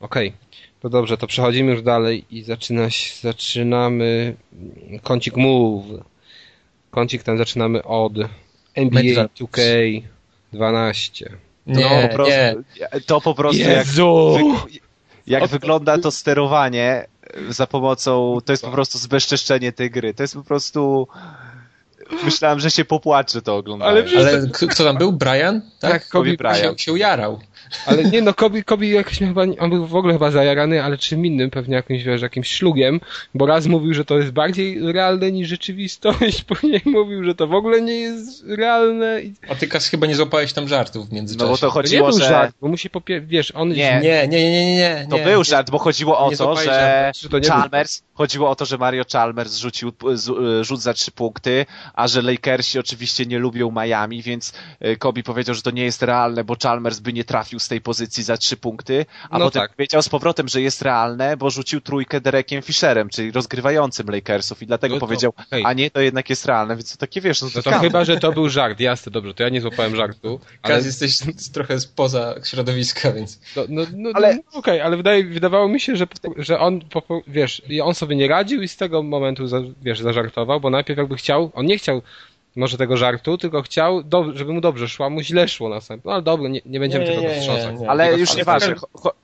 Okej, 0.00 0.32
to 0.80 0.88
dobrze, 0.88 1.16
to 1.18 1.26
przechodzimy 1.26 1.72
już 1.72 1.82
dalej 1.82 2.24
i 2.30 2.42
zaczyna 2.42 2.90
się, 2.90 3.14
zaczynamy 3.22 4.34
kącik 5.02 5.36
Move. 5.36 5.84
Kącik 6.90 7.22
ten 7.22 7.38
zaczynamy 7.38 7.82
od 7.82 8.12
NBA 8.74 9.02
Medal. 9.02 9.28
2K12. 10.52 11.26
Nie, 11.66 12.02
no, 12.02 12.08
po 12.08 12.14
prostu, 12.14 12.34
nie. 12.34 13.00
To 13.06 13.20
po 13.20 13.34
prostu 13.34 13.62
jak, 13.62 13.86
Jezu! 13.86 14.38
wy, 14.64 14.78
jak 15.26 15.46
wygląda 15.46 15.98
to 15.98 16.10
sterowanie 16.10 17.06
za 17.48 17.66
pomocą, 17.66 18.38
to 18.44 18.52
jest 18.52 18.64
po 18.64 18.70
prostu 18.70 18.98
zbezczeszczenie 18.98 19.72
tej 19.72 19.90
gry. 19.90 20.14
To 20.14 20.22
jest 20.22 20.34
po 20.34 20.44
prostu... 20.44 21.08
Myślałem, 22.24 22.60
że 22.60 22.70
się 22.70 22.84
popłaczę 22.84 23.42
to 23.42 23.56
oglądając. 23.56 24.12
Ale 24.16 24.28
Ale 24.28 24.48
kto 24.68 24.84
tam 24.84 24.96
był? 24.98 25.12
Brian? 25.12 25.62
Tak, 25.80 26.08
Kobe 26.08 26.36
Kobe 26.36 26.36
Bryant. 26.36 26.80
Się, 26.80 26.84
się 26.84 26.92
ujarał. 26.92 27.40
Ale 27.86 28.04
nie 28.04 28.22
no, 28.22 28.34
Kobi, 28.34 28.64
Kobi 28.64 28.90
jakoś 28.90 29.20
miał 29.20 29.28
chyba, 29.28 29.42
on 29.58 29.70
był 29.70 29.86
w 29.86 29.94
ogóle 29.96 30.12
chyba 30.12 30.30
zajarany, 30.30 30.82
ale 30.82 30.98
czym 30.98 31.26
innym, 31.26 31.50
pewnie 31.50 31.74
jakimś, 31.74 32.02
wiesz, 32.02 32.22
jakimś 32.22 32.48
szlugiem, 32.50 33.00
bo 33.34 33.46
raz 33.46 33.66
mówił, 33.66 33.94
że 33.94 34.04
to 34.04 34.18
jest 34.18 34.30
bardziej 34.30 34.92
realne 34.92 35.32
niż 35.32 35.48
rzeczywistość, 35.48 36.44
później 36.48 36.80
mówił, 36.84 37.24
że 37.24 37.34
to 37.34 37.46
w 37.46 37.54
ogóle 37.54 37.80
nie 37.80 37.94
jest 37.94 38.44
realne 38.48 39.22
i 39.22 39.34
A 39.48 39.54
ty 39.54 39.68
Kas 39.68 39.88
chyba 39.88 40.06
nie 40.06 40.14
złapałeś 40.16 40.52
tam 40.52 40.68
żartów 40.68 41.08
w 41.08 41.12
No 41.12 41.16
międzyczasie. 41.16 41.50
bo 41.50 41.56
to 41.56 41.60
to 41.60 41.66
nie 41.66 41.72
chodziło, 41.72 42.08
był 42.08 42.18
że... 42.18 42.24
żart, 42.28 42.54
bo 42.60 42.68
musi 42.68 42.90
popie... 42.90 43.20
wiesz, 43.20 43.50
on... 43.50 43.68
Nie. 43.68 44.00
Nie, 44.02 44.28
nie, 44.28 44.50
nie, 44.50 44.50
nie, 44.66 44.76
nie. 44.76 45.06
To 45.10 45.16
nie. 45.18 45.24
był 45.24 45.44
żart, 45.44 45.70
bo 45.70 45.78
chodziło 45.78 46.18
o 46.18 46.30
Nie 46.30 46.36
to, 46.36 46.56
że 46.56 46.64
żartu, 46.64 47.20
że 47.22 47.28
to 47.28 47.38
nie 47.38 47.40
był 47.48 47.50
Chalmers, 47.50 48.02
chodziło 48.14 48.50
o 48.50 48.54
to, 48.54 48.64
że 48.64 48.78
Mario 48.78 49.04
Chalmers 49.12 49.56
rzucił 49.56 49.92
z- 50.14 50.66
rzut 50.66 50.80
za 50.80 50.94
trzy 50.94 51.10
punkty, 51.12 51.66
a 51.94 52.08
że 52.08 52.22
Lakersi 52.22 52.78
oczywiście 52.78 53.26
nie 53.26 53.38
lubią 53.38 53.70
Miami, 53.82 54.22
więc 54.22 54.52
e, 54.80 54.96
Kobe 54.96 55.22
powiedział, 55.22 55.54
że 55.54 55.62
to 55.62 55.70
nie 55.70 55.84
jest 55.84 56.02
realne, 56.02 56.44
bo 56.44 56.56
Chalmers 56.62 56.98
by 57.00 57.12
nie 57.12 57.24
trafił 57.24 57.58
z 57.62 57.68
tej 57.68 57.80
pozycji 57.80 58.22
za 58.22 58.36
trzy 58.36 58.56
punkty, 58.56 59.06
a 59.30 59.38
No 59.38 59.44
potem 59.44 59.62
tak. 59.62 59.76
powiedział 59.76 60.02
z 60.02 60.08
powrotem, 60.08 60.48
że 60.48 60.60
jest 60.62 60.82
realne, 60.82 61.36
bo 61.36 61.50
rzucił 61.50 61.80
trójkę 61.80 62.20
Derekiem 62.20 62.62
Fisherem, 62.62 63.08
czyli 63.08 63.30
rozgrywającym 63.30 64.06
Lakersów 64.10 64.62
i 64.62 64.66
dlatego 64.66 64.94
No 64.94 65.00
to- 65.00 65.06
powiedział, 65.06 65.32
hej. 65.50 65.62
a 65.66 65.72
nie, 65.72 65.90
to 65.90 66.00
jednak 66.00 66.30
jest 66.30 66.46
realne, 66.46 66.76
więc 66.76 66.92
to 66.92 66.98
takie 66.98 67.20
wiesz, 67.20 67.42
no 67.42 67.48
to, 67.62 67.70
No 67.70 67.78
chyba, 67.78 68.04
że 68.04 68.16
to 68.16 68.32
był 68.32 68.48
żart, 68.48 68.80
jasne, 68.80 69.12
dobrze, 69.12 69.34
to 69.34 69.42
ja 69.42 69.48
nie 69.48 69.60
złapałem 69.60 69.96
żartu, 69.96 70.40
ale... 70.62 70.74
Kaz, 70.74 70.86
jesteś 70.86 71.18
trochę 71.52 71.80
spoza 71.80 72.34
środowiska, 72.44 73.12
więc... 73.12 73.40
No, 73.56 73.62
no, 73.68 73.82
no, 73.96 74.10
Ale- 74.14 74.26
ale... 74.28 74.36
no 74.36 74.58
okej, 74.58 74.80
ale 74.80 74.96
wydaje, 74.96 75.24
wydawało 75.24 75.68
mi 75.68 75.80
się, 75.80 75.96
że, 75.96 76.06
że 76.36 76.58
on, 76.58 76.80
wiesz, 77.26 77.62
on 77.82 77.94
sobie 77.94 78.16
nie 78.16 78.28
radził 78.28 78.62
i 78.62 78.68
z 78.68 78.76
tego 78.76 79.02
momentu, 79.02 79.46
za, 79.46 79.60
wiesz, 79.82 80.00
zażartował, 80.00 80.60
bo 80.60 80.70
najpierw 80.70 80.98
jakby 80.98 81.16
chciał, 81.16 81.50
on 81.54 81.66
nie 81.66 81.78
chciał 81.78 82.02
może 82.56 82.78
tego 82.78 82.96
żartu, 82.96 83.38
tylko 83.38 83.62
chciał, 83.62 84.02
do, 84.02 84.36
żeby 84.36 84.52
mu 84.52 84.60
dobrze 84.60 84.88
szło, 84.88 85.06
a 85.06 85.10
mu 85.10 85.22
źle 85.22 85.48
szło 85.48 85.68
następnie. 85.68 86.08
No 86.08 86.12
ale 86.14 86.22
dobra, 86.22 86.48
nie, 86.48 86.60
nie 86.66 86.80
będziemy 86.80 87.04
Nie, 87.04 87.10
tego 87.10 87.80
nie. 87.80 87.90
Ale 87.90 88.18
już 88.18 88.36
nieważne. 88.36 88.74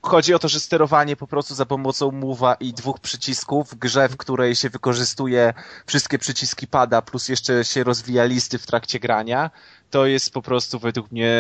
Chodzi 0.03 0.35
o 0.35 0.39
to, 0.39 0.49
że 0.49 0.61
sterowanie 0.61 1.16
po 1.16 1.26
prostu 1.26 1.55
za 1.55 1.66
pomocą 1.66 2.11
mowa 2.11 2.55
i 2.55 2.72
dwóch 2.72 3.01
przycisków 3.01 3.70
w 3.70 3.74
grze, 3.74 4.09
w 4.09 4.16
której 4.16 4.55
się 4.55 4.70
wykorzystuje 4.70 5.55
wszystkie 5.87 6.18
przyciski 6.18 6.66
pada, 6.66 7.03
plus 7.03 7.29
jeszcze 7.29 7.64
się 7.64 7.85
rozwija 7.85 8.24
listy 8.24 8.59
w 8.59 8.66
trakcie 8.66 8.99
grania, 8.99 9.51
to 9.91 10.07
jest 10.07 10.33
po 10.33 10.43
prostu 10.43 10.79
według 10.79 11.12
mnie 11.12 11.31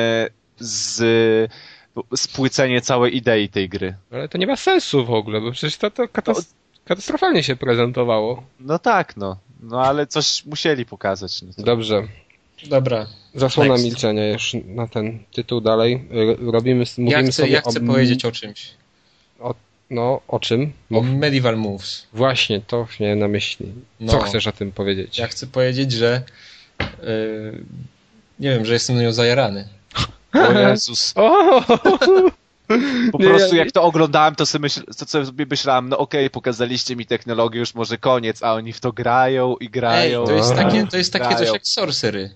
z 0.58 1.50
spłycenie 2.16 2.80
całej 2.80 3.16
idei 3.16 3.48
tej 3.48 3.68
gry. 3.68 3.94
Ale 4.12 4.28
to 4.28 4.38
nie 4.38 4.46
ma 4.46 4.56
sensu 4.56 5.06
w 5.06 5.10
ogóle, 5.10 5.40
bo 5.40 5.52
przecież 5.52 5.76
to, 5.76 5.90
to 5.90 6.02
katas- 6.02 6.52
katastrofalnie 6.84 7.42
się 7.42 7.56
prezentowało. 7.56 8.42
No 8.60 8.78
tak, 8.78 9.16
no. 9.16 9.36
No 9.60 9.82
ale 9.82 10.06
coś 10.06 10.44
musieli 10.46 10.86
pokazać. 10.86 11.42
No 11.42 11.52
to... 11.56 11.62
Dobrze. 11.62 12.02
Dobra. 12.66 13.06
Zasłona 13.34 13.70
Next. 13.70 13.84
milczenia 13.84 14.28
już 14.28 14.56
na 14.66 14.88
ten 14.88 15.18
tytuł 15.32 15.60
dalej. 15.60 16.08
Robimy, 16.52 16.84
mówimy 16.98 17.10
Ja 17.10 17.22
chcę, 17.22 17.32
sobie 17.32 17.48
ja 17.48 17.60
chcę 17.60 17.80
o, 17.80 17.86
powiedzieć 17.86 18.24
o 18.24 18.32
czymś. 18.32 18.70
No, 19.90 20.20
o 20.28 20.40
czym? 20.40 20.72
O 20.90 21.02
Medieval 21.02 21.56
Moves. 21.56 22.06
Właśnie, 22.12 22.60
to 22.60 22.86
miałem 23.00 23.18
na 23.18 23.28
myśli. 23.28 23.72
No. 24.00 24.12
Co 24.12 24.18
chcesz 24.18 24.46
o 24.46 24.52
tym 24.52 24.72
powiedzieć? 24.72 25.18
Ja 25.18 25.26
chcę 25.26 25.46
powiedzieć, 25.46 25.92
że 25.92 26.22
yy, 26.80 27.64
nie 28.38 28.50
wiem, 28.50 28.64
że 28.64 28.72
jestem 28.72 29.00
nią 29.00 29.12
zajarany. 29.12 29.68
O 30.32 30.52
Jezus. 30.52 31.14
Po 33.12 33.18
Nie, 33.18 33.28
prostu 33.28 33.56
ja- 33.56 33.64
jak 33.64 33.72
to 33.72 33.82
oglądałem, 33.82 34.34
to 34.34 34.46
sobie, 34.46 34.62
myśl, 34.62 34.82
to 34.98 35.06
sobie 35.26 35.46
myślałem, 35.50 35.88
no 35.88 35.98
okej, 35.98 36.30
pokazaliście 36.30 36.96
mi 36.96 37.06
technologię, 37.06 37.60
już 37.60 37.74
może 37.74 37.98
koniec, 37.98 38.42
a 38.42 38.54
oni 38.54 38.72
w 38.72 38.80
to 38.80 38.92
grają 38.92 39.56
i 39.60 39.64
Ej, 39.64 39.70
grają. 39.70 40.24
to 40.24 40.32
jest 40.32 40.54
takie, 40.54 40.86
to 40.86 40.96
jest 40.96 41.12
takie 41.12 41.36
coś 41.36 41.52
jak 41.52 41.66
Sorcery. 41.66 42.30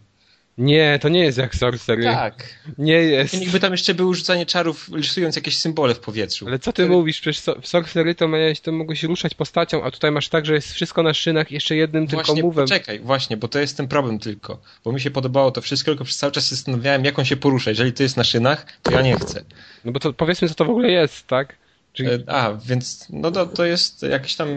Nie, 0.58 0.98
to 1.02 1.08
nie 1.08 1.20
jest 1.20 1.38
jak 1.38 1.54
Sorcery. 1.54 2.02
Tak. 2.04 2.44
Nie 2.78 2.92
jest. 2.94 3.40
Niby 3.40 3.60
tam 3.60 3.72
jeszcze 3.72 3.94
było 3.94 4.14
rzucanie 4.14 4.46
czarów, 4.46 4.88
rysując 4.92 5.36
jakieś 5.36 5.58
symbole 5.58 5.94
w 5.94 6.00
powietrzu. 6.00 6.46
Ale 6.48 6.58
co 6.58 6.72
ty 6.72 6.86
mówisz? 6.86 7.20
Przecież 7.20 7.38
so- 7.42 7.60
w 7.60 7.68
Sorcery 7.68 8.14
to 8.14 8.28
miałeś, 8.28 8.60
to 8.60 8.72
mogłeś 8.72 9.02
ruszać 9.02 9.34
postacią, 9.34 9.84
a 9.84 9.90
tutaj 9.90 10.10
masz 10.10 10.28
tak, 10.28 10.46
że 10.46 10.54
jest 10.54 10.72
wszystko 10.72 11.02
na 11.02 11.14
szynach 11.14 11.50
jeszcze 11.50 11.76
jednym 11.76 12.06
tylko 12.06 12.24
Właśnie, 12.24 12.42
mówem. 12.42 12.64
poczekaj, 12.64 13.00
właśnie, 13.00 13.36
bo 13.36 13.48
to 13.48 13.58
jest 13.58 13.76
ten 13.76 13.88
problem 13.88 14.18
tylko. 14.18 14.60
Bo 14.84 14.92
mi 14.92 15.00
się 15.00 15.10
podobało 15.10 15.50
to 15.50 15.60
wszystko, 15.60 15.90
tylko 15.90 16.04
przez 16.04 16.16
cały 16.16 16.32
czas 16.32 16.48
się 16.48 16.54
zastanawiałem, 16.54 17.04
jak 17.04 17.18
on 17.18 17.24
się 17.24 17.36
porusza. 17.36 17.70
Jeżeli 17.70 17.92
to 17.92 18.02
jest 18.02 18.16
na 18.16 18.24
szynach, 18.24 18.66
to 18.82 18.92
ja 18.92 19.02
nie 19.02 19.16
chcę. 19.16 19.44
No 19.84 19.92
bo 19.92 20.00
to 20.00 20.12
powiedzmy, 20.12 20.48
co 20.48 20.54
to 20.54 20.64
w 20.64 20.70
ogóle 20.70 20.90
jest, 20.90 21.26
tak? 21.26 21.56
Czyli 21.92 22.08
E, 22.10 22.18
A, 22.26 22.54
więc 22.54 23.06
no 23.10 23.30
to, 23.30 23.46
to 23.46 23.64
jest 23.64 24.02
jakaś 24.02 24.34
tam 24.34 24.48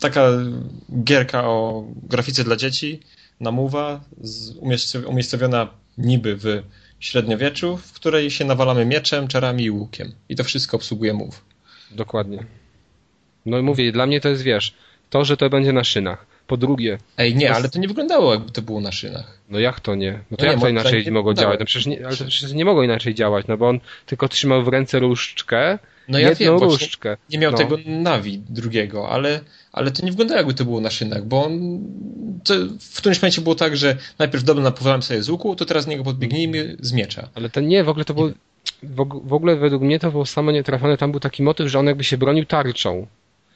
taka 0.00 0.28
gierka 1.04 1.44
o 1.48 1.84
grafice 2.02 2.44
dla 2.44 2.56
dzieci, 2.56 3.00
namuwa, 3.40 4.00
umiejscowiona 5.06 5.68
niby 5.98 6.36
w 6.36 6.62
średniowieczu, 7.00 7.76
w 7.76 7.92
której 7.92 8.30
się 8.30 8.44
nawalamy 8.44 8.84
mieczem, 8.86 9.28
czarami 9.28 9.64
i 9.64 9.70
łukiem. 9.70 10.12
I 10.28 10.36
to 10.36 10.44
wszystko 10.44 10.76
obsługuje 10.76 11.14
mów. 11.14 11.44
Dokładnie. 11.90 12.44
No 13.46 13.58
i 13.58 13.62
mówię, 13.62 13.92
dla 13.92 14.06
mnie 14.06 14.20
to 14.20 14.28
jest, 14.28 14.42
wiesz, 14.42 14.74
to, 15.10 15.24
że 15.24 15.36
to 15.36 15.50
będzie 15.50 15.72
na 15.72 15.84
szynach. 15.84 16.26
Po 16.46 16.56
drugie, 16.56 16.98
Ej, 17.18 17.36
nie, 17.36 17.48
To- 17.48 17.54
ale 17.54 17.68
to 17.68 17.78
nie 17.78 17.88
wyglądało 17.88 18.32
jakby 18.34 18.50
to 18.52 18.62
było 18.62 18.80
na 18.80 18.92
szynach. 18.92 19.38
no 19.48 19.58
jak 19.58 19.80
to 19.80 19.94
nie? 19.94 20.12
No 20.30 20.36
to 20.36 20.42
No 20.42 20.44
nie, 20.44 20.46
jak 20.46 20.54
to 20.54 20.60
moim 20.60 20.74
inaczej 20.74 21.04
nie 21.04 21.10
mogło 21.12 21.34
działać? 21.34 21.60
No 21.60 21.66
przecież 21.66 21.86
nie, 21.86 22.06
ale 22.06 22.16
to 22.16 22.24
przecież 22.24 22.52
nie 22.52 22.64
mogło 22.64 22.82
inaczej 22.82 23.14
działać, 23.14 23.46
no 23.46 23.56
bo 23.56 23.68
on 23.68 23.80
tylko 24.06 24.28
trzymał 24.28 24.64
w 24.64 24.68
ręce 24.68 24.98
różdżkę, 24.98 25.78
No 26.08 26.18
ja 26.18 26.28
jedną 26.28 26.58
wiem, 26.58 26.68
różdżkę. 26.68 27.16
nie 27.30 27.38
miał 27.38 27.52
no. 27.52 27.58
tego 27.58 27.76
Navi 27.86 28.42
drugiego, 28.48 29.08
ale, 29.10 29.40
ale 29.72 29.90
to 29.90 30.04
nie 30.04 30.10
wyglądało 30.10 30.38
jakby 30.38 30.54
to 30.54 30.64
było 30.64 30.80
na 30.80 30.90
szynach, 30.90 31.24
bo 31.24 31.44
on, 31.44 31.80
w 32.80 32.98
którymś 32.98 33.22
momencie 33.22 33.40
było 33.40 33.54
tak, 33.54 33.76
że 33.76 33.96
najpierw 34.18 34.44
dobra 34.44 34.64
napływałem 34.64 35.02
sobie 35.02 35.22
z 35.22 35.28
łuku, 35.28 35.56
to 35.56 35.64
teraz 35.64 35.84
z 35.84 35.86
niego 35.86 36.04
podbiegnijmy 36.04 36.76
z 36.80 36.92
miecza. 36.92 37.28
Ale 37.34 37.50
to 37.50 37.60
nie, 37.60 37.84
w 37.84 37.88
ogóle 37.88 38.04
to 38.04 38.14
było... 38.14 38.30
W 39.24 39.32
ogóle 39.32 39.56
według 39.56 39.82
mnie 39.82 39.98
to 39.98 40.10
było 40.10 40.26
samo 40.26 40.52
nietrafione. 40.52 40.96
Tam 40.96 41.10
był 41.10 41.20
taki 41.20 41.42
motyw, 41.42 41.68
że 41.68 41.78
on 41.78 41.86
jakby 41.86 42.04
się 42.04 42.18
bronił 42.18 42.44
tarczą. 42.44 43.06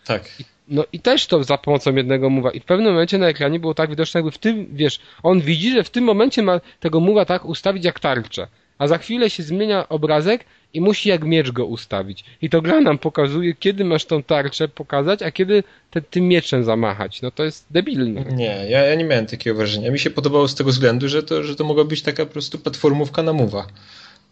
Tak. 0.05 0.31
No 0.69 0.85
i 0.93 1.01
też 1.01 1.27
to 1.27 1.45
za 1.45 1.59
pomocą 1.59 1.95
jednego 1.95 2.31
muwa. 2.31 2.51
I 2.51 2.61
w 2.61 2.65
pewnym 2.65 2.93
momencie 2.93 3.19
na 3.19 3.29
ekranie 3.29 3.61
było 3.61 3.75
tak 3.75 3.91
widoczne, 3.91 4.19
jakby 4.19 4.31
w 4.31 4.39
tym, 4.39 4.67
wiesz, 4.73 5.01
on 5.23 5.41
widzi, 5.41 5.73
że 5.73 5.85
w 5.85 5.91
tym 5.91 6.05
momencie 6.05 6.43
ma 6.43 6.61
tego 6.81 7.01
muwa 7.01 7.25
tak 7.25 7.45
ustawić 7.45 7.85
jak 7.85 8.01
tarczę. 8.01 8.47
A 8.79 8.89
za 8.89 8.99
chwilę 8.99 9.31
się 9.31 9.43
zmienia 9.43 9.89
obrazek 9.89 10.45
i 10.75 10.81
musi 10.81 11.09
jak 11.09 11.25
miecz 11.25 11.51
go 11.51 11.67
ustawić. 11.67 12.25
I 12.43 12.51
to 12.51 12.63
gra 12.63 12.81
nam 12.81 12.99
pokazuje, 12.99 13.55
kiedy 13.55 13.85
masz 13.85 14.05
tą 14.05 14.23
tarczę 14.23 14.69
pokazać, 14.69 15.23
a 15.23 15.31
kiedy 15.31 15.65
te, 15.91 16.03
tym 16.03 16.29
mieczem 16.29 16.65
zamachać. 16.65 17.23
No 17.23 17.31
to 17.31 17.45
jest 17.45 17.67
debilne. 17.71 18.25
Nie, 18.25 18.67
ja, 18.69 18.85
ja 18.85 18.95
nie 18.95 19.05
miałem 19.05 19.27
takiego 19.27 19.57
wrażenia. 19.57 19.91
Mi 19.91 19.99
się 19.99 20.11
podobało 20.11 20.49
z 20.49 20.55
tego 20.55 20.71
względu, 20.71 21.09
że 21.09 21.23
to, 21.23 21.43
że 21.43 21.57
to 21.57 21.65
mogła 21.65 21.85
być 21.85 22.03
taka 22.03 22.27
po 22.27 22.33
prostu 22.33 22.59
platformówka 22.59 23.23
na 23.23 23.33
muwa. 23.33 23.67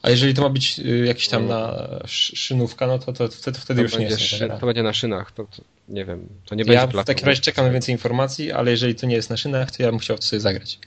A 0.02 0.10
jeżeli 0.10 0.34
to 0.34 0.42
ma 0.42 0.48
być 0.48 0.78
y, 0.78 1.04
jakiś 1.06 1.28
tam 1.28 1.48
na 1.48 1.72
sz, 2.04 2.38
szynówka, 2.38 2.86
no 2.86 2.98
to, 2.98 3.12
to, 3.12 3.28
wtedy, 3.28 3.58
wtedy 3.58 3.78
To 3.78 3.82
już 3.82 3.98
nie 3.98 4.04
jest. 4.04 4.20
szy- 4.20 4.50
to 4.60 4.66
będzie 4.66 4.82
na 4.82 4.92
szynach. 4.92 5.32
To, 5.32 5.44
to 5.44 5.62
nie 5.88 6.04
wiem, 6.04 6.28
to 6.46 6.54
nie 6.54 6.64
Ja 6.66 6.86
będzie 6.86 7.02
w 7.02 7.04
takim 7.04 7.26
razie 7.28 7.40
czekam 7.40 7.66
na 7.66 7.72
więcej 7.72 7.92
informacji, 7.94 8.52
ale 8.52 8.70
jeżeli 8.70 8.94
to 8.94 9.06
nie 9.06 9.16
jest 9.16 9.30
na 9.30 9.36
szynach, 9.36 9.70
to 9.70 9.82
ja 9.82 9.90
bym 9.90 9.98
chciał 9.98 10.16
w 10.16 10.20
to 10.20 10.26
sobie 10.26 10.40
zagrać. 10.40 10.78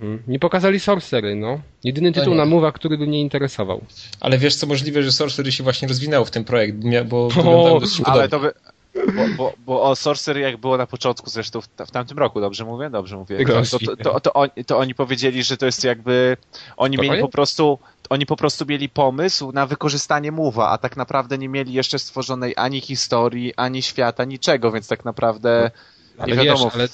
Mhm. 0.00 0.22
Nie 0.26 0.38
pokazali 0.38 0.80
Sorcery, 0.80 1.36
no. 1.36 1.60
Jedyny 1.84 2.12
tytuł 2.12 2.32
nie. 2.32 2.38
na 2.38 2.46
muwa, 2.46 2.72
który 2.72 2.98
by 2.98 3.06
mnie 3.06 3.20
interesował. 3.20 3.80
Ale 4.20 4.38
wiesz 4.38 4.56
co, 4.56 4.66
możliwe, 4.66 5.02
że 5.02 5.12
Sorcery 5.12 5.52
się 5.52 5.64
właśnie 5.64 5.88
rozwinęło 5.88 6.24
w 6.24 6.30
ten 6.30 6.44
projekt, 6.44 6.76
bo, 7.08 7.28
bo 7.44 7.80
Ale 8.04 8.28
to 8.28 8.40
by... 8.40 8.52
Bo, 8.94 9.22
bo, 9.36 9.52
bo 9.66 9.82
o 9.82 9.96
Sorcery 9.96 10.40
jak 10.40 10.56
było 10.56 10.76
na 10.76 10.86
początku 10.86 11.30
zresztą 11.30 11.60
w, 11.60 11.68
w 11.86 11.90
tamtym 11.90 12.18
roku, 12.18 12.40
dobrze 12.40 12.64
mówię? 12.64 12.90
Dobrze 12.90 13.16
mówię. 13.16 13.46
To, 13.46 13.78
to, 13.78 13.96
to, 13.96 14.20
to, 14.20 14.32
oni, 14.32 14.50
to 14.66 14.78
oni 14.78 14.94
powiedzieli, 14.94 15.42
że 15.42 15.56
to 15.56 15.66
jest 15.66 15.84
jakby... 15.84 16.36
Oni 16.76 16.96
To 16.96 17.02
mieli 17.02 17.10
koniec? 17.10 17.22
po 17.22 17.28
prostu... 17.28 17.78
Oni 18.10 18.26
po 18.26 18.36
prostu 18.36 18.66
mieli 18.66 18.88
pomysł 18.88 19.52
na 19.52 19.66
wykorzystanie 19.66 20.32
mowa, 20.32 20.68
a 20.68 20.78
tak 20.78 20.96
naprawdę 20.96 21.38
nie 21.38 21.48
mieli 21.48 21.72
jeszcze 21.72 21.98
stworzonej 21.98 22.54
ani 22.56 22.80
historii, 22.80 23.54
ani 23.56 23.82
świata, 23.82 24.24
niczego, 24.24 24.72
więc 24.72 24.88
tak 24.88 25.04
naprawdę 25.04 25.70
nie 26.18 26.24
Ale 26.24 26.36
wiadomo 26.36 26.64
wiesz, 26.64 26.74
ale 26.74 26.88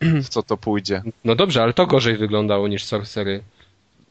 w, 0.00 0.28
co 0.28 0.42
to 0.42 0.56
pójdzie. 0.56 1.02
No 1.24 1.34
dobrze, 1.34 1.62
ale 1.62 1.72
to 1.72 1.86
gorzej 1.86 2.16
wyglądało 2.16 2.68
niż 2.68 2.84
Sorcery. 2.84 3.42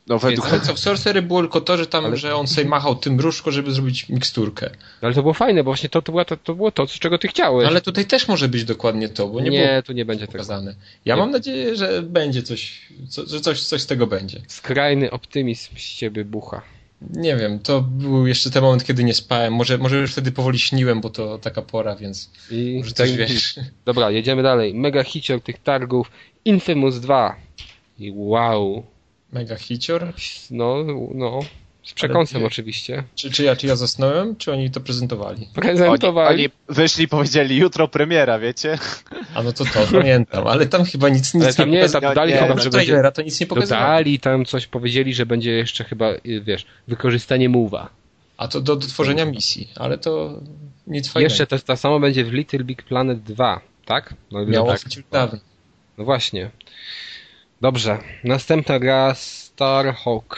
No 0.07 0.19
według 0.19 0.47
Ale 0.47 0.59
co, 0.61 0.73
w 0.73 0.79
Sorcery 0.79 1.21
było 1.21 1.41
tylko 1.41 1.61
to, 1.61 1.77
że 1.77 1.87
tam, 1.87 2.05
Ale- 2.05 2.17
że 2.17 2.35
on 2.35 2.47
sobie 2.47 2.67
machał 2.67 2.95
tym 2.95 3.19
różdżką, 3.19 3.51
żeby 3.51 3.71
zrobić 3.71 4.09
miksturkę. 4.09 4.69
No 5.01 5.05
ale 5.05 5.13
to 5.15 5.21
było 5.21 5.33
fajne, 5.33 5.63
bo 5.63 5.69
właśnie 5.69 5.89
to, 5.89 6.01
to, 6.01 6.11
było, 6.11 6.25
to, 6.25 6.37
to 6.37 6.55
było 6.55 6.71
to, 6.71 6.87
czego 6.87 7.17
ty 7.17 7.27
chciałeś. 7.27 7.63
No 7.63 7.69
ale 7.69 7.81
tutaj 7.81 8.05
też 8.05 8.27
może 8.27 8.47
być 8.47 8.63
dokładnie 8.63 9.09
to, 9.09 9.27
bo 9.27 9.41
nie, 9.41 9.49
nie, 9.49 9.67
było 9.69 9.81
tu 9.81 9.93
nie 9.93 10.05
będzie 10.05 10.21
tego. 10.27 10.31
pokazane. 10.31 10.75
Ja 11.05 11.15
Nie. 11.15 11.21
mam 11.21 11.31
nadzieję, 11.31 11.75
że 11.75 12.01
będzie 12.01 12.43
coś, 12.43 12.81
co, 13.09 13.25
że 13.25 13.41
coś, 13.41 13.61
coś 13.63 13.81
z 13.81 13.85
tego 13.87 14.07
będzie. 14.07 14.41
Skrajny 14.47 15.11
optymizm 15.11 15.75
z 15.77 15.95
ciebie 15.95 16.25
bucha. 16.25 16.61
Nie 17.01 17.35
wiem, 17.35 17.59
to 17.59 17.81
był 17.81 18.27
jeszcze 18.27 18.51
ten 18.51 18.63
moment, 18.63 18.83
kiedy 18.83 19.03
nie 19.03 19.13
spałem. 19.13 19.53
Może, 19.53 19.77
może 19.77 19.97
już 19.97 20.11
wtedy 20.11 20.31
powoli 20.31 20.59
śniłem, 20.59 21.01
bo 21.01 21.09
to 21.09 21.37
taka 21.37 21.61
pora, 21.61 21.95
więc 21.95 22.31
I 22.51 22.75
może 22.77 22.91
coś 22.91 23.11
wiesz. 23.11 23.59
Dobra, 23.85 24.11
jedziemy 24.11 24.43
dalej. 24.43 24.73
Mega 24.73 25.03
hicior 25.03 25.41
tych 25.41 25.63
targów. 25.63 26.11
Infamous 26.45 26.99
2. 26.99 27.35
I 27.99 28.11
wow. 28.15 28.83
Mega 29.31 29.55
hicior. 29.55 30.13
No, 30.51 30.83
no. 31.13 31.39
Z 31.89 31.93
przekąsem 31.93 32.43
oczywiście. 32.45 33.03
Czy, 33.15 33.31
czy, 33.31 33.43
ja, 33.43 33.55
czy 33.55 33.67
ja 33.67 33.75
zasnąłem, 33.75 34.35
czy 34.35 34.51
oni 34.51 34.71
to 34.71 34.79
prezentowali? 34.81 35.41
Oni, 35.45 35.53
Prezentowali. 35.53 36.39
oni 36.43 36.49
wyszli 36.69 37.05
i 37.05 37.07
powiedzieli 37.07 37.57
jutro 37.57 37.87
premiera, 37.87 38.39
wiecie? 38.39 38.77
A 39.35 39.43
no 39.43 39.53
to 39.53 39.65
to, 39.65 39.79
pamiętam, 39.91 40.47
ale 40.47 40.65
tam 40.65 40.85
chyba 40.85 41.09
nic, 41.09 41.33
nic 41.33 41.43
Ale 41.43 41.53
tam 41.53 41.71
nie, 41.71 41.89
tam 41.89 42.03
nie- 42.03 42.15
dali 42.15 42.33
nie, 42.33 42.39
chyba, 42.39 42.55
no 42.55 42.61
że 42.61 42.69
będzie... 42.69 42.85
trailera 42.85 43.11
to 43.11 43.21
nic 43.21 43.39
nie 43.39 43.47
pokazywali. 43.47 43.81
Dodali 43.85 44.19
tam 44.19 44.45
coś, 44.45 44.67
powiedzieli, 44.67 45.13
że 45.13 45.25
będzie 45.25 45.51
jeszcze 45.51 45.83
chyba, 45.83 46.11
y, 46.11 46.41
wiesz, 46.45 46.65
wykorzystanie 46.87 47.49
mowa. 47.49 47.89
A 48.37 48.47
to 48.47 48.61
do, 48.61 48.75
do 48.75 48.87
tworzenia 48.87 49.25
misji, 49.25 49.69
ale 49.75 49.97
to 49.97 50.39
nic 50.87 51.09
fajnego. 51.11 51.31
Jeszcze 51.31 51.47
to, 51.47 51.59
to 51.59 51.77
samo 51.77 51.99
będzie 51.99 52.25
w 52.25 52.33
Little 52.33 52.63
Big 52.63 52.83
Planet 52.83 53.23
2, 53.23 53.61
tak? 53.85 54.13
No, 54.31 54.45
miało 54.45 54.67
tak. 54.67 54.79
dawno. 55.11 55.39
No 55.97 56.03
właśnie. 56.03 56.51
Dobrze. 57.61 57.97
Następna 58.23 58.79
gra 58.79 59.15
Starhawk. 59.15 60.37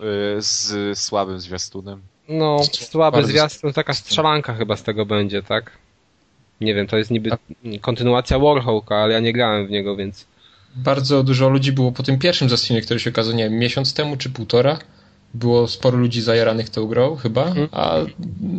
Yy, 0.00 0.42
z 0.42 0.98
słabym 0.98 1.40
zwiastunem. 1.40 2.00
No, 2.28 2.56
słaby 2.72 3.16
Bardzo 3.16 3.28
zwiastun, 3.28 3.72
taka 3.72 3.94
strzelanka 3.94 4.54
chyba 4.54 4.76
z 4.76 4.82
tego 4.82 5.06
będzie, 5.06 5.42
tak? 5.42 5.70
Nie 6.60 6.74
wiem, 6.74 6.86
to 6.86 6.96
jest 6.96 7.10
niby 7.10 7.30
kontynuacja 7.80 8.38
Warhawka, 8.38 8.96
ale 8.96 9.12
ja 9.14 9.20
nie 9.20 9.32
grałem 9.32 9.66
w 9.66 9.70
niego, 9.70 9.96
więc... 9.96 10.26
Bardzo 10.76 11.22
dużo 11.22 11.48
ludzi 11.48 11.72
było 11.72 11.92
po 11.92 12.02
tym 12.02 12.18
pierwszym 12.18 12.48
zwiastunie, 12.48 12.82
który 12.82 13.00
się 13.00 13.10
okazał, 13.10 13.34
nie 13.34 13.44
wiem, 13.44 13.58
miesiąc 13.58 13.94
temu 13.94 14.16
czy 14.16 14.30
półtora. 14.30 14.78
Było 15.34 15.68
sporo 15.68 15.98
ludzi 15.98 16.20
zajaranych 16.22 16.70
tą 16.70 16.86
grą 16.86 17.16
chyba, 17.16 17.44
Mhm. 17.46 17.68
a, 17.72 17.96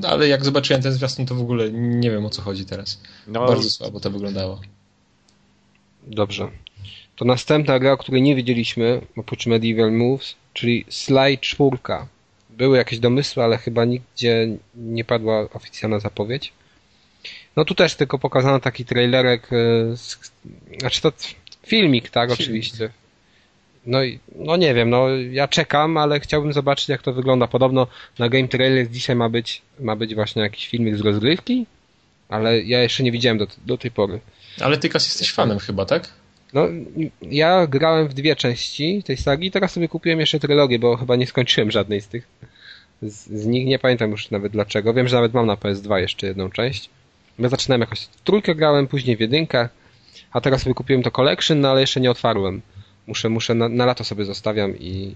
ale 0.08 0.28
jak 0.28 0.46
zobaczyłem 0.46 0.82
ten 0.84 0.92
zwiastun, 0.94 1.26
to 1.26 1.36
w 1.36 1.42
ogóle 1.42 1.72
nie 1.72 2.12
wiem 2.12 2.26
o 2.26 2.30
co 2.30 2.42
chodzi 2.42 2.66
teraz. 2.66 3.02
No, 3.28 3.48
Bardzo 3.48 3.70
słabo 3.70 4.00
to 4.00 4.12
wyglądało. 4.12 4.62
Dobrze. 6.08 6.48
To 7.16 7.26
następna 7.26 7.80
gra, 7.80 7.92
o 7.92 7.98
której 7.98 8.22
nie 8.22 8.36
wiedzieliśmy, 8.36 9.02
oprócz 9.18 9.46
Medieval 9.46 9.92
Moves, 9.92 10.36
czyli 10.58 10.86
Sly 10.90 11.38
4. 11.42 11.78
Były 12.50 12.78
jakieś 12.78 13.00
domysły, 13.00 13.44
ale 13.44 13.58
chyba 13.58 13.86
nigdzie 13.86 14.48
nie 14.76 15.06
padła 15.06 15.50
oficjalna 15.54 16.00
zapowiedź. 16.00 16.54
No 17.56 17.66
tu 17.66 17.76
też 17.76 17.96
tylko 17.96 18.20
pokazano 18.20 18.60
taki 18.60 18.86
trailerek, 18.86 19.54
e, 19.54 19.98
z, 19.98 20.32
znaczy 20.80 21.02
to 21.02 21.12
Filmik, 21.66 22.10
tak, 22.10 22.32
oczywiście. 22.32 22.90
No 23.86 24.04
i, 24.04 24.20
no 24.36 24.58
nie 24.58 24.74
wiem, 24.74 24.90
no 24.90 25.10
ja 25.10 25.48
czekam, 25.48 25.98
ale 25.98 26.20
chciałbym 26.20 26.54
zobaczyć 26.54 26.90
jak 26.90 27.02
to 27.02 27.14
wygląda. 27.14 27.48
Podobno 27.48 27.88
na 28.20 28.30
Game 28.30 28.48
Trailers 28.48 28.90
dzisiaj 28.90 29.16
ma 29.16 29.30
być, 29.30 29.62
ma 29.80 29.96
być 29.96 30.16
właśnie 30.16 30.42
jakiś 30.42 30.68
filmik 30.68 30.98
z 30.98 31.02
rozgrywki, 31.02 31.66
ale 32.30 32.62
ja 32.62 32.82
jeszcze 32.82 33.04
nie 33.04 33.12
widziałem 33.12 33.38
do, 33.38 33.48
do 33.66 33.78
tej 33.78 33.92
pory. 33.92 34.20
Ale 34.62 34.78
ty, 34.78 34.90
Kas, 34.90 35.06
jesteś 35.06 35.32
fanem 35.32 35.60
chyba, 35.60 35.86
tak? 35.86 36.10
No, 36.54 36.68
ja 37.22 37.68
grałem 37.68 38.08
w 38.08 38.14
dwie 38.14 38.36
części 38.36 39.04
tej 39.04 39.18
sagi, 39.18 39.52
teraz 39.52 39.72
sobie 39.72 39.88
kupiłem 39.88 40.20
jeszcze 40.20 40.40
trylogię, 40.40 40.80
bo 40.80 40.98
chyba 40.98 41.16
nie 41.16 41.28
skończyłem 41.28 41.72
żadnej 41.72 42.02
z 42.02 42.08
tych 42.08 42.28
z, 43.02 43.42
z 43.42 43.46
nich, 43.46 43.66
nie 43.66 43.80
pamiętam 43.80 44.12
już 44.12 44.32
nawet 44.32 44.52
dlaczego. 44.52 44.94
Wiem, 44.94 45.08
że 45.08 45.16
nawet 45.16 45.34
mam 45.34 45.46
na 45.46 45.56
PS2 45.56 45.96
jeszcze 45.96 46.28
jedną 46.28 46.50
część. 46.50 46.90
Ja 47.40 47.50
zaczynałem 47.50 47.82
jakoś 47.82 48.00
w 48.00 48.22
trójkę 48.22 48.56
grałem, 48.56 48.88
później 48.88 49.18
w 49.18 49.20
jedynkę, 49.20 49.70
a 50.32 50.42
teraz 50.42 50.62
sobie 50.62 50.74
kupiłem 50.74 51.04
to 51.04 51.12
Collection, 51.12 51.62
no 51.62 51.70
ale 51.70 51.82
jeszcze 51.82 52.02
nie 52.02 52.12
otwarłem. 52.12 52.62
Muszę, 53.08 53.30
muszę 53.30 53.56
na, 53.56 53.70
na 53.70 53.86
lato 53.86 54.04
sobie 54.04 54.26
zostawiam 54.26 54.78
i, 54.80 55.16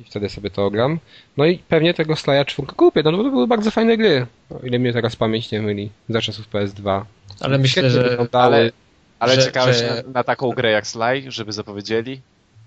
i 0.00 0.04
wtedy 0.04 0.28
sobie 0.28 0.50
to 0.50 0.70
gram. 0.70 0.98
No 1.36 1.46
i 1.46 1.58
pewnie 1.58 1.94
tego 1.94 2.16
Slaya 2.16 2.44
4 2.44 2.68
kupię, 2.68 3.02
no 3.04 3.12
bo 3.12 3.22
to 3.22 3.30
były 3.30 3.46
bardzo 3.46 3.70
fajne 3.70 3.96
gry. 3.96 4.26
O 4.50 4.66
ile 4.66 4.78
mnie 4.78 4.92
teraz 4.92 5.16
pamięć 5.16 5.50
nie 5.50 5.62
myli, 5.62 5.90
za 6.08 6.20
czasów 6.20 6.48
PS2. 6.50 7.04
Ale 7.40 7.58
myślę, 7.58 7.90
że 7.90 8.02
wyglądały. 8.02 8.56
Ale, 8.56 8.70
ale 9.22 9.34
Że- 9.34 9.42
czekałeś 9.42 9.76
że- 9.76 10.02
na, 10.06 10.12
na 10.12 10.24
taką 10.24 10.50
grę 10.50 10.70
jak 10.70 10.86
Sly, 10.86 11.22
żeby 11.32 11.52
zapowiedzieli? 11.52 12.20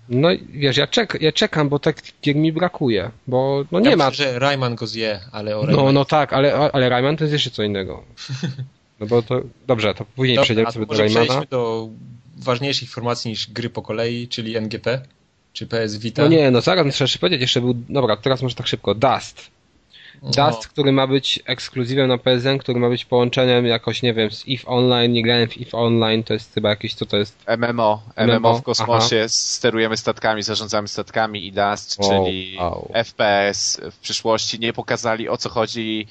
No 0.08 0.32
i 0.32 0.44
wiesz, 0.52 0.76
ja, 0.76 0.86
czek, 0.86 1.18
ja 1.20 1.32
czekam, 1.32 1.68
bo 1.68 1.78
tak 1.78 1.96
gier 2.22 2.36
mi 2.36 2.52
brakuje, 2.52 3.10
bo 3.26 3.64
no 3.72 3.80
nie 3.80 3.90
ja 3.90 3.96
ma. 3.96 4.10
myślę, 4.10 4.32
że 4.32 4.38
Rayman 4.38 4.74
go 4.74 4.86
zje, 4.86 5.20
ale 5.32 5.58
o 5.58 5.62
No, 5.66 5.92
no 5.92 6.04
tak, 6.04 6.32
ale, 6.32 6.54
ale 6.72 6.88
Rayman 6.88 7.16
to 7.16 7.24
jest 7.24 7.32
jeszcze 7.32 7.50
co 7.50 7.62
innego. 7.62 8.02
No 9.00 9.06
bo 9.06 9.22
to, 9.22 9.40
dobrze, 9.66 9.94
to 9.94 10.04
później 10.04 10.36
Dobra, 10.36 10.44
przejdziemy 10.44 10.72
sobie 10.72 10.86
do 10.86 10.94
Raymana. 10.94 11.24
przejdźmy 11.24 11.46
do 11.50 11.88
ważniejszych 12.36 12.88
informacji 12.88 13.30
niż 13.30 13.50
gry 13.50 13.70
po 13.70 13.82
kolei, 13.82 14.28
czyli 14.28 14.56
NGP, 14.56 15.00
czy 15.52 15.66
PS 15.66 15.96
Vita. 15.96 16.22
No 16.22 16.28
nie, 16.28 16.50
no 16.50 16.60
zaraz 16.60 16.94
trzeba 16.94 17.04
jeszcze 17.04 17.18
powiedzieć, 17.18 17.40
jeszcze 17.40 17.60
był, 17.60 17.74
dobra, 17.88 18.16
teraz 18.16 18.42
może 18.42 18.54
tak 18.54 18.66
szybko, 18.66 18.94
Dust. 18.94 19.50
Dust, 20.22 20.68
który 20.68 20.92
ma 20.92 21.06
być 21.06 21.40
ekskluzywem 21.46 22.08
na 22.08 22.18
PSN, 22.18 22.58
który 22.58 22.80
ma 22.80 22.88
być 22.88 23.04
połączeniem 23.04 23.66
jakoś, 23.66 24.02
nie 24.02 24.14
wiem, 24.14 24.30
z 24.30 24.44
EVE 24.48 24.66
Online, 24.66 25.12
nie 25.12 25.22
grałem 25.22 25.48
w 25.48 25.56
EVE 25.56 25.72
Online, 25.78 26.22
to 26.24 26.34
jest 26.34 26.54
chyba 26.54 26.68
jakieś, 26.68 26.94
co 26.94 27.06
to 27.06 27.16
jest? 27.16 27.44
MMO, 27.58 28.02
MMO, 28.16 28.34
MMO 28.38 28.54
w 28.58 28.62
kosmosie, 28.62 29.24
sterujemy 29.28 29.96
statkami, 29.96 30.42
zarządzamy 30.42 30.88
statkami 30.88 31.46
i 31.46 31.52
Dust, 31.52 31.98
Wow, 31.98 32.10
czyli 32.10 32.56
wow. 32.60 32.90
FPS 32.94 33.80
w 33.92 33.98
przyszłości. 33.98 34.58
Nie 34.60 34.72
pokazali 34.72 35.28
o 35.28 35.36
co 35.36 35.48
chodzi 35.48 36.06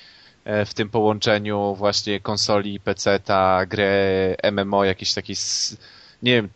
e, 0.45 0.65
w 0.65 0.73
tym 0.73 0.89
połączeniu 0.89 1.75
właśnie 1.75 2.19
konsoli, 2.19 2.79
PC-ta, 2.79 3.65
grę 3.65 4.35
MMO, 4.51 4.83
jakiejś 4.83 5.13
takiej, 5.13 5.33
s- 5.33 5.77
nie 6.23 6.31
wiem, 6.33 6.49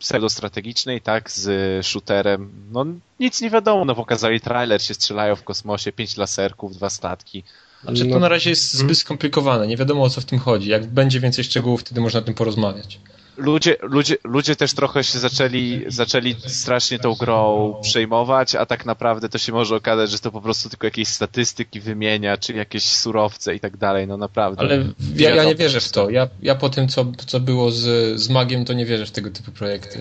pseudostrategicznej, 0.00 1.00
tak, 1.00 1.30
z 1.30 1.86
shooterem. 1.86 2.50
No 2.72 2.86
nic 3.20 3.40
nie 3.40 3.50
wiadomo, 3.50 3.84
no 3.84 3.94
pokazali 3.94 4.40
trailer, 4.40 4.82
się 4.82 4.94
strzelają 4.94 5.36
w 5.36 5.42
kosmosie, 5.44 5.92
pięć 5.92 6.16
laserków, 6.16 6.74
dwa 6.76 6.90
statki. 6.90 7.44
Znaczy, 7.84 8.04
to 8.04 8.10
no- 8.10 8.18
na 8.18 8.28
razie 8.28 8.50
jest 8.50 8.74
zbyt 8.74 8.98
skomplikowane, 8.98 9.66
nie 9.66 9.76
wiadomo 9.76 10.02
o 10.02 10.10
co 10.10 10.20
w 10.20 10.24
tym 10.24 10.38
chodzi. 10.38 10.70
Jak 10.70 10.86
będzie 10.86 11.20
więcej 11.20 11.44
szczegółów, 11.44 11.80
wtedy 11.80 12.00
można 12.00 12.20
o 12.20 12.22
tym 12.22 12.34
porozmawiać. 12.34 13.00
Ludzie, 13.36 13.76
ludzie, 13.82 14.16
ludzie 14.24 14.56
też 14.56 14.72
trochę 14.74 15.04
się 15.04 15.18
zaczęli, 15.18 15.84
zaczęli 15.88 16.36
strasznie 16.46 16.98
tą 16.98 17.14
grą 17.14 17.74
przejmować, 17.82 18.54
a 18.54 18.66
tak 18.66 18.86
naprawdę 18.86 19.28
to 19.28 19.38
się 19.38 19.52
może 19.52 19.76
okazać, 19.76 20.10
że 20.10 20.18
to 20.18 20.30
po 20.32 20.40
prostu 20.40 20.68
tylko 20.68 20.86
jakieś 20.86 21.08
statystyki 21.08 21.80
wymienia, 21.80 22.36
czy 22.36 22.52
jakieś 22.52 22.84
surowce 22.84 23.54
i 23.54 23.60
tak 23.60 23.76
dalej, 23.76 24.06
no 24.06 24.16
naprawdę. 24.16 24.60
Ale 24.62 24.84
ja, 25.16 25.34
ja 25.34 25.44
nie 25.44 25.54
wierzę 25.54 25.80
w 25.80 25.88
to. 25.90 26.10
Ja, 26.10 26.28
ja 26.42 26.54
po 26.54 26.68
tym, 26.70 26.88
co, 26.88 27.06
co 27.26 27.40
było 27.40 27.70
z, 27.70 28.20
z 28.20 28.28
Magiem, 28.28 28.64
to 28.64 28.72
nie 28.72 28.86
wierzę 28.86 29.06
w 29.06 29.10
tego 29.10 29.30
typu 29.30 29.52
projekty. 29.52 30.00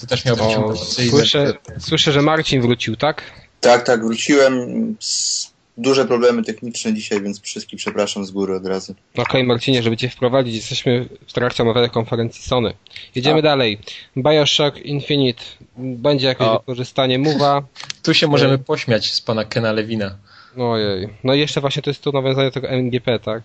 To 0.00 0.06
też 0.06 0.24
miał 0.24 0.36
być 0.36 0.44
O, 0.44 0.50
innowacyjne. 0.50 1.10
słyszę, 1.10 1.52
słyszę, 1.78 2.12
że 2.12 2.22
Marcin 2.22 2.60
wrócił, 2.62 2.96
tak? 2.96 3.22
Tak, 3.60 3.86
tak, 3.86 4.04
wróciłem. 4.04 4.54
S- 5.00 5.43
Duże 5.78 6.04
problemy 6.04 6.42
techniczne 6.42 6.94
dzisiaj, 6.94 7.22
więc 7.22 7.42
wszystkich 7.42 7.78
przepraszam 7.78 8.24
z 8.24 8.30
góry 8.30 8.56
od 8.56 8.66
razu. 8.66 8.94
Okej, 9.16 9.44
Marcinie, 9.44 9.82
żeby 9.82 9.96
cię 9.96 10.08
wprowadzić, 10.08 10.54
jesteśmy 10.54 11.08
w 11.26 11.32
trakcie 11.32 11.62
omawiania 11.62 11.88
konferencji 11.88 12.42
Sony. 12.42 12.74
Jedziemy 13.14 13.38
A. 13.38 13.42
dalej. 13.42 13.78
Bioshock 14.16 14.76
Infinite. 14.78 15.42
Będzie 15.76 16.26
jakieś 16.26 16.46
O. 16.46 16.58
wykorzystanie 16.58 17.18
mowa. 17.18 17.62
Tu 18.02 18.14
się 18.14 18.26
możemy 18.26 18.58
pośmiać 18.58 19.12
z 19.12 19.20
pana 19.20 19.44
Kena 19.44 19.72
Lewina. 19.72 20.16
Ojej. 20.58 21.08
No 21.24 21.34
i 21.34 21.38
jeszcze 21.38 21.60
właśnie 21.60 21.82
to 21.82 21.90
jest 21.90 22.02
to 22.02 22.12
nawiązanie 22.12 22.48
do 22.48 22.54
tego 22.54 22.68
MGP, 22.68 23.18
tak? 23.18 23.42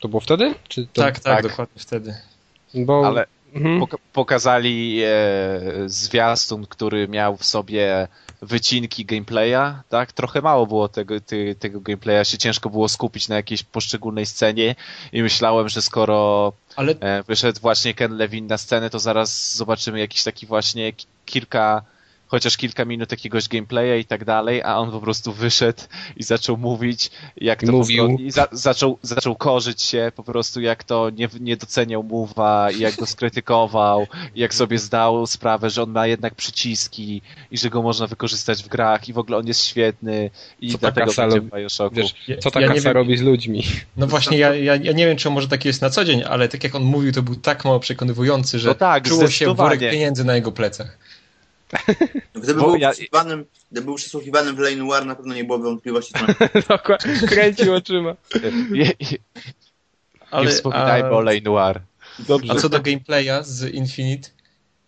To 0.00 0.08
było 0.08 0.20
wtedy? 0.20 0.54
Czy 0.68 0.86
to... 0.92 1.02
Tak, 1.02 1.14
tak, 1.20 1.22
tak. 1.34 1.42
dokładnie 1.42 1.82
wtedy. 1.82 2.14
Bo... 2.74 3.06
Ale 3.06 3.26
Mhm. 3.54 3.80
Poka- 3.80 3.98
pokazali 4.12 5.00
e, 5.04 5.08
zwiastun, 5.86 6.66
który 6.66 7.08
miał 7.08 7.36
w 7.36 7.44
sobie 7.44 8.08
wycinki 8.42 9.04
gameplaya, 9.04 9.82
tak? 9.88 10.12
Trochę 10.12 10.40
mało 10.40 10.66
było 10.66 10.88
tego, 10.88 11.20
ty, 11.20 11.56
tego 11.58 11.80
gameplaya, 11.80 12.24
się 12.24 12.38
ciężko 12.38 12.70
było 12.70 12.88
skupić 12.88 13.28
na 13.28 13.36
jakiejś 13.36 13.62
poszczególnej 13.62 14.26
scenie 14.26 14.74
i 15.12 15.22
myślałem, 15.22 15.68
że 15.68 15.82
skoro 15.82 16.52
Ale 16.76 16.94
e, 17.00 17.22
wyszedł 17.22 17.60
właśnie 17.60 17.94
Ken 17.94 18.16
Levin 18.16 18.46
na 18.46 18.58
scenę, 18.58 18.90
to 18.90 18.98
zaraz 18.98 19.56
zobaczymy 19.56 19.98
jakiś 19.98 20.22
taki 20.22 20.46
właśnie 20.46 20.92
ki- 20.92 21.06
kilka, 21.24 21.82
chociaż 22.32 22.56
kilka 22.56 22.84
minut 22.84 23.10
jakiegoś 23.10 23.48
gameplaya 23.48 24.00
i 24.00 24.04
tak 24.04 24.24
dalej, 24.24 24.62
a 24.62 24.76
on 24.78 24.90
po 24.90 25.00
prostu 25.00 25.32
wyszedł 25.32 25.82
i 26.16 26.22
zaczął 26.22 26.56
mówić, 26.56 27.10
jak 27.36 27.60
to 27.64 27.72
Mówił. 27.72 28.02
po 28.02 28.08
prostu- 28.08 28.24
i 28.24 28.30
za, 28.30 28.48
zaczął, 28.52 28.98
zaczął 29.02 29.36
korzyć 29.36 29.82
się 29.82 30.12
po 30.16 30.22
prostu, 30.22 30.60
jak 30.60 30.84
to 30.84 31.10
nie, 31.10 31.28
nie 31.40 31.56
doceniał 31.56 32.02
Mowa 32.02 32.70
i 32.70 32.80
jak 32.80 32.96
go 32.96 33.06
skrytykował, 33.06 34.06
i 34.34 34.40
jak 34.40 34.54
sobie 34.54 34.78
zdał 34.78 35.26
sprawę, 35.26 35.70
że 35.70 35.82
on 35.82 35.90
ma 35.90 36.06
jednak 36.06 36.34
przyciski 36.34 37.22
i 37.50 37.58
że 37.58 37.70
go 37.70 37.82
można 37.82 38.06
wykorzystać 38.06 38.62
w 38.62 38.68
grach 38.68 39.08
i 39.08 39.12
w 39.12 39.18
ogóle 39.18 39.38
on 39.38 39.46
jest 39.46 39.64
świetny 39.64 40.30
i 40.60 40.72
Co 40.72 40.78
ta 40.78 40.80
dlatego 40.80 41.06
kasa 41.06 41.22
będzie 41.28 41.40
w? 41.40 41.50
Bioshocku. 41.56 41.96
Wiesz, 41.96 42.14
co 42.40 42.50
ta 42.50 42.60
ja 42.60 42.68
kasa 42.68 42.80
wiem- 42.80 42.92
robi 42.92 43.16
z 43.16 43.22
ludźmi? 43.22 43.62
no 43.96 44.06
właśnie, 44.06 44.38
ja, 44.38 44.54
ja, 44.54 44.76
ja 44.76 44.92
nie 44.92 45.06
wiem, 45.06 45.16
czy 45.16 45.28
on 45.28 45.34
może 45.34 45.48
taki 45.48 45.68
jest 45.68 45.82
na 45.82 45.90
co 45.90 46.04
dzień, 46.04 46.22
ale 46.28 46.48
tak 46.48 46.64
jak 46.64 46.74
on 46.74 46.82
mówił, 46.82 47.12
to 47.12 47.22
był 47.22 47.34
tak 47.36 47.64
mało 47.64 47.80
przekonywujący, 47.80 48.58
że 48.58 48.68
No 48.68 48.74
tak, 48.74 49.04
czuło 49.08 49.28
się 49.28 49.54
worek 49.54 49.80
pieniędzy 49.80 50.24
na 50.24 50.34
jego 50.34 50.52
plecach. 50.52 50.98
Gdyby 52.34 52.60
Bo 52.60 52.66
był, 52.66 52.76
ja- 52.76 52.90
przesłuchiwanym, 52.90 53.44
gdyby 53.70 53.84
był 53.84 53.94
przesłuchiwanym 53.94 54.56
w 54.56 54.58
Lane 54.58 54.76
Noir, 54.76 55.06
na 55.06 55.14
pewno 55.14 55.34
nie 55.34 55.44
było 55.44 55.58
wątpliwości. 55.58 56.14
Dokładnie. 56.68 57.14
Kręcił 57.28 57.74
oczyma. 57.74 58.16
I, 58.74 58.80
i, 59.04 59.18
Ale, 60.30 60.46
nie 60.46 60.52
wspominajmy 60.52 61.10
o 61.10 61.20
Lane 61.20 61.40
Noir. 61.40 61.80
Dobrze. 62.18 62.52
A 62.52 62.56
co 62.56 62.68
do 62.68 62.80
gameplaya 62.80 63.42
z 63.42 63.74
Infinite, 63.74 64.28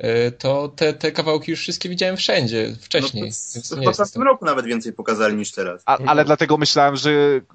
y, 0.05 0.33
to 0.33 0.69
te, 0.69 0.93
te 0.93 1.13
kawałki 1.13 1.51
już 1.51 1.61
wszystkie 1.61 1.89
widziałem 1.89 2.17
wszędzie, 2.17 2.77
wcześniej. 2.81 3.31
No 3.71 3.77
nie 3.77 3.87
w 3.87 3.91
ostatnim 3.91 4.25
roku 4.25 4.45
nawet 4.45 4.67
więcej 4.67 4.93
pokazali 4.93 5.37
niż 5.37 5.53
teraz. 5.53 5.83
A, 5.87 5.99
ale 6.07 6.25
dlatego 6.25 6.57
myślałem, 6.57 6.97
że. 6.97 7.11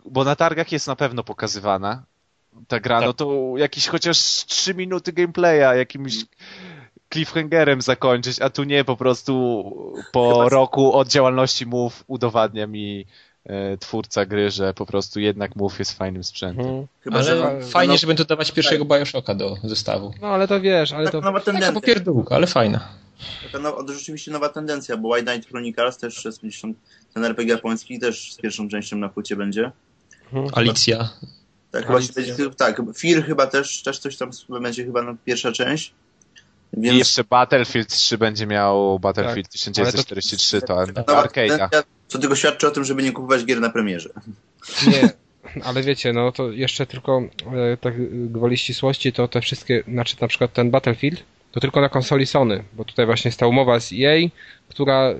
Bo 0.05 0.23
na 0.23 0.35
targach 0.35 0.71
jest 0.71 0.87
na 0.87 0.95
pewno 0.95 1.23
pokazywana 1.23 2.03
ta 2.67 2.79
gra, 2.79 2.97
Tak. 2.99 3.05
no 3.05 3.13
to 3.13 3.53
jakieś 3.57 3.87
chociaż 3.87 4.17
3 4.45 4.73
minuty 4.75 5.13
gameplaya, 5.13 5.77
jakimś 5.77 6.15
cliffhangerem 7.13 7.81
zakończyć, 7.81 8.41
a 8.41 8.49
tu 8.49 8.63
nie, 8.63 8.83
po 8.83 8.95
prostu 8.97 9.33
po 10.11 10.33
Chyba- 10.33 10.49
roku 10.49 10.93
od 10.93 11.07
działalności 11.07 11.65
MOVE 11.65 11.95
udowadnia 12.07 12.67
mi 12.67 13.05
e, 13.45 13.77
twórca 13.77 14.25
gry, 14.25 14.51
że 14.51 14.73
po 14.73 14.85
prostu 14.85 15.19
jednak 15.19 15.55
MOVE 15.55 15.75
jest 15.79 15.97
fajnym 15.97 16.23
sprzętem. 16.23 16.65
Mhm. 16.65 16.87
Chyba, 17.01 17.17
Ale 17.19 17.25
że 17.25 17.61
fajnie, 17.61 17.93
no, 17.93 17.97
żeby 17.97 18.13
dodawać 18.13 18.51
pierwszego 18.51 18.85
Bioshocka 18.85 19.35
do 19.35 19.57
zestawu. 19.63 20.13
No 20.21 20.27
ale 20.27 20.47
to 20.47 20.61
wiesz, 20.61 20.91
ale 20.91 21.03
tak, 21.03 21.11
to... 21.11 21.21
nowa 21.21 21.39
Taka 21.39 21.45
tendencja. 21.51 21.73
popierdółka, 21.73 22.35
ale 22.35 22.47
fajna. 22.47 22.87
Taka 23.43 23.59
no, 23.59 23.83
to 23.83 23.93
rzeczywiście 23.93 24.31
nowa 24.31 24.49
tendencja, 24.49 24.97
bo 24.97 25.09
White 25.09 25.31
Knight 25.31 25.49
Chronicles 25.49 25.97
też 25.97 26.27
gdzieś 26.43 26.61
tam, 26.61 26.73
ten 27.13 27.25
RPG 27.25 27.53
japoński 27.55 27.99
też 27.99 28.33
z 28.33 28.37
pierwszą 28.37 28.69
częścią 28.69 28.97
na 28.97 29.09
płycie 29.09 29.35
będzie. 29.35 29.71
Mhm. 30.33 30.49
Alicja. 30.53 31.09
Tak, 31.71 31.87
będzie, 32.15 32.49
tak, 32.57 32.81
Fear 32.97 33.23
chyba 33.23 33.47
też, 33.47 33.83
też 33.83 33.99
coś 33.99 34.17
tam 34.17 34.31
będzie 34.61 34.85
chyba 34.85 35.01
na 35.01 35.15
pierwsza 35.25 35.51
część. 35.51 35.93
I 36.77 36.81
Więc 36.81 36.97
jeszcze 36.97 37.23
Battlefield 37.23 37.87
3 37.87 38.17
będzie 38.17 38.47
miał 38.47 38.99
Battlefield 38.99 39.47
Tak, 39.47 39.51
1943, 39.51 40.61
to, 40.61 40.75
nowa 40.75 41.03
to 41.03 41.03
arcade'a. 41.03 41.47
tendencja, 41.47 41.83
co 42.07 42.19
tylko 42.19 42.35
świadczy 42.35 42.67
o 42.67 42.71
tym, 42.71 42.83
żeby 42.83 43.03
nie 43.03 43.11
kupować 43.11 43.45
gier 43.45 43.61
na 43.61 43.69
premierze. 43.69 44.09
Nie, 44.87 45.09
ale 45.63 45.83
wiecie, 45.83 46.13
no 46.13 46.31
to 46.31 46.51
jeszcze 46.51 46.85
tylko 46.85 47.21
e, 47.73 47.77
tak 47.77 47.93
gwoli 48.31 48.57
ścisłości, 48.57 49.13
to 49.13 49.27
te 49.27 49.41
wszystkie, 49.41 49.83
znaczy 49.87 50.15
na 50.21 50.27
przykład 50.27 50.53
ten 50.53 50.71
Battlefield, 50.71 51.23
to 51.51 51.59
tylko 51.59 51.81
na 51.81 51.89
konsoli 51.89 52.25
Sony, 52.25 52.63
bo 52.73 52.85
tutaj 52.85 53.05
właśnie 53.05 53.29
jest 53.29 53.39
ta 53.39 53.47
umowa 53.47 53.79
z 53.79 53.93
EA, 53.93 54.29
która 54.69 55.13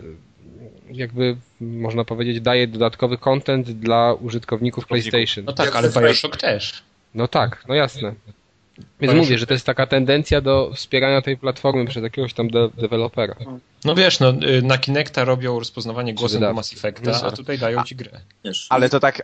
jakby 0.92 1.38
można 1.62 2.06
powiedzieć 2.06 2.42
daje 2.42 2.68
dodatkowy 2.68 3.18
content 3.18 3.72
dla 3.72 4.14
użytkowników 4.14 4.88
PlayStation. 4.88 5.46
No 5.46 5.54
tak, 5.54 5.76
ale 5.76 5.90
to 5.90 6.02
Bioshock 6.02 6.38
też. 6.38 6.84
No 7.16 7.28
tak, 7.28 7.64
no 7.68 7.76
jasne. 7.76 8.14
Więc 9.02 9.14
mówię, 9.14 9.38
że 9.38 9.48
to 9.48 9.54
jest 9.54 9.66
taka 9.66 9.88
tendencja 9.88 10.42
do 10.42 10.72
wspierania 10.76 11.22
tej 11.22 11.38
platformy 11.38 11.86
przez 11.86 12.04
jakiegoś 12.04 12.34
tam 12.34 12.50
de 12.50 12.70
dewelopera. 12.78 13.36
No 13.86 13.96
wiesz, 13.96 14.20
no, 14.20 14.30
y, 14.30 14.62
na 14.62 14.78
Kinecta 14.78 15.24
robią 15.26 15.60
rozpoznawanie 15.60 16.14
głosem 16.14 16.42
do. 16.42 16.54
Mass 16.54 16.74
Effecta, 16.74 17.28
a 17.28 17.32
tutaj 17.32 17.60
dają 17.60 17.84
ci 17.84 17.96
grę. 17.96 18.12
Ale 18.70 18.90
to 18.90 19.00
tak, 19.00 19.22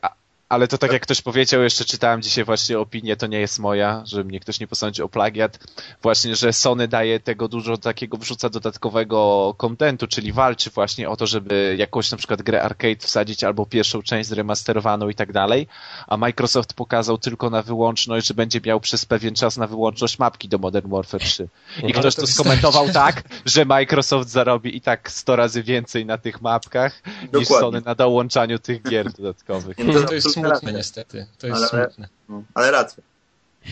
Ale 0.49 0.67
to 0.67 0.77
tak 0.77 0.91
jak 0.91 1.01
ktoś 1.01 1.21
powiedział, 1.21 1.61
jeszcze 1.61 1.85
czytałem 1.85 2.21
dzisiaj 2.21 2.43
właśnie 2.43 2.79
opinię, 2.79 3.15
to 3.15 3.27
nie 3.27 3.39
jest 3.39 3.59
moja, 3.59 4.03
że 4.05 4.23
mnie 4.23 4.39
ktoś 4.39 4.59
nie 4.59 4.67
posądził 4.67 5.05
o 5.05 5.09
plagiat, 5.09 5.59
właśnie, 6.01 6.35
że 6.35 6.53
Sony 6.53 6.87
daje 6.87 7.19
tego 7.19 7.47
dużo 7.47 7.77
takiego, 7.77 8.17
wrzuca 8.17 8.49
dodatkowego 8.49 9.53
kontentu, 9.57 10.07
czyli 10.07 10.33
walczy 10.33 10.69
właśnie 10.69 11.09
o 11.09 11.17
to, 11.17 11.27
żeby 11.27 11.75
jakąś 11.79 12.11
na 12.11 12.17
przykład 12.17 12.41
grę 12.41 12.63
arcade 12.63 12.99
wsadzić 12.99 13.43
albo 13.43 13.65
pierwszą 13.65 14.01
część 14.01 14.29
zremasterowaną 14.29 15.09
i 15.09 15.15
tak 15.15 15.31
dalej, 15.31 15.67
a 16.07 16.17
Microsoft 16.17 16.73
pokazał 16.73 17.17
tylko 17.17 17.49
na 17.49 17.61
wyłączność, 17.61 18.27
że 18.27 18.33
będzie 18.33 18.61
miał 18.65 18.79
przez 18.79 19.05
pewien 19.05 19.35
czas 19.35 19.57
na 19.57 19.67
wyłączność 19.67 20.19
mapki 20.19 20.49
do 20.49 20.57
Modern 20.57 20.91
Warfare 20.91 21.21
3. 21.21 21.47
I 21.83 21.93
No, 21.93 21.99
ktoś 21.99 22.15
to 22.15 22.27
skomentował 22.27 22.89
tak, 22.89 23.23
że 23.45 23.65
Microsoft 23.65 24.29
zarobi 24.29 24.77
i 24.77 24.81
tak 24.81 25.11
100 25.11 25.35
razy 25.35 25.63
więcej 25.63 26.05
na 26.05 26.17
tych 26.17 26.41
mapkach 26.41 27.03
niż 27.21 27.31
Dokładnie. 27.31 27.59
Sony 27.59 27.81
na 27.85 27.95
dołączaniu 27.95 28.59
tych 28.59 28.83
gier 28.83 29.11
dodatkowych. 29.11 29.77
Nie, 29.77 29.93
To, 29.93 30.13
jest 30.13 30.34
smutne 30.41 30.49
racja. 30.53 30.71
niestety. 30.71 31.25
To 31.37 31.47
jest 31.47 31.59
Ale- 31.73 31.85
smutne. 31.85 32.07
No, 32.29 32.43
ale 32.53 32.71
racja. 32.71 33.03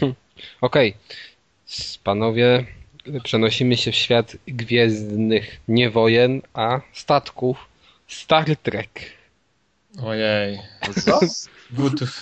Okej. 0.61 0.93
S- 1.69 1.97
Panowie, 2.03 2.65
przenosimy 3.23 3.77
się 3.77 3.91
w 3.91 3.95
świat 3.95 4.35
gwiezdnych 4.47 5.59
nie 5.67 5.89
wojen, 5.89 6.41
a 6.53 6.81
statków. 6.93 7.57
Star 8.07 8.55
Trek. 8.57 8.89
Ojej. 10.03 10.59
Co? 11.05 11.19
WTF. 11.77 12.21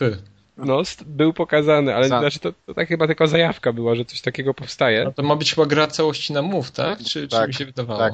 No, 0.58 0.82
był 1.06 1.34
pokazany, 1.34 1.96
ale 1.96 2.10
Za- 2.10 2.20
znaczy 2.20 2.40
to, 2.40 2.54
to 2.66 2.74
tak 2.74 2.88
chyba 2.88 3.08
tylko 3.08 3.28
zajawka 3.28 3.74
była, 3.74 3.96
że 3.96 4.06
coś 4.06 4.22
takiego 4.22 4.54
powstaje. 4.54 5.04
No 5.04 5.12
to 5.12 5.24
ma 5.24 5.36
być 5.36 5.54
chyba 5.56 5.66
gra 5.68 5.88
całości 5.88 6.34
na 6.34 6.42
move, 6.42 6.72
tak? 6.72 7.00
Czy, 7.00 7.28
Tak, 7.28 7.42
czy 7.42 7.48
mi 7.48 7.54
się 7.54 7.66
wydawało? 7.66 8.00
tak. 8.00 8.14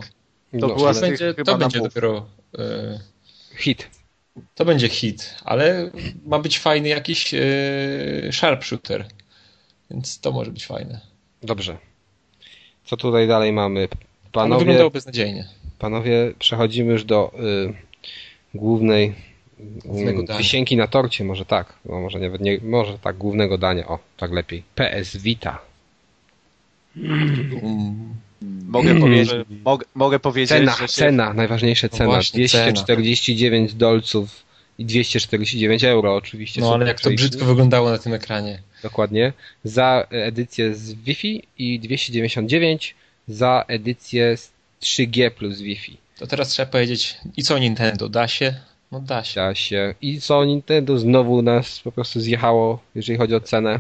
no, 0.54 0.68
była 0.68 0.94
To 0.94 1.02
będzie, 1.02 1.34
to 1.34 1.58
będzie 1.58 1.80
dopiero... 1.82 2.26
e, 2.60 2.99
hit. 3.58 3.90
To 4.55 4.65
będzie 4.65 4.89
hit, 4.89 5.35
ale 5.45 5.91
ma 6.26 6.39
być 6.39 6.59
fajny 6.59 6.88
jakiś 6.88 7.34
e, 7.34 7.39
sharpshooter. 8.31 9.05
Więc 9.91 10.19
to 10.19 10.31
może 10.31 10.51
być 10.51 10.65
fajne. 10.65 10.99
Dobrze. 11.43 11.77
Co 12.85 12.97
tutaj 12.97 13.27
dalej 13.27 13.53
mamy? 13.53 13.88
Panowie, 14.31 14.59
wyglądało 14.59 14.89
beznadziejnie. 14.89 15.47
panowie 15.80 16.34
przechodzimy 16.39 16.91
już 16.91 17.03
do 17.03 17.31
y, 17.39 17.73
głównej 18.53 19.15
mm, 19.85 20.26
dania. 20.26 20.39
wisienki 20.39 20.77
na 20.77 20.88
torcie, 20.88 21.23
może 21.23 21.45
tak. 21.45 21.73
No, 21.85 22.01
może 22.01 22.19
nawet 22.19 22.41
nie, 22.41 22.59
może 22.64 22.99
tak, 22.99 23.18
głównego 23.18 23.57
dania. 23.57 23.88
O, 23.88 23.99
tak 24.18 24.31
lepiej. 24.31 24.64
PS 24.76 25.18
Vita. 25.18 25.59
Mm. 26.95 28.15
Mogę 28.68 28.99
powiedzieć, 28.99 29.30
mogę, 29.65 29.85
mogę 29.95 30.19
powiedzieć, 30.19 30.49
Cena, 30.49 30.72
że 30.72 30.88
się... 30.88 30.93
cena, 30.93 31.34
najważniejsze 31.34 31.89
No 31.91 31.97
cena. 31.97 32.09
właśnie, 32.09 32.49
cena. 32.49 32.72
249 32.72 33.73
dolców 33.73 34.30
i 34.80 34.85
249 34.85 35.84
euro 35.84 36.15
oczywiście. 36.15 36.61
No 36.61 36.73
ale 36.73 36.88
jak 36.88 37.01
to 37.01 37.09
brzydko 37.09 37.45
wyglądało 37.45 37.89
na 37.89 37.97
tym 37.97 38.14
ekranie. 38.14 38.59
Dokładnie. 38.84 39.34
Za 39.64 40.07
edycję 40.09 40.76
z 40.76 40.93
Wi-Fi 40.93 41.43
i 41.57 41.80
299 41.80 42.95
za 43.27 43.65
edycję 43.68 44.38
z 44.38 44.51
3G 44.81 45.31
plus 45.31 45.61
Wi-Fi. 45.61 45.97
To 46.19 46.27
teraz 46.27 46.49
trzeba 46.49 46.72
powiedzieć, 46.72 47.18
i 47.38 47.43
co 47.43 47.57
Nintendo, 47.59 48.09
da 48.09 48.27
się? 48.27 48.53
No 48.91 48.99
da 48.99 49.23
się. 49.23 49.35
Da 49.41 49.55
się. 49.55 49.95
I 50.01 50.22
co 50.22 50.45
Nintendo 50.45 50.97
znowu 50.99 51.41
nas 51.41 51.80
po 51.80 51.91
prostu 51.91 52.19
zjechało, 52.19 52.80
jeżeli 52.95 53.18
chodzi 53.18 53.35
o 53.35 53.39
cenę. 53.41 53.80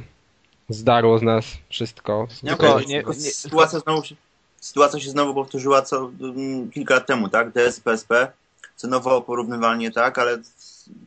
Zdarło 0.69 1.19
z 1.19 1.21
nas 1.21 1.45
wszystko. 1.69 2.27
Nie, 2.43 2.49
tylko, 2.49 2.79
nie- 2.87 3.03
nie- 3.07 3.13
sytuacja, 3.15 3.79
znowu 3.79 4.03
się, 4.03 4.15
sytuacja 4.61 4.99
się 4.99 5.09
znowu 5.09 5.33
powtórzyła 5.33 5.81
co 5.81 6.11
mm, 6.21 6.71
kilka 6.71 6.93
lat 6.93 7.05
temu, 7.07 7.29
tak? 7.29 7.51
DS, 7.51 7.79
PSP, 7.79 8.31
cenowo 8.75 9.21
porównywalnie, 9.21 9.91
tak? 9.91 10.17
Ale 10.19 10.37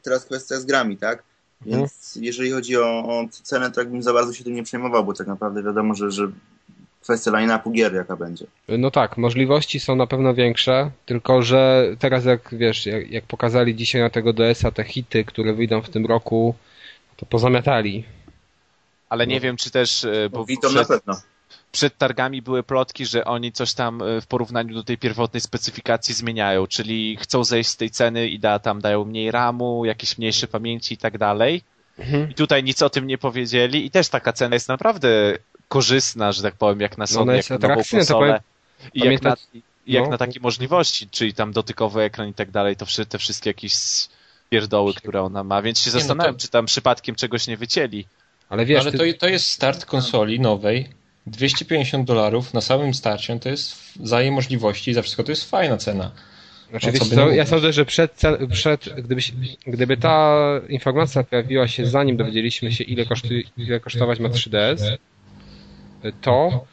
teraz 0.02 0.24
kwestia 0.24 0.60
z 0.60 0.64
grami, 0.64 0.97
tak? 0.97 1.22
Więc 1.66 2.18
jeżeli 2.20 2.51
chodzi 2.51 2.77
o, 2.77 2.89
o 2.98 3.24
cenę, 3.31 3.70
to 3.70 3.81
jakbym 3.81 4.02
za 4.02 4.12
bardzo 4.12 4.32
się 4.32 4.44
tym 4.44 4.55
nie 4.55 4.62
przejmował, 4.62 5.05
bo 5.05 5.14
tak 5.14 5.27
naprawdę 5.27 5.62
wiadomo, 5.62 5.94
że, 5.94 6.10
że 6.10 6.28
kwestia 7.02 7.31
line-upu 7.31 7.72
gier 7.72 7.94
jaka 7.94 8.16
będzie. 8.16 8.47
No 8.68 8.90
tak, 8.90 9.16
możliwości 9.16 9.81
są 9.81 9.97
na 9.97 10.06
pewno 10.06 10.35
większe, 10.35 10.90
tylko 11.06 11.43
że 11.43 11.85
teraz 11.98 12.24
jak 12.24 12.48
wiesz, 12.52 12.86
jak, 12.86 13.10
jak 13.10 13.24
pokazali 13.24 13.77
dzisiaj 13.77 14.02
na 14.02 14.10
tego 14.10 14.32
DS-a 14.32 14.70
te 14.70 14.85
hity, 14.85 15.24
które 15.24 15.52
wyjdą 15.52 15.82
w 15.82 15.89
tym 15.89 16.06
roku, 16.06 16.55
to 17.16 17.27
pozamiatali. 17.27 18.05
Ale 19.09 19.27
No. 19.27 19.32
nie 19.32 19.40
wiem, 19.40 19.56
czy 19.56 19.70
też, 19.70 20.05
e, 20.05 20.28
bo 20.31 20.44
Witam 20.44 20.74
na 20.74 20.85
przed, 20.85 20.89
pewno. 20.89 21.20
Przed 21.73 21.99
targami 21.99 22.43
były 22.43 22.63
plotki, 22.63 23.07
że 23.07 23.25
oni 23.25 23.53
coś 23.53 23.75
tam 23.75 24.03
e, 24.03 24.21
w 24.21 24.27
porównaniu 24.27 24.75
do 24.75 24.85
tej 24.85 24.99
pierwotnej 24.99 25.41
specyfikacji 25.41 26.15
zmieniają, 26.15 26.67
czyli 26.67 27.17
chcą 27.17 27.45
zejść 27.45 27.71
z 27.71 27.77
tej 27.77 27.91
ceny 27.91 28.29
i 28.29 28.39
da, 28.39 28.59
tam 28.59 28.81
dają 28.81 29.05
mniej 29.05 29.31
ramu, 29.31 29.85
jakieś 29.85 30.19
mniejsze 30.19 30.49
pamięci 30.49 30.95
i 30.95 30.99
tak 30.99 31.19
dalej. 31.19 31.63
Mhm. 31.99 32.31
I 32.31 32.35
tutaj 32.35 32.65
nic 32.65 32.83
o 32.83 32.91
tym 32.91 33.07
nie 33.07 33.19
powiedzieli 33.19 33.87
i 33.87 33.91
też 33.91 34.09
taka 34.09 34.33
cena 34.33 34.57
jest 34.57 34.69
naprawdę 34.69 35.09
korzystna, 35.69 36.33
że 36.33 36.43
tak 36.43 36.55
powiem, 36.55 36.81
jak 36.81 36.99
na 36.99 37.03
No 37.03 37.07
Sony, 37.07 37.37
jak 37.37 37.51
na 37.51 37.69
nową 37.69 37.83
konsolę. 37.91 38.41
I 38.95 39.01
jak, 39.01 39.23
na, 39.23 39.37
jak 39.87 40.05
no. 40.05 40.11
na 40.11 40.19
takie 40.19 40.41
możliwości, 40.41 41.09
czyli 41.09 41.35
tam 41.35 41.53
dotykowy 41.53 42.03
ekran 42.03 42.29
i 42.29 42.35
tak 42.35 42.51
dalej, 42.51 42.77
to 42.77 42.87
te 43.09 43.19
wszystkie 43.19 43.51
jakieś 43.51 43.75
pierdoły, 44.51 44.95
które 44.95 45.23
ona 45.23 45.45
ma, 45.45 45.63
więc 45.63 45.79
się 45.79 45.91
no 45.91 45.93
to- 45.93 45.99
zastanawiam, 45.99 46.37
czy 46.37 46.49
tam 46.49 46.67
przypadkiem 46.67 47.15
czegoś 47.15 47.47
nie 47.47 47.57
wycięli. 47.57 48.07
Ale 48.49 48.65
wiesz, 48.65 48.81
ale 48.81 48.93
ty, 48.93 48.99
to, 48.99 49.19
to 49.19 49.29
jest 49.29 49.47
start 49.47 49.85
konsoli 49.85 50.41
nowej. 50.41 50.99
250 51.31 52.07
dolarów 52.07 52.55
na 52.55 52.61
samym 52.61 52.94
starcie, 52.94 53.39
to 53.39 53.48
jest 53.48 53.94
za 54.02 54.23
jej 54.23 54.31
możliwości 54.31 54.90
i 54.90 54.94
za 54.94 55.02
wszystko 55.02 55.24
to 55.24 55.32
jest 55.32 55.51
fajna 55.51 55.77
cena. 55.77 56.11
Znaczy, 56.70 56.86
No, 56.86 56.98
co 56.98 57.05
by 57.05 57.15
co, 57.15 57.31
ja 57.31 57.47
sądzę, 57.47 57.73
że 57.73 57.85
przed, 57.85 58.23
przed 58.52 58.89
gdyby, 58.98 59.20
gdyby 59.66 59.97
ta 59.97 60.36
informacja 60.69 61.24
pojawiła 61.24 61.69
się 61.69 61.86
zanim 61.86 62.16
dowiedzieliśmy 62.16 62.73
się 62.73 62.85
ile, 62.85 63.07
kosztuje, 63.07 63.43
ile 63.57 63.81
kosztować 63.81 64.20
ma 64.20 64.28
3DS, 64.28 64.97
to 66.20 66.65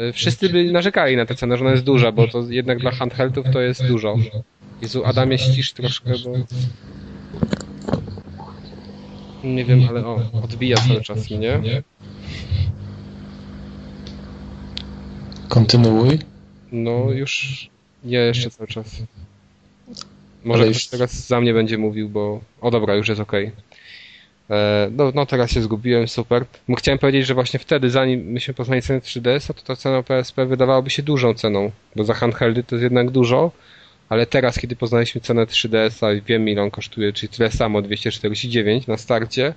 y, 0.00 0.12
wszyscy 0.12 0.48
by 0.48 0.72
narzekali 0.72 1.16
na 1.16 1.26
tę 1.26 1.34
cenę, 1.34 1.56
że 1.56 1.64
ona 1.64 1.72
jest 1.72 1.84
duża, 1.84 2.12
bo 2.12 2.28
to 2.28 2.42
jednak 2.48 2.78
dla 2.78 2.90
handheldów 2.90 3.46
to 3.52 3.60
jest 3.60 3.86
dużo. 3.86 4.16
Jezu, 4.82 5.04
Adamie 5.04 5.38
ścisz 5.38 5.72
troszkę, 5.72 6.10
bo... 6.24 6.32
Nie 9.44 9.64
wiem, 9.64 9.80
ale 9.88 10.06
o, 10.06 10.20
odbija 10.42 10.76
cały 10.76 11.00
czas 11.00 11.30
mnie. 11.30 11.60
Kontynuuj. 15.48 16.18
No 16.72 17.10
już 17.12 17.68
nie 18.04 18.18
jeszcze 18.18 18.50
cały 18.50 18.66
czas. 18.68 18.96
Może 20.44 20.62
Ale 20.62 20.68
już- 20.68 20.86
teraz 20.86 21.26
za 21.26 21.40
mnie 21.40 21.54
będzie 21.54 21.78
mówił, 21.78 22.08
bo. 22.08 22.40
O 22.60 22.70
dobra, 22.70 22.94
już 22.94 23.08
jest 23.08 23.20
okej. 23.20 23.52
E, 24.50 24.88
No, 24.92 25.12
no 25.14 25.26
teraz 25.26 25.50
się 25.50 25.62
zgubiłem, 25.62 26.08
super. 26.08 26.44
Bo 26.68 26.74
Chciałem 26.76 26.98
powiedzieć, 26.98 27.26
że 27.26 27.34
właśnie 27.34 27.58
wtedy, 27.60 27.90
zanim 27.90 28.20
myśmy 28.20 28.54
poznali 28.54 28.82
cenę 28.82 29.00
3DS, 29.00 29.46
to 29.54 29.62
ta 29.62 29.76
cena 29.76 30.02
PSP 30.02 30.46
wydawałaby 30.46 30.90
się 30.90 31.02
dużą 31.02 31.34
ceną, 31.34 31.70
bo 31.96 32.04
za 32.04 32.14
handheldy 32.14 32.62
to 32.64 32.74
jest 32.76 32.82
jednak 32.82 33.10
dużo, 33.10 33.52
ale 34.08 34.26
teraz, 34.26 34.58
kiedy 34.58 34.76
poznaliśmy 34.76 35.20
cenę 35.20 35.46
3DS-a 35.46 36.12
i 36.12 36.22
wiem 36.22 36.48
ile 36.48 36.62
on 36.62 36.70
kosztuje, 36.70 37.12
czyli 37.12 37.28
tyle 37.28 37.50
samo, 37.50 37.82
249 37.82 38.86
na 38.86 38.96
starcie, 38.96 39.54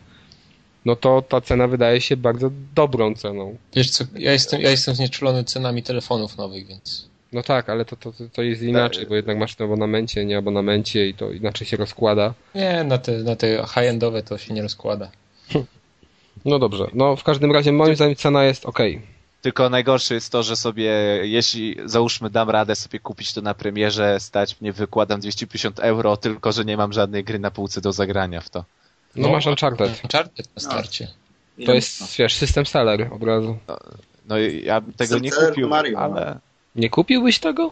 no 0.85 0.95
to 0.95 1.21
ta 1.21 1.41
cena 1.41 1.67
wydaje 1.67 2.01
się 2.01 2.17
bardzo 2.17 2.51
dobrą 2.75 3.15
ceną. 3.15 3.57
Wiesz 3.75 3.89
co, 3.89 4.03
ja 4.15 4.31
jestem, 4.31 4.61
ja 4.61 4.69
jestem 4.71 4.95
znieczulony 4.95 5.43
cenami 5.43 5.83
telefonów 5.83 6.37
nowych, 6.37 6.67
więc 6.67 7.09
No 7.33 7.43
tak, 7.43 7.69
ale 7.69 7.85
to, 7.85 7.95
to, 7.95 8.11
to- 8.33 8.41
jest 8.41 8.61
inaczej, 8.61 9.05
bo 9.05 9.15
jednak 9.15 9.37
masz 9.37 9.55
to 9.55 9.67
w 9.67 9.71
abonamencie, 9.71 10.25
nie 10.25 10.37
abonamencie 10.37 11.07
i 11.07 11.13
to 11.13 11.31
inaczej 11.31 11.67
się 11.67 11.77
rozkłada. 11.77 12.33
nie, 12.55 12.83
na 12.83 12.97
te, 12.97 13.11
na 13.11 13.35
te 13.35 13.47
high-endowe 13.67 14.23
to 14.23 14.37
się 14.37 14.53
nie 14.53 14.61
rozkłada. 14.61 15.11
No 16.45 16.59
dobrze, 16.59 16.87
no 16.93 17.15
w 17.15 17.23
każdym 17.23 17.51
razie 17.51 17.71
moim 17.71 17.95
zdaniem 17.95 18.15
cena 18.15 18.43
jest 18.43 18.65
ok. 18.65 18.79
Tylko 19.41 19.69
najgorsze 19.69 20.13
jest 20.13 20.31
to, 20.31 20.43
że 20.43 20.55
sobie, 20.55 20.91
jeśli 21.23 21.75
załóżmy 21.85 22.29
dam 22.29 22.49
radę 22.49 22.75
sobie 22.75 22.99
kupić 22.99 23.33
to 23.33 23.41
na 23.41 23.53
premierze, 23.53 24.19
stać 24.19 24.61
mnie, 24.61 24.71
wykładam 24.73 25.19
250 25.19 25.79
euro, 25.79 26.17
tylko 26.17 26.51
że 26.51 26.65
nie 26.65 26.77
mam 26.77 26.93
żadnej 26.93 27.23
gry 27.23 27.39
na 27.39 27.51
półce 27.51 27.81
do 27.81 27.91
zagrania 27.91 28.41
w 28.41 28.49
to. 28.49 28.65
No, 29.15 29.29
masz 29.29 29.45
Uncharted. 29.45 30.01
Uncharted 30.03 30.55
na 30.55 30.61
starcie. 30.61 31.07
To 31.65 31.73
jest, 31.73 32.17
wiesz, 32.17 32.35
system 32.35 32.65
seller 32.65 33.09
od 33.13 33.23
razu. 33.23 33.57
No 34.27 34.37
i 34.39 34.65
ja 34.65 34.81
bym 34.81 34.93
tego 34.93 35.19
nie 35.19 35.31
kupił, 35.31 35.69
Mario, 35.69 35.91
no. 35.99 36.03
ale 36.05 36.39
Nie 36.75 36.89
kupiłbyś 36.89 37.39
tego? 37.39 37.71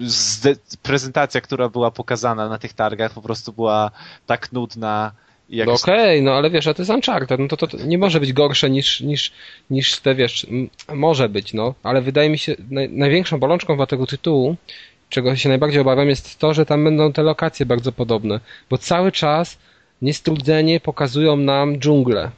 zde- 0.00 0.56
prezentacja, 0.82 1.40
która 1.40 1.68
była 1.68 1.90
pokazana 1.90 2.48
na 2.48 2.58
tych 2.58 2.72
targach 2.72 3.12
po 3.12 3.22
prostu 3.22 3.52
była 3.52 3.90
tak 4.26 4.52
nudna 4.52 5.12
i 5.48 5.62
No 5.66 5.72
okej, 5.72 6.22
no 6.22 6.32
ale 6.32 6.50
wiesz, 6.50 6.66
a 6.66 6.74
to 6.74 6.82
jest 6.82 6.90
Uncharted, 6.90 7.40
no 7.40 7.48
to, 7.48 7.56
to, 7.56 7.66
to 7.66 7.76
nie 7.76 7.98
może 7.98 8.20
być 8.20 8.32
gorsze 8.32 8.70
niż, 8.70 9.00
niż, 9.00 9.32
niż 9.70 10.00
te, 10.00 10.14
wiesz, 10.14 10.46
m, 10.50 10.68
może 10.96 11.28
być, 11.28 11.52
no, 11.54 11.74
ale 11.82 12.02
wydaje 12.02 12.30
mi 12.30 12.38
się, 12.38 12.56
naj, 12.70 12.88
największą 12.88 13.38
bolączką 13.38 13.76
dla 13.76 13.86
tego 13.86 14.06
tytułu, 14.06 14.56
czego 15.08 15.36
się 15.36 15.48
najbardziej 15.48 15.80
obawiam, 15.80 16.08
jest 16.08 16.38
to, 16.38 16.54
że 16.54 16.66
tam 16.66 16.84
będą 16.84 17.12
te 17.12 17.22
lokacje 17.22 17.66
bardzo 17.66 17.92
podobne, 17.92 18.40
bo 18.70 18.78
cały 18.78 19.12
czas 19.12 19.58
niestrudzenie 20.02 20.80
pokazują 20.80 21.36
nam 21.36 21.78
dżunglę. 21.78 22.30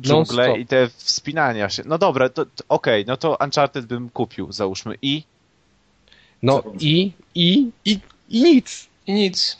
dżungle 0.00 0.36
non-stop. 0.46 0.58
i 0.58 0.66
te 0.66 0.88
wspinania 0.88 1.68
się. 1.68 1.82
No 1.86 1.98
dobra, 1.98 2.28
to, 2.28 2.46
to 2.46 2.64
okej, 2.68 3.04
no 3.06 3.16
to 3.16 3.36
Uncharted 3.44 3.86
bym 3.86 4.10
kupił, 4.10 4.52
załóżmy. 4.52 4.94
I 5.02 5.22
No 6.42 6.62
i, 6.80 7.12
i, 7.34 7.70
i, 7.84 7.98
i 8.28 8.42
nic. 8.42 8.88
I 9.06 9.12
nic. 9.12 9.56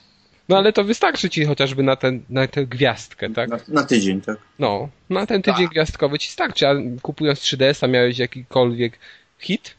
No 0.48 0.56
ale 0.56 0.72
to 0.72 0.84
wystarczy 0.84 1.30
ci 1.30 1.44
chociażby 1.44 1.82
na, 1.82 1.96
ten, 1.96 2.22
na 2.30 2.46
tę 2.46 2.66
gwiazdkę, 2.66 3.30
tak? 3.30 3.48
Na, 3.50 3.58
na 3.68 3.84
tydzień, 3.84 4.20
tak. 4.20 4.36
No, 4.58 4.88
na 5.10 5.26
ten 5.26 5.42
tydzień 5.42 5.64
Tak. 5.64 5.70
gwiazdkowy 5.72 6.18
ci 6.18 6.30
starczy, 6.30 6.68
a 6.68 6.74
kupując 7.02 7.38
3DS-a 7.40 7.86
miałeś 7.86 8.18
jakikolwiek 8.18 8.98
hit? 9.38 9.74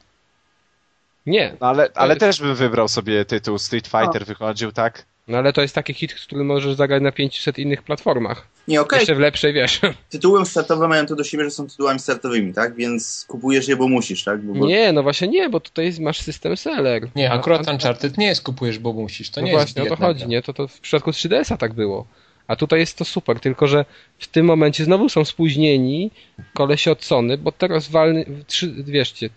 Nie. 1.26 1.56
No, 1.61 1.68
ale, 1.68 1.90
ale 1.95 2.10
jest- 2.14 2.20
też 2.20 2.41
bym 2.41 2.56
wybrał 2.56 2.88
sobie 2.88 3.26
tytuł 3.26 3.57
Street 3.57 3.88
Fighter 3.88 4.26
wychodził, 4.26 4.72
tak? 4.72 5.06
No 5.30 5.38
ale 5.38 5.53
to 5.53 5.61
jest 5.61 5.76
taki 5.76 5.93
hit, 5.93 6.14
który 6.14 6.43
możesz 6.43 6.76
zagrać 6.76 7.03
na 7.03 7.11
500 7.11 7.60
innych 7.60 7.84
platformach. 7.84 8.47
Nie, 8.68 8.81
okej, 8.81 8.99
Jeszcze 8.99 9.15
w 9.15 9.19
lepszej, 9.19 9.53
wiesz. 9.53 9.81
tytułem 10.10 10.45
startowym 10.45 10.89
mają 10.89 11.06
to 11.06 11.15
do 11.15 11.23
siebie, 11.23 11.43
że 11.43 11.51
są 11.51 11.68
tytułami 11.68 11.99
startowymi, 11.99 12.53
tak? 12.53 12.76
Więc 12.76 13.26
kupujesz 13.27 13.68
je, 13.68 13.76
bo 13.76 13.88
musisz, 13.88 14.23
tak? 14.23 14.41
Bo, 14.41 14.53
bo... 14.53 14.68
Nie, 14.68 14.93
no 14.93 15.03
właśnie 15.03 15.27
nie, 15.27 15.49
bo 15.49 15.60
tutaj 15.60 15.93
masz 15.99 16.19
system 16.19 16.57
seller. 16.57 17.07
Nie, 17.15 17.31
A- 17.31 17.34
akurat 17.34 17.68
a- 17.68 17.72
Uncharted 17.72 18.18
nie 18.18 18.27
jest 18.27 18.43
kupujesz, 18.43 18.80
bo 18.80 18.93
musisz. 18.93 19.30
To 19.30 19.41
no 19.41 19.47
nie 19.47 19.53
właśnie, 19.53 19.81
jest 19.81 19.93
o 19.93 19.97
to 19.97 20.03
chodzi, 20.03 20.27
nie? 20.27 20.41
To, 20.41 20.53
to 20.53 20.68
w 20.68 20.80
przypadku 20.80 21.11
3DS-a 21.11 21.57
tak 21.57 21.73
było. 21.73 22.06
A 22.50 22.56
tutaj 22.56 22.80
jest 22.80 22.98
to 22.98 23.06
super, 23.06 23.40
tylko 23.40 23.68
że 23.68 23.86
w 24.20 24.28
tym 24.28 24.46
momencie 24.46 24.84
znowu 24.84 25.10
są 25.10 25.26
spóźnieni 25.26 26.12
kolesi 26.54 26.90
od 26.90 27.04
Sony, 27.04 27.38
bo 27.38 27.52
teraz 27.52 27.90
walny, 27.90 28.26
trzy, 28.48 28.74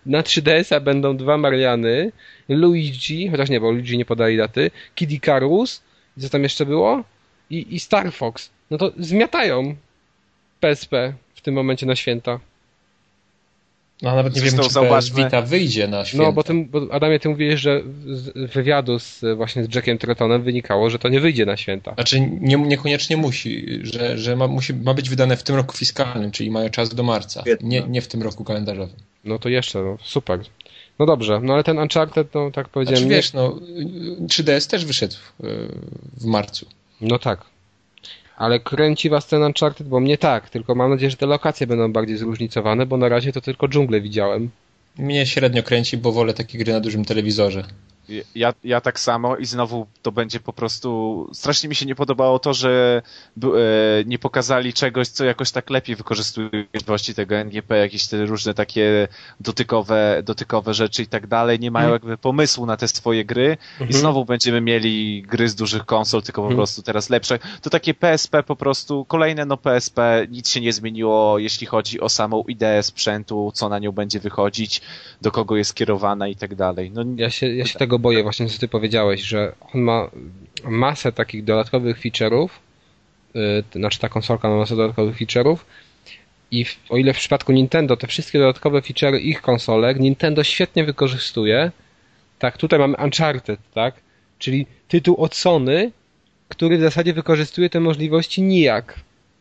na 0.05 0.21
3DS-a 0.21 0.79
będą 0.79 1.17
dwa 1.17 1.37
Mariany, 1.37 2.11
Luigi, 2.49 3.29
chociaż 3.29 3.49
nie, 3.49 3.59
bo 3.59 3.71
Luigi 3.71 3.97
nie 3.97 4.05
podali 4.05 4.37
daty, 4.37 4.71
Kid 4.95 5.11
Icarus, 5.11 5.81
co 6.19 6.29
tam 6.29 6.43
jeszcze 6.43 6.65
było? 6.65 7.03
I, 7.49 7.75
i 7.75 7.79
Star 7.79 8.11
Fox. 8.13 8.49
No 8.71 8.77
to 8.77 8.91
zmiatają 8.97 9.75
PSP 10.59 11.13
w 11.35 11.41
tym 11.41 11.53
momencie 11.53 11.85
na 11.85 11.95
święta. 11.95 12.39
No 14.03 14.09
a 14.09 14.15
nawet 14.15 14.35
nie 14.35 14.41
wiem, 14.41 14.59
czy 14.59 14.69
zauważmy- 14.69 15.15
PS 15.15 15.25
Vita 15.25 15.41
wyjdzie 15.41 15.87
na 15.87 16.05
święta. 16.05 16.25
No, 16.25 16.33
bo, 16.33 16.43
tym, 16.43 16.65
bo 16.65 16.87
Adamie, 16.91 17.19
ty 17.19 17.29
mówiłeś, 17.29 17.59
że 17.59 17.81
z 18.05 18.51
wywiadu 18.53 18.99
z, 18.99 19.21
właśnie 19.37 19.63
z 19.63 19.75
Jackiem 19.75 19.97
Tretonem 19.97 20.43
wynikało, 20.43 20.89
że 20.89 20.99
to 20.99 21.09
nie 21.09 21.19
wyjdzie 21.19 21.45
na 21.45 21.57
święta. 21.57 21.93
Znaczy 21.93 22.19
nie, 22.19 22.57
niekoniecznie 22.57 23.17
musi, 23.17 23.79
że, 23.83 24.17
że 24.17 24.35
ma, 24.35 24.47
musi, 24.47 24.73
ma 24.73 24.93
być 24.93 25.09
wydane 25.09 25.37
w 25.37 25.43
tym 25.43 25.55
roku 25.55 25.77
fiskalnym, 25.77 26.31
czyli 26.31 26.51
mają 26.51 26.69
czas 26.69 26.95
do 26.95 27.03
marca, 27.03 27.43
nie, 27.61 27.81
nie 27.87 28.01
w 28.01 28.07
tym 28.07 28.23
roku 28.23 28.43
kalendarzowym. 28.43 28.95
No 29.23 29.39
to 29.39 29.49
jeszcze, 29.49 29.79
no, 29.79 29.97
super. 30.03 30.39
No 30.99 31.05
dobrze, 31.05 31.39
no 31.43 31.53
ale 31.53 31.63
ten 31.63 31.79
Uncharted, 31.79 32.33
no 32.33 32.51
tak 32.51 32.69
powiedziałem, 32.69 32.99
Znaczy 32.99 33.15
wiesz, 33.15 33.33
no 33.33 33.59
3DS 34.27 34.69
też 34.69 34.85
wyszedł 34.85 35.15
y, 35.43 35.47
w 36.17 36.25
marcu. 36.25 36.65
no 37.01 37.19
tak. 37.19 37.52
Ale 38.43 38.59
kręci 38.59 39.09
was 39.09 39.27
ten 39.27 39.43
Uncharted, 39.43 39.87
bo 39.87 39.99
mnie 39.99 40.17
tak, 40.17 40.49
tylko 40.49 40.75
mam 40.75 40.91
nadzieję, 40.91 41.11
że 41.11 41.17
te 41.17 41.25
lokacje 41.25 41.67
będą 41.67 41.93
bardziej 41.93 42.17
zróżnicowane, 42.17 42.85
bo 42.85 42.97
na 42.97 43.09
razie 43.09 43.33
to 43.33 43.41
tylko 43.41 43.67
dżunglę 43.67 44.01
widziałem. 44.01 44.49
Mnie 44.97 45.25
średnio 45.25 45.63
kręci, 45.63 45.97
bo 45.97 46.11
wolę 46.11 46.33
takie 46.33 46.57
gry 46.57 46.73
na 46.73 46.79
dużym 46.79 47.05
telewizorze. 47.05 47.63
Ja, 48.35 48.53
ja 48.63 48.81
tak 48.81 48.99
samo 48.99 49.37
i 49.37 49.45
znowu 49.45 49.87
to 50.01 50.11
będzie 50.11 50.39
po 50.39 50.53
prostu. 50.53 51.29
Strasznie 51.33 51.69
mi 51.69 51.75
się 51.75 51.85
nie 51.85 51.95
podobało 51.95 52.39
to, 52.39 52.53
że 52.53 53.01
e, 53.43 53.47
nie 54.05 54.19
pokazali 54.19 54.73
czegoś, 54.73 55.07
co 55.07 55.25
jakoś 55.25 55.51
tak 55.51 55.69
lepiej 55.69 55.95
wykorzystuje 55.95 56.49
możliwości 56.73 57.15
tego 57.15 57.35
NGP, 57.35 57.77
jakieś 57.77 58.07
te 58.07 58.25
różne 58.25 58.53
takie 58.53 59.07
dotykowe, 59.39 60.21
dotykowe 60.25 60.73
rzeczy 60.73 61.03
i 61.03 61.07
tak 61.07 61.27
dalej. 61.27 61.59
Nie 61.59 61.71
mają 61.71 61.91
jakby 61.93 62.17
pomysłu 62.17 62.65
na 62.65 62.77
te 62.77 62.87
swoje 62.87 63.25
gry 63.25 63.57
i 63.89 63.93
znowu 63.93 64.25
będziemy 64.25 64.61
mieli 64.61 65.21
gry 65.21 65.49
z 65.49 65.55
dużych 65.55 65.85
konsol, 65.85 66.21
tylko 66.23 66.41
po 66.41 66.45
Mhm. 66.47 66.57
prostu 66.57 66.81
teraz 66.81 67.09
lepsze. 67.09 67.39
To 67.61 67.69
takie 67.69 67.93
PSP 67.93 68.43
po 68.43 68.55
prostu, 68.55 69.05
kolejne 69.05 69.45
no 69.45 69.57
PSP, 69.57 70.27
nic 70.29 70.49
się 70.49 70.61
nie 70.61 70.73
zmieniło, 70.73 71.39
jeśli 71.39 71.67
chodzi 71.67 71.99
o 72.01 72.09
samą 72.09 72.43
ideę 72.47 72.83
sprzętu, 72.83 73.51
co 73.55 73.69
na 73.69 73.79
nią 73.79 73.91
będzie 73.91 74.19
wychodzić, 74.19 74.81
do 75.21 75.31
kogo 75.31 75.55
jest 75.57 75.73
kierowana 75.75 76.27
i 76.27 76.35
tak 76.35 76.55
dalej. 76.55 76.91
No, 76.91 77.03
Ja 77.15 77.29
się, 77.29 77.47
ja 77.55 77.65
się 77.65 77.79
tego 77.79 77.99
boję, 78.03 78.23
właśnie 78.23 78.47
co 78.47 78.59
ty 78.59 78.67
powiedziałeś, 78.67 79.21
że 79.21 79.55
on 79.73 79.81
ma 79.81 80.09
masę 80.63 81.11
takich 81.11 81.43
dodatkowych 81.43 81.99
feature'ów, 81.99 82.49
yy, 83.33 83.63
znaczy 83.75 83.99
ta 83.99 84.09
konsolka 84.09 84.49
ma 84.49 84.57
masę 84.57 84.75
dodatkowych 84.75 85.17
feature'ów 85.17 85.57
i 86.51 86.65
w, 86.65 86.79
o 86.89 86.97
ile 86.97 87.13
w 87.13 87.17
przypadku 87.17 87.51
Nintendo 87.51 87.97
te 87.97 88.07
wszystkie 88.07 88.39
dodatkowe 88.39 88.79
feature'y 88.81 89.19
ich 89.19 89.41
konsolek 89.41 89.99
Nintendo 89.99 90.43
świetnie 90.43 90.83
wykorzystuje, 90.83 91.71
tak 92.39 92.57
tutaj 92.57 92.79
mamy 92.79 92.97
Uncharted, 93.03 93.59
tak? 93.73 93.93
Czyli 94.39 94.65
tytuł 94.87 95.15
od 95.17 95.35
Sony, 95.35 95.91
który 96.49 96.77
w 96.77 96.81
zasadzie 96.81 97.13
wykorzystuje 97.13 97.69
te 97.69 97.79
możliwości 97.79 98.41
nijak, 98.41 98.99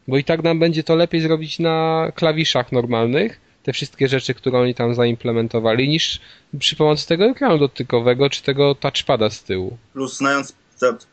bo 0.08 0.18
i 0.18 0.24
tak 0.24 0.42
nam 0.42 0.58
będzie 0.58 0.82
to 0.82 0.96
lepiej 0.96 1.20
zrobić 1.20 1.58
na 1.58 2.08
klawiszach 2.14 2.72
normalnych, 2.72 3.40
te 3.62 3.72
wszystkie 3.72 4.08
rzeczy, 4.08 4.34
które 4.34 4.58
oni 4.58 4.74
tam 4.74 4.94
zaimplementowali, 4.94 5.88
niż 5.88 6.20
przy 6.58 6.76
pomocy 6.76 7.08
tego 7.08 7.24
ekranu 7.24 7.58
dotykowego, 7.58 8.30
czy 8.30 8.42
tego 8.42 8.74
touchpada 8.74 9.30
z 9.30 9.42
tyłu. 9.42 9.76
Plus 9.92 10.16
znając 10.16 10.56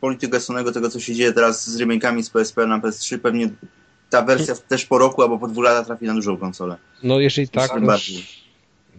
politykę 0.00 0.40
Sonego, 0.40 0.72
tego 0.72 0.90
co 0.90 1.00
się 1.00 1.14
dzieje 1.14 1.32
teraz 1.32 1.70
z 1.70 1.80
remake'ami 1.80 2.22
z 2.22 2.30
PSP 2.30 2.66
na 2.66 2.78
PS3, 2.78 3.18
pewnie 3.18 3.50
ta 4.10 4.22
wersja 4.22 4.54
też 4.68 4.86
po 4.86 4.98
roku 4.98 5.22
albo 5.22 5.38
po 5.38 5.48
dwóch 5.48 5.64
latach 5.64 5.86
trafi 5.86 6.04
na 6.06 6.14
dużą 6.14 6.36
konsolę. 6.36 6.76
No 7.02 7.20
jeżeli 7.20 7.48
tak, 7.48 7.70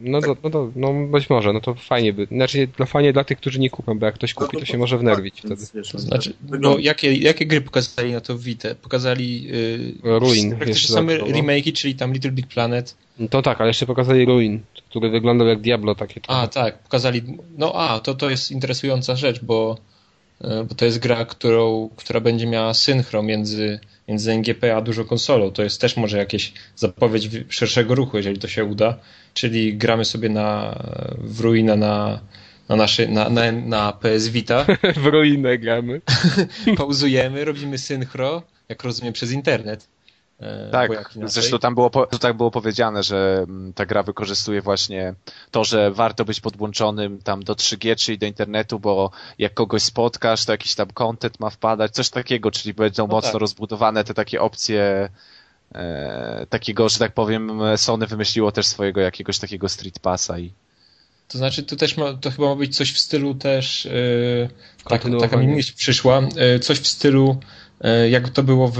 no, 0.03 0.11
bardziej. 0.21 0.35
no, 0.43 0.49
to, 0.49 0.59
no, 0.59 0.65
to, 0.65 0.71
no 0.75 1.07
być 1.07 1.29
może, 1.29 1.53
no 1.53 1.61
to 1.61 1.75
fajnie 1.75 2.13
by. 2.13 2.25
Znaczy 2.25 2.67
dla 2.77 2.85
fajnie 2.85 3.13
dla 3.13 3.23
tych, 3.23 3.37
którzy 3.37 3.59
nie 3.59 3.69
kupią, 3.69 3.99
bo 3.99 4.05
jak 4.05 4.15
ktoś 4.15 4.33
kupi, 4.33 4.57
to 4.57 4.65
się 4.65 4.77
może 4.77 4.97
wnerwić 4.97 5.41
Więc, 5.43 5.61
wtedy. 5.69 5.79
wiesz, 5.79 5.91
To 5.91 5.99
znaczy, 5.99 6.33
wygląda. 6.41 6.69
no, 6.69 6.77
jakie, 6.77 7.13
jakie 7.13 7.45
gry 7.45 7.61
pokazali 7.61 8.11
na 8.11 8.21
to 8.21 8.37
Vita? 8.37 8.75
Pokazali 8.75 9.43
yy, 9.43 10.19
Ruin 10.19 10.55
praktycznie 10.55 10.95
same 10.95 11.17
remake'i, 11.17 11.73
czyli 11.73 11.95
tam 11.95 12.13
Little 12.13 12.31
Big 12.31 12.47
Planet. 12.47 12.95
No 13.19 13.27
to 13.27 13.41
tak, 13.41 13.61
ale 13.61 13.69
jeszcze 13.69 13.85
pokazali 13.85 14.25
Ruin, 14.25 14.59
który 14.89 15.09
wyglądał 15.09 15.47
jak 15.47 15.61
Diablo 15.61 15.95
takie. 15.95 16.21
A, 16.27 16.47
tak, 16.47 16.79
pokazali. 16.79 17.23
No 17.57 17.73
a, 17.75 17.99
to, 17.99 18.15
to 18.15 18.29
jest 18.29 18.51
interesująca 18.51 19.15
rzecz, 19.15 19.39
bo, 19.43 19.77
e, 20.41 20.63
bo 20.63 20.75
to 20.75 20.85
jest 20.85 20.99
gra, 20.99 21.25
którą, 21.25 21.89
która 21.95 22.19
będzie 22.19 22.47
miała 22.47 22.73
synchro 22.73 23.23
między, 23.23 23.79
między 24.11 24.31
NGP 24.31 24.75
a 24.75 24.81
dużą 24.81 25.03
konsolą. 25.03 25.51
To 25.51 25.63
jest 25.63 25.81
też 25.81 25.97
może 25.97 26.17
jakieś 26.17 26.53
zapowiedź 26.75 27.27
wi- 27.29 27.45
szerszego 27.49 27.95
ruchu, 27.95 28.17
jeżeli 28.17 28.39
to 28.39 28.47
się 28.47 28.65
uda. 28.65 28.97
Czyli 29.33 29.77
gramy 29.77 30.05
sobie 30.05 30.29
na, 30.29 30.75
w 31.17 31.39
Ruina 31.39 31.75
na, 31.75 32.19
na, 32.69 32.75
naszy, 32.75 33.07
na, 33.07 33.29
na, 33.29 33.51
na 33.51 33.91
PS 33.93 34.27
Vita, 34.27 34.65
w 35.03 35.05
Ruinę 35.05 35.57
gramy. 35.57 36.01
pauzujemy, 36.77 37.45
robimy 37.45 37.77
synchro, 37.77 38.43
jak 38.69 38.83
rozumiem, 38.83 39.13
przez 39.13 39.31
internet. 39.31 39.87
E, 40.41 40.69
Tak, 40.71 40.91
zresztą 41.25 41.59
tam 41.59 41.75
było, 41.75 41.89
tak 42.19 42.37
było 42.37 42.51
powiedziane, 42.51 43.03
że 43.03 43.45
mm, 43.47 43.73
ta 43.73 43.85
gra 43.85 44.03
wykorzystuje 44.03 44.61
właśnie 44.61 45.13
to, 45.51 45.63
że 45.63 45.91
warto 45.91 46.25
być 46.25 46.39
podłączonym 46.39 47.21
tam 47.21 47.43
do 47.43 47.53
3G, 47.53 47.95
czyli 47.95 48.17
do 48.17 48.25
internetu, 48.25 48.79
bo 48.79 49.11
jak 49.39 49.53
kogoś 49.53 49.83
spotkasz, 49.83 50.45
to 50.45 50.51
jakiś 50.51 50.75
tam 50.75 50.87
content 50.87 51.39
ma 51.39 51.49
wpadać, 51.49 51.91
coś 51.91 52.09
takiego, 52.09 52.51
czyli 52.51 52.73
będą 52.73 53.07
No 53.07 53.13
mocno 53.13 53.31
tak. 53.31 53.41
rozbudowane 53.41 54.03
te 54.03 54.13
takie 54.13 54.41
opcje 54.41 55.09
e, 55.75 56.45
takiego, 56.49 56.89
że 56.89 56.99
tak 56.99 57.13
powiem, 57.13 57.61
Sony 57.75 58.07
wymyśliło 58.07 58.51
też 58.51 58.65
swojego 58.65 59.01
jakiegoś 59.01 59.39
takiego 59.39 59.69
Street 59.69 59.99
Passa 59.99 60.39
i 60.39 60.51
To 61.27 61.37
znaczy, 61.37 61.63
to 61.63 61.75
też 61.75 61.97
ma, 61.97 62.13
to 62.13 62.31
chyba 62.31 62.47
ma 62.47 62.55
być 62.55 62.77
coś 62.77 62.93
w 62.93 62.99
stylu 62.99 63.35
też, 63.35 63.85
yy, 63.85 64.49
tak, 64.89 65.03
taka 65.19 65.37
mi 65.37 65.47
myśl 65.47 65.73
przyszła, 65.75 66.21
yy, 66.35 66.59
coś 66.59 66.79
w 66.79 66.87
stylu, 66.87 67.37
yy, 67.41 67.60
jak 68.09 68.29
to 68.29 68.43
było 68.43 68.71
w, 68.75 68.79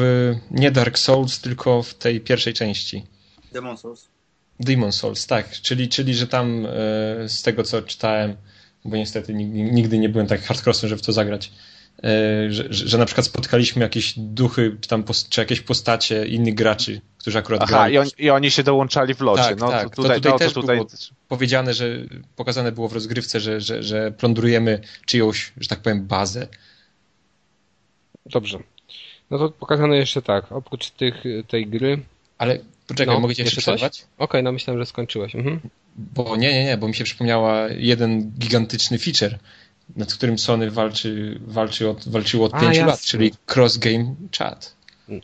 nie 0.52 0.72
Dark 0.72 0.98
Souls, 0.98 1.40
tylko 1.40 1.84
w 1.84 1.94
tej 1.94 2.22
pierwszej 2.22 2.53
części. 2.53 3.03
Demon 3.52 3.78
Souls. 3.78 4.07
Demon 4.60 4.91
Souls, 4.91 5.28
tak, 5.28 5.52
czyli, 5.52 5.90
czyli 5.90 6.14
że 6.15 6.28
tam 6.28 6.64
yy, 6.64 7.30
z 7.30 7.41
tego 7.41 7.64
co 7.64 7.82
czytałem, 7.82 8.36
bo 8.86 8.98
niestety 8.98 9.34
nigdy, 9.34 9.98
nie 9.98 10.10
byłem 10.10 10.28
tak 10.28 10.41
hardcrossem, 10.41 10.90
żeby 10.90 11.02
w 11.02 11.06
to 11.06 11.14
zagrać, 11.14 11.52
yy, 12.03 12.10
że, 12.53 12.64
że, 12.69 12.88
że 12.88 12.98
na 12.98 13.06
przykład 13.06 13.26
spotkaliśmy 13.26 13.82
jakieś 13.82 14.14
duchy, 14.19 14.78
czy, 14.82 14.90
tam 14.90 15.03
czy 15.30 15.41
jakieś 15.41 15.61
postacie 15.61 16.26
innych 16.26 16.53
graczy, 16.56 17.02
którzy 17.18 17.38
akurat 17.38 17.61
Aha, 17.61 17.69
grali. 17.69 17.94
i, 17.94 17.98
on, 17.98 18.07
i 18.18 18.30
oni 18.30 18.52
się 18.52 18.64
dołączali 18.64 19.14
w 19.14 19.22
locie. 19.22 19.44
Tak, 19.44 19.60
no, 19.60 19.69
tak. 19.69 19.84
To 19.84 19.90
To 19.90 20.02
tutaj, 20.02 20.18
tutaj 20.18 20.32
no, 20.32 20.40
to 20.40 20.45
też 20.45 20.53
tutaj 20.53 20.76
było- 20.78 20.90
powiedziane, 21.28 21.73
że 21.73 21.98
pokazane 22.36 22.72
było 22.72 22.88
w 22.88 22.94
rozgrywce, 22.94 23.40
że, 23.40 23.61
że, 23.61 23.84
że 23.84 24.11
plądrujemy 24.11 24.80
czyjąś, 25.06 25.53
że 25.57 25.68
tak 25.68 25.80
powiem, 25.80 26.07
bazę. 26.07 26.48
Dobrze. 28.26 28.60
No 29.32 29.38
to 29.38 29.49
pokazano 29.49 29.94
jeszcze 29.94 30.22
tak, 30.22 30.52
oprócz 30.52 30.90
tych, 30.90 31.24
tej 31.48 31.68
gry. 31.68 31.99
Ale 32.38 32.60
poczekaj, 32.88 33.16
No, 33.16 33.22
mogę 33.22 33.36
cię 33.36 33.44
jeszcze 33.44 33.62
przerwać? 33.62 34.06
Okej, 34.18 34.44
no 34.44 34.52
myślałem, 34.52 34.82
że 34.82 34.86
skończyłeś. 34.86 35.36
Mhm. 35.36 35.60
Bo 35.95 36.36
nie, 36.38 36.53
nie, 36.53 36.66
nie, 36.66 36.78
bo 36.78 36.88
mi 36.88 36.95
się 36.95 37.03
przypomniała 37.03 37.68
jeden 37.70 38.32
gigantyczny 38.40 38.99
feature, 38.99 39.40
nad 39.95 40.14
którym 40.14 40.40
Sony 40.40 40.72
walczy, 40.72 41.40
walczy 41.48 41.90
od, 41.90 42.08
walczyło 42.08 42.45
od 42.45 42.53
A, 42.53 42.60
pięciu 42.60 42.76
jasne. 42.76 42.86
lat, 42.91 43.02
czyli 43.02 43.32
cross-game 43.56 44.16
chat. 44.38 44.76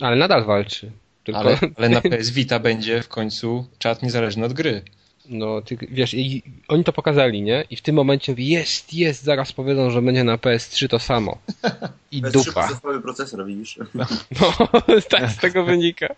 Ale 0.02 0.16
nadal 0.16 0.46
walczy. 0.46 0.92
Tylko, 1.24 1.40
Ale, 1.40 1.58
ale 1.76 1.90
na 1.90 2.02
PS 2.12 2.30
Vita 2.30 2.60
będzie 2.60 3.02
w 3.02 3.08
końcu 3.08 3.68
czat 3.80 4.04
niezależny 4.04 4.46
od 4.46 4.54
gry. 4.54 4.82
No, 5.30 5.62
ty, 5.62 5.78
wiesz, 5.91 6.14
i, 6.14 6.44
oni 6.68 6.84
to 6.84 6.94
pokazali, 6.94 7.41
nie? 7.41 7.66
I 7.70 7.76
w 7.76 7.82
tym 7.82 7.95
momencie 7.95 8.32
mówi, 8.32 8.48
jest, 8.48 8.94
jest, 8.94 9.24
zaraz 9.24 9.54
powiedzą, 9.54 9.91
że 9.91 10.02
będzie 10.02 10.24
na 10.24 10.38
PS3 10.38 10.88
to 10.88 10.99
samo. 10.99 11.38
I 12.12 12.22
PS3 12.22 12.32
dupa. 12.32 12.52
procesorowy 12.52 13.02
procesor, 13.02 13.45
widzisz? 13.45 13.80
No, 14.40 15.02
tak 15.10 15.32
z 15.32 15.38
tego 15.38 15.64
wynika. 15.64 16.16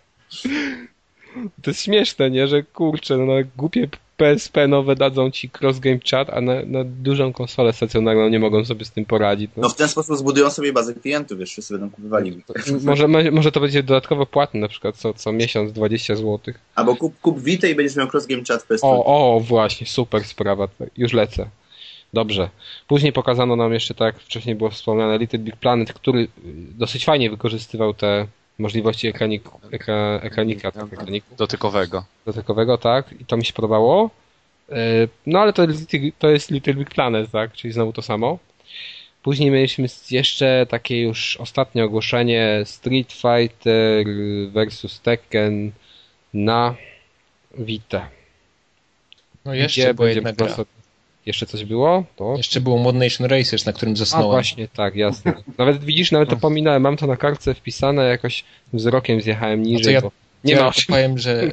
To 1.62 1.70
jest 1.70 1.82
śmieszne, 1.82 2.30
nie? 2.30 2.48
Że 2.48 2.62
kurczę, 2.62 3.16
no, 3.16 3.26
no 3.26 3.32
głupie 3.56 3.88
PSP 4.20 4.68
nowe 4.68 4.96
dadzą 4.96 5.30
ci 5.30 5.50
cross 5.60 5.78
game 5.78 5.98
chat, 6.10 6.30
a 6.30 6.40
na, 6.40 6.54
na 6.66 6.84
dużą 6.84 7.32
konsolę 7.32 7.72
stacjonarną 7.72 8.28
nie 8.28 8.38
mogą 8.38 8.64
sobie 8.64 8.84
z 8.84 8.90
tym 8.90 9.04
poradzić. 9.04 9.50
No 9.56 9.68
w 9.68 9.76
ten 9.76 9.88
sposób 9.88 10.16
zbudują 10.16 10.50
sobie 10.50 10.72
bazę 10.72 10.94
klientów, 10.94 11.38
wiesz, 11.38 11.50
wszyscy 11.50 11.74
będą 11.74 11.90
kupowali. 11.90 12.42
Może, 12.82 13.08
może 13.08 13.52
to 13.52 13.60
będzie 13.60 13.82
dodatkowo 13.82 14.26
płatne, 14.26 14.60
na 14.60 14.68
przykład 14.68 14.96
co, 14.96 15.14
co 15.14 15.32
miesiąc 15.32 15.72
20 15.72 16.16
zł. 16.16 16.38
Albo 16.74 16.96
kup, 16.96 17.20
kup 17.20 17.40
Vita 17.40 17.68
i 17.68 17.74
będziesz 17.74 17.96
miał 17.96 18.08
cross 18.08 18.26
game 18.26 18.42
chat 18.48 18.62
w 18.62 18.66
PSP. 18.66 18.86
O, 18.86 19.04
o, 19.04 19.40
właśnie, 19.40 19.86
super 19.86 20.24
sprawa. 20.24 20.68
Już 20.96 21.12
lecę. 21.12 21.46
Dobrze. 22.12 22.50
Później 22.88 23.12
pokazano 23.12 23.56
nam 23.56 23.72
jeszcze, 23.72 23.94
tak 23.94 24.14
jak 24.14 24.24
wcześniej 24.24 24.54
było 24.54 24.70
wspomniane, 24.70 25.18
Little 25.18 25.38
Big 25.38 25.56
Planet, 25.56 25.92
który 25.92 26.28
dosyć 26.78 27.04
fajnie 27.04 27.30
wykorzystywał 27.30 27.94
te 27.94 28.26
możliwości 28.60 29.08
ekranik, 29.08 29.42
ekra, 29.72 30.20
ekranika, 30.22 30.72
tak, 30.72 30.92
ekraniku 30.92 31.36
Dotykowego. 31.36 32.04
dotykowego, 32.26 32.78
tak, 32.78 33.12
i 33.20 33.24
to 33.24 33.36
mi 33.36 33.44
się 33.44 33.52
podobało. 33.52 34.10
Y, 34.70 34.74
No 35.26 35.38
ale 35.40 35.52
to, 35.52 35.62
jest- 35.62 35.90
to 36.18 36.28
jest 36.30 36.50
Little 36.50 36.74
Big 36.74 36.90
Planet, 36.90 37.30
tak, 37.30 37.52
czyli 37.52 37.72
znowu 37.72 37.92
to 37.92 38.02
samo. 38.02 38.38
Później 39.22 39.50
mieliśmy 39.50 39.86
jeszcze 40.10 40.66
takie 40.68 41.02
już 41.02 41.36
ostatnie 41.36 41.84
ogłoszenie 41.84 42.62
Street 42.64 43.12
Fighter 43.12 44.06
vs 44.52 45.00
Tekken 45.00 45.72
na 46.34 46.74
Vita. 47.58 48.08
No 49.44 49.54
jeszcze 49.54 49.80
Gdzie 49.80 49.94
była 49.94 50.08
jedna 50.08 50.32
gra. 50.32 50.46
Jeszcze 51.26 51.46
coś 51.46 51.64
było? 51.64 52.04
To? 52.16 52.34
Jeszcze 52.36 52.60
było 52.60 52.78
Mod 52.78 52.96
Nation 52.96 53.26
Racers, 53.26 53.66
na 53.66 53.72
którym 53.72 53.92
A 53.94 53.96
zasnąłem. 53.96 54.30
właśnie, 54.30 54.68
tak, 54.68 54.94
jasne. 54.96 55.34
Nawet 55.58 55.84
widzisz, 55.84 56.12
nawet 56.12 56.28
to 56.28 56.36
pominąłem, 56.36 56.82
mam 56.82 56.96
to 56.96 57.06
na 57.06 57.16
kartce 57.16 57.54
wpisane, 57.54 58.04
jakoś 58.04 58.44
wzrokiem 58.72 59.20
zjechałem 59.20 59.62
niżej, 59.62 59.84
to 59.84 59.90
ja- 59.90 60.00
bo 60.00 60.10
nie 60.44 60.54
ja 60.54 60.62
ma 60.64 60.72
powiem, 60.88 61.18
że 61.18 61.52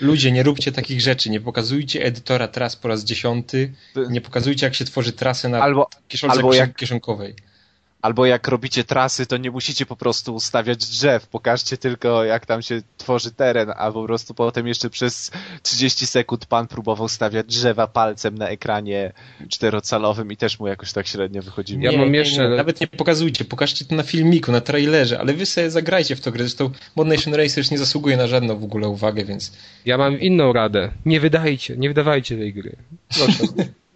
ludzie, 0.00 0.32
nie 0.32 0.42
róbcie 0.42 0.72
takich 0.72 1.00
rzeczy. 1.00 1.30
Nie 1.30 1.40
pokazujcie 1.40 2.04
edytora 2.04 2.48
tras 2.48 2.76
po 2.76 2.88
raz 2.88 3.04
dziesiąty. 3.04 3.72
Nie 4.10 4.20
pokazujcie, 4.20 4.66
jak 4.66 4.74
się 4.74 4.84
tworzy 4.84 5.12
trasę 5.12 5.48
na 5.48 5.60
Albo, 5.62 5.88
kieszonce 6.08 6.36
albo 6.36 6.54
jak- 6.54 6.76
kieszonkowej. 6.76 7.34
Albo 8.06 8.26
jak 8.26 8.48
robicie 8.48 8.84
trasy, 8.84 9.26
to 9.26 9.36
nie 9.36 9.50
musicie 9.50 9.86
po 9.86 9.96
prostu 9.96 10.34
ustawiać 10.34 10.86
drzew. 10.86 11.26
Pokażcie 11.26 11.76
tylko, 11.76 12.24
jak 12.24 12.46
tam 12.46 12.62
się 12.62 12.82
tworzy 12.98 13.30
teren, 13.32 13.72
a 13.76 13.92
po 13.92 14.04
prostu 14.04 14.34
potem 14.34 14.66
jeszcze 14.66 14.90
przez 14.90 15.30
30 15.62 16.06
sekund 16.06 16.46
pan 16.46 16.66
próbował 16.66 17.08
stawiać 17.08 17.46
drzewa 17.46 17.86
palcem 17.86 18.38
na 18.38 18.48
ekranie 18.48 19.12
czterocalowym 19.48 20.32
i 20.32 20.36
też 20.36 20.60
mu 20.60 20.66
jakoś 20.66 20.92
tak 20.92 21.06
średnio 21.06 21.42
wychodziło. 21.42 21.82
Ja 21.82 21.98
mam 21.98 22.14
jeszcze- 22.14 22.48
Nawet 22.48 22.80
nie 22.80 22.86
pokazujcie, 22.86 23.44
pokażcie 23.44 23.84
to 23.84 23.94
na 23.94 24.02
filmiku, 24.02 24.52
na 24.52 24.60
trailerze, 24.60 25.20
ale 25.20 25.32
wy 25.34 25.46
sobie 25.46 25.70
zagrajcie 25.70 26.16
w 26.16 26.20
to 26.20 26.32
grę. 26.32 26.44
Zresztą 26.44 26.70
Mod 26.96 27.08
Nation 27.08 27.34
Racers 27.34 27.70
nie 27.70 27.78
zasługuje 27.78 28.16
na 28.16 28.26
żadną 28.26 28.58
w 28.58 28.64
ogóle 28.64 28.88
uwagę, 28.88 29.24
więc 29.24 29.52
Ja 29.84 29.98
mam 29.98 30.20
inną 30.20 30.52
radę. 30.52 30.90
Nie 31.06 31.20
wydajcie, 31.20 31.76
nie 31.76 31.88
wydawajcie 31.88 32.36
tej 32.36 32.52
gry. 32.54 32.76
Proszę. 33.08 33.42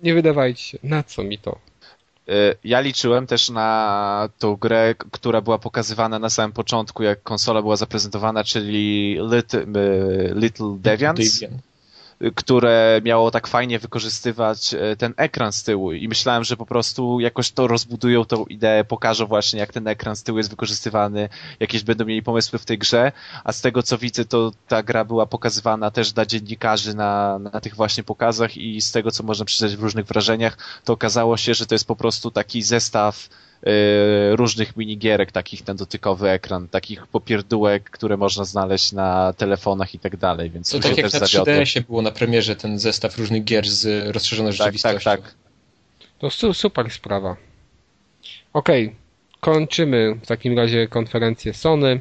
nie 0.02 0.14
wydawajcie 0.14 0.62
się. 0.62 0.78
Na 0.82 1.02
co 1.02 1.22
mi 1.22 1.38
to? 1.38 1.58
Y, 2.30 2.56
Ja 2.64 2.80
liczyłem 2.80 3.26
też 3.26 3.50
na 3.50 4.28
tą 4.38 4.56
grę, 4.56 4.94
która 5.10 5.40
była 5.40 5.58
pokazywana 5.58 6.18
na 6.18 6.30
samym 6.30 6.52
początku, 6.52 7.02
jak 7.02 7.22
konsola 7.22 7.62
była 7.62 7.76
zaprezentowana, 7.76 8.44
czyli 8.44 9.16
Little, 9.32 9.60
y, 9.60 10.32
Little 10.34 10.76
Deviants. 10.78 11.40
Deviant. 11.40 11.69
Które 12.34 13.00
miało 13.04 13.30
tak 13.30 13.46
fajnie 13.46 13.78
wykorzystywać 13.78 14.74
e, 14.74 14.96
ten 14.96 15.14
ekran 15.16 15.52
z 15.52 15.62
tyłu. 15.62 15.92
I 15.92 16.08
myślałem, 16.08 16.44
że 16.44 16.56
po 16.56 16.66
prostu 16.66 17.20
jakoś 17.20 17.50
to 17.50 17.66
rozbudują 17.66 18.24
tą 18.24 18.44
ideę, 18.44 18.84
pokażą 18.84 19.26
właśnie 19.26 19.60
jak 19.60 19.72
ten 19.72 19.88
ekran 19.88 20.16
z 20.16 20.22
tyłu 20.22 20.38
jest 20.38 20.50
wykorzystywany, 20.50 21.28
jakieś 21.60 21.82
będą 21.82 22.04
mieli 22.04 22.22
pomysły 22.22 22.58
w 22.58 22.64
tej 22.64 22.78
grze, 22.78 23.12
a 23.44 23.52
z 23.52 23.60
tego 23.60 23.82
co 23.82 23.98
widzę 23.98 24.24
to 24.24 24.52
ta 24.68 24.82
gra 24.82 25.04
była 25.04 25.26
pokazywana 25.26 25.90
też 25.90 26.12
dla 26.12 26.26
dziennikarzy 26.26 26.94
na, 26.94 27.38
na 27.38 27.60
tych 27.60 27.76
właśnie 27.76 28.04
pokazach 28.04 28.56
i 28.56 28.80
z 28.80 28.92
tego 28.92 29.10
co 29.10 29.22
można 29.22 29.44
przeczytać 29.44 29.76
w 29.76 29.82
różnych 29.82 30.06
wrażeniach, 30.06 30.58
to 30.84 30.92
okazało 30.92 31.36
się, 31.36 31.54
że 31.54 31.66
to 31.66 31.74
jest 31.74 31.86
po 31.86 31.96
prostu 31.96 32.30
taki 32.30 32.62
zestaw 32.62 33.28
różnych 34.32 34.76
minigierek, 34.76 35.32
takich 35.32 35.62
ten 35.62 35.76
dotykowy 35.76 36.30
ekran, 36.30 36.68
takich 36.68 37.06
popierdółek, 37.06 37.90
które 37.90 38.16
można 38.16 38.44
znaleźć 38.44 38.92
na 38.92 39.32
telefonach 39.32 39.94
i 39.94 39.98
tak 39.98 40.16
dalej, 40.16 40.50
więc 40.50 40.70
To 40.70 40.78
tak 40.78 40.94
się 40.96 41.02
jak 41.02 41.10
też 41.10 41.20
na 41.20 41.26
zawiodłem. 41.26 41.62
3DS-ie 41.62 41.84
było 41.84 42.02
na 42.02 42.10
premierze 42.10 42.56
ten 42.56 42.78
zestaw 42.78 43.18
różnych 43.18 43.44
gier 43.44 43.68
z 43.68 44.06
rozszerzoną 44.14 44.48
Tak, 44.48 44.56
rzeczywistością. 44.56 44.98
tak, 45.10 45.20
tak. 45.22 45.34
To 46.18 46.30
su 46.30 46.54
super 46.54 46.90
sprawa. 46.90 47.36
Okej, 48.52 48.94
kończymy 49.40 50.14
w 50.22 50.26
takim 50.26 50.56
razie 50.58 50.88
konferencję 50.88 51.54
Sony 51.54 52.00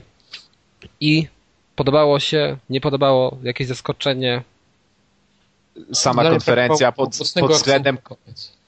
i 1.00 1.28
podobało 1.76 2.20
się, 2.20 2.58
nie 2.70 2.82
podobało, 2.82 3.38
jakieś 3.44 3.68
zaskoczenie. 3.68 4.42
sama 5.94 6.24
konferencja 6.30 6.88
tak 6.88 6.96
po- 6.96 7.06
pod, 7.06 7.18
pod 7.40 7.52
względem, 7.52 7.98
akcentu 7.98 8.59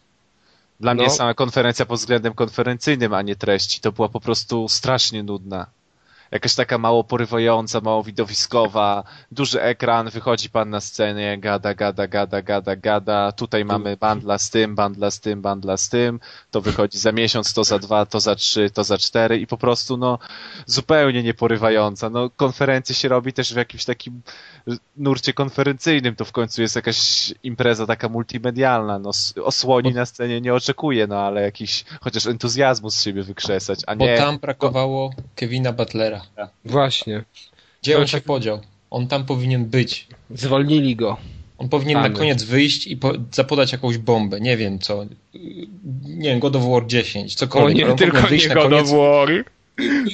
dla 0.82 0.94
mnie 0.94 1.04
No. 1.04 1.10
sama 1.10 1.34
konferencja 1.34 1.86
pod 1.86 2.00
względem 2.00 2.34
konferencyjnym, 2.34 3.14
a 3.14 3.22
nie 3.22 3.36
treści, 3.36 3.82
to 3.82 3.92
była 3.92 4.10
po 4.10 4.20
prostu 4.20 4.70
strasznie 4.70 5.24
nudna. 5.24 5.68
Jakaś 6.32 6.56
taka 6.56 6.78
mało 6.78 7.04
porywająca, 7.04 7.82
mało 7.82 8.04
widowiskowa, 8.04 9.04
duży 9.32 9.62
ekran, 9.62 10.10
wychodzi 10.10 10.50
pan 10.50 10.70
na 10.70 10.82
scenę, 10.82 11.38
gada, 11.38 11.74
gada, 11.74 12.08
gada, 12.08 12.42
gada, 12.42 12.76
gada, 12.76 13.32
tutaj 13.32 13.66
mamy 13.66 13.98
bandla 13.98 14.38
z 14.38 14.50
tym, 14.50 14.76
bandla 14.76 15.12
z 15.12 15.20
tym, 15.20 15.42
bandla 15.42 15.78
z 15.78 15.90
tym, 15.90 16.20
to 16.52 16.62
wychodzi 16.62 17.00
za 17.00 17.12
miesiąc, 17.12 17.54
to 17.54 17.64
za 17.64 17.80
dwa, 17.80 18.06
to 18.06 18.20
za 18.20 18.36
trzy, 18.36 18.70
to 18.70 18.84
za 18.84 18.98
cztery 18.98 19.40
i 19.40 19.48
po 19.48 19.58
prostu 19.58 19.98
no 19.98 20.20
zupełnie 20.66 21.24
nieporywająca. 21.24 22.10
No 22.10 22.30
konferencje 22.30 22.96
się 22.96 23.08
robi 23.08 23.34
też 23.34 23.54
w 23.54 23.58
jakimś 23.58 23.86
takim 23.86 24.22
nurcie 24.98 25.34
konferencyjnym, 25.34 26.16
to 26.16 26.26
w 26.26 26.32
końcu 26.32 26.62
jest 26.62 26.76
jakaś 26.76 27.34
impreza 27.44 27.88
taka 27.88 28.10
multimedialna, 28.10 29.00
no 29.00 29.12
osłoni 29.44 29.94
na 29.94 30.06
scenie 30.06 30.42
nie 30.42 30.54
oczekuję, 30.54 31.08
no 31.08 31.20
ale 31.20 31.42
jakiś 31.42 31.86
chociaż 32.02 32.28
entuzjazmu 32.28 32.92
z 32.92 33.04
siebie 33.04 33.24
wykrzesać, 33.24 33.80
a 33.88 33.96
Bo 33.96 34.06
nie... 34.06 34.18
tam 34.18 34.38
brakowało 34.38 35.14
Kevina 35.36 35.74
Butlera. 35.74 36.21
Właśnie, 36.66 37.24
Gdzie 37.82 37.98
on 38.00 38.08
się 38.08 38.18
tak- 38.18 38.24
podział? 38.24 38.60
On 38.90 39.08
tam 39.08 39.26
powinien 39.26 39.66
być. 39.66 40.08
zwolnili 40.30 40.96
go. 40.96 41.18
On 41.58 41.70
powinien 41.70 41.98
Mamy. 41.98 42.10
na 42.10 42.16
koniec 42.20 42.44
wyjść 42.44 42.88
i 42.88 42.98
po, 42.98 43.14
zapodać 43.32 43.72
jakąś 43.72 43.98
bombę. 43.98 44.40
Nie 44.42 44.58
wiem 44.58 44.80
co. 44.80 45.06
Nie 46.04 46.30
wiem, 46.30 46.40
God 46.40 46.56
of 46.56 46.64
War 46.66 46.88
10, 46.88 47.34
O 47.34 47.38
cokolwiek. 47.38 47.78
nie, 47.78 47.86
On 47.86 47.92
powinien 47.92 48.12
tylko 48.14 48.28
wyjść 48.30 48.50
nie 48.50 48.56
God 48.56 48.74
of 48.74 48.90
War. 48.92 49.30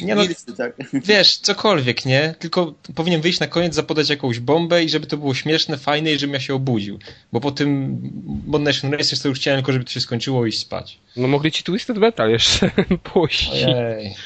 Nie 0.01 0.15
no, 0.15 0.21
tak. 0.57 0.75
wiesz, 0.93 1.37
cokolwiek, 1.37 2.05
nie? 2.05 2.35
Tylko 2.39 2.73
powinien 2.95 3.21
wyjść 3.21 3.39
na 3.39 3.47
koniec, 3.47 3.75
zapodać 3.75 4.09
jakąś 4.09 4.39
bombę 4.39 4.83
i 4.83 4.89
żeby 4.89 5.07
to 5.07 5.17
było 5.17 5.33
śmieszne, 5.33 5.77
fajne 5.77 6.13
i 6.13 6.19
żebym 6.19 6.33
ja 6.33 6.39
się 6.39 6.55
obudził. 6.55 6.99
Bo 7.31 7.41
po 7.41 7.51
tym 7.51 7.99
Mod 8.47 8.61
Nation 8.61 8.91
Racers 8.91 9.21
to 9.21 9.29
już 9.29 9.39
chciałem 9.39 9.59
tylko, 9.59 9.71
żeby 9.71 9.85
to 9.85 9.91
się 9.91 10.01
skończyło 10.01 10.45
i 10.45 10.49
iść 10.49 10.59
spać. 10.59 10.99
No 11.15 11.27
mogli 11.27 11.51
ci 11.51 11.63
Twisted 11.63 11.97
Metal 11.97 12.29
jeszcze 12.29 12.71
puścić. 13.13 13.65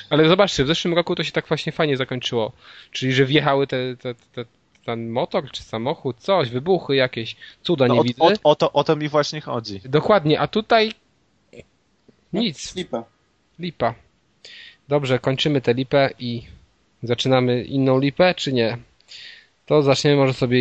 Ale 0.10 0.28
zobaczcie, 0.30 0.64
w 0.64 0.68
zeszłym 0.68 0.94
roku 0.94 1.16
to 1.16 1.24
się 1.24 1.32
tak 1.32 1.48
właśnie 1.48 1.72
fajnie 1.72 1.98
zakończyło. 1.98 2.52
Czyli, 2.92 3.14
że 3.14 3.26
wjechały 3.26 3.68
te, 3.68 3.98
te, 3.98 4.16
te, 4.16 4.46
ten 4.86 5.10
motor 5.10 5.52
czy 5.52 5.64
samochód, 5.64 6.18
coś, 6.20 6.50
wybuchy 6.50 6.96
jakieś, 6.96 7.36
cuda 7.64 7.88
No, 7.88 7.94
nie 7.94 8.00
o, 8.00 8.04
widzę. 8.04 8.24
o, 8.24 8.32
o, 8.44 8.56
to, 8.56 8.72
o 8.72 8.84
to 8.84 8.96
mi 8.96 9.10
właśnie 9.10 9.42
chodzi. 9.42 9.82
Dokładnie, 9.86 10.40
a 10.40 10.48
tutaj 10.48 10.92
nic, 12.34 12.76
Lipa. 12.76 13.04
lipa. 13.60 13.94
Dobrze, 14.88 15.20
kończymy 15.20 15.62
tę 15.62 15.74
lipę 15.74 16.10
i 16.20 16.42
zaczynamy 17.04 17.64
inną 17.64 18.00
lipę, 18.00 18.36
czy 18.36 18.54
nie? 18.54 18.78
To 19.66 19.82
zaczniemy 19.82 20.18
może 20.18 20.34
sobie 20.34 20.60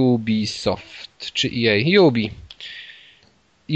Ubisoft, 0.00 1.32
czy 1.32 1.50
EA. 1.56 2.00
Ubi. 2.02 2.30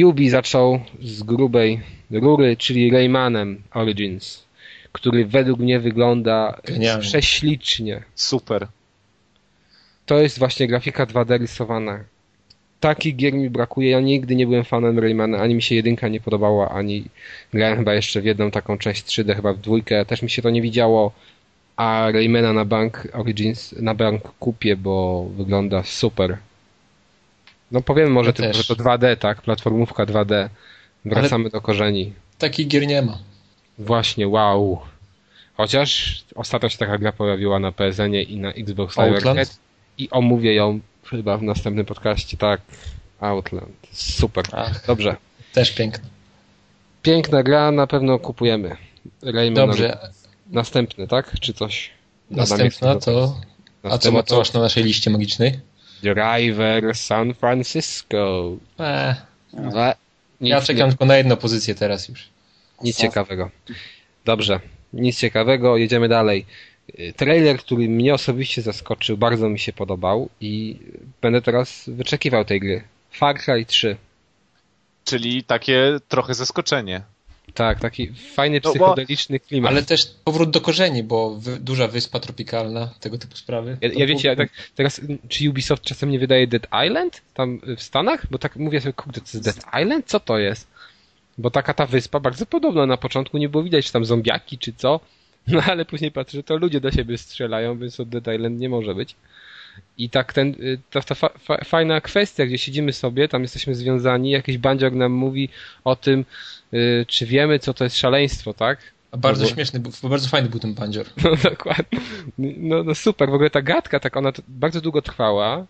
Ubi 0.04 0.30
zaczął 0.30 0.80
z 1.00 1.22
grubej 1.22 1.80
rury, 2.10 2.56
czyli 2.56 2.90
Raymanem 2.90 3.62
Origins, 3.74 4.44
który 4.92 5.26
według 5.26 5.58
mnie 5.60 5.80
wygląda 5.80 6.60
Genialnie. 6.64 7.02
prześlicznie. 7.02 8.02
Super. 8.14 8.68
To 10.06 10.18
jest 10.18 10.38
właśnie 10.38 10.66
grafika 10.66 11.06
2D 11.06 11.38
rysowana. 11.38 12.04
Takich 12.80 13.16
gier 13.16 13.34
mi 13.34 13.50
brakuje. 13.50 13.90
Ja 13.90 14.00
nigdy 14.00 14.36
nie 14.36 14.46
byłem 14.46 14.64
fanem 14.64 14.98
Raymana, 14.98 15.38
ani 15.38 15.54
mi 15.54 15.62
się 15.62 15.74
jedynka 15.74 16.08
nie 16.08 16.20
podobała, 16.20 16.68
ani 16.68 17.04
grałem 17.52 17.78
chyba 17.78 17.94
jeszcze 17.94 18.20
w 18.20 18.24
jedną 18.24 18.50
taką 18.50 18.78
część 18.78 19.04
3D, 19.04 19.36
chyba 19.36 19.52
w 19.52 19.58
dwójkę. 19.58 20.04
Też 20.04 20.22
mi 20.22 20.30
się 20.30 20.42
to 20.42 20.50
nie 20.50 20.62
widziało. 20.62 21.12
A 21.76 22.08
Raymana 22.12 22.52
na 22.52 22.64
bank 22.64 23.08
Origins, 23.12 23.72
na 23.72 23.94
bank 23.94 24.22
kupię, 24.38 24.76
bo 24.76 25.24
wygląda 25.36 25.82
super. 25.82 26.38
No 27.72 27.82
powiemy 27.82 28.10
może 28.10 28.28
Ja 28.28 28.32
tylko, 28.32 28.52
że 28.52 28.64
to 28.64 28.74
2D, 28.74 29.16
tak? 29.16 29.42
Platformówka 29.42 30.06
2D. 30.06 30.48
Wracamy 31.04 31.50
do 31.50 31.60
korzeni. 31.60 32.12
Takich 32.38 32.68
gier 32.68 32.86
nie 32.86 33.02
ma. 33.02 33.18
Właśnie, 33.78 34.28
wow. 34.28 34.80
Chociaż 35.56 36.22
ostatnio 36.34 36.68
się 36.68 36.78
taka 36.78 36.98
gra 36.98 37.12
pojawiła 37.12 37.58
na 37.58 37.72
PSN-ie 37.72 38.22
i 38.22 38.36
na 38.36 38.52
Xbox 38.52 38.96
Live? 38.96 39.16
Arcade 39.16 39.65
i 39.98 40.10
omówię 40.10 40.54
ją 40.54 40.80
chyba 41.04 41.38
w 41.38 41.42
następnym 41.42 41.86
podcaście. 41.86 42.36
Tak, 42.36 42.60
Outland. 43.20 43.76
Super. 43.92 44.44
Ach, 44.52 44.86
Dobrze. 44.86 45.16
też 45.52 45.72
piękne. 45.74 46.08
Piękna 47.02 47.42
gra, 47.42 47.70
na 47.70 47.86
pewno 47.86 48.18
kupujemy. 48.18 48.76
Rayman 49.22 49.54
Dobrze, 49.54 49.98
Następny, 50.50 51.08
tak? 51.08 51.40
Czy 51.40 51.52
coś? 51.54 51.90
następna 52.30 52.90
Adam, 52.90 53.00
to... 53.00 53.40
A 53.82 53.98
co, 53.98 54.22
co 54.22 54.38
masz 54.38 54.52
na 54.52 54.60
naszej 54.60 54.84
liście 54.84 55.10
magicznej? 55.10 55.60
Driver 56.02 56.94
San 56.94 57.34
Francisco. 57.34 58.52
Eee, 58.78 59.14
nic, 59.52 59.74
ja 60.40 60.60
czekam 60.60 60.88
tylko 60.88 61.04
na 61.04 61.16
jedną 61.16 61.36
pozycję 61.36 61.74
teraz 61.74 62.08
już. 62.08 62.28
Nic 62.82 62.96
ciekawego. 62.96 63.50
Dobrze, 64.24 64.60
nic 64.92 65.18
ciekawego, 65.18 65.76
jedziemy 65.76 66.08
dalej. 66.08 66.46
Y, 66.88 67.12
Trailer, 67.16 67.58
który 67.58 67.88
mnie 67.88 68.14
osobiście 68.14 68.62
zaskoczył, 68.62 69.16
bardzo 69.16 69.48
mi 69.48 69.58
się 69.58 69.72
podobał 69.72 70.28
i 70.40 70.76
będę 71.22 71.42
teraz 71.42 71.84
wyczekiwał 71.86 72.44
tej 72.44 72.60
gry. 72.60 72.82
Far 73.10 73.38
Cry 73.38 73.66
3. 73.66 73.96
Czyli 75.04 75.44
takie 75.44 75.98
trochę 76.08 76.34
zaskoczenie. 76.34 77.02
Tak, 77.54 77.80
taki 77.80 78.12
fajny, 78.34 78.60
No 78.64 78.70
psychodeliczny 78.70 79.40
klimat. 79.40 79.70
Ale 79.70 79.82
też 79.82 80.06
powrót 80.24 80.50
do 80.50 80.60
korzeni, 80.60 81.02
bo 81.02 81.34
wy, 81.34 81.60
duża 81.60 81.88
wyspa 81.88 82.20
tropikalna, 82.20 82.94
tego 83.00 83.18
typu 83.18 83.36
sprawy. 83.36 83.78
Ja, 83.80 83.88
ja 83.94 84.06
wiecie, 84.06 84.28
ja 84.28 84.36
tak 84.36 84.48
teraz, 84.74 85.00
czy 85.28 85.50
Ubisoft 85.50 85.82
czasem 85.82 86.10
nie 86.10 86.18
wydaje 86.18 86.46
Dead 86.46 86.66
Island 86.86 87.22
tam 87.34 87.60
w 87.76 87.82
Stanach? 87.82 88.26
Bo 88.30 88.38
tak 88.38 88.56
mówię 88.56 88.80
sobie, 88.80 88.92
kurde, 88.92 89.20
to 89.20 89.26
jest 89.34 89.44
Dead 89.44 89.82
Island? 89.82 90.06
Co 90.06 90.20
to 90.20 90.38
jest? 90.38 90.66
Bo 91.38 91.50
taka 91.50 91.74
ta 91.74 91.86
wyspa 91.86 92.20
bardzo 92.20 92.46
podobna. 92.46 92.86
Na 92.86 92.96
początku 92.96 93.38
nie 93.38 93.48
było 93.48 93.62
widać, 93.62 93.86
czy 93.86 93.92
tam 93.92 94.04
zombiaki, 94.04 94.58
czy 94.58 94.72
co. 94.72 95.00
No 95.46 95.62
ale 95.62 95.84
później 95.84 96.10
patrzę, 96.12 96.38
że 96.38 96.42
to 96.42 96.56
ludzie 96.56 96.80
do 96.80 96.90
siebie 96.90 97.18
strzelają, 97.18 97.78
więc 97.78 97.96
to 97.96 98.04
Dead 98.04 98.26
Island 98.34 98.58
nie 98.60 98.68
może 98.68 98.94
być. 98.94 99.14
I 99.98 100.10
tak 100.10 100.32
ten, 100.32 100.48
y, 100.48 100.78
ta, 100.90 101.00
ta 101.00 101.14
fa, 101.14 101.28
fa, 101.38 101.64
fajna 101.64 102.00
kwestia, 102.00 102.46
gdzie 102.46 102.58
siedzimy 102.58 102.92
sobie, 102.92 103.28
tam 103.28 103.42
jesteśmy 103.42 103.74
związani, 103.74 104.30
jakiś 104.30 104.58
bandziok 104.58 104.94
nam 104.94 105.12
mówi 105.12 105.48
o 105.84 105.96
tym, 105.96 106.24
y, 106.74 107.04
czy 107.08 107.26
wiemy, 107.26 107.58
co 107.58 107.74
to 107.74 107.84
jest 107.84 107.96
szaleństwo, 107.98 108.54
tak? 108.54 108.78
A 109.10 109.16
bardzo 109.16 109.42
No 109.44 109.48
bo- 109.48 109.54
śmieszny, 109.54 109.80
był- 109.80 109.92
bardzo 110.10 110.28
fajny 110.28 110.48
był 110.48 110.60
ten 110.60 110.74
bandzior. 110.74 111.06
No 111.24 111.30
dokładnie. 111.50 111.98
No, 112.38 112.82
no 112.84 112.94
super, 112.94 113.30
w 113.30 113.34
ogóle 113.34 113.50
ta 113.50 113.62
gadka, 113.62 114.00
tak 114.00 114.16
ona 114.16 114.32
bardzo 114.48 114.80
długo 114.80 115.02
trwała. 115.02 115.66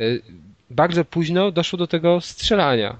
Y, 0.00 0.22
Bardzo 0.72 1.04
późno 1.04 1.50
doszło 1.52 1.76
do 1.76 1.86
tego 1.86 2.20
strzelania. 2.20 2.96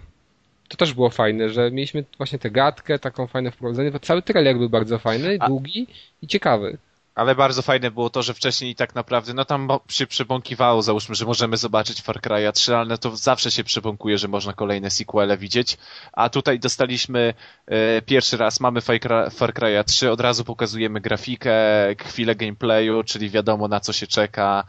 To 0.70 0.76
też 0.76 0.94
było 0.94 1.10
fajne, 1.10 1.50
że 1.50 1.70
mieliśmy 1.70 2.04
właśnie 2.16 2.38
tę 2.38 2.50
gadkę, 2.50 2.98
taką 2.98 3.26
fajne 3.26 3.50
wprowadzenie. 3.50 3.90
bo 3.90 3.98
Cały 3.98 4.22
trailer 4.22 4.56
był 4.58 4.68
bardzo 4.70 4.98
fajny, 4.98 5.36
A- 5.40 5.48
długi 5.48 5.86
i 6.22 6.26
ciekawy. 6.26 6.78
Ale 7.14 7.34
bardzo 7.34 7.62
fajne 7.62 7.90
było 7.90 8.10
to, 8.10 8.22
że 8.22 8.34
wcześniej 8.34 8.74
tak 8.74 8.94
naprawdę, 8.94 9.34
no 9.34 9.44
tam 9.44 9.68
się 9.88 10.06
przebąkiwało, 10.06 10.82
załóżmy, 10.82 11.14
że 11.14 11.24
możemy 11.26 11.56
zobaczyć 11.56 12.02
Far 12.02 12.20
Cry'a 12.20 12.52
3, 12.52 12.76
ale 12.76 12.86
no 12.88 12.98
to 12.98 13.16
zawsze 13.16 13.50
się 13.50 13.64
przebąkuje, 13.64 14.18
że 14.18 14.28
można 14.28 14.52
kolejne 14.52 14.90
sequele 14.90 15.36
widzieć. 15.38 15.78
A 16.12 16.28
tutaj 16.28 16.58
dostaliśmy 16.60 17.34
e, 17.66 18.02
pierwszy 18.02 18.36
raz, 18.36 18.60
mamy 18.60 18.80
Far 18.80 18.96
Cry- 18.96 19.30
Far 19.30 19.52
Cry'a 19.54 19.84
3, 19.84 20.10
od 20.10 20.20
razu 20.20 20.44
pokazujemy 20.44 21.00
grafikę, 21.00 21.52
chwilę 21.98 22.34
gameplayu, 22.36 23.04
czyli 23.04 23.30
wiadomo 23.30 23.68
na 23.68 23.80
co 23.80 23.92
się 23.92 24.06
czeka. 24.06 24.64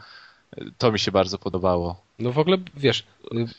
E, 0.56 0.64
To 0.78 0.92
mi 0.92 0.98
się 0.98 1.12
bardzo 1.12 1.38
podobało. 1.38 2.00
No 2.18 2.32
w 2.32 2.38
ogóle, 2.38 2.56
wiesz, 2.76 3.04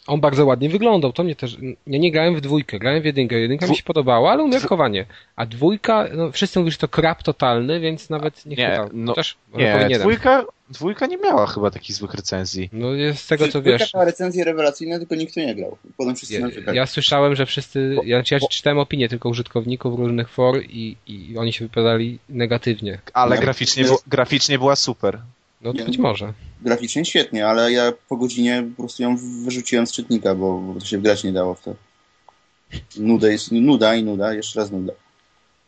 on 0.08 0.22
bardzo 0.22 0.46
ładnie 0.46 0.70
wyglądał, 0.70 1.14
to 1.14 1.24
mnie 1.24 1.36
też, 1.36 1.58
ja 1.88 2.00
nie 2.00 2.12
grałem 2.12 2.36
w 2.36 2.42
dwójkę, 2.42 2.80
grałem 2.80 3.02
w 3.02 3.06
jedynkę, 3.06 3.40
jedynka 3.40 3.68
mi 3.68 3.76
się 3.76 3.84
podobała, 3.84 4.32
ale 4.32 4.44
umiarkowanie. 4.44 5.06
A 5.36 5.46
dwójka, 5.46 6.06
no 6.14 6.32
wszyscy 6.32 6.60
mówią, 6.60 6.72
że 6.72 6.78
to 6.78 6.88
krap 6.88 7.24
totalny, 7.24 7.80
więc 7.80 8.10
nawet 8.10 8.46
nie 8.46 8.56
Nie, 8.56 8.68
chwytał. 8.68 8.90
no, 8.94 9.14
też 9.14 9.36
Nie, 9.58 9.72
powinienem. 9.74 10.00
dwójka, 10.00 10.46
dwójka 10.70 11.06
nie 11.06 11.18
miała 11.18 11.48
chyba 11.48 11.72
takich 11.72 11.96
złych 11.96 12.14
recenzji. 12.14 12.70
No 12.74 12.94
jest 12.94 13.24
z 13.24 13.28
tego 13.28 13.48
co 13.48 13.62
Dwójka 13.62 13.78
wiesz. 13.80 13.94
miała 13.94 14.06
recenzje 14.06 14.44
rewelacyjne, 14.44 15.00
tylko 15.00 15.16
nikt 15.16 15.34
tu 15.34 15.40
nie 15.40 15.56
grał. 15.56 15.78
Potem 15.98 16.16
wszyscy 16.16 16.34
Ja, 16.68 16.74
ja 16.74 16.86
słyszałem, 16.86 17.36
że 17.36 17.46
wszyscy, 17.46 17.96
ja, 18.06 18.18
ja 18.32 18.40
czytałem 18.50 18.80
opinie 18.80 19.10
tylko 19.10 19.30
użytkowników 19.30 20.00
różnych 20.00 20.30
for 20.30 20.62
i, 20.64 20.96
i 21.08 21.38
oni 21.38 21.54
się 21.54 21.66
wypowiadali 21.66 22.20
negatywnie. 22.30 23.00
Ale 23.14 23.36
No. 23.36 23.42
graficznie, 23.42 23.86
graficznie 24.08 24.58
była 24.60 24.76
super. 24.76 25.20
No 25.64 25.74
to 25.74 25.86
być 25.86 25.98
może. 25.98 26.34
Graficznie 26.62 27.06
świetnie, 27.06 27.48
ale 27.48 27.72
ja 27.72 27.94
po 28.10 28.18
godzinie 28.18 28.64
po 28.78 28.84
prostu 28.84 29.04
ją 29.04 29.18
wyrzuciłem 29.46 29.88
z 29.88 29.92
czytnika, 29.92 30.36
bo, 30.36 30.60
bo 30.60 30.80
to 30.80 30.86
się 30.86 30.98
grać 31.02 31.24
nie 31.24 31.32
dało 31.34 31.54
w 31.54 31.62
to. 31.62 31.76
Nuda 32.98 33.28
jest 33.28 33.52
nuda 33.52 33.96
i 33.96 34.04
nuda, 34.04 34.34
jeszcze 34.34 34.60
raz 34.60 34.72
nuda. 34.72 34.94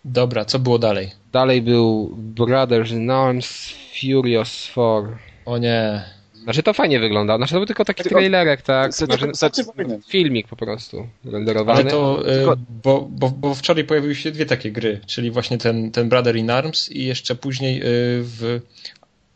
Dobra, 0.05 0.45
co 0.45 0.59
było 0.59 0.79
dalej? 0.79 1.11
Dalej 1.31 1.61
był 1.61 2.15
Brothers 2.17 2.91
in 2.91 3.09
Arms 3.09 3.73
Furious 4.01 4.49
4. 4.49 5.07
O 5.45 5.57
nie. 5.57 6.03
Znaczy 6.43 6.63
to 6.63 6.73
fajnie 6.73 6.99
wygląda. 6.99 7.37
Znaczy 7.37 7.53
to 7.53 7.59
był 7.59 7.65
tylko 7.65 7.85
taki 7.85 8.03
Tylko- 8.03 8.15
trailerek, 8.15 8.61
tak? 8.61 8.93
Znaczy, 8.93 9.27
za- 9.33 9.49
Przypominam. 9.49 10.01
filmik 10.01 10.47
po 10.47 10.55
prostu 10.55 11.07
renderowany. 11.25 11.81
Ale 11.81 11.91
to, 11.91 12.21
Tylko- 12.25 12.57
bo, 12.83 13.07
bo, 13.11 13.29
bo 13.29 13.53
wczoraj 13.55 13.83
pojawiły 13.83 14.15
się 14.15 14.31
dwie 14.31 14.45
takie 14.45 14.71
gry, 14.71 14.99
czyli 15.07 15.31
właśnie 15.31 15.57
ten, 15.57 15.91
ten 15.91 16.09
Brother 16.09 16.35
in 16.35 16.49
Arms 16.49 16.91
i 16.91 17.05
jeszcze 17.05 17.35
później 17.35 17.77
e, 17.79 17.83
w 18.21 18.59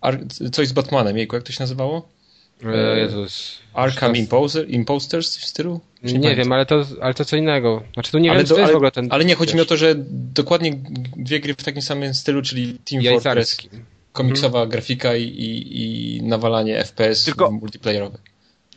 Ar 0.01 0.19
coś 0.51 0.67
z 0.67 0.71
Batmanem, 0.73 1.17
jejku, 1.17 1.35
jak 1.35 1.45
to 1.45 1.51
się 1.51 1.63
nazywało? 1.63 2.09
E, 2.65 2.99
Jezus. 2.99 3.59
Arkham 3.73 4.15
Imposter, 4.15 4.69
Imposters 4.69 5.37
w 5.37 5.45
stylu? 5.45 5.79
Czy 6.07 6.17
Nie, 6.19 6.35
wiem, 6.35 6.51
ale 6.51 6.65
to, 6.65 6.85
ale 7.01 7.13
to 7.13 7.25
co 7.25 7.37
innego. 7.37 7.83
Znaczy 7.93 8.11
to 8.11 8.19
nie 8.19 8.31
ale, 8.31 8.39
wiem, 8.39 8.45
czy 8.45 8.49
do, 8.49 8.55
to 8.55 8.61
jest 8.61 8.65
ale, 8.67 8.73
w 8.73 8.75
ogóle 8.75 8.91
ten... 8.91 9.07
ale 9.11 9.25
nie, 9.25 9.35
chodzi 9.35 9.55
mi 9.55 9.61
o 9.61 9.65
to, 9.65 9.77
że 9.77 9.95
dokładnie 10.33 10.79
dwie 11.17 11.39
gry 11.39 11.53
w 11.53 11.63
takim 11.63 11.81
samym 11.81 12.13
stylu, 12.13 12.41
czyli 12.41 12.65
Team 12.65 13.03
Fortress, 13.03 13.25
jajcarskim. 13.25 13.85
komiksowa 14.11 14.65
grafika 14.67 15.15
i, 15.15 15.23
i, 15.23 16.17
i 16.17 16.23
nawalanie 16.23 16.83
FPS 16.83 17.25
Tylko- 17.25 17.51
multiplayerowe. 17.51 18.17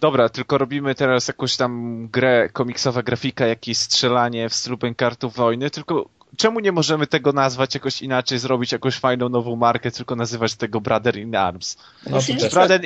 Dobra, 0.01 0.29
tylko 0.29 0.59
robimy 0.59 0.95
teraz 0.95 1.29
jakąś 1.29 1.57
tam 1.57 2.09
grę, 2.13 2.49
komiksowa 2.53 3.03
grafika, 3.03 3.47
jakieś 3.47 3.79
strzelanie 3.79 4.49
w 4.49 4.55
stylu 4.55 4.79
kartów 4.97 5.37
wojny, 5.37 5.71
tylko 5.71 6.09
czemu 6.37 6.61
nie 6.61 6.73
możemy 6.73 7.07
tego 7.07 7.33
nazwać 7.33 7.75
jakoś 7.75 8.03
inaczej, 8.03 8.39
zrobić 8.39 8.73
jakąś 8.73 8.99
fajną 8.99 9.29
nową 9.29 9.57
markę, 9.57 9.91
tylko 9.91 10.17
nazywać 10.17 10.55
tego 10.55 10.81
Brother 10.81 11.17
in 11.17 11.37
Arms? 11.37 11.77
No, 12.11 12.19
nie 12.29 12.37
też. 12.37 12.53
Brother, 12.53 12.81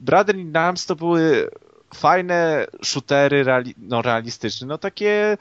Brother 0.00 0.36
in 0.36 0.56
Arms 0.56 0.86
to 0.86 0.96
były 0.96 1.50
fajne 1.94 2.66
shootery 2.84 3.44
reali 3.44 3.74
no, 3.78 4.02
realistyczne, 4.02 4.66
no 4.66 4.78
takie 4.78 5.38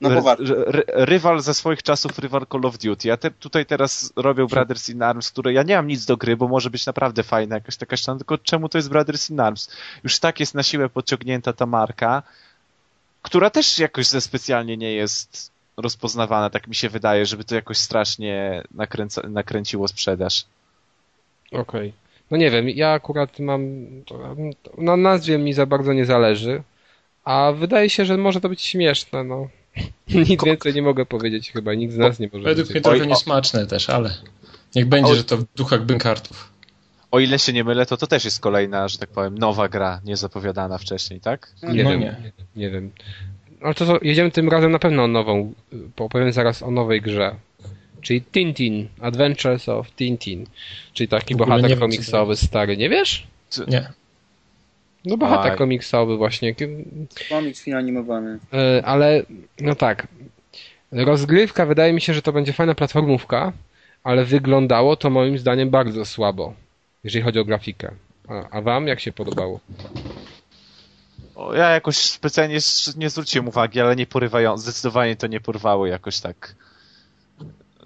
No 0.00 0.10
poważnie. 0.10 0.46
r- 0.46 0.64
r- 0.66 0.84
rywal 0.86 1.40
ze 1.40 1.54
swoich 1.54 1.82
czasów, 1.82 2.18
rywal 2.18 2.46
Call 2.52 2.66
of 2.66 2.78
Duty. 2.78 3.08
Ja 3.08 3.16
te, 3.16 3.30
tutaj 3.30 3.66
teraz 3.66 4.12
robię 4.16 4.46
Brothers 4.46 4.88
in 4.88 5.02
Arms, 5.02 5.30
które 5.30 5.52
ja 5.52 5.62
nie 5.62 5.76
mam 5.76 5.86
nic 5.86 6.04
do 6.04 6.16
gry, 6.16 6.36
bo 6.36 6.48
może 6.48 6.70
być 6.70 6.86
naprawdę 6.86 7.22
fajna 7.22 7.54
jakaś 7.54 7.76
taka 7.76 7.96
ściana, 7.96 8.18
tylko 8.18 8.38
czemu 8.38 8.68
to 8.68 8.78
jest 8.78 8.88
Brothers 8.88 9.30
in 9.30 9.40
Arms? 9.40 9.70
Już 10.04 10.18
tak 10.18 10.40
jest 10.40 10.54
na 10.54 10.62
siłę 10.62 10.88
podciągnięta 10.88 11.52
ta 11.52 11.66
marka, 11.66 12.22
która 13.22 13.50
też 13.50 13.78
jakoś 13.78 14.06
ze 14.06 14.20
specjalnie 14.20 14.76
nie 14.76 14.92
jest 14.92 15.50
rozpoznawana, 15.78 16.50
tak 16.50 16.68
mi 16.68 16.74
się 16.74 16.88
wydaje, 16.88 17.26
żeby 17.26 17.44
to 17.44 17.54
jakoś 17.54 17.78
strasznie 17.78 18.62
nakręca, 18.74 19.28
nakręciło 19.28 19.88
sprzedaż. 19.88 20.44
Okej. 21.52 21.92
No 22.30 22.36
nie 22.36 22.50
wiem, 22.50 22.68
ja 22.68 22.90
akurat 22.92 23.38
mam. 23.38 23.86
Na 24.78 24.96
nazwie 24.96 25.38
mi 25.38 25.52
za 25.52 25.66
bardzo 25.66 25.92
nie 25.92 26.04
zależy. 26.04 26.62
A 27.24 27.52
wydaje 27.52 27.90
się, 27.90 28.04
że 28.04 28.16
może 28.16 28.40
to 28.40 28.48
być 28.48 28.62
śmieszne, 28.62 29.24
no. 29.24 29.48
Nic 30.28 30.44
więcej 30.44 30.74
nie 30.74 30.82
mogę 30.82 31.06
powiedzieć 31.06 31.52
chyba, 31.52 31.74
nikt 31.74 31.94
z 31.94 31.96
nas 31.96 32.18
nie 32.18 32.28
może 32.32 32.44
Według 32.44 32.70
mnie 32.70 32.80
trochę 32.80 33.02
o- 33.02 33.06
niesmaczne 33.06 33.66
też, 33.66 33.90
ale 33.90 34.14
niech 34.76 34.86
będzie, 34.86 35.10
Oj. 35.10 35.16
że 35.16 35.24
to 35.24 35.36
w 35.36 35.44
duchach 35.56 35.84
bękartów. 35.84 36.52
O 37.10 37.20
ile 37.20 37.38
się 37.38 37.52
nie 37.52 37.64
mylę, 37.64 37.86
to 37.86 37.96
to 37.96 38.06
też 38.06 38.24
jest 38.24 38.40
kolejna, 38.40 38.88
że 38.88 38.98
tak 38.98 39.08
powiem, 39.08 39.38
nowa 39.38 39.68
gra, 39.68 40.00
niezapowiadana 40.04 40.78
wcześniej, 40.78 41.20
tak? 41.20 41.52
Nie 41.62 41.84
No 41.84 41.90
wiem, 41.90 42.00
nie. 42.00 42.06
nie. 42.06 42.32
nie 42.56 42.70
wiem. 42.70 42.90
Ale 43.62 43.74
to, 43.74 43.86
to 43.86 43.98
jedziemy 44.02 44.30
tym 44.30 44.48
razem 44.48 44.72
na 44.72 44.78
pewno 44.78 45.04
o 45.04 45.08
nową. 45.08 45.52
y, 45.72 45.76
Opowiem 45.96 46.32
zaraz 46.32 46.62
o 46.62 46.70
nowej 46.70 47.00
grze. 47.02 47.34
Czyli 48.00 48.22
Tintin, 48.22 48.88
Adventures 49.00 49.68
of 49.68 49.90
Tintin. 49.90 50.46
Czyli 50.92 51.08
taki 51.08 51.36
bohater 51.36 51.68
wiem, 51.70 51.78
co 51.78 51.80
komiksowy 51.80 52.36
stary. 52.36 52.76
Nie 52.76 52.88
wiesz? 52.88 53.26
Nie. 53.68 53.88
No 55.04 55.16
bohater 55.16 55.52
Aj. 55.52 55.58
komiksowy 55.58 56.16
właśnie. 56.16 56.54
Komiks 57.28 57.62
film 57.62 57.76
animowany. 57.76 58.38
E, 58.52 58.82
ale 58.86 59.22
no 59.60 59.74
tak. 59.74 60.06
Rozgrywka 60.92 61.66
wydaje 61.66 61.92
mi 61.92 62.00
się, 62.00 62.14
że 62.14 62.22
to 62.22 62.32
będzie 62.32 62.52
fajna 62.52 62.74
platformówka, 62.74 63.52
ale 64.04 64.24
wyglądało 64.24 64.96
to 64.96 65.10
moim 65.10 65.38
zdaniem 65.38 65.70
bardzo 65.70 66.04
słabo, 66.04 66.54
jeżeli 67.04 67.24
chodzi 67.24 67.38
o 67.38 67.44
grafikę. 67.44 67.90
A, 68.28 68.50
a 68.50 68.60
wam 68.62 68.86
jak 68.86 69.00
się 69.00 69.12
podobało? 69.12 69.60
Ja 71.54 71.70
jakoś 71.70 71.96
specjalnie 71.96 72.58
nie 72.96 73.10
zwróciłem 73.10 73.48
uwagi, 73.48 73.80
ale 73.80 73.96
nie 73.96 74.06
porywają, 74.06 74.58
zdecydowanie 74.58 75.16
to 75.16 75.26
nie 75.26 75.40
porwało 75.40 75.86
jakoś 75.86 76.20
tak. 76.20 76.54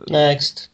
Next. 0.08 0.70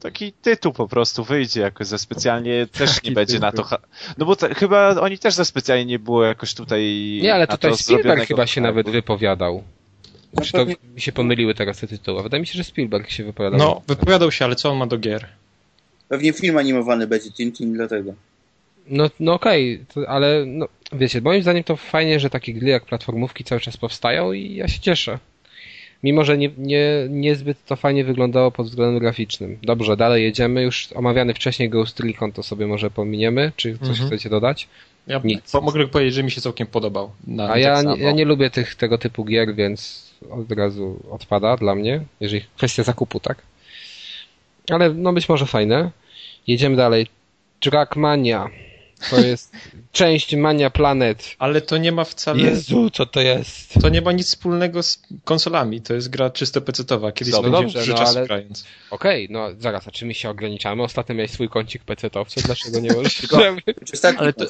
Taki 0.00 0.32
tytuł 0.32 0.72
po 0.72 0.88
prostu 0.88 1.24
wyjdzie 1.24 1.60
jakoś 1.60 1.86
za 1.86 1.98
specjalnie, 1.98 2.66
też 2.78 2.94
Taki 2.94 3.08
nie 3.08 3.14
będzie 3.14 3.38
na 3.38 3.50
to. 3.52 3.56
tytuł. 3.56 3.64
Ha- 3.70 3.78
no 4.18 4.26
bo 4.26 4.36
ta, 4.36 4.54
chyba 4.54 5.00
oni 5.00 5.18
też 5.18 5.34
za 5.34 5.44
specjalnie 5.44 5.84
nie 5.84 5.98
było 5.98 6.24
jakoś 6.24 6.54
tutaj. 6.54 7.18
Nie, 7.22 7.34
ale 7.34 7.46
tutaj 7.46 7.70
to 7.70 7.76
Spielberg 7.76 8.26
chyba 8.26 8.46
się 8.46 8.60
nawet 8.60 8.90
wypowiadał. 8.90 9.62
No 10.34 10.42
Czy 10.44 10.52
to 10.52 10.64
mi 10.64 10.76
się 10.96 11.12
pomyliły 11.12 11.54
teraz 11.54 11.78
te 11.80 11.86
tytuły? 11.86 12.22
Wydaje 12.22 12.40
mi 12.40 12.46
się, 12.46 12.54
że 12.56 12.64
Spielberg 12.64 13.10
się 13.10 13.24
wypowiadał. 13.24 13.58
No, 13.58 13.82
wypowiadał 13.88 14.32
się, 14.32 14.44
ale 14.44 14.56
co 14.56 14.70
on 14.70 14.78
ma 14.78 14.86
do 14.86 14.98
gier? 14.98 15.26
Pewnie 16.08 16.32
film 16.32 16.56
animowany 16.56 17.06
będzie 17.06 17.30
Tintin, 17.32 17.72
dlatego. 17.72 18.14
No, 18.86 19.10
no 19.20 19.32
okej, 19.34 19.84
to- 19.94 20.08
ale 20.08 20.44
no, 20.46 20.68
wiecie, 20.92 21.20
moim 21.20 21.42
zdaniem 21.42 21.64
to 21.64 21.76
fajnie, 21.76 22.20
że 22.20 22.30
takie 22.30 22.54
gry 22.54 22.68
jak 22.68 22.84
platformówki 22.84 23.44
cały 23.44 23.60
czas 23.60 23.76
powstają 23.76 24.32
i 24.32 24.54
ja 24.54 24.68
się 24.68 24.80
cieszę. 24.80 25.18
Mimo, 26.02 26.24
że 26.24 26.38
nie, 26.38 26.50
nie, 26.58 26.86
niezbyt 27.08 27.64
to 27.64 27.76
fajnie 27.76 28.04
wyglądało 28.04 28.50
pod 28.50 28.66
względem 28.66 28.98
graficznym. 28.98 29.58
Dobrze, 29.62 29.96
dalej 29.96 30.22
jedziemy. 30.24 30.62
Już 30.62 30.88
omawiany 30.94 31.34
wcześniej 31.34 31.68
Ghost 31.68 32.00
Recon 32.00 32.32
to 32.32 32.42
sobie 32.42 32.66
może 32.66 32.90
pominiemy. 32.90 33.52
Czy 33.56 33.78
coś 33.78 33.88
Mhm. 33.88 34.08
chcecie 34.08 34.28
dodać? 34.30 34.68
Ja 35.06 35.20
Nic. 35.24 35.54
mogę 35.54 35.88
powiedzieć, 35.88 36.14
że 36.14 36.22
mi 36.22 36.30
się 36.30 36.40
całkiem 36.40 36.66
podobał. 36.66 37.10
A 37.38 37.48
tak 37.48 37.60
ja, 37.60 37.82
nie- 37.82 38.02
ja 38.02 38.12
nie 38.12 38.24
lubię 38.24 38.50
tych, 38.50 38.74
tego 38.74 38.98
typu 38.98 39.24
gier, 39.24 39.54
więc 39.54 40.10
od 40.30 40.52
razu 40.52 41.00
odpada 41.10 41.56
dla 41.56 41.74
mnie, 41.74 42.00
jeżeli 42.20 42.44
kwestia 42.56 42.82
zakupu, 42.82 43.20
tak? 43.20 43.42
Ale 44.70 44.94
no 44.94 45.12
być 45.12 45.28
może 45.28 45.46
fajne. 45.46 45.90
Jedziemy 46.46 46.76
dalej. 46.76 47.06
Trackmania. 47.60 48.48
To 49.10 49.20
jest 49.20 49.52
część 49.92 50.34
Mania 50.36 50.70
Planet. 50.70 51.24
Ale 51.38 51.60
to 51.60 51.78
nie 51.78 51.92
ma 51.92 52.04
wcale... 52.04 52.42
Jezu, 52.42 52.90
co 52.90 53.06
to 53.06 53.20
jest? 53.20 53.74
To 53.82 53.88
nie 53.88 54.02
ma 54.02 54.12
nic 54.12 54.26
wspólnego 54.26 54.82
z 54.82 55.02
konsolami. 55.24 55.80
To 55.80 55.94
jest 55.94 56.10
gra 56.10 56.30
czysto 56.30 56.60
pecetowa. 56.60 57.12
Kiedyś 57.12 57.34
No 57.34 57.42
dobrze, 57.50 57.82
no 57.88 57.94
ale- 57.98 58.26
grając. 58.26 58.64
Okej, 58.90 59.28
no 59.30 59.48
zaraz, 59.58 59.88
a 59.88 59.90
czy 59.90 60.06
my 60.06 60.14
się 60.14 60.30
ograniczamy? 60.30 60.82
Ostatnio 60.82 61.14
miałeś 61.14 61.30
swój 61.30 61.48
kącik 61.48 61.84
PC-towca, 61.84 62.42
dlaczego 62.42 62.80
nie 62.80 62.92
możesz? 62.92 63.22
Ale 64.18 64.32
to- 64.32 64.44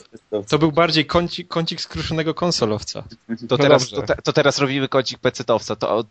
to... 0.49 0.59
Był 0.59 0.73
bardziej 0.73 1.07
kącik, 1.07 1.49
kącik 1.49 1.81
skruszonego 1.81 2.35
konsolowca. 2.35 3.03
To, 3.03 3.35
No 3.51 3.59
teraz, 3.59 3.91
to, 3.91 4.03
te, 4.03 4.15
to 4.25 4.33
teraz 4.33 4.59
robimy 4.59 4.89
kącik 4.89 5.19
pecetowca. 5.19 5.77
To, 5.77 5.97
o- 5.97 6.05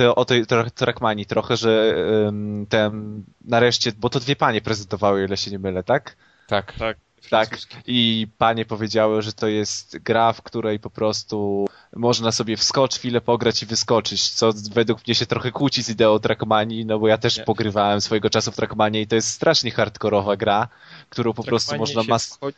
y, 0.00 0.14
o, 0.14 0.24
tej 0.24 0.44
tra- 0.44 0.70
Trackmanii 0.70 1.26
trochę, 1.26 1.56
że 1.56 1.94
ym, 2.28 2.66
ten 2.68 3.22
nareszcie, 3.44 3.92
bo 3.98 4.08
to 4.10 4.20
dwie 4.20 4.36
panie 4.36 4.60
prezentowały, 4.60 5.24
ile 5.24 5.36
się 5.36 5.50
nie 5.50 5.58
mylę, 5.58 5.82
tak? 5.82 6.16
Tak. 6.48 6.72
Tak. 6.78 6.96
Tak. 7.30 7.58
I 7.86 8.26
panie 8.38 8.64
powiedziały, 8.64 9.22
że 9.22 9.32
to 9.32 9.46
jest 9.46 9.98
gra, 9.98 10.32
w 10.32 10.42
której 10.42 10.78
po 10.78 10.90
prostu 10.90 11.66
można 11.96 12.32
sobie 12.32 12.56
wskocz, 12.56 12.94
chwilę 12.94 13.20
pograć 13.20 13.62
i 13.62 13.66
wyskoczyć, 13.66 14.30
co 14.30 14.52
według 14.72 15.06
mnie 15.06 15.14
się 15.14 15.26
trochę 15.26 15.50
kłóci 15.50 15.82
z 15.82 15.88
ideą 15.88 16.18
Trackmanii, 16.18 16.86
no 16.86 16.98
bo 16.98 17.08
ja 17.08 17.18
też 17.18 17.36
Nie. 17.38 17.44
pogrywałem 17.44 18.00
swojego 18.00 18.30
czasu 18.30 18.52
w 18.52 18.56
Trackmanie 18.56 19.00
i 19.00 19.06
to 19.06 19.14
jest 19.14 19.28
strasznie 19.28 19.70
hardkorowa 19.70 20.36
gra, 20.36 20.68
którą 21.08 21.32
po 21.32 21.44
prostu 21.44 21.68
Trackmanie 21.70 21.94
można 21.94 22.02
się 22.02 22.08
mas- 22.10 22.36
wchodzi- 22.36 22.56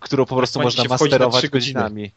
którą 0.00 0.26
po 0.26 0.36
prostu 0.36 0.58
Trackmanie 0.58 0.88
można 0.88 1.04
masterować 1.06 1.48
godzinami. 1.48 2.12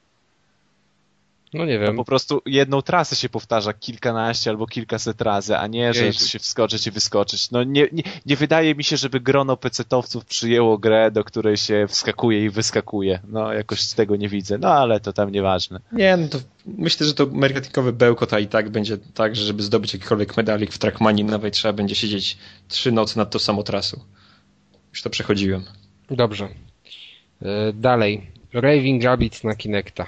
No 1.58 1.66
nie 1.66 1.80
To 1.80 1.86
wiem. 1.86 1.96
po 1.96 2.06
prostu 2.06 2.42
jedną 2.46 2.82
trasę 2.82 3.16
się 3.16 3.30
powtarza 3.30 3.74
kilkanaście 3.74 4.50
albo 4.50 4.68
kilkaset 4.68 5.22
razy, 5.22 5.58
a 5.58 5.68
nie, 5.68 5.94
że 5.94 6.06
Jezu. 6.06 6.28
się 6.28 6.40
wskoczyć 6.40 6.88
i 6.88 6.92
wyskoczyć. 6.92 7.52
No 7.52 7.64
nie, 7.64 7.88
nie, 7.92 8.04
nie 8.26 8.36
wydaje 8.36 8.76
mi 8.76 8.84
się, 8.84 8.98
żeby 8.98 9.20
grono 9.20 9.58
pecetowców 9.58 10.26
przyjęło 10.26 10.78
grę, 10.78 11.12
do 11.12 11.24
której 11.24 11.58
się 11.58 11.86
wskakuje 11.90 12.46
i 12.46 12.50
wyskakuje. 12.50 13.20
No 13.28 13.54
jakoś 13.54 13.82
z 13.82 13.96
tego 13.96 14.16
nie 14.16 14.30
widzę, 14.30 14.58
no 14.58 14.68
ale 14.74 15.00
to 15.00 15.14
tam 15.14 15.32
nieważne. 15.32 15.80
Nie, 15.92 16.18
no 16.18 16.28
to 16.28 16.38
myślę, 16.66 17.08
że 17.08 17.14
to 17.14 17.26
marketingowy 17.26 17.94
bełkot, 17.94 18.34
a 18.34 18.40
i 18.40 18.48
tak 18.48 18.70
będzie 18.70 18.98
tak, 18.98 19.36
że 19.36 19.44
żeby 19.46 19.64
zdobyć 19.64 19.94
jakikolwiek 19.94 20.38
medalik 20.38 20.72
w 20.74 20.78
Trackmanii 20.78 21.24
nowej 21.24 21.52
trzeba 21.52 21.74
będzie 21.74 21.96
siedzieć 21.96 22.38
trzy 22.68 22.92
nocy 22.92 23.18
nad 23.18 23.32
tą 23.32 23.40
samą 23.40 23.64
trasą. 23.64 24.00
Już 24.92 25.02
to 25.02 25.10
przechodziłem. 25.10 25.64
Dobrze. 26.12 26.48
E, 27.42 27.74
dalej. 27.74 28.32
Raving 28.54 29.04
Rabbids 29.04 29.44
na 29.44 29.56
Kinecta. 29.56 30.06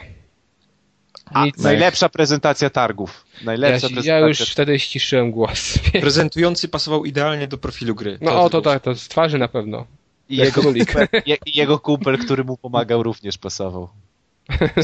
Nic. 1.36 1.58
najlepsza 1.58 2.10
prezentacja 2.10 2.70
targów. 2.70 3.26
Ja, 3.40 3.46
Najlepsza 3.46 3.88
ja 3.88 3.94
prezentacja. 3.94 4.20
już 4.28 4.40
wtedy 4.52 4.80
ściszyłem 4.80 5.32
głos. 5.32 5.80
Prezentujący 6.02 6.68
pasował 6.68 7.06
idealnie 7.06 7.48
do 7.48 7.58
profilu 7.58 7.96
gry. 7.96 8.18
No 8.22 8.44
o, 8.44 8.50
to 8.50 8.62
tak, 8.62 8.84
to 8.84 8.96
z 8.96 9.08
twarzy 9.08 9.38
na 9.38 9.48
pewno. 9.48 9.86
I 10.30 10.38
jego, 10.38 10.62
kumpel, 10.62 11.08
je, 11.26 11.38
jego 11.46 11.80
kumpel, 11.80 12.18
który 12.18 12.44
mu 12.44 12.58
pomagał, 12.58 13.04
również 13.04 13.38
pasował. 13.38 13.90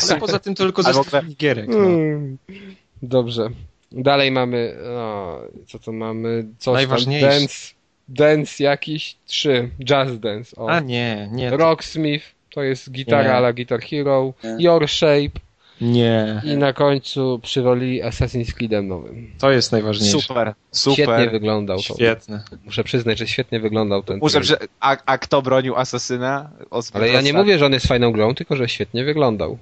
Ale 0.10 0.20
poza 0.20 0.40
tym 0.40 0.56
to 0.56 0.64
tylko 0.64 0.84
zestaw 0.84 1.26
gierek. 1.26 1.68
No. 1.70 1.78
Mm. 1.78 2.38
Dobrze. 3.02 3.50
Dalej 3.92 4.32
mamy, 4.32 4.76
no, 4.84 5.40
co 5.68 5.80
to 5.80 5.92
mamy? 5.92 6.46
Coś 6.60 6.74
Najważniejsze. 6.74 7.30
Tam, 7.30 7.40
dance, 7.40 7.74
dance 8.08 8.64
jakiś, 8.64 9.16
trzy, 9.26 9.70
Jazz 9.86 10.20
Dance. 10.20 10.56
O. 10.56 10.70
A 10.70 10.80
nie, 10.80 11.30
nie. 11.32 11.50
to- 11.50 11.58
Rocksmith, 11.58 12.26
to 12.50 12.64
jest 12.64 12.92
gitara 12.92 13.24
Nie. 13.24 13.34
ala 13.34 13.54
Guitar 13.54 13.82
Hero, 13.82 14.34
Nie. 14.44 14.56
Your 14.66 14.88
Shape 14.90 15.40
Nie. 15.84 16.42
i 16.46 16.58
na 16.58 16.74
końcu 16.74 17.40
przywolili 17.44 18.04
Assassin's 18.04 18.54
Creedem 18.54 18.88
nowym. 18.88 19.32
To 19.40 19.52
jest 19.52 19.72
najważniejsze. 19.72 20.20
Super, 20.20 20.54
Świetnie 20.74 21.06
super. 21.06 21.32
wyglądał 21.32 21.78
to. 21.78 21.94
Świetne. 21.94 22.44
Muszę 22.66 22.84
przyznać, 22.84 23.20
że 23.20 23.28
świetnie 23.28 23.60
wyglądał 23.60 24.04
ten 24.04 24.20
Muszę, 24.20 24.44
że, 24.44 24.58
a, 24.80 24.98
a 25.06 25.18
kto 25.18 25.42
bronił 25.42 25.76
Asasyna? 25.76 26.50
Ale 26.94 27.10
ja 27.10 27.22
nie 27.22 27.34
mówię, 27.34 27.58
że 27.58 27.66
on 27.66 27.74
jest 27.74 27.88
fajną 27.88 28.12
grą, 28.12 28.36
tylko 28.36 28.56
że 28.56 28.70
świetnie 28.70 29.04
wyglądał. 29.04 29.58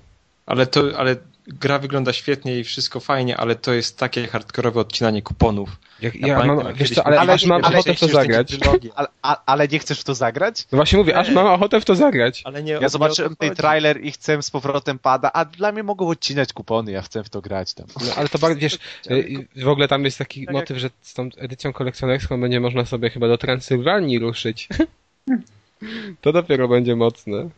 Ale 0.46 0.66
to, 0.68 0.84
ale 0.98 1.16
gra 1.54 1.80
wygląda 1.80 2.14
świetnie 2.14 2.60
i 2.60 2.64
wszystko 2.64 3.00
fajnie, 3.00 3.38
ale 3.38 3.56
to 3.56 3.74
jest 3.74 3.98
takie 3.98 4.28
hardkorowe 4.28 4.80
odcinanie 4.80 5.22
kuponów. 5.22 5.70
Jak, 6.02 6.16
Ja 6.16 6.28
ja 6.28 6.44
mam, 6.46 6.60
jak 6.68 6.76
wiesz 6.76 6.92
co, 6.92 7.08
ale, 7.08 7.20
ale- 7.20 7.34
aż 7.34 7.46
mam 7.46 7.66
ale 7.66 7.76
ochotę 7.78 7.94
w 7.94 8.00
to 8.00 8.08
zagrać. 8.08 8.58
Ale, 8.96 9.08
ale 9.46 9.68
nie 9.68 9.80
chcesz 9.80 10.00
w 10.00 10.04
to 10.04 10.16
zagrać? 10.16 10.68
No 10.72 10.76
właśnie 10.76 10.98
mówię, 11.00 11.18
aż 11.18 11.30
mam 11.30 11.48
ochotę 11.48 11.82
w 11.82 11.86
to 11.86 11.96
zagrać. 11.96 12.42
Ale 12.46 12.64
nie, 12.64 12.72
Ja 12.72 12.90
zobaczyłem 12.90 13.36
tej 13.36 13.52
trailer 13.52 14.06
i 14.06 14.12
chcę 14.12 14.42
z 14.44 14.52
powrotem 14.52 15.00
pada, 15.00 15.32
a 15.34 15.46
dla 15.46 15.72
mnie 15.72 15.84
mogą 15.84 16.08
odcinać 16.08 16.54
kupony, 16.54 16.92
ja 16.92 17.02
chcę 17.02 17.24
w 17.24 17.30
to 17.30 17.42
grać 17.42 17.74
tam. 17.74 17.88
No, 18.06 18.14
ale 18.16 18.30
to 18.30 18.40
bardzo, 18.40 18.60
wiesz, 18.60 18.78
y, 19.12 19.48
w 19.56 19.68
ogóle 19.68 19.88
tam 19.88 20.06
jest 20.06 20.18
taki 20.18 20.40
Tak 20.46 20.56
jak- 20.56 20.62
motyw, 20.62 20.78
że 20.78 20.90
z 21.02 21.14
tą 21.14 21.30
edycją 21.38 21.74
kolekcjonerską 21.74 22.42
będzie 22.42 22.60
można 22.60 22.86
sobie 22.86 23.10
chyba 23.10 23.28
do 23.28 23.38
Transylwanii 23.38 24.20
ruszyć. 24.20 24.68
To 26.22 26.32
dopiero 26.32 26.68
będzie 26.68 26.96
mocne. 26.96 27.50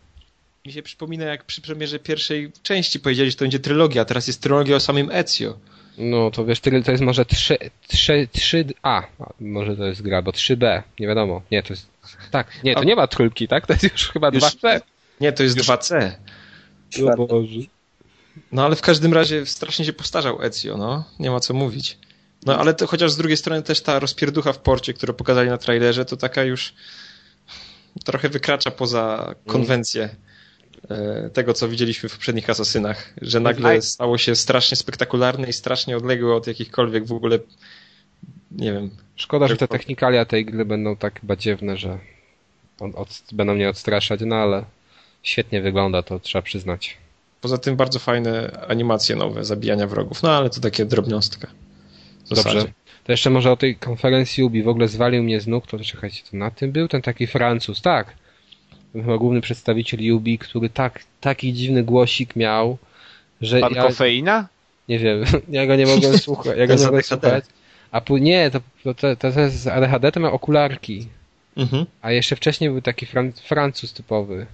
Mi 0.66 0.74
się 0.74 0.84
przypomina, 0.84 1.26
jak 1.26 1.44
przy 1.44 1.62
premierze 1.62 2.00
pierwszej 2.00 2.52
części 2.64 3.00
powiedzieli, 3.00 3.32
że 3.32 3.38
to 3.38 3.44
będzie 3.46 3.60
trylogia, 3.60 4.02
a 4.02 4.06
teraz 4.06 4.28
jest 4.28 4.42
trylogia 4.42 4.76
o 4.76 4.80
samym 4.80 5.12
Ezio. 5.12 5.58
No 5.98 6.32
to 6.32 6.46
wiesz, 6.46 6.60
tyle- 6.60 6.84
to 6.84 6.92
jest 6.92 7.04
może 7.04 7.26
3, 7.26 7.58
3, 7.88 8.28
3A. 8.38 8.74
A, 8.84 9.04
Może 9.40 9.78
to 9.78 9.86
jest 9.86 10.02
gra, 10.02 10.22
bo 10.22 10.32
3B. 10.32 10.84
Nie 11.00 11.08
wiadomo. 11.08 11.42
Nie, 11.52 11.64
to 11.64 11.74
jest. 11.74 11.88
Tak, 12.32 12.64
nie, 12.64 12.76
to 12.76 12.84
nie 12.84 12.96
ma 12.96 13.08
trójki, 13.08 13.48
tak? 13.48 13.68
To 13.68 13.74
jest 13.74 13.84
już 13.84 14.10
chyba 14.10 14.30
Już- 14.34 14.44
2C. 14.44 14.82
Nie, 15.22 15.32
to 15.34 15.44
jest 15.44 15.58
Już- 15.58 15.68
2C. 15.68 16.12
O 17.14 17.28
Boże. 17.28 17.60
No 18.52 18.66
ale 18.66 18.76
w 18.76 18.82
każdym 18.82 19.14
razie 19.14 19.46
strasznie 19.46 19.86
się 19.86 19.94
postarzał 19.94 20.44
Ezio, 20.44 20.78
no. 20.78 21.04
Nie 21.20 21.32
ma 21.32 21.40
co 21.40 21.54
mówić. 21.54 21.98
No 22.46 22.60
ale 22.60 22.74
to 22.74 22.88
chociaż 22.88 23.12
z 23.12 23.18
drugiej 23.18 23.38
strony 23.38 23.64
też 23.64 23.82
ta 23.82 24.00
rozpierducha 24.00 24.54
w 24.54 24.60
porcie, 24.60 24.94
którą 24.94 25.14
pokazali 25.14 25.50
na 25.50 25.58
trailerze, 25.58 26.06
to 26.06 26.18
taka 26.18 26.44
już 26.44 26.74
trochę 28.06 28.30
wykracza 28.30 28.72
poza 28.72 29.36
konwencję 29.48 30.04
e, 30.04 30.16
tego, 31.34 31.54
co 31.54 31.68
widzieliśmy 31.68 32.10
w 32.10 32.14
poprzednich 32.14 32.50
Asasynach, 32.50 33.14
że 33.22 33.40
nagle 33.40 33.82
stało 33.82 34.18
się 34.18 34.36
strasznie 34.36 34.78
spektakularne 34.78 35.50
i 35.50 35.54
strasznie 35.54 35.98
odległe 35.98 36.36
od 36.36 36.48
jakichkolwiek 36.48 37.06
w 37.06 37.12
ogóle 37.12 37.40
nie 38.52 38.74
wiem. 38.74 38.90
Szkoda, 39.16 39.48
że 39.48 39.58
te 39.58 39.68
technikalia 39.68 40.26
tej 40.26 40.46
gry 40.46 40.66
będą 40.66 40.96
tak 40.96 41.20
badziewne, 41.24 41.78
że 41.78 42.00
on, 42.80 42.94
od, 42.96 43.24
będą 43.32 43.56
mnie 43.56 43.70
odstraszać, 43.70 44.20
no 44.26 44.36
ale 44.36 44.64
świetnie 45.24 45.62
wygląda, 45.62 46.04
to 46.04 46.20
trzeba 46.20 46.42
przyznać. 46.42 46.98
Poza 47.42 47.58
tym 47.58 47.76
bardzo 47.76 48.00
fajne 48.00 48.60
animacje 48.68 49.16
nowe, 49.16 49.46
zabijania 49.46 49.88
wrogów, 49.88 50.24
no 50.24 50.32
ale 50.32 50.50
to 50.50 50.62
takie 50.62 50.86
drobnostka. 50.86 51.48
Dobrze. 52.30 52.66
To 53.04 53.12
jeszcze 53.12 53.30
może 53.30 53.52
o 53.52 53.58
tej 53.58 53.76
konferencji 53.76 54.44
Ubi. 54.44 54.64
W 54.64 54.68
ogóle 54.68 54.88
zwalił 54.88 55.24
mnie 55.24 55.42
z 55.42 55.48
nóg, 55.48 55.68
to 55.68 55.80
czekajcie, 55.80 56.24
to 56.32 56.38
na 56.38 56.52
tym 56.52 56.72
był 56.72 56.88
ten 56.88 57.02
taki 57.02 57.28
Francuz, 57.28 57.82
tak. 57.82 58.16
Chyba 58.94 59.18
główny 59.18 59.42
przedstawiciel 59.42 60.12
Ubi, 60.12 60.38
który 60.38 60.70
tak, 60.70 61.04
taki 61.22 61.54
dziwny 61.54 61.84
głosik 61.84 62.36
miał, 62.36 62.78
że 63.42 63.60
Pan 63.60 63.74
ja 63.74 63.84
Kofeina? 63.84 64.48
nie 64.90 65.00
wiem, 65.00 65.24
ja 65.50 65.66
go 65.66 65.76
nie 65.76 65.86
mogłem 65.86 66.18
słuchać. 66.18 66.58
Ja 66.58 66.68
go 66.68 66.76
nie 66.76 66.84
mogłem 66.86 67.04
słuchać. 67.04 67.46
A 67.92 68.02
później, 68.02 68.32
nie, 68.32 68.52
to, 68.52 68.60
to, 68.84 69.16
to, 69.16 69.16
to 69.16 69.40
jest 69.40 69.62
z 69.62 69.68
ADHD 69.68 70.12
to 70.12 70.20
miał 70.20 70.34
okularki. 70.36 71.08
Mhm. 71.58 71.86
A 72.02 72.12
jeszcze 72.12 72.36
wcześniej 72.36 72.70
był 72.70 72.82
taki 72.82 73.06
Fran 73.06 73.32
Francuz 73.32 73.94
typowy. 73.94 74.46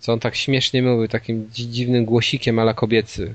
Co 0.00 0.12
on 0.12 0.20
tak 0.20 0.36
śmiesznie 0.36 0.82
mówił, 0.82 1.08
takim 1.08 1.48
dzi- 1.50 1.68
dziwnym 1.68 2.04
głosikiem 2.04 2.58
ala 2.58 2.74
kobiecy. 2.74 3.34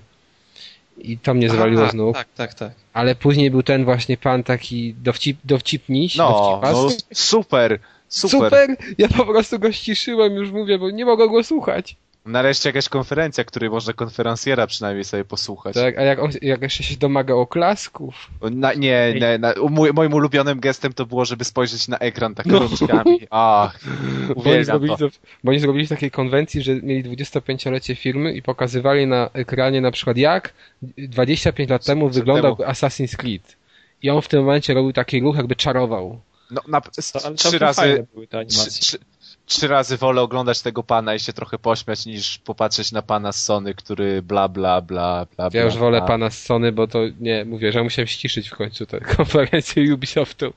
I 0.98 1.18
to 1.18 1.34
mnie 1.34 1.50
zwaliło 1.50 1.86
A, 1.86 1.92
z 1.92 1.94
nóg. 1.94 2.16
Tak, 2.16 2.28
tak, 2.36 2.54
tak. 2.54 2.72
Ale 2.94 3.16
później 3.16 3.52
był 3.52 3.64
ten 3.64 3.86
właśnie 3.86 4.18
pan 4.18 4.44
taki 4.44 4.96
dowcip, 5.04 5.38
dowcipniś. 5.44 6.16
No, 6.16 6.60
no 6.64 6.90
super, 7.14 7.80
super, 8.08 8.52
Super! 8.52 8.78
Ja 8.98 9.08
po 9.08 9.26
prostu 9.26 9.60
go 9.60 9.72
ściszyłem, 9.72 10.34
już 10.34 10.52
mówię, 10.52 10.80
bo 10.80 10.92
nie 10.92 11.06
mogę 11.06 11.30
go 11.30 11.44
słuchać. 11.44 11.96
Nareszcie 12.28 12.70
jakaś 12.70 12.90
konferencja, 12.90 13.44
której 13.44 13.70
można 13.70 13.94
konferencjera 13.94 14.68
przynajmniej 14.68 15.04
sobie 15.04 15.26
posłuchać. 15.26 15.74
Tak, 15.74 15.98
a 15.98 16.02
jak, 16.02 16.20
on, 16.20 16.32
jak 16.42 16.62
jeszcze 16.62 16.84
się 16.84 16.98
domaga 16.98 17.34
oklasków. 17.34 18.30
Na, 18.52 18.74
nie, 18.74 19.14
nie, 19.22 19.38
na, 19.38 19.54
mój, 19.70 19.94
moim 19.94 20.14
ulubionym 20.14 20.60
gestem 20.60 20.94
to 20.94 21.06
było, 21.06 21.26
żeby 21.26 21.44
spojrzeć 21.44 21.88
na 21.88 21.98
ekran 21.98 22.36
tak 22.36 22.46
rączkami. 22.46 23.20
Ach, 23.30 23.80
Bo 24.36 24.52
oni, 24.52 24.66
zrobili 24.66 24.98
to. 24.98 25.08
bo 25.44 25.52
oni 25.52 25.60
zrobili 25.60 25.88
takiej 25.88 26.12
konwencji, 26.12 26.62
że 26.62 26.76
mieli 26.76 27.04
25-lecie 27.04 27.96
firmy 27.96 28.34
i 28.34 28.42
pokazywali 28.42 29.08
na 29.08 29.30
ekranie 29.34 29.82
na 29.82 29.92
przykład 29.92 30.18
jak 30.18 30.54
25 30.82 31.70
lat 31.70 31.86
temu 31.86 32.10
wyglądał 32.10 32.56
temu? 32.56 32.70
Assassin's 32.70 33.16
Creed. 33.16 33.58
I 34.02 34.10
on 34.10 34.22
w 34.22 34.28
tym 34.28 34.40
momencie 34.40 34.74
robił 34.74 34.94
taki 34.94 35.22
ruch, 35.22 35.36
jakby 35.38 35.56
czarował. 35.56 36.20
No, 36.52 36.62
na, 36.68 36.82
To, 36.82 36.92
trzy 37.36 37.60
razy, 37.60 37.82
fajne 37.82 38.06
były 38.14 38.28
te 38.28 38.46
trzy, 38.46 38.60
animacje. 38.60 38.82
trzy, 38.82 38.98
trzy 39.46 39.68
razy 39.68 39.98
wolę 39.98 40.22
oglądać 40.22 40.62
tego 40.62 40.84
pana 40.84 41.16
i 41.16 41.20
się 41.20 41.34
trochę 41.34 41.58
pośmiać, 41.60 42.06
niż 42.06 42.38
popatrzeć 42.38 42.92
na 42.92 43.02
pana 43.02 43.32
z 43.32 43.44
Sony, 43.44 43.74
który 43.74 44.22
bla 44.22 44.48
bla 44.48 44.82
bla 44.82 45.28
bla. 45.36 45.50
Ja 45.54 45.64
już 45.64 45.74
bla, 45.74 45.82
wolę 45.82 45.98
bla. 45.98 46.08
pana 46.08 46.30
z 46.30 46.44
Sony, 46.44 46.72
bo 46.72 46.88
to 46.88 47.00
nie, 47.20 47.46
mówię, 47.46 47.72
że 47.72 47.84
musiałem 47.84 48.08
ściszyć 48.08 48.50
w 48.50 48.56
końcu 48.56 48.86
tę 48.86 49.00
konferencję 49.18 49.94
Ubisoftu. 49.94 50.54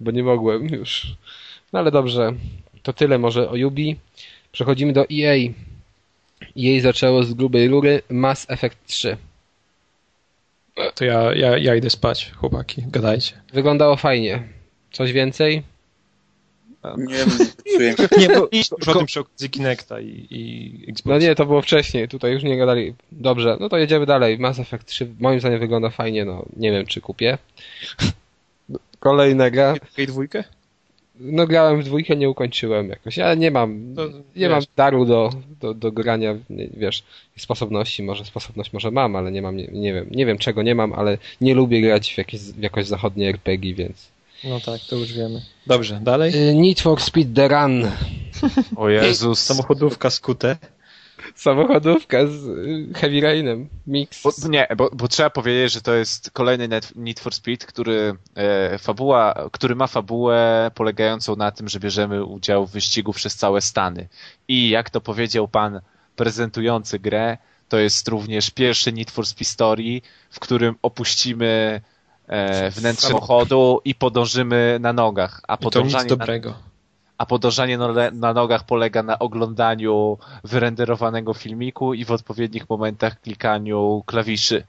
Bo 0.00 0.10
nie 0.10 0.22
mogłem 0.22 0.66
już. 0.66 1.06
No 1.72 1.78
ale 1.78 1.90
dobrze. 1.90 2.32
To 2.82 2.92
tyle 2.92 3.18
może 3.18 3.50
o 3.50 3.54
Ubi. 3.66 3.96
Przechodzimy 4.52 4.92
do 4.92 5.04
EA. 5.12 5.34
Jej 6.56 6.80
zaczęło 6.80 7.22
z 7.22 7.34
grubej 7.34 7.68
rury 7.68 8.02
Mass 8.08 8.46
Effect 8.48 8.86
3. 8.86 9.16
To 10.94 11.04
ja, 11.04 11.34
ja, 11.34 11.58
ja 11.58 11.74
idę 11.74 11.90
spać, 11.90 12.32
chłopaki, 12.36 12.82
gadajcie. 12.86 13.32
Wyglądało 13.52 13.96
fajnie. 13.96 14.42
Coś 14.92 15.12
więcej? 15.12 15.62
Nie 16.96 17.78
wiem. 17.78 17.94
Nie, 18.18 18.28
bo 18.28 18.48
iść 18.52 18.70
już 18.78 18.88
o 18.88 18.94
tym 18.94 19.06
przy 19.06 19.20
okazji 19.20 19.50
Kinecta 19.50 20.00
i, 20.00 20.26
i 20.30 20.72
Xbox. 20.88 21.04
No 21.04 21.18
nie, 21.18 21.34
to 21.34 21.46
było 21.46 21.62
wcześniej, 21.62 22.08
tutaj 22.08 22.32
już 22.32 22.42
nie 22.42 22.58
gadali. 22.58 22.94
Dobrze, 23.12 23.56
no 23.60 23.68
to 23.68 23.78
jedziemy 23.78 24.06
dalej. 24.06 24.38
Mass 24.38 24.58
Effect 24.58 24.86
3 24.86 25.08
moim 25.20 25.40
zdaniem 25.40 25.60
wygląda 25.60 25.90
fajnie, 25.90 26.24
no 26.24 26.44
nie 26.56 26.72
wiem 26.72 26.86
czy 26.86 27.00
kupię. 27.00 27.38
Kolejna 29.00 29.50
gra. 29.50 29.74
I 29.98 30.06
dwójkę? 30.06 30.44
No 31.20 31.46
grałem 31.46 31.80
w 31.80 31.84
dwójkę, 31.84 32.16
nie 32.16 32.30
ukończyłem 32.30 32.88
jakoś. 32.88 33.16
Ja 33.16 33.34
nie 33.34 33.50
mam, 33.50 33.94
To, 33.96 34.08
nie 34.08 34.22
wiesz, 34.36 34.50
mam 34.50 34.62
daru 34.76 35.04
do, 35.04 35.30
do, 35.60 35.74
do 35.74 35.92
grania, 35.92 36.34
nie, 36.50 36.68
wiesz, 36.76 37.02
sposobności, 37.36 38.02
może 38.02 38.24
sposobność 38.24 38.72
może 38.72 38.90
mam, 38.90 39.16
ale 39.16 39.32
nie 39.32 39.42
mam, 39.42 39.56
nie, 39.56 39.66
nie 39.72 39.94
wiem, 39.94 40.06
nie 40.10 40.26
wiem 40.26 40.38
czego 40.38 40.62
nie 40.62 40.74
mam, 40.74 40.92
ale 40.92 41.18
nie 41.40 41.54
lubię 41.54 41.80
grać 41.80 42.14
w 42.14 42.18
jakieś, 42.18 42.40
w 42.40 42.62
jakoś 42.62 42.86
zachodnie 42.86 43.28
RPG, 43.28 43.74
więc. 43.74 44.08
No 44.44 44.60
tak, 44.60 44.80
to 44.80 44.96
już 44.96 45.12
wiemy. 45.12 45.42
Dobrze, 45.66 46.00
dalej. 46.02 46.50
Y, 46.50 46.54
Need 46.54 46.80
for 46.80 47.02
Speed 47.02 47.34
The 47.34 47.48
Run. 47.48 47.90
O 48.76 48.88
Jezus. 48.88 49.38
Samochodówka 49.38 50.10
skute. 50.10 50.56
Samochodówka 51.34 52.26
z 52.26 52.46
y, 52.46 52.88
Heavy 52.94 53.20
Rainem. 53.20 53.68
Mix. 53.86 54.22
Bo, 54.22 54.48
nie, 54.48 54.66
bo, 54.76 54.90
bo 54.92 55.08
trzeba 55.08 55.30
powiedzieć, 55.30 55.72
że 55.72 55.80
to 55.80 55.94
jest 55.94 56.30
kolejny 56.30 56.68
Need 56.96 57.20
for 57.20 57.34
Speed, 57.34 57.66
który, 57.66 58.16
e, 58.34 58.78
fabuła, 58.78 59.34
który 59.52 59.74
ma 59.74 59.86
fabułę 59.86 60.70
polegającą 60.74 61.36
na 61.36 61.50
tym, 61.50 61.68
że 61.68 61.80
bierzemy 61.80 62.24
udział 62.24 62.66
w 62.66 62.70
wyścigu 62.70 63.12
przez 63.12 63.36
całe 63.36 63.60
Stany. 63.60 64.08
I 64.48 64.68
jak 64.68 64.90
to 64.90 65.00
powiedział 65.00 65.48
pan 65.48 65.80
prezentujący 66.16 66.98
grę, 66.98 67.38
to 67.68 67.78
jest 67.78 68.08
również 68.08 68.50
pierwszy 68.50 68.92
Need 68.92 69.10
for 69.10 69.26
Speed 69.26 69.50
Story, 69.50 70.00
w 70.30 70.40
którym 70.40 70.74
opuścimy 70.82 71.80
e, 72.30 72.70
wnętrze 72.70 73.08
samochodu 73.08 73.80
i 73.84 73.94
podążymy 73.94 74.78
na 74.80 74.92
nogach. 74.92 75.40
A 75.48 75.54
I 75.54 75.58
to 75.58 75.64
nic 75.64 75.72
podążanie 75.72 76.04
na, 76.04 76.16
dobrego. 76.16 76.54
a 77.18 77.26
podążanie 77.26 77.78
na, 77.78 78.10
na 78.10 78.32
nogach 78.32 78.66
polega 78.66 79.02
na 79.02 79.18
oglądaniu 79.18 80.18
wyrenderowanego 80.44 81.34
filmiku 81.34 81.94
i 81.94 82.04
w 82.04 82.10
odpowiednich 82.10 82.70
momentach 82.70 83.20
klikaniu 83.20 84.02
klawiszy. 84.06 84.64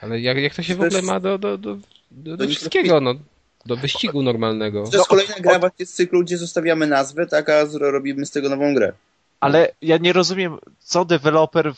Ale 0.00 0.20
jak, 0.20 0.38
jak 0.38 0.54
to 0.54 0.62
się 0.62 0.74
w 0.74 0.80
ogóle 0.80 1.02
ma 1.02 1.20
do, 1.20 1.38
do, 1.38 1.58
do, 1.58 1.76
do, 2.10 2.36
do 2.36 2.48
wszystkiego, 2.48 3.00
no. 3.00 3.14
Do 3.66 3.76
wyścigu 3.76 4.22
normalnego. 4.22 4.84
To 4.90 4.96
jest 4.96 5.08
kolejna 5.08 5.34
gra 5.40 5.58
właśnie 5.58 5.86
z 5.86 5.92
cyklu, 5.92 6.22
gdzie 6.22 6.38
zostawiamy 6.38 6.86
nazwę, 6.86 7.26
tak, 7.26 7.48
a 7.48 7.64
robimy 7.78 8.26
z 8.26 8.30
tego 8.30 8.48
nową 8.48 8.74
grę. 8.74 8.92
Ale 9.40 9.74
ja 9.82 9.96
nie 9.96 10.12
rozumiem, 10.12 10.58
co 10.78 11.04
deweloper 11.04 11.72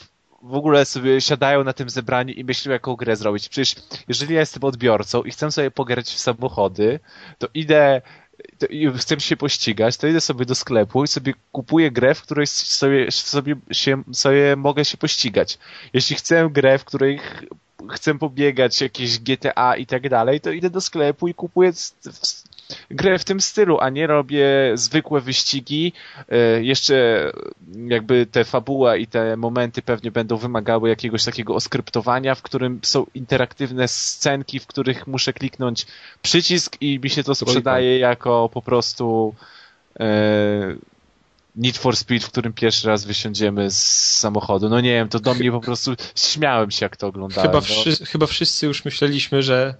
w- 0.44 0.54
ogóle 0.54 0.84
sobie 0.84 1.20
siadają 1.20 1.64
na 1.64 1.72
tym 1.72 1.90
zebraniu 1.90 2.34
i 2.34 2.44
myślą, 2.44 2.72
jaką 2.72 2.96
grę 2.96 3.16
zrobić. 3.16 3.48
Przecież 3.48 3.74
jeżeli 4.08 4.34
ja 4.34 4.40
jestem 4.40 4.64
odbiorcą 4.64 5.22
i 5.22 5.30
chcę 5.30 5.52
sobie 5.52 5.70
pograć 5.70 6.06
w 6.10 6.18
samochody, 6.18 7.00
to 7.38 7.48
idę 7.54 8.02
to 8.58 8.66
i 8.66 8.92
chcę 8.98 9.20
się 9.20 9.36
pościgać, 9.36 9.96
to 9.96 10.06
idę 10.06 10.20
sobie 10.20 10.44
do 10.44 10.54
sklepu 10.54 11.04
i 11.04 11.08
sobie 11.08 11.34
kupuję 11.52 11.90
grę, 11.90 12.14
w 12.14 12.22
której 12.22 12.46
sobie, 12.46 13.10
sobie, 13.12 13.56
się, 13.72 14.02
sobie 14.12 14.56
mogę 14.56 14.84
się 14.84 14.96
pościgać. 14.96 15.58
Jeśli 15.92 16.16
chcę 16.16 16.48
grę, 16.52 16.78
w 16.78 16.84
której 16.84 17.18
ch- 17.18 17.44
chcę 17.92 18.18
pobiegać, 18.18 18.80
jakieś 18.80 19.18
GTA 19.18 19.76
i 19.76 19.86
tak 19.86 20.08
dalej, 20.08 20.40
to 20.40 20.50
idę 20.50 20.70
do 20.70 20.80
sklepu 20.80 21.28
i 21.28 21.34
kupuję 21.34 21.72
grę 22.90 23.18
w 23.18 23.24
tym 23.24 23.40
stylu, 23.40 23.78
a 23.80 23.90
nie 23.90 24.06
robię 24.06 24.46
zwykłe 24.74 25.20
wyścigi. 25.20 25.92
E, 26.28 26.62
Jeszcze 26.62 27.30
jakby 27.86 28.26
te 28.26 28.44
fabuła 28.44 28.96
i 28.96 29.06
te 29.06 29.36
momenty 29.36 29.82
pewnie 29.82 30.10
będą 30.10 30.36
wymagały 30.36 30.88
jakiegoś 30.88 31.24
takiego 31.24 31.54
oskryptowania, 31.54 32.34
w 32.34 32.42
którym 32.42 32.80
są 32.82 33.06
interaktywne 33.14 33.88
scenki, 33.88 34.60
w 34.60 34.66
których 34.66 35.06
muszę 35.06 35.32
kliknąć 35.32 35.86
przycisk 36.22 36.76
i 36.80 37.00
mi 37.02 37.10
się 37.10 37.24
to 37.24 37.34
sprzedaje 37.34 37.98
jako 37.98 38.50
po 38.52 38.62
prostu 38.62 39.34
e, 40.00 40.76
Need 41.56 41.76
for 41.76 41.96
Speed, 41.96 42.26
w 42.26 42.30
którym 42.30 42.52
pierwszy 42.52 42.88
raz 42.88 43.04
wysiądziemy 43.04 43.70
z 43.70 43.78
samochodu. 44.18 44.68
No 44.68 44.80
nie 44.80 44.90
wiem, 44.90 45.08
to 45.08 45.20
do 45.20 45.34
mnie 45.34 45.52
po 45.52 45.60
prostu 45.60 45.94
śmiałem 46.14 46.70
się, 46.70 46.84
jak 46.84 46.96
to 46.96 47.06
oglądałem. 47.06 47.50
Chyba, 47.50 47.58
no. 47.58 47.60
wszy, 47.60 48.06
chyba 48.06 48.26
wszyscy 48.26 48.66
już 48.66 48.84
myśleliśmy, 48.84 49.42
że 49.42 49.74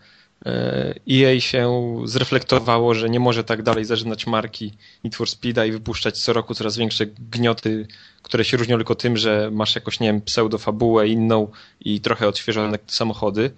EA 1.10 1.40
się 1.40 1.96
zreflektowało, 2.04 2.94
że 2.94 3.10
nie 3.10 3.20
może 3.20 3.44
tak 3.44 3.62
dalej 3.62 3.84
zażynać 3.84 4.26
marki 4.26 4.72
Need 5.04 5.16
for 5.16 5.28
Speeda 5.28 5.64
i 5.64 5.72
wypuszczać 5.72 6.18
co 6.18 6.32
roku 6.32 6.54
coraz 6.54 6.76
większe 6.76 7.06
gnioty, 7.06 7.86
które 8.22 8.44
się 8.44 8.56
różnią 8.56 8.76
tylko 8.76 8.94
tym, 8.94 9.16
że 9.16 9.50
masz 9.52 9.74
jakoś, 9.74 10.00
nie 10.00 10.06
wiem, 10.06 10.20
pseudofabułę 10.20 11.08
inną 11.08 11.48
i 11.80 12.00
trochę 12.00 12.28
odświeżone 12.28 12.78
samochody. 12.86 13.50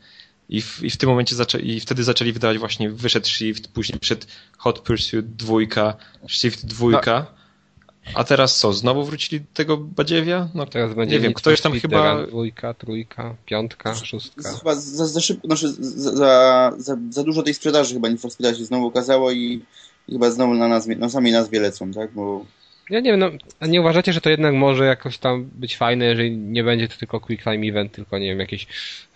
I 0.48 0.62
w, 0.62 0.82
I 0.82 0.90
w 0.90 0.96
tym 0.96 1.08
momencie 1.08 1.36
zaczę, 1.36 1.60
i 1.60 1.80
wtedy 1.80 2.04
zaczęli 2.04 2.32
wydawać 2.32 2.58
właśnie, 2.58 2.90
wyszedł 2.90 3.26
Shift, 3.26 3.68
później 3.68 4.00
przed 4.00 4.26
Hot 4.58 4.80
Pursuit 4.80 5.26
2, 5.26 5.54
Shift 6.28 6.66
2. 6.66 7.35
A 8.14 8.24
teraz 8.24 8.58
co, 8.58 8.72
znowu 8.72 9.04
wrócili 9.04 9.40
do 9.40 9.46
tego 9.54 9.76
badziewia? 9.76 10.48
No 10.54 10.66
Teraz 10.66 10.94
będzie 10.94 11.14
nie 11.14 11.20
wiem, 11.20 11.34
ktoś 11.34 11.60
tam 11.60 11.72
chyba... 11.80 12.26
Dwójka, 12.26 12.74
trójka, 12.74 13.34
piątka, 13.46 13.94
szóstka. 13.94 14.52
Chyba 14.58 14.74
za, 14.74 15.06
za 15.06 15.20
szybko, 15.20 15.46
znaczy 15.46 15.68
za, 15.78 16.10
za, 16.16 16.72
za, 16.78 16.96
za 17.10 17.22
dużo 17.22 17.42
tej 17.42 17.54
sprzedaży 17.54 17.94
chyba 17.94 18.08
Need 18.08 18.20
for 18.20 18.30
Speeda 18.30 18.54
się 18.54 18.64
znowu 18.64 18.86
okazało 18.86 19.32
i, 19.32 19.62
i 20.08 20.12
chyba 20.12 20.30
znowu 20.30 20.54
na, 20.54 20.68
nazwie, 20.68 20.96
na 20.96 21.08
samej 21.08 21.32
nazwie 21.32 21.60
lecą, 21.60 21.92
tak? 21.92 22.12
Bo 22.12 22.44
Ja 22.90 23.00
nie 23.00 23.10
wiem, 23.10 23.20
no, 23.20 23.30
a 23.60 23.66
nie 23.66 23.80
uważacie, 23.80 24.12
że 24.12 24.20
to 24.20 24.30
jednak 24.30 24.54
może 24.54 24.84
jakoś 24.86 25.18
tam 25.18 25.44
być 25.54 25.76
fajne, 25.76 26.04
jeżeli 26.04 26.36
nie 26.36 26.64
będzie 26.64 26.88
to 26.88 26.96
tylko 26.96 27.20
quick 27.20 27.44
time 27.44 27.66
event, 27.66 27.92
tylko 27.92 28.18
nie 28.18 28.26
wiem, 28.26 28.40
jakieś 28.40 28.66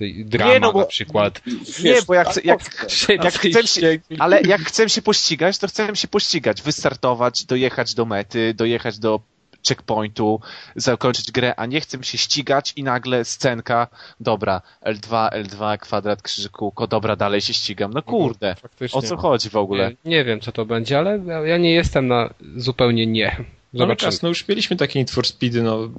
y, 0.00 0.12
drama 0.24 0.58
no 0.58 0.72
bo- 0.72 0.80
na 0.80 0.86
przykład. 0.86 1.42
Nie, 1.84 2.02
bo 2.06 2.14
jak, 2.14 2.24
tak, 2.26 2.32
chcę- 2.34 2.40
jak, 2.44 2.64
tak, 2.64 3.18
jak 3.22 3.34
chcę 3.34 3.66
się, 3.66 3.98
ale 4.18 4.40
jak 4.40 4.60
chcę 4.60 4.88
się 4.88 5.02
pościgać, 5.02 5.58
to 5.58 5.68
chcę 5.68 5.96
się 5.96 6.08
pościgać, 6.08 6.62
wystartować, 6.62 7.44
dojechać 7.44 7.94
do 7.94 8.04
mety, 8.04 8.54
dojechać 8.54 8.98
do 8.98 9.20
checkpointu, 9.68 10.40
zakończyć 10.76 11.32
grę, 11.32 11.54
a 11.56 11.66
nie 11.66 11.80
chcę 11.80 12.04
się 12.04 12.18
ścigać 12.18 12.72
i 12.76 12.82
nagle 12.82 13.24
scenka, 13.24 13.86
dobra, 14.20 14.62
L2, 14.86 15.30
L2, 15.30 15.78
kwadrat, 15.78 16.22
krzyżyk, 16.22 16.52
kółko, 16.52 16.86
dobra, 16.86 17.16
dalej 17.16 17.40
się 17.40 17.52
ścigam. 17.52 17.92
No 17.92 18.02
kurde, 18.02 18.54
Faktycznie. 18.62 18.98
o 18.98 19.02
co 19.02 19.16
chodzi 19.16 19.50
w 19.50 19.56
ogóle? 19.56 19.88
Nie, 20.04 20.10
nie 20.10 20.24
wiem, 20.24 20.40
co 20.40 20.52
to 20.52 20.66
będzie, 20.66 20.98
ale 20.98 21.20
ja 21.46 21.56
nie 21.58 21.72
jestem 21.72 22.06
na 22.08 22.34
zupełnie 22.56 23.06
nie. 23.06 23.44
No 23.72 23.78
Zobaczymy. 23.78 24.12
czas, 24.12 24.22
no 24.22 24.28
już 24.28 24.48
mieliśmy 24.48 24.76
takie 24.76 24.98
Need 24.98 25.10
for 25.10 25.26
Speedy, 25.26 25.62
no 25.62 25.90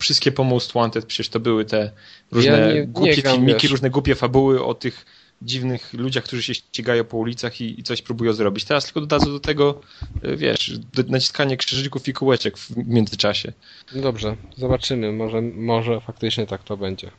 wszystkie 0.00 0.32
po 0.32 0.44
Most 0.44 0.72
Wanted 0.72 1.06
przecież 1.06 1.28
to 1.28 1.40
były 1.40 1.64
te 1.64 1.90
różne 2.32 2.50
Ja 2.52 2.66
nie- 2.68 2.74
nie 2.74 2.86
głupie 2.86 3.16
gram, 3.22 3.34
filmiki, 3.36 3.62
wiesz. 3.62 3.70
różne 3.70 3.90
głupie 3.90 4.14
fabuły 4.14 4.64
o 4.64 4.74
tych 4.74 5.06
dziwnych 5.42 5.92
ludziach, 5.92 6.24
którzy 6.24 6.42
się 6.42 6.54
ścigają 6.54 7.04
po 7.04 7.16
ulicach 7.16 7.60
i, 7.60 7.80
i 7.80 7.82
coś 7.82 8.02
próbują 8.02 8.32
zrobić. 8.32 8.64
Teraz 8.64 8.84
tylko 8.84 9.00
dodadzą 9.00 9.26
do 9.26 9.40
tego, 9.40 9.80
y, 10.24 10.36
wiesz, 10.36 10.78
do, 10.78 11.02
naciskanie 11.08 11.56
krzyżyków 11.56 12.08
i 12.08 12.12
kółeczek 12.12 12.58
w 12.58 12.76
międzyczasie. 12.88 13.52
No 13.94 14.02
Dobrze, 14.02 14.36
zobaczymy. 14.56 15.12
Może, 15.12 15.42
może 15.42 16.00
faktycznie 16.00 16.46
tak 16.46 16.62
to 16.64 16.76
będzie. 16.76 17.10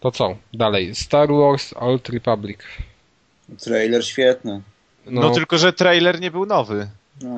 To 0.00 0.10
co? 0.10 0.36
Dalej. 0.54 0.94
Star 0.94 1.28
Wars 1.28 1.72
Old 1.76 2.08
Republic. 2.08 2.58
trailer 3.60 4.06
świetny. 4.06 4.62
No, 5.06 5.20
No 5.20 5.30
tylko, 5.30 5.58
że 5.58 5.72
trailer 5.72 6.20
nie 6.20 6.30
był 6.30 6.46
nowy, 6.46 6.78
No. 6.78 6.86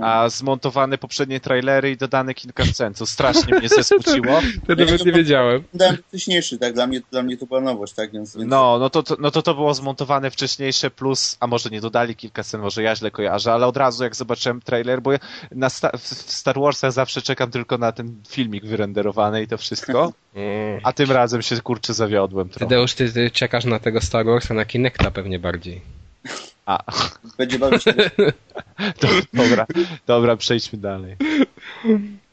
A 0.03 0.29
zmontowane 0.29 0.99
poprzednie 0.99 1.41
trailery 1.41 1.91
i 1.91 1.97
dodane 1.97 2.35
kilka 2.35 2.65
scen, 2.65 2.95
co 2.95 3.07
strasznie 3.07 3.59
mnie 3.59 3.69
zesmuciło. 3.69 4.41
to 4.67 4.75
nawet 4.75 5.07
nie 5.07 5.13
wiedziałem. 5.13 5.63
Dałem 5.75 5.97
wcześniejszy, 6.09 6.59
tak? 6.59 6.75
Dla 6.75 6.87
mnie, 6.87 7.01
dla 7.11 7.23
mnie 7.23 7.37
to 7.37 7.47
była 7.47 7.61
nowość, 7.61 7.93
tak? 7.93 8.13
Więc, 8.13 8.37
więc 8.37 8.51
No, 8.51 8.79
no 8.79 8.91
to, 8.91 9.03
to, 9.03 9.17
no 9.21 9.31
to 9.31 9.43
to 9.43 9.55
było 9.55 9.75
zmontowane 9.75 10.31
wcześniejsze 10.31 10.91
plus, 10.91 11.37
a 11.41 11.47
może 11.47 11.71
nie 11.71 11.81
dodali 11.81 12.17
kilka 12.17 12.43
scen, 12.43 12.61
może 12.61 12.83
ja 12.83 12.97
źle 12.97 13.11
kojarzę, 13.11 13.53
ale 13.53 13.67
od 13.67 13.77
razu 13.77 14.05
jak 14.05 14.17
zobaczyłem 14.17 14.61
trailer, 14.61 15.03
bo 15.03 15.13
ja 15.13 15.19
na 15.51 15.71
sta 15.71 15.91
w 15.99 16.17
w 16.27 16.33
Star 16.33 16.61
Warsach 16.61 16.93
zawsze 16.93 17.23
czekam 17.23 17.51
tylko 17.51 17.79
na 17.79 17.93
ten 17.93 18.23
filmik 18.29 18.65
wyrenderowany 18.67 19.43
i 19.43 19.47
to 19.49 19.59
wszystko, 19.59 20.13
Mm. 20.37 20.81
a 20.83 20.93
tym 20.93 21.11
razem 21.13 21.43
się 21.43 21.61
kurczę 21.61 21.95
zawiodłem 21.95 22.49
trochę. 22.49 22.67
Tadeusz, 22.67 22.95
ty, 22.95 23.13
ty 23.13 23.31
czekasz 23.31 23.65
na 23.65 23.79
tego 23.79 24.01
Star 24.01 24.27
Warsa 24.27 24.55
na 24.55 24.65
Kinecta 24.65 25.11
pewnie 25.11 25.39
bardziej. 25.39 25.81
A, 26.67 26.79
będzie 27.39 27.59
bawić 27.59 27.83
się. 27.85 27.93
to, 28.99 29.09
dobra, 29.33 29.67
dobra, 30.07 30.37
przejdźmy 30.37 30.79
dalej. 30.79 31.17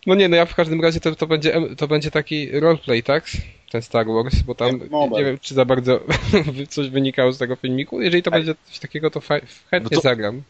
No 0.08 0.16
nie, 0.16 0.30
no 0.30 0.36
ja 0.36 0.46
w 0.46 0.56
każdym 0.56 0.82
razie 0.82 1.00
to, 1.00 1.16
to, 1.16 1.28
będzie, 1.28 1.62
to 1.78 1.88
będzie 1.88 2.12
taki 2.12 2.60
roleplay, 2.60 3.04
tak? 3.04 3.26
Ten 3.72 3.82
Star 3.82 4.06
Wars, 4.08 4.42
bo 4.42 4.56
tam 4.56 4.80
mobile. 4.90 5.20
nie 5.20 5.26
wiem, 5.26 5.40
czy 5.42 5.54
za 5.54 5.66
bardzo 5.66 6.00
coś 6.70 6.90
wynikało 6.90 7.32
z 7.32 7.38
tego 7.38 7.56
filmiku. 7.56 8.02
Jeżeli 8.02 8.24
to 8.24 8.32
Ej. 8.32 8.38
będzie 8.40 8.56
coś 8.66 8.80
takiego, 8.80 9.10
to 9.10 9.20
chętnie 9.20 9.80
No 9.84 9.90
to- 9.90 10.02
zagram. 10.02 10.42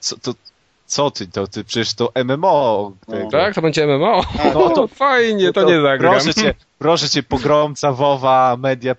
Co, 0.00 0.16
to, 0.18 0.34
co 0.90 1.10
ty, 1.10 1.26
to 1.28 1.46
ty, 1.46 1.64
przecież 1.64 1.94
to 1.94 2.12
MMO. 2.24 2.92
tego. 3.06 3.30
Tak? 3.30 3.54
To 3.54 3.62
będzie 3.62 3.86
MMO? 3.86 4.24
A, 4.38 4.50
No 4.54 4.70
to 4.70 4.86
fajnie, 4.86 5.52
to, 5.52 5.62
nie 5.70 5.80
zagram. 5.80 6.12
Proszę 6.12 6.34
cię, 6.34 6.54
proszę 6.78 7.08
cię, 7.08 7.22
pogromca 7.22 7.92
WoWa, 7.92 8.56
media 8.56 8.94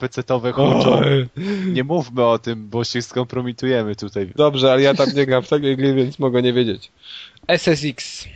huczą. 0.53 0.99
Oj. 0.99 1.27
Nie 1.65 1.83
mówmy 1.83 2.25
o 2.25 2.39
tym, 2.39 2.69
bo 2.69 2.83
się 2.83 3.01
skompromitujemy 3.01 3.95
tutaj. 3.95 4.31
Dobrze, 4.35 4.71
ale 4.71 4.81
ja 4.81 4.93
tam 4.93 5.07
nie 5.15 5.25
gram 5.25 5.43
w 5.43 5.49
takie 5.49 5.75
gry, 5.75 5.93
więc 5.93 6.19
mogę 6.19 6.41
nie 6.41 6.53
wiedzieć. 6.53 6.91
SSX. 7.47 8.27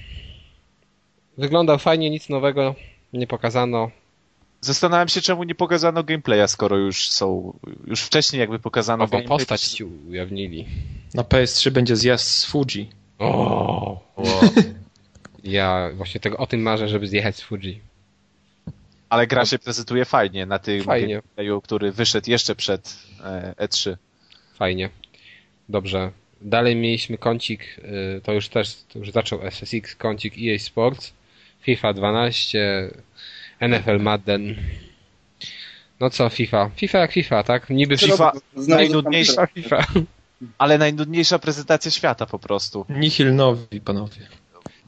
Wygląda 1.37 1.77
fajnie, 1.77 2.09
nic 2.09 2.29
nowego 2.29 2.75
nie 3.13 3.27
pokazano. 3.27 3.91
Zastanawiam 4.61 5.07
się, 5.07 5.21
czemu 5.21 5.43
nie 5.43 5.55
pokazano 5.55 6.03
gameplaya, 6.03 6.47
skoro 6.47 6.77
już 6.77 7.11
są, 7.11 7.53
już 7.87 8.01
wcześniej 8.01 8.39
jakby 8.39 8.59
pokazano 8.59 9.03
Nową 9.03 9.23
postać 9.23 9.61
ci 9.61 9.83
ujawnili. 9.83 10.65
Na 11.13 11.23
PS3 11.23 11.71
będzie 11.71 11.95
zjazd 11.95 12.27
z 12.27 12.45
Fuji. 12.45 12.89
O, 13.19 14.01
Ja 15.43 15.89
właśnie 15.95 16.19
tego 16.21 16.37
o 16.37 16.47
tym 16.47 16.61
marzę, 16.61 16.89
żeby 16.89 17.07
zjechać 17.07 17.35
z 17.35 17.41
Fuji. 17.41 17.81
Ale 19.09 19.27
gra 19.27 19.45
się 19.45 19.59
prezentuje 19.59 20.05
fajnie 20.05 20.45
na 20.45 20.59
tym 20.59 20.83
Fajnie. 20.83 21.07
gameplayu, 21.15 21.61
który 21.61 21.91
wyszedł 21.91 22.31
jeszcze 22.31 22.55
przed 22.55 22.97
e, 23.23 23.53
E3. 23.57 23.95
Fajnie. 24.55 24.89
Dobrze. 25.69 26.11
Dalej 26.41 26.75
mieliśmy 26.75 27.17
kącik, 27.17 27.61
y, 28.17 28.21
to 28.23 28.33
już 28.33 28.49
też, 28.49 28.75
to 28.93 28.99
już 28.99 29.11
zaczął 29.11 29.41
SSX, 29.41 29.95
kącik 29.95 30.33
EA 30.37 30.59
Sports, 30.59 31.13
FIFA 31.61 31.93
12, 31.93 32.89
NFL 33.61 33.99
Madden. 33.99 34.55
No 35.99 36.09
co 36.09 36.29
FIFA? 36.29 36.69
FIFA 36.75 36.99
jak 36.99 37.11
FIFA, 37.11 37.43
tak? 37.43 37.69
Niby 37.69 37.95
FIFA- 37.97 38.11
FIFA. 38.11 38.31
Znowu 38.55 38.81
najnudniejsza- 38.83 39.47
FIFA. 39.53 39.85
Ale 40.57 40.77
najnudniejsza 40.77 41.39
prezentacja 41.39 41.91
świata 41.91 42.25
po 42.25 42.39
prostu. 42.39 42.85
Nihil 42.89 43.35
nowi, 43.35 43.81
panowie. 43.81 44.27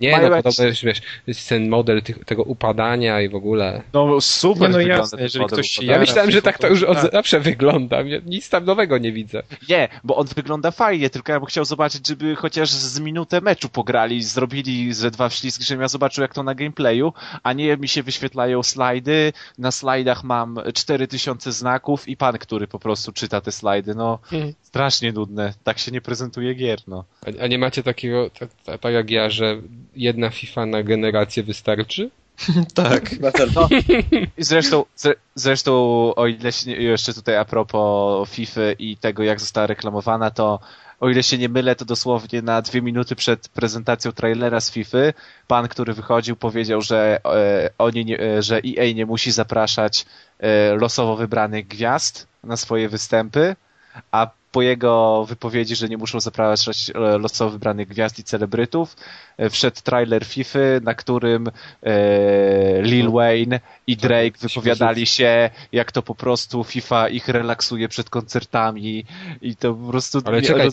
Nie, 0.02 0.12
Mają 0.12 0.30
no 0.30 0.36
podobno 0.36 0.66
jest, 0.66 0.84
wiesz, 0.84 1.02
jest 1.28 1.50
ten 1.50 1.70
model 1.70 2.02
tych, 2.02 2.26
tego 2.26 2.44
upadania 2.44 3.22
i 3.22 3.30
w 3.30 3.36
ogóle. 3.36 3.82
No 3.94 4.22
super 4.22 4.70
Nie, 4.70 4.74
no 4.74 4.82
jasne, 4.82 5.22
jeżeli 5.22 5.46
ktoś 5.46 5.70
się. 5.70 5.86
Ja 5.86 6.00
myślałem, 6.00 6.32
że 6.32 6.42
tak 6.42 6.58
to 6.58 6.68
już 6.68 6.84
od 6.84 7.02
tak. 7.02 7.12
zawsze 7.12 7.40
wygląda. 7.40 7.98
Nic 8.26 8.50
tam 8.50 8.66
nowego 8.66 8.98
nie 8.98 9.12
widzę. 9.12 9.44
Nie, 9.70 9.90
bo 10.04 10.16
on 10.16 10.28
wygląda 10.36 10.72
fajnie, 10.72 11.10
tylko 11.10 11.32
ja 11.32 11.40
bym 11.40 11.48
chciał 11.48 11.66
zobaczyć, 11.66 12.08
żeby 12.08 12.36
chociaż 12.36 12.70
z 12.70 13.00
minutę 13.00 13.42
meczu 13.42 13.70
pograli, 13.70 14.24
zrobili 14.24 14.94
ze 14.94 15.12
dwa 15.12 15.30
wślizgi, 15.30 15.64
żebym 15.64 15.82
ja 15.82 15.88
zobaczył 15.88 16.22
jak 16.22 16.34
to 16.34 16.44
na 16.44 16.56
gameplayu, 16.56 17.14
a 17.44 17.54
nie 17.54 17.78
mi 17.78 17.88
się 17.88 18.04
wyświetlają 18.04 18.64
slajdy, 18.64 19.34
na 19.58 19.72
slajdach 19.72 20.24
mam 20.24 20.60
4000 20.74 21.52
znaków 21.52 22.08
i 22.08 22.18
pan, 22.18 22.38
który 22.38 22.68
po 22.68 22.80
prostu 22.80 23.12
czyta 23.12 23.42
te 23.42 23.52
slajdy, 23.52 23.96
no 23.96 24.20
Hmm. 24.24 24.54
strasznie 24.62 25.12
nudne, 25.12 25.54
tak 25.64 25.80
się 25.80 25.92
nie 25.92 26.02
prezentuje 26.02 26.54
gier, 26.54 26.80
no. 26.88 27.04
A, 27.26 27.44
a 27.44 27.48
nie 27.48 27.58
macie 27.58 27.84
takiego, 27.84 28.30
tak, 28.30 28.50
tak, 28.66 28.80
tak 28.80 28.94
jak 28.94 29.10
ja, 29.10 29.30
że 29.30 29.62
jedna 29.98 30.30
FIFA 30.30 30.66
na 30.66 30.84
generację 30.84 31.44
wystarczy? 31.44 32.10
Tak. 32.74 33.12
I 34.38 34.44
zresztą, 34.44 34.86
zre, 34.96 35.14
zresztą 35.36 35.74
o 36.16 36.28
ile 36.28 36.52
się 36.52 36.70
nie, 36.70 36.76
jeszcze 36.76 37.14
tutaj 37.14 37.38
a 37.38 37.46
propos 37.46 38.30
FIFA 38.30 38.62
i 38.80 38.98
tego 38.98 39.24
jak 39.24 39.40
została 39.40 39.68
reklamowana, 39.68 40.32
to 40.32 40.60
o 41.00 41.10
ile 41.10 41.24
się 41.24 41.38
nie 41.38 41.50
mylę, 41.50 41.76
to 41.76 41.86
dosłownie 41.86 42.42
na 42.42 42.62
dwie 42.62 42.82
minuty 42.82 43.16
przed 43.16 43.50
prezentacją 43.50 44.12
trailera 44.12 44.62
z 44.62 44.72
FIFA, 44.72 44.98
pan, 45.48 45.68
który 45.68 45.94
wychodził, 45.94 46.36
powiedział, 46.36 46.82
że 46.82 47.20
e, 47.26 47.70
oni 47.78 48.06
nie, 48.06 48.20
e, 48.20 48.42
że 48.42 48.62
EA 48.78 48.94
nie 48.94 49.06
musi 49.06 49.32
zapraszać 49.32 50.06
e, 50.40 50.76
losowo 50.76 51.16
wybranych 51.16 51.68
gwiazd 51.68 52.28
na 52.44 52.58
swoje 52.58 52.90
występy, 52.90 53.56
a 54.12 54.30
po 54.52 54.62
jego 54.62 55.26
wypowiedzi, 55.26 55.76
że 55.76 55.90
nie 55.90 55.98
muszą 55.98 56.20
zapraszać 56.20 56.92
e, 56.96 57.18
losowo 57.18 57.52
wybranych 57.52 57.88
gwiazd 57.88 58.20
i 58.20 58.24
celebrytów, 58.24 58.96
e, 59.38 59.50
wszedł 59.50 59.82
trailer 59.84 60.26
FIFA, 60.26 60.60
na 60.82 60.94
którym 60.94 61.48
e, 61.84 62.82
Lil 62.82 63.12
Wayne 63.12 63.60
i 63.88 63.98
Drake 63.98 64.38
wypowiadali 64.42 65.06
się, 65.06 65.50
jak 65.72 65.92
to 65.92 66.02
po 66.02 66.16
prostu 66.16 66.64
FIFA 66.64 67.10
ich 67.10 67.28
relaksuje 67.28 67.88
przed 67.88 68.10
koncertami 68.10 69.06
i 69.42 69.56
to 69.56 69.74
po 69.74 69.92
prostu... 69.92 70.22
Ale 70.26 70.42
czekaj, 70.42 70.70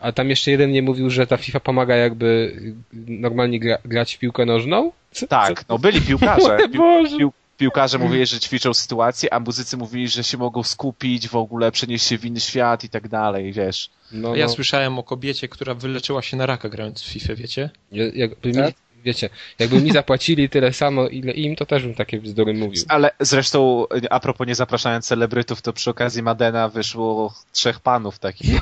a 0.00 0.12
tam 0.12 0.30
jeszcze 0.30 0.50
jeden 0.50 0.70
nie 0.72 0.82
mówił, 0.82 1.10
że 1.10 1.26
ta 1.26 1.36
FIFA 1.36 1.60
pomaga 1.60 1.96
jakby 1.96 2.56
normalnie 2.92 3.60
gra, 3.60 3.78
grać 3.84 4.14
w 4.14 4.18
piłkę 4.18 4.46
nożną? 4.46 4.92
Co, 5.12 5.26
Tak, 5.26 5.68
no 5.68 5.78
byli 5.78 6.00
co? 6.00 6.06
piłkarze. 6.06 6.58
Pił, 6.72 6.82
pił, 7.18 7.32
piłkarze 7.62 7.98
mówili, 7.98 8.26
że 8.26 8.40
ćwiczą 8.40 8.74
sytuację, 8.74 9.34
a 9.34 9.40
muzycy 9.40 9.76
mówili, 9.76 10.08
że 10.08 10.24
się 10.24 10.38
mogą 10.38 10.62
skupić, 10.62 11.28
w 11.28 11.36
ogóle 11.36 11.72
przenieść 11.72 12.06
się 12.06 12.18
w 12.18 12.24
inny 12.24 12.40
świat 12.40 12.84
i 12.84 12.88
tak 12.88 13.08
dalej, 13.08 13.52
wiesz. 13.52 13.90
No, 14.12 14.36
ja 14.36 14.46
no. 14.46 14.52
słyszałem 14.52 14.98
o 14.98 15.02
kobiecie, 15.02 15.48
która 15.48 15.74
wyleczyła 15.74 16.22
się 16.22 16.36
na 16.36 16.46
raka 16.46 16.68
grając 16.68 17.02
w 17.02 17.06
FIFA, 17.06 17.34
wiecie? 17.34 17.70
Ja- 17.92 18.10
Jakby 18.14 18.48
mi, 18.48 18.54
Tak? 18.54 18.74
wiecie, 19.04 19.30
jakby 19.58 19.80
mi 19.80 19.92
zapłacili 19.92 20.48
tyle 20.48 20.72
samo, 20.72 21.08
ile 21.08 21.32
im, 21.32 21.56
to 21.56 21.66
też 21.66 21.82
bym 21.82 21.94
takie 21.94 22.20
bzdury 22.20 22.54
mówił. 22.54 22.84
Ale 22.88 23.10
zresztą, 23.20 23.86
a 24.10 24.20
propos 24.20 24.46
nie 24.46 24.54
zapraszając 24.54 25.06
celebrytów, 25.06 25.62
to 25.62 25.72
przy 25.72 25.90
okazji 25.90 26.22
Madena 26.22 26.68
wyszło 26.68 27.34
trzech 27.52 27.80
panów 27.80 28.18
takich. 28.18 28.60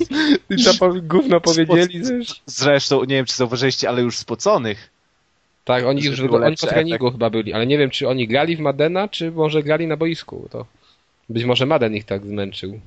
I 0.50 0.78
po, 0.78 0.94
gówno 1.02 1.40
powiedzieli 1.40 2.02
też? 2.02 2.42
Zresztą, 2.46 3.00
nie 3.00 3.14
wiem 3.14 3.24
czy 3.26 3.36
zauważyliście, 3.36 3.88
ale 3.88 4.02
już 4.02 4.18
spoconych. 4.18 4.97
Tak, 5.68 5.84
oni 5.84 6.02
już 6.02 6.20
oni 6.20 6.56
po 6.56 6.66
treningu 6.66 7.06
efekt. 7.06 7.14
chyba 7.14 7.30
byli, 7.30 7.52
ale 7.52 7.66
nie 7.66 7.78
wiem, 7.78 7.90
czy 7.90 8.08
oni 8.08 8.28
grali 8.28 8.56
w 8.56 8.60
Madena, 8.60 9.08
czy 9.08 9.30
może 9.30 9.62
grali 9.62 9.86
na 9.86 9.96
boisku. 9.96 10.48
To 10.50 10.66
być 11.28 11.44
może 11.44 11.66
Maden 11.66 11.94
ich 11.94 12.04
tak 12.04 12.26
zmęczył. 12.26 12.80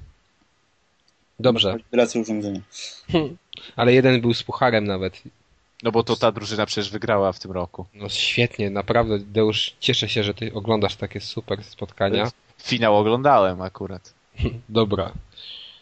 Dobrze, 1.39 1.71
Manipulacja 1.71 2.21
urządzenia. 2.21 2.59
ale 3.75 3.93
jeden 3.93 4.21
był 4.21 4.33
z 4.33 4.43
pucharem 4.43 4.87
nawet. 4.87 5.21
No 5.83 5.91
bo 5.91 6.03
to 6.03 6.15
ta 6.15 6.31
drużyna 6.31 6.65
przecież 6.65 6.91
wygrała 6.91 7.31
w 7.31 7.39
tym 7.39 7.51
roku. 7.51 7.85
No 7.93 8.09
świetnie, 8.09 8.69
naprawdę, 8.69 9.19
Deusz, 9.19 9.75
cieszę 9.79 10.09
się, 10.09 10.23
że 10.23 10.33
ty 10.33 10.53
oglądasz 10.53 10.95
takie 10.95 11.21
super 11.21 11.63
spotkania. 11.63 12.31
Finał 12.63 12.97
oglądałem 12.97 13.61
akurat. 13.61 14.13
Dobra. 14.69 15.11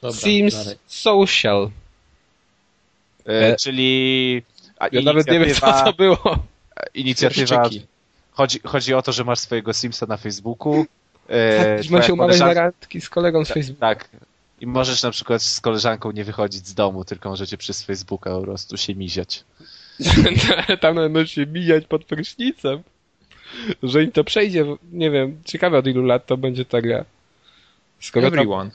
Dobra, 0.02 0.20
Sims 0.20 0.56
dalej. 0.56 0.78
Social. 0.88 1.70
E, 3.28 3.32
E, 3.32 3.56
czyli 3.56 4.42
a 4.80 4.88
Ja 4.92 5.02
nawet 5.02 5.28
nie 5.28 5.40
wiem, 5.40 5.56
co 5.56 5.84
to 5.84 5.94
było. 5.94 6.49
Inicjatywa 6.94 7.70
chodzi, 8.32 8.60
chodzi 8.66 8.94
o 8.94 9.02
to, 9.02 9.12
że 9.12 9.24
masz 9.24 9.40
swojego 9.40 9.74
Simsa 9.74 10.06
na 10.06 10.18
Facebooku. 10.18 10.86
E, 11.32 11.66
Tak, 11.78 11.86
twoja 11.86 12.00
ma 12.00 12.06
się 12.08 12.14
umawiać 12.14 12.40
na 12.40 12.54
randki 12.54 13.02
z 13.02 13.10
kolegą 13.10 13.46
z 13.46 13.48
Facebooka. 13.52 13.80
Tak. 13.96 14.10
I 14.62 14.68
możesz 14.68 15.04
na 15.04 15.12
przykład 15.12 15.42
z 15.44 15.62
koleżanką 15.62 16.12
nie 16.12 16.24
wychodzić 16.24 16.68
z 16.68 16.74
domu, 16.74 17.06
tylko 17.06 17.30
możecie 17.30 17.58
przez 17.58 17.84
Facebooka 17.84 18.30
po 18.30 18.42
prostu 18.42 18.78
się 18.78 18.96
miziać. 18.96 19.44
Tam 20.82 20.96
będą 20.96 21.26
się 21.26 21.46
mijać 21.46 21.86
pod 21.86 22.06
prysznicem. 22.06 22.84
Że 23.84 24.04
im 24.04 24.12
to 24.12 24.24
przejdzie, 24.24 24.66
nie 24.92 25.12
wiem, 25.12 25.42
ciekawe 25.46 25.78
od 25.78 25.88
ilu 25.88 26.04
lat 26.06 26.26
to 26.26 26.38
będzie 26.38 26.66
ta 26.66 26.82
gra. 26.82 27.06
Skoro 28.00 28.26
tam, 28.32 28.40
Everyone. 28.40 28.72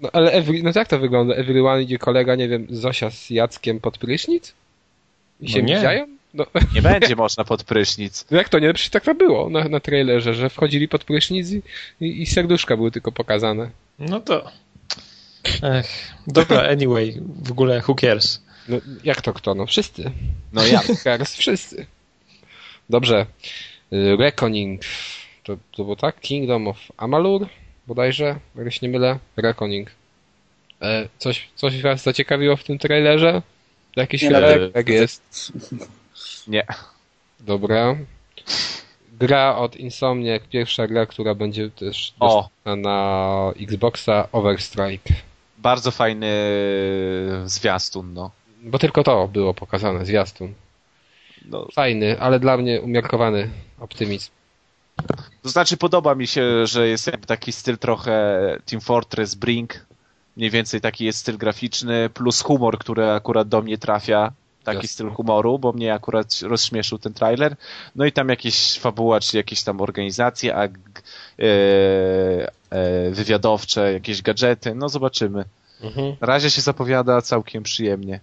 no 0.00 0.08
ale 0.12 0.32
every, 0.32 0.62
no 0.62 0.70
jak 0.74 0.88
to 0.88 0.98
wygląda? 0.98 1.34
Everyone 1.34 1.82
idzie 1.82 1.98
kolega, 1.98 2.34
nie 2.34 2.48
wiem, 2.48 2.66
Zosia 2.70 3.10
z 3.10 3.30
Jackiem 3.30 3.80
pod 3.80 3.98
prysznic? 3.98 4.54
I 5.40 5.44
No 5.44 5.48
się 5.48 5.62
nie. 5.62 5.74
miziają? 5.74 6.06
No, 6.34 6.46
Nie 6.74 6.82
będzie 6.82 7.16
można 7.16 7.44
pod 7.44 7.64
prysznic. 7.64 8.26
no 8.30 8.36
jak 8.38 8.48
to 8.48 8.58
nie? 8.58 8.72
Przecież 8.74 8.90
tak 8.90 9.04
to 9.04 9.14
było 9.14 9.50
na, 9.50 9.64
na 9.64 9.80
trailerze, 9.80 10.34
że 10.34 10.50
wchodzili 10.50 10.88
pod 10.88 11.04
prysznic 11.04 11.50
i, 11.50 11.62
i, 12.00 12.22
i 12.22 12.26
serduszka 12.26 12.76
były 12.76 12.90
tylko 12.90 13.12
pokazane. 13.12 13.70
No 13.98 14.20
to... 14.20 14.50
Ech, 15.62 15.86
dobra, 16.26 16.68
anyway, 16.68 17.20
w 17.42 17.50
ogóle 17.50 17.82
who 17.88 17.94
cares? 17.94 18.42
No 18.68 18.76
jak 19.04 19.20
to 19.22 19.32
kto? 19.32 19.54
No 19.54 19.66
wszyscy. 19.66 20.10
No 20.52 20.66
ja. 20.66 20.80
Teraz 21.04 21.36
wszyscy. 21.40 21.86
Dobrze. 22.90 23.26
Y, 23.92 24.16
Reckoning. 24.16 24.82
To, 25.44 25.56
to 25.76 25.82
było 25.84 25.96
tak? 25.96 26.20
Kingdom 26.20 26.68
of 26.68 26.76
Amalur? 26.96 27.46
Bodajże, 27.86 28.36
jak 28.56 28.72
się 28.72 28.78
nie 28.82 28.88
mylę. 28.92 29.18
Reckoning. 29.36 29.90
E, 30.82 31.08
coś, 31.18 31.48
coś 31.54 31.82
was 31.82 32.02
zaciekawiło 32.02 32.56
w 32.56 32.64
tym 32.64 32.78
trailerze? 32.78 33.42
Jakiś 33.96 34.22
Nie, 34.22 34.30
Tak 34.74 34.88
jest. 34.88 35.22
Nie. 36.46 36.66
Dobra. 37.40 37.96
Gra 39.12 39.56
od 39.56 39.76
Insomniac, 39.76 40.42
pierwsza 40.50 40.86
gra, 40.86 41.06
która 41.06 41.34
będzie 41.34 41.70
też 41.70 42.14
dostępna 42.20 42.76
na 42.76 43.52
Xboxa 43.60 44.28
Overstrike. 44.32 45.14
Bardzo 45.58 45.90
fajny 45.90 46.32
zwiastun, 47.44 48.14
no. 48.14 48.30
Bo 48.62 48.78
tylko 48.78 49.04
to 49.04 49.28
było 49.28 49.54
pokazane, 49.54 50.06
zwiastun. 50.06 50.54
no. 51.44 51.66
Fajny, 51.72 52.20
ale 52.20 52.40
dla 52.40 52.56
mnie 52.56 52.80
umiarkowany 52.80 53.50
optymizm. 53.80 54.30
To 55.42 55.48
znaczy 55.48 55.76
podoba 55.76 56.14
mi 56.14 56.26
się, 56.26 56.66
że 56.66 56.88
jest 56.88 57.06
jakby 57.06 57.26
taki 57.26 57.52
styl 57.52 57.78
trochę 57.78 58.40
Team 58.66 58.80
Fortress 58.80 59.34
Brink. 59.34 59.86
Mniej 60.36 60.50
więcej 60.50 60.80
taki 60.80 61.04
jest 61.04 61.18
styl 61.18 61.38
graficzny, 61.38 62.10
plus 62.10 62.40
humor, 62.42 62.78
który 62.78 63.10
akurat 63.10 63.48
do 63.48 63.62
mnie 63.62 63.78
trafia. 63.78 64.32
Taki 64.64 64.76
Jasne. 64.76 64.88
styl 64.88 65.10
humoru, 65.10 65.58
bo 65.58 65.72
mnie 65.72 65.94
akurat 65.94 66.40
rozśmieszył 66.42 66.98
ten 66.98 67.14
trailer. 67.14 67.56
No 67.96 68.04
i 68.04 68.12
tam 68.12 68.28
jakieś 68.28 68.78
fabuła, 68.78 69.20
czy 69.20 69.36
jakieś 69.36 69.62
tam 69.62 69.80
organizacje, 69.80 70.56
a, 70.56 70.64
e, 70.64 70.68
e, 72.70 73.10
wywiadowcze, 73.10 73.92
jakieś 73.92 74.22
gadżety. 74.22 74.74
No 74.74 74.88
zobaczymy. 74.88 75.44
Mhm. 75.80 76.16
Na 76.20 76.26
razie 76.26 76.50
się 76.50 76.60
zapowiada 76.60 77.22
całkiem 77.22 77.62
przyjemnie. 77.62 78.20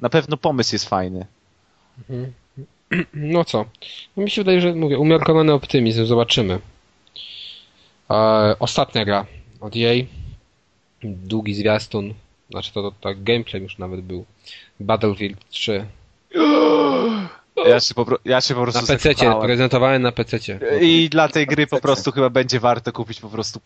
Na 0.00 0.08
pewno 0.08 0.36
pomysł 0.36 0.74
jest 0.74 0.88
fajny. 0.88 1.26
Mhm. 1.98 2.32
No 3.14 3.44
co? 3.44 3.64
No 4.16 4.22
mi 4.22 4.30
się 4.30 4.40
wydaje, 4.40 4.60
że 4.60 4.74
mówię, 4.74 4.98
umiarkowany 4.98 5.52
optymizm, 5.52 6.06
zobaczymy. 6.06 6.60
E, 8.10 8.56
ostatnia 8.58 9.04
gra 9.04 9.26
od 9.60 9.76
jej. 9.76 10.08
Długi 11.02 11.54
zwiastun. 11.54 12.14
Znaczy 12.50 12.72
to, 12.72 12.82
to 12.82 12.92
tak 13.00 13.22
gameplay 13.22 13.62
już 13.62 13.78
nawet 13.78 14.00
był. 14.00 14.24
Battlefield 14.80 15.48
3. 15.48 15.86
ja, 17.66 17.80
się 17.80 17.94
po, 17.94 18.06
ja 18.24 18.40
się 18.40 18.54
po 18.54 18.62
prostu 18.62 18.80
Na 18.80 18.98
PC, 18.98 19.14
prezentowałem 19.42 20.02
na 20.02 20.12
PC. 20.12 20.38
I 20.80 21.08
dla 21.10 21.28
tej 21.28 21.46
gry 21.46 21.66
po 21.66 21.80
prostu 21.80 22.12
chyba 22.12 22.30
będzie 22.30 22.60
warto 22.60 22.92
kupić 22.92 23.20
po 23.20 23.28
prostu 23.28 23.60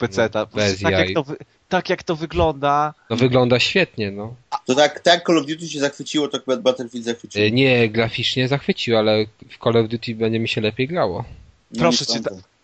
Bez 0.44 0.60
prostu 0.62 0.82
tak, 0.82 0.92
jaj. 0.92 1.12
jak 1.12 1.14
to, 1.14 1.32
tak 1.68 1.88
jak 1.90 2.02
to 2.02 2.16
wygląda, 2.16 2.94
No 3.10 3.16
wygląda 3.16 3.60
świetnie, 3.60 4.10
no. 4.10 4.34
To 4.66 4.74
tak, 4.74 5.00
tak 5.00 5.26
Call 5.26 5.38
of 5.38 5.46
Duty 5.46 5.68
się 5.68 5.80
zachwyciło, 5.80 6.28
to 6.28 6.38
chyba 6.38 6.56
Battlefield 6.56 7.04
zachwyciło. 7.04 7.44
E, 7.44 7.50
Nie, 7.50 7.88
graficznie 7.88 8.48
zachwycił, 8.48 8.96
ale 8.96 9.26
w 9.50 9.64
Call 9.64 9.76
of 9.76 9.88
Duty 9.88 10.14
będzie 10.14 10.38
mi 10.38 10.48
się 10.48 10.60
lepiej 10.60 10.88
grało. 10.88 11.24
No, 11.70 11.78
proszę 11.78 12.06
cię. 12.06 12.20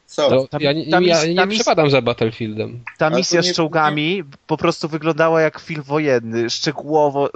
Co? 0.08 0.30
No, 0.30 0.46
tam- 0.48 0.60
ja 0.60 0.72
nie, 0.72 0.90
tam 0.90 1.04
ja 1.04 1.24
nie 1.24 1.46
przepadam 1.46 1.90
za 1.90 2.02
Battlefieldem. 2.02 2.80
ta 2.98 3.10
to 3.10 3.16
misja 3.16 3.40
nie- 3.40 3.52
z 3.52 3.56
czołgami 3.56 4.22
po 4.46 4.56
prostu 4.56 4.88
wyglądała 4.88 5.40
jak 5.40 5.58
film 5.60 5.82
wojenny. 5.82 6.50
Szczegółowo, 6.50 7.30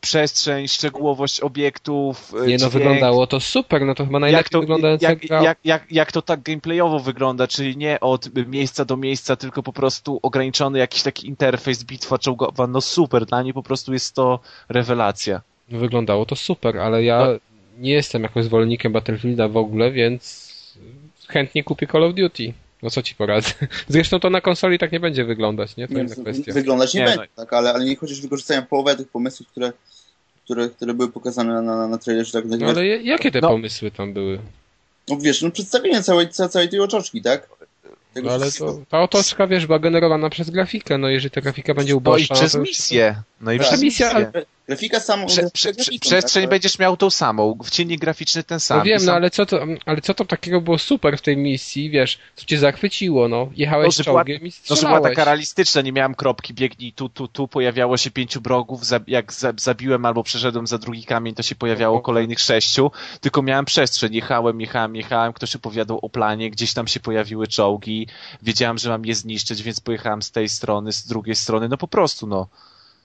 przestrzeń, 0.00 0.68
szczegółowość 0.68 1.40
obiektów, 1.40 2.32
e, 2.34 2.46
Nie 2.46 2.52
no, 2.52 2.58
dźwięk. 2.58 2.72
wyglądało 2.72 3.26
to 3.26 3.40
super, 3.40 3.86
no 3.86 3.94
to 3.94 4.04
chyba 4.04 4.16
jak 4.18 4.20
najlepiej 4.20 4.50
to, 4.50 4.60
wyglądająca 4.60 5.08
jak, 5.10 5.18
gra. 5.18 5.42
jak, 5.42 5.58
jak, 5.64 5.92
jak 5.92 6.12
to 6.12 6.22
tak 6.22 6.42
gameplayowo 6.42 6.98
wygląda, 7.00 7.46
czyli 7.46 7.76
nie 7.76 8.00
od 8.00 8.46
miejsca 8.48 8.84
do 8.84 8.96
miejsca, 8.96 9.36
tylko 9.36 9.62
po 9.62 9.72
prostu 9.72 10.20
ograniczony 10.22 10.78
jakiś 10.78 11.02
taki 11.02 11.28
interfejs, 11.28 11.84
bitwa 11.84 12.18
czołgowa, 12.18 12.66
no 12.66 12.80
super, 12.80 13.26
dla 13.26 13.42
mnie 13.42 13.54
po 13.54 13.62
prostu 13.62 13.92
jest 13.92 14.14
to 14.14 14.40
rewelacja. 14.68 15.40
Wyglądało 15.68 16.26
to 16.26 16.36
super, 16.36 16.78
ale 16.78 17.04
ja 17.04 17.18
No. 17.18 17.26
nie 17.78 17.92
jestem 17.92 18.22
jakoś 18.22 18.44
zwolennikiem 18.44 18.92
Battlefielda 18.92 19.48
w 19.48 19.56
ogóle, 19.56 19.90
więc 19.92 20.51
chętnie 21.32 21.64
kupię 21.64 21.86
Call 21.86 22.04
of 22.04 22.14
Duty. 22.14 22.52
No 22.82 22.90
co 22.90 23.02
ci 23.02 23.14
poradzę. 23.14 23.52
Zresztą 23.88 24.20
to 24.20 24.30
na 24.30 24.40
konsoli 24.40 24.78
tak 24.78 24.92
nie 24.92 25.00
będzie 25.00 25.24
wyglądać, 25.24 25.76
nie? 25.76 25.88
To 25.88 25.94
Nie, 25.94 26.00
inna 26.02 26.14
kwestia. 26.14 26.52
wyglądać 26.52 26.94
nie, 26.94 27.00
Nie, 27.00 27.06
będzie, 27.06 27.28
tak, 27.36 27.52
ale, 27.52 27.74
ale 27.74 27.84
niech 27.84 27.98
chociaż 27.98 28.20
wykorzystają 28.20 28.62
połowę 28.66 28.96
tych 28.96 29.08
pomysłów, 29.08 29.48
które, 29.48 29.72
które, 30.44 30.68
które 30.68 30.94
były 30.94 31.12
pokazane 31.12 31.52
na, 31.54 31.62
na, 31.76 31.88
na 31.88 31.98
trailerze. 31.98 32.32
Tak, 32.32 32.44
No 32.44 32.66
ale 32.68 32.86
jakie 32.86 33.30
te 33.30 33.40
No. 33.40 33.48
pomysły 33.48 33.90
tam 33.90 34.12
były? 34.12 34.38
no 35.08 35.16
wiesz, 35.16 35.42
no 35.42 35.50
przedstawienie 35.50 36.02
całej, 36.02 36.28
ca- 36.28 36.48
całej 36.48 36.68
tej 36.68 36.80
otoczki, 36.80 37.22
tak? 37.22 37.48
Tego 38.14 38.28
No 38.28 38.34
ale 38.34 38.42
wszystkiego. 38.42 38.72
to, 38.72 38.80
ta 38.88 39.00
otoczka, 39.02 39.46
wiesz, 39.46 39.66
była 39.66 39.78
generowana 39.78 40.30
przez 40.30 40.50
grafikę, 40.50 40.98
no 40.98 41.08
jeżeli 41.08 41.30
ta 41.30 41.40
grafika 41.40 41.74
będzie 41.74 41.92
No 41.92 41.96
i 41.96 41.98
uboższa... 41.98 42.34
przez 42.34 42.52
to 42.52 42.58
misję. 42.58 43.22
No 43.40 43.52
i 43.52 43.58
Tak. 43.58 43.66
przez 43.68 43.82
Misja, 43.82 44.06
misję. 44.06 44.28
ale- 44.34 44.46
Grafika 44.72 45.00
samą... 45.00 45.26
Prze, 45.26 45.50
prze, 45.50 45.74
prze, 45.74 45.92
przestrzeń 46.00 46.42
tak, 46.42 46.50
będziesz 46.50 46.78
miał 46.78 46.96
tą 46.96 47.10
samą, 47.10 47.58
wciennik 47.64 48.00
graficzny 48.00 48.42
ten 48.42 48.60
sam. 48.60 48.78
No 48.78 48.84
wiem, 48.84 48.98
no 48.98 49.04
sam- 49.06 49.14
ale 49.14 49.30
co 49.30 49.46
to, 49.46 49.60
ale 49.86 50.00
co 50.00 50.14
to 50.14 50.24
takiego 50.24 50.60
było 50.60 50.78
super 50.78 51.18
w 51.18 51.22
tej 51.22 51.36
misji, 51.36 51.90
wiesz, 51.90 52.18
co 52.36 52.44
cię 52.46 52.58
zachwyciło, 52.58 53.28
no? 53.28 53.48
Jechałeś 53.56 53.86
No, 53.86 53.90
że 54.04 54.10
była- 54.10 54.20
czołgiem 54.20 54.42
i 54.42 54.44
No, 54.44 54.50
że 54.50 54.66
była 54.66 54.76
strzelałeś. 54.76 55.02
taka 55.16 55.24
realistyczna, 55.24 55.80
nie 55.82 55.92
miałem 55.92 56.14
kropki, 56.14 56.54
biegnij 56.54 56.92
tu, 56.92 57.08
tu, 57.08 57.28
tu, 57.28 57.48
pojawiało 57.48 57.96
się 57.96 58.10
pięciu 58.10 58.40
wrogów, 58.40 58.86
za, 58.86 59.00
jak 59.06 59.32
za, 59.32 59.52
zabiłem 59.56 60.04
albo 60.04 60.22
przeszedłem 60.22 60.66
za 60.66 60.78
drugi 60.78 61.04
kamień, 61.04 61.34
to 61.34 61.42
się 61.42 61.54
pojawiało 61.54 62.00
kolejnych 62.00 62.40
sześciu, 62.40 62.90
tylko 63.20 63.42
miałem 63.42 63.64
przestrzeń, 63.64 64.14
jechałem, 64.14 64.60
jechałem, 64.60 64.96
jechałem, 64.96 65.32
ktoś 65.32 65.56
opowiadał 65.56 65.98
o 66.02 66.08
planie, 66.08 66.50
gdzieś 66.50 66.72
tam 66.74 66.86
się 66.86 67.00
pojawiły 67.00 67.46
czołgi, 67.46 68.06
wiedziałem, 68.42 68.78
że 68.78 68.90
mam 68.90 69.04
je 69.06 69.14
zniszczyć, 69.14 69.62
więc 69.62 69.80
pojechałem 69.80 70.22
z 70.22 70.30
tej 70.30 70.48
strony, 70.48 70.92
z 70.92 71.06
drugiej 71.06 71.36
strony, 71.36 71.68
no 71.68 71.76
po 71.76 71.88
prostu, 71.88 72.26
no. 72.26 72.46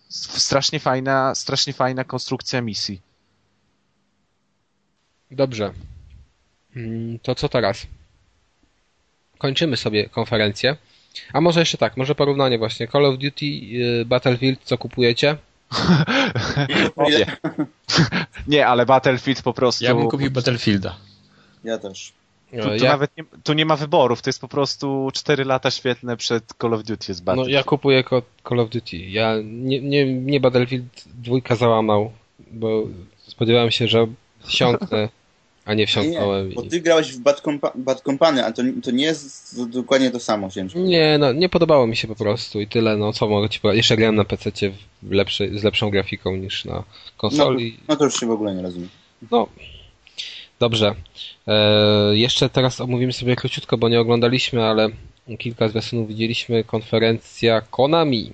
Strasznie 0.09 0.79
fajna, 0.79 1.35
strasznie 1.35 1.73
fajna 1.73 2.03
konstrukcja 2.03 2.61
misji. 2.61 3.01
Dobrze. 5.31 5.73
Mm, 6.75 7.19
To 7.19 7.35
co 7.35 7.49
teraz? 7.49 7.87
Kończymy 9.37 9.77
sobie 9.77 10.09
konferencję. 10.09 10.75
A 11.33 11.41
może 11.41 11.59
jeszcze 11.59 11.77
tak, 11.77 11.97
może 11.97 12.15
porównanie 12.15 12.57
właśnie. 12.57 12.87
Call 12.87 13.05
of 13.05 13.17
Duty, 13.17 13.45
y, 13.45 14.05
Battlefield, 14.05 14.59
co 14.63 14.77
kupujecie? 14.77 15.37
Nie. 17.09 17.37
nie, 18.47 18.67
ale 18.67 18.85
Battlefield 18.85 19.41
po 19.41 19.53
prostu... 19.53 19.83
Ja 19.83 19.95
bym 19.95 20.09
kupił 20.09 20.31
Battlefielda. 20.31 20.95
Ja 21.63 21.77
też. 21.77 22.13
Tu, 22.51 22.57
tu 22.61 22.69
E, 22.69 22.77
ja, 22.77 22.91
nawet 22.91 23.17
nie, 23.17 23.23
tu 23.43 23.53
nie 23.53 23.65
ma 23.65 23.75
wyborów, 23.75 24.21
to 24.21 24.29
jest 24.29 24.41
po 24.41 24.47
prostu 24.47 25.09
4 25.13 25.45
lata 25.45 25.71
świetne 25.71 26.17
przed 26.17 26.43
Call 26.61 26.73
of 26.73 26.83
Duty 26.83 27.05
jest 27.07 27.25
no, 27.25 27.47
ja 27.47 27.63
kupuję 27.63 28.03
Call 28.49 28.59
of 28.59 28.69
Duty. 28.69 28.97
Ja 28.97 29.35
nie, 29.43 29.81
nie, 29.81 30.13
nie 30.13 30.39
Battlefield 30.39 30.85
dwójka 31.05 31.55
załamał, 31.55 32.11
bo 32.51 32.83
spodziewałem 33.27 33.71
się, 33.71 33.87
że 33.87 34.07
wsiąknę, 34.43 35.09
a 35.65 35.73
nie 35.73 35.87
wsiąknąłem. 35.87 36.49
Nie, 36.49 36.55
bo 36.55 36.61
ty 36.61 36.81
grałeś 36.81 37.11
w 37.11 37.19
Bad, 37.19 37.41
Compa- 37.41 37.71
Bad 37.75 38.01
Company, 38.01 38.45
a 38.45 38.51
to, 38.51 38.63
to 38.83 38.91
nie 38.91 39.05
jest 39.05 39.55
to 39.55 39.65
dokładnie 39.65 40.11
to 40.11 40.19
samo, 40.19 40.49
ciężko. 40.49 40.79
Nie, 40.79 41.17
no, 41.17 41.33
nie 41.33 41.49
podobało 41.49 41.87
mi 41.87 41.95
się 41.95 42.07
po 42.07 42.15
prostu 42.15 42.61
i 42.61 42.67
tyle, 42.67 42.97
no 42.97 43.13
co 43.13 43.27
mogę 43.27 43.49
ci 43.49 43.59
powiedzieć. 43.59 43.77
Jeszcze 43.77 43.97
grałem 43.97 44.15
na 44.15 44.25
PC 44.25 44.51
z 45.55 45.63
lepszą 45.63 45.89
grafiką 45.89 46.35
niż 46.35 46.65
na 46.65 46.83
konsoli. 47.17 47.77
No 47.87 47.95
to 47.95 48.05
już 48.05 48.19
się 48.19 48.25
w 48.25 48.31
ogóle 48.31 48.55
nie 48.55 48.61
rozumiem. 48.61 48.89
No, 49.31 49.47
dobrze. 50.59 50.95
E, 51.47 52.17
jeszcze 52.17 52.49
teraz 52.49 52.81
omówimy 52.81 53.13
sobie 53.13 53.35
króciutko, 53.35 53.77
bo 53.77 53.89
nie 53.89 53.99
oglądaliśmy, 53.99 54.63
ale 54.65 54.89
kilka 55.39 55.67
zwiastunów 55.69 56.07
widzieliśmy. 56.07 56.63
Konferencja 56.63 57.61
Konami. 57.61 58.31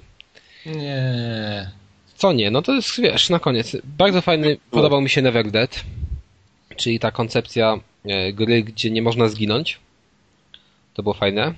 Nie. 0.66 1.72
Co 2.16 2.34
nie? 2.34 2.52
No 2.52 2.62
to 2.62 2.74
jest, 2.74 3.02
wiesz, 3.02 3.30
na 3.30 3.40
koniec. 3.40 3.78
Bardzo 3.84 4.22
fajny, 4.22 4.58
podobał 4.72 5.02
mi 5.02 5.10
się 5.10 5.22
Never 5.22 5.52
Dead, 5.52 5.84
czyli 6.76 7.00
ta 7.00 7.12
koncepcja 7.12 7.80
e, 8.06 8.34
gry, 8.34 8.64
gdzie 8.64 8.92
nie 8.92 9.02
można 9.02 9.28
zginąć. 9.28 9.80
To 10.94 11.04
było 11.04 11.14
fajne. 11.14 11.54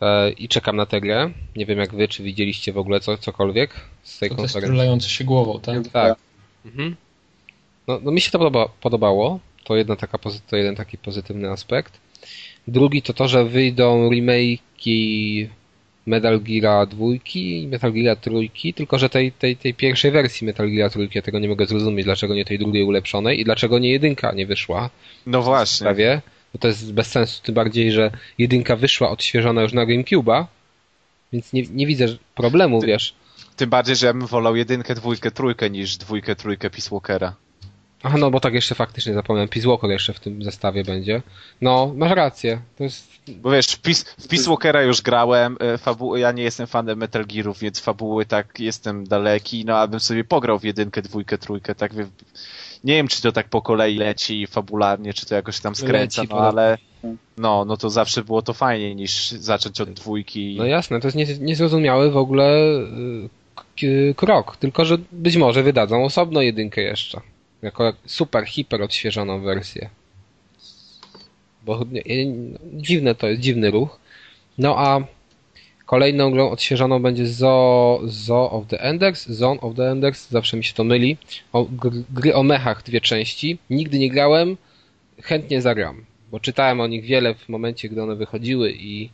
E, 0.00 0.30
I 0.30 0.48
czekam 0.48 0.76
na 0.76 0.86
tę 0.86 1.00
grę. 1.00 1.30
Nie 1.56 1.66
wiem 1.66 1.78
jak 1.78 1.94
wy, 1.94 2.08
czy 2.08 2.22
widzieliście 2.22 2.72
w 2.72 2.78
ogóle 2.78 3.00
co, 3.00 3.18
cokolwiek 3.18 3.74
z 4.02 4.18
tej 4.18 4.30
To 4.30 4.36
konferencji. 4.36 4.68
królający 4.68 5.08
się 5.08 5.24
głową, 5.24 5.60
tak? 5.60 5.88
Tak. 5.88 6.18
Mhm. 6.66 6.96
No, 7.88 8.00
no 8.02 8.10
mi 8.10 8.20
się 8.20 8.30
to 8.30 8.38
podoba, 8.38 8.68
podobało. 8.80 9.40
To, 9.66 9.76
jedna 9.76 9.96
taka, 9.96 10.18
to 10.50 10.56
jeden 10.56 10.74
taki 10.76 10.98
pozytywny 10.98 11.50
aspekt. 11.50 12.00
Drugi 12.68 13.02
to 13.02 13.12
to, 13.12 13.28
że 13.28 13.44
wyjdą 13.44 14.10
remake'i 14.10 15.46
Metal 16.06 16.40
Gear 16.40 16.88
2 16.88 17.06
i 17.34 17.66
Metal 17.70 17.92
Gear 17.92 18.16
3, 18.16 18.72
tylko 18.72 18.98
że 18.98 19.08
tej, 19.08 19.32
tej, 19.32 19.56
tej 19.56 19.74
pierwszej 19.74 20.10
wersji 20.10 20.46
Metal 20.46 20.70
Gear 20.70 20.90
3, 20.90 21.08
ja 21.14 21.22
tego 21.22 21.38
nie 21.38 21.48
mogę 21.48 21.66
zrozumieć, 21.66 22.04
dlaczego 22.04 22.34
nie 22.34 22.44
tej 22.44 22.58
drugiej 22.58 22.82
ulepszonej 22.84 23.40
i 23.40 23.44
dlaczego 23.44 23.78
nie 23.78 23.90
jedynka 23.90 24.32
nie 24.32 24.46
wyszła 24.46 24.90
No 25.26 25.42
właśnie. 25.42 25.84
prawie, 25.84 26.22
bo 26.52 26.58
to 26.58 26.68
jest 26.68 26.92
bez 26.92 27.06
sensu, 27.06 27.42
tym 27.42 27.54
bardziej, 27.54 27.92
że 27.92 28.10
jedynka 28.38 28.76
wyszła 28.76 29.10
odświeżona 29.10 29.62
już 29.62 29.72
na 29.72 29.86
GameCube'a, 29.86 30.44
więc 31.32 31.52
nie, 31.52 31.62
nie 31.62 31.86
widzę 31.86 32.06
problemu, 32.34 32.80
Ty- 32.80 32.86
wiesz. 32.86 33.14
Tym 33.56 33.70
bardziej, 33.70 33.96
że 33.96 34.06
ja 34.06 34.12
bym 34.12 34.26
wolał 34.26 34.56
jedynkę, 34.56 34.94
dwójkę, 34.94 35.30
trójkę 35.30 35.70
niż 35.70 35.96
dwójkę, 35.96 36.36
trójkę 36.36 36.70
Peace 36.70 36.90
Walkera. 36.90 37.34
Aha, 38.06 38.18
no 38.18 38.30
bo 38.30 38.40
tak 38.40 38.54
jeszcze 38.54 38.74
faktycznie 38.74 39.14
zapomniałem, 39.14 39.48
Peace 39.48 39.68
Walker 39.68 39.90
jeszcze 39.90 40.12
w 40.12 40.20
tym 40.20 40.42
zestawie 40.42 40.84
będzie. 40.84 41.22
No, 41.60 41.92
masz 41.96 42.12
rację, 42.12 42.60
to 42.78 42.84
jest... 42.84 43.08
Bo 43.28 43.50
wiesz, 43.50 43.66
w 43.66 43.80
Peace, 43.80 44.04
w 44.18 44.28
Peace 44.28 44.48
Walkera 44.48 44.82
już 44.82 45.02
grałem, 45.02 45.56
e, 45.60 45.78
fabuły, 45.78 46.20
ja 46.20 46.32
nie 46.32 46.42
jestem 46.42 46.66
fanem 46.66 46.98
Metal 46.98 47.26
Gearów, 47.26 47.58
więc 47.58 47.80
fabuły 47.80 48.26
tak 48.26 48.60
jestem 48.60 49.04
daleki, 49.04 49.64
no 49.64 49.76
abym 49.78 50.00
sobie 50.00 50.24
pograł 50.24 50.58
w 50.58 50.64
jedynkę, 50.64 51.02
dwójkę, 51.02 51.38
trójkę, 51.38 51.74
tak 51.74 51.92
nie 52.84 52.94
wiem, 52.94 53.08
czy 53.08 53.22
to 53.22 53.32
tak 53.32 53.48
po 53.48 53.62
kolei 53.62 53.96
leci 53.96 54.46
fabularnie, 54.46 55.14
czy 55.14 55.26
to 55.26 55.34
jakoś 55.34 55.60
tam 55.60 55.74
skręca, 55.74 56.22
Leci 56.22 56.34
no 56.34 56.40
ale 56.40 56.78
no, 57.36 57.64
no 57.64 57.76
to 57.76 57.90
zawsze 57.90 58.24
było 58.24 58.42
to 58.42 58.52
fajniej 58.52 58.96
niż 58.96 59.30
zacząć 59.30 59.80
od 59.80 59.90
dwójki. 59.90 60.56
No 60.58 60.64
jasne, 60.64 61.00
to 61.00 61.06
jest 61.06 61.16
nie, 61.16 61.26
niezrozumiały 61.40 62.10
w 62.10 62.16
ogóle 62.16 62.58
y, 63.82 64.14
krok, 64.16 64.56
tylko 64.56 64.84
że 64.84 64.98
być 65.12 65.36
może 65.36 65.62
wydadzą 65.62 66.04
osobno 66.04 66.42
jedynkę 66.42 66.82
jeszcze. 66.82 67.20
Jako 67.66 67.92
super, 68.06 68.46
hiper 68.46 68.82
odświeżoną 68.82 69.40
wersję. 69.40 69.88
Bo 71.64 71.84
nie, 71.90 72.02
dziwne 72.72 73.14
to 73.14 73.28
jest, 73.28 73.40
dziwny 73.40 73.70
ruch. 73.70 74.00
No 74.58 74.78
a 74.78 75.00
kolejną 75.86 76.30
grą 76.30 76.50
odświeżoną 76.50 77.02
będzie 77.02 77.26
Zoo, 77.26 78.00
Zoo 78.04 78.50
of 78.50 78.66
the 78.66 78.80
Enders, 78.80 79.26
Zone 79.26 79.60
of 79.60 79.76
the 79.76 79.90
Enders, 79.90 80.30
zawsze 80.30 80.56
mi 80.56 80.64
się 80.64 80.74
to 80.74 80.84
myli. 80.84 81.16
O, 81.52 81.64
gr- 81.64 82.02
gry 82.10 82.34
o 82.34 82.42
mechach, 82.42 82.82
dwie 82.82 83.00
części. 83.00 83.58
Nigdy 83.70 83.98
nie 83.98 84.10
grałem, 84.10 84.56
chętnie 85.22 85.62
zagram. 85.62 86.04
Bo 86.30 86.40
czytałem 86.40 86.80
o 86.80 86.86
nich 86.86 87.04
wiele 87.04 87.34
w 87.34 87.48
momencie, 87.48 87.88
gdy 87.88 88.02
one 88.02 88.16
wychodziły 88.16 88.72
i 88.72 89.10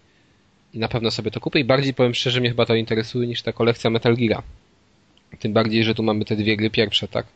i 0.75 0.79
na 0.79 0.89
pewno 0.89 1.11
sobie 1.11 1.31
to 1.31 1.41
kupię 1.41 1.61
i 1.61 1.65
bardziej 1.65 1.95
powiem 1.95 2.15
szczerze, 2.15 2.41
mnie 2.41 2.49
chyba 2.49 2.67
to 2.67 2.75
interesuje 2.75 3.27
niż 3.27 3.43
ta 3.43 3.53
kolekcja 3.53 3.91
Metal 3.91 4.17
Gear. 4.17 4.43
Tym 5.39 5.53
bardziej, 5.53 5.85
że 5.85 5.95
tu 5.95 6.03
mamy 6.03 6.25
te 6.25 6.37
dwie 6.37 6.57
gry 6.57 6.71
pierwsze, 6.71 7.09
tak? 7.09 7.27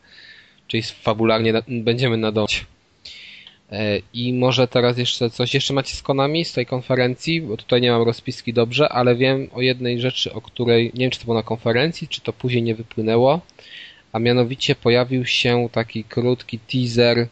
Czyli 0.67 0.83
fabularnie 0.83 1.53
na, 1.53 1.61
będziemy 1.67 2.17
nadążać. 2.17 2.65
E, 3.71 3.99
I 4.13 4.33
może 4.33 4.67
teraz 4.67 4.97
jeszcze 4.97 5.29
coś 5.29 5.53
jeszcze 5.53 5.73
macie 5.73 5.95
z 5.95 6.01
Konami 6.01 6.45
z 6.45 6.53
tej 6.53 6.65
konferencji, 6.65 7.41
bo 7.41 7.57
tutaj 7.57 7.81
nie 7.81 7.91
mam 7.91 8.03
rozpiski 8.03 8.53
dobrze, 8.53 8.89
ale 8.89 9.15
wiem 9.15 9.49
o 9.53 9.61
jednej 9.61 10.01
rzeczy, 10.01 10.33
o 10.33 10.41
której 10.41 10.91
nie 10.93 10.99
wiem 10.99 11.11
czy 11.11 11.19
to 11.19 11.25
było 11.25 11.37
na 11.37 11.43
konferencji, 11.43 12.07
czy 12.07 12.21
to 12.21 12.33
później 12.33 12.63
nie 12.63 12.75
wypłynęło, 12.75 13.41
a 14.11 14.19
mianowicie 14.19 14.75
pojawił 14.75 15.25
się 15.25 15.69
taki 15.71 16.03
krótki 16.03 16.59
teaser 16.59 17.27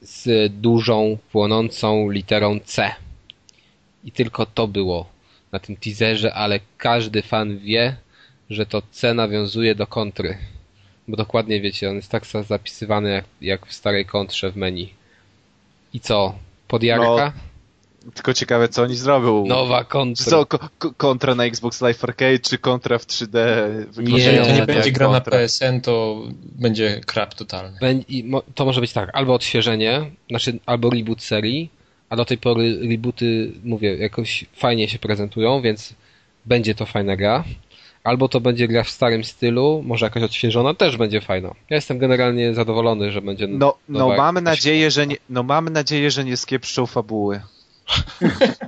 z 0.00 0.52
dużą, 0.52 1.18
płonącą 1.32 2.10
literą 2.10 2.60
C. 2.64 2.94
I 4.04 4.12
tylko 4.12 4.46
to 4.46 4.68
było 4.68 5.08
na 5.52 5.58
tym 5.58 5.76
teaserze, 5.76 6.34
ale 6.34 6.60
każdy 6.76 7.22
fan 7.22 7.58
wie, 7.58 7.96
że 8.50 8.66
to 8.66 8.82
C 8.90 9.14
nawiązuje 9.14 9.74
do 9.74 9.86
kontry. 9.86 10.38
Bo 11.08 11.16
dokładnie 11.16 11.60
wiecie, 11.60 11.90
on 11.90 11.96
jest 11.96 12.10
tak 12.10 12.26
za- 12.26 12.42
zapisywany 12.42 13.10
jak, 13.10 13.24
jak 13.40 13.66
w 13.66 13.72
starej 13.72 14.06
kontrze 14.06 14.52
w 14.52 14.56
menu. 14.56 14.94
I 15.94 16.00
co? 16.00 16.34
Podjarka? 16.68 17.32
Tylko 18.14 18.34
ciekawe, 18.34 18.68
co 18.68 18.82
oni 18.82 18.96
zrobią. 18.96 19.46
Nowa 19.46 19.84
kontra. 19.84 20.24
co, 20.26 20.46
ko- 20.46 20.68
ko- 20.78 20.92
kontra 20.96 21.34
na 21.34 21.44
Xbox 21.44 21.80
Live 21.80 22.04
Arcade, 22.04 22.38
czy 22.38 22.58
kontra 22.58 22.98
w 22.98 23.06
3D? 23.06 23.38
Jeżeli 23.98 24.38
Nie, 24.38 24.44
to 24.44 24.52
nie 24.52 24.66
będzie 24.66 24.92
gra 24.92 25.08
na? 25.10 25.20
PSN, 25.20 25.80
to 25.80 26.22
będzie 26.42 27.00
krap 27.06 27.34
totalny. 27.34 27.78
Bę- 27.82 28.04
i 28.08 28.24
mo- 28.24 28.42
To 28.54 28.64
może 28.64 28.80
być 28.80 28.92
tak, 28.92 29.10
albo 29.12 29.34
odświeżenie, 29.34 30.10
znaczy 30.30 30.58
albo 30.66 30.90
reboot 30.90 31.22
serii, 31.22 31.70
a 32.10 32.16
do 32.16 32.24
tej 32.24 32.38
pory 32.38 32.78
rebooty, 32.88 33.52
mówię, 33.64 33.96
jakoś 33.96 34.44
fajnie 34.56 34.88
się 34.88 34.98
prezentują, 34.98 35.60
więc 35.62 35.94
będzie 36.46 36.74
to 36.74 36.86
fajna 36.86 37.16
gra. 37.16 37.44
Albo 38.04 38.28
to 38.28 38.40
będzie 38.40 38.68
gra 38.68 38.84
w 38.84 38.90
starym 38.90 39.24
stylu, 39.24 39.82
może 39.86 40.06
jakaś 40.06 40.22
odświeżona, 40.22 40.74
też 40.74 40.96
będzie 40.96 41.20
fajna. 41.20 41.48
Ja 41.70 41.76
jestem 41.76 41.98
generalnie 41.98 42.54
zadowolony, 42.54 43.12
że 43.12 43.22
będzie 43.22 43.46
No, 43.46 43.74
no 43.88 44.08
mamy 44.08 44.40
jakaś- 44.40 44.44
nadzieję, 44.44 44.90
że 44.90 45.06
nie, 45.06 45.16
no 45.30 45.42
mamy 45.42 45.70
nadzieję, 45.70 46.10
że 46.10 46.24
nie 46.24 46.36
skiepszą 46.36 46.86
fabuły. 46.86 47.40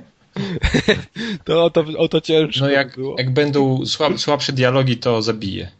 To 1.43 1.63
o 1.65 1.69
to, 1.69 1.85
o 1.97 2.07
to 2.07 2.21
ciężko 2.21 2.65
No 2.65 2.71
jak, 2.71 2.95
było. 2.95 3.15
jak 3.17 3.29
będą 3.33 3.85
słab, 3.85 4.19
słabsze 4.19 4.53
dialogi, 4.53 4.97
to 4.97 5.21
zabije. 5.21 5.71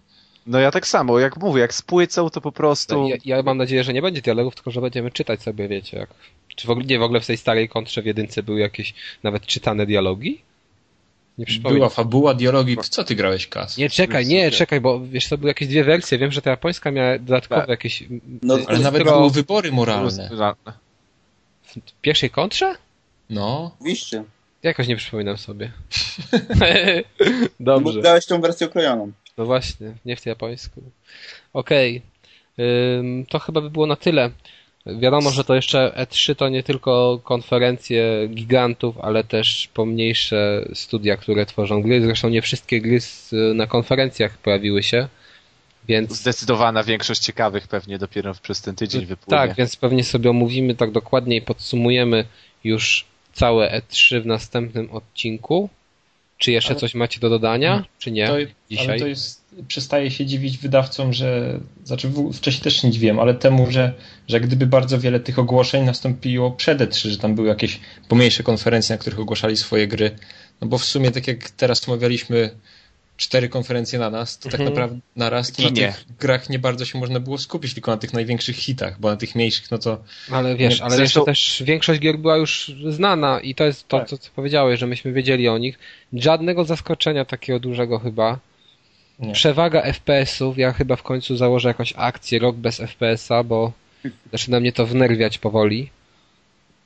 No 0.47 0.59
ja 0.59 0.71
tak 0.71 0.87
samo, 0.87 1.19
jak 1.19 1.37
mówię, 1.37 1.61
jak 1.61 1.73
spłycą, 1.73 2.29
to 2.29 2.41
po 2.41 2.51
prostu... 2.51 3.07
Ja, 3.07 3.15
ja 3.25 3.43
mam 3.43 3.57
nadzieję, 3.57 3.83
że 3.83 3.93
nie 3.93 4.01
będzie 4.01 4.21
dialogów, 4.21 4.55
tylko 4.55 4.71
że 4.71 4.81
będziemy 4.81 5.11
czytać 5.11 5.41
sobie, 5.41 5.67
wiecie, 5.67 5.97
jak... 5.97 6.09
Czy 6.55 6.67
w 6.67 6.69
ogóle, 6.69 6.85
nie, 6.85 6.99
w 6.99 7.03
ogóle 7.03 7.19
w 7.21 7.25
tej 7.27 7.37
starej 7.37 7.69
kontrze 7.69 8.01
w 8.01 8.05
jedynce 8.05 8.43
były 8.43 8.59
jakieś 8.59 8.93
nawet 9.23 9.45
czytane 9.45 9.85
dialogi? 9.85 10.41
Nie 11.37 11.45
przypominam. 11.45 11.77
Była 11.77 11.89
fabuła, 11.89 12.33
dialogi. 12.33 12.75
W 12.75 12.89
co 12.89 13.03
ty 13.03 13.15
grałeś, 13.15 13.47
Kas? 13.47 13.77
Nie, 13.77 13.89
czekaj, 13.89 14.25
nie, 14.25 14.51
czekaj, 14.51 14.81
bo 14.81 14.99
wiesz, 15.05 15.27
to 15.29 15.37
były 15.37 15.49
jakieś 15.49 15.67
dwie 15.67 15.83
wersje. 15.83 16.17
Wiem, 16.17 16.31
że 16.31 16.41
ta 16.41 16.49
japońska 16.49 16.91
miała 16.91 17.17
dodatkowe 17.19 17.61
Tak. 17.61 17.69
jakieś. 17.69 18.03
No, 18.41 18.57
Ale 18.67 18.79
nawet 18.79 19.03
były 19.03 19.31
wybory 19.31 19.71
moralne. 19.71 20.29
w 21.63 21.75
pierwszej 22.01 22.29
kontrze? 22.29 22.75
No. 23.29 23.71
Oczywiście. 23.79 24.23
Jakoś 24.63 24.87
nie 24.87 24.95
przypominam 24.95 25.37
sobie. 25.37 25.71
No, 27.59 27.79
bo 27.79 27.85
Dobrze. 27.85 28.01
grałeś 28.01 28.25
tą 28.25 28.41
wersję 28.41 28.67
okrojoną. 28.67 29.11
No 29.37 29.45
właśnie, 29.45 29.93
nie 30.05 30.15
w 30.15 30.25
japońsku. 30.25 30.81
Okej. 31.53 32.01
Ym, 32.99 33.25
To 33.29 33.39
chyba 33.39 33.61
by 33.61 33.69
było 33.69 33.87
na 33.87 33.95
tyle. 33.95 34.29
Wiadomo, 34.85 35.31
że 35.31 35.43
to 35.43 35.55
jeszcze 35.55 35.91
E3 35.97 36.35
to 36.35 36.49
nie 36.49 36.63
tylko 36.63 37.19
konferencje 37.23 38.27
gigantów, 38.27 38.97
ale 38.97 39.23
też 39.23 39.69
pomniejsze 39.73 40.65
studia, 40.73 41.17
które 41.17 41.45
tworzą 41.45 41.81
gry. 41.81 42.01
Zresztą 42.01 42.29
nie 42.29 42.41
wszystkie 42.41 42.81
gry 42.81 42.99
na 43.55 43.67
konferencjach 43.67 44.37
pojawiły 44.37 44.83
się, 44.83 45.07
więc 45.87 46.11
Zdecydowana 46.15 46.83
większość 46.83 47.21
ciekawych 47.21 47.67
pewnie 47.67 47.97
dopiero 47.97 48.33
przez 48.41 48.61
ten 48.61 48.75
tydzień 48.75 49.05
wypłynie. 49.05 49.37
Tak, 49.39 49.55
więc 49.55 49.75
pewnie 49.75 50.03
sobie 50.03 50.29
omówimy 50.29 50.75
tak 50.75 50.91
dokładnie 50.91 51.35
i 51.35 51.41
podsumujemy 51.41 52.25
już 52.63 53.05
całe 53.33 53.81
E3 53.81 54.21
w 54.21 54.25
następnym 54.25 54.91
odcinku. 54.91 55.69
Czy 56.37 56.51
jeszcze 56.51 56.71
Ale- 56.71 56.79
coś 56.79 56.95
macie 56.95 57.19
do 57.19 57.29
dodania, 57.29 57.85
czy 57.99 58.11
nie? 58.11 58.27
To, 58.27 58.35
Dzisiaj? 58.69 58.99
Przestaje 59.67 60.11
się 60.11 60.25
dziwić 60.25 60.57
wydawcom, 60.57 61.13
że, 61.13 61.59
znaczy 61.83 62.11
wcześniej 62.33 62.63
też 62.63 62.83
nie 62.83 62.91
dziwiłem, 62.91 63.19
ale 63.19 63.33
temu, 63.33 63.71
że, 63.71 63.93
że 64.27 64.39
gdyby 64.39 64.65
bardzo 64.67 64.99
wiele 64.99 65.19
tych 65.19 65.39
ogłoszeń 65.39 65.85
nastąpiło 65.85 66.51
przed 66.51 66.79
E3, 66.79 67.09
że 67.09 67.17
tam 67.17 67.35
były 67.35 67.47
jakieś 67.47 67.79
pomniejsze 68.07 68.43
konferencje, 68.43 68.93
na 68.95 68.97
których 68.99 69.19
ogłaszali 69.19 69.57
swoje 69.57 69.87
gry, 69.87 70.11
no 70.61 70.67
bo 70.67 70.77
w 70.77 70.85
sumie 70.85 71.11
tak 71.11 71.27
jak 71.27 71.49
teraz 71.49 71.89
omawialiśmy 71.89 72.49
cztery 73.17 73.49
konferencje 73.49 73.99
na 73.99 74.09
nas, 74.09 74.37
to 74.39 74.49
tak 74.49 74.59
Mhm. 74.59 74.69
naprawdę 74.69 74.99
na 75.15 75.29
raz 75.29 75.51
to 75.51 75.63
na 75.63 75.71
tych 75.71 76.05
grach 76.19 76.49
nie 76.49 76.59
bardzo 76.59 76.85
się 76.85 76.99
można 76.99 77.19
było 77.19 77.37
skupić, 77.37 77.73
tylko 77.73 77.91
na 77.91 77.97
tych 77.97 78.13
największych 78.13 78.55
hitach, 78.55 78.99
bo 78.99 79.09
na 79.09 79.15
tych 79.17 79.35
mniejszych, 79.35 79.71
no 79.71 79.77
to 79.77 80.03
Ale 80.31 80.55
wiesz, 80.55 80.79
Nie, 80.79 80.85
ale 80.85 80.95
zresztą- 80.95 81.19
jeszcze 81.19 81.31
też 81.31 81.63
większość 81.65 81.99
gier 81.99 82.17
była 82.19 82.37
już 82.37 82.71
znana 82.89 83.39
i 83.39 83.55
to 83.55 83.63
jest 83.63 83.87
to, 83.87 83.99
Tak. 83.99 84.07
co, 84.09 84.17
co 84.17 84.29
powiedziałeś, 84.35 84.79
że 84.79 84.87
myśmy 84.87 85.13
wiedzieli 85.13 85.47
o 85.47 85.57
nich. 85.57 85.79
Żadnego 86.13 86.65
zaskoczenia 86.65 87.25
takiego 87.25 87.59
dużego 87.59 87.99
chyba. 87.99 88.39
Nie. 89.21 89.33
Przewaga 89.33 89.81
FPS-ów, 89.81 90.57
ja 90.57 90.73
chyba 90.73 90.95
w 90.95 91.03
końcu 91.03 91.37
założę 91.37 91.67
jakąś 91.67 91.93
akcję, 91.97 92.39
rok 92.39 92.55
bez 92.55 92.77
FPS-a, 92.77 93.43
bo 93.43 93.71
zaczyna 94.31 94.59
mnie 94.59 94.71
to 94.71 94.85
wnerwiać 94.85 95.37
powoli. 95.37 95.89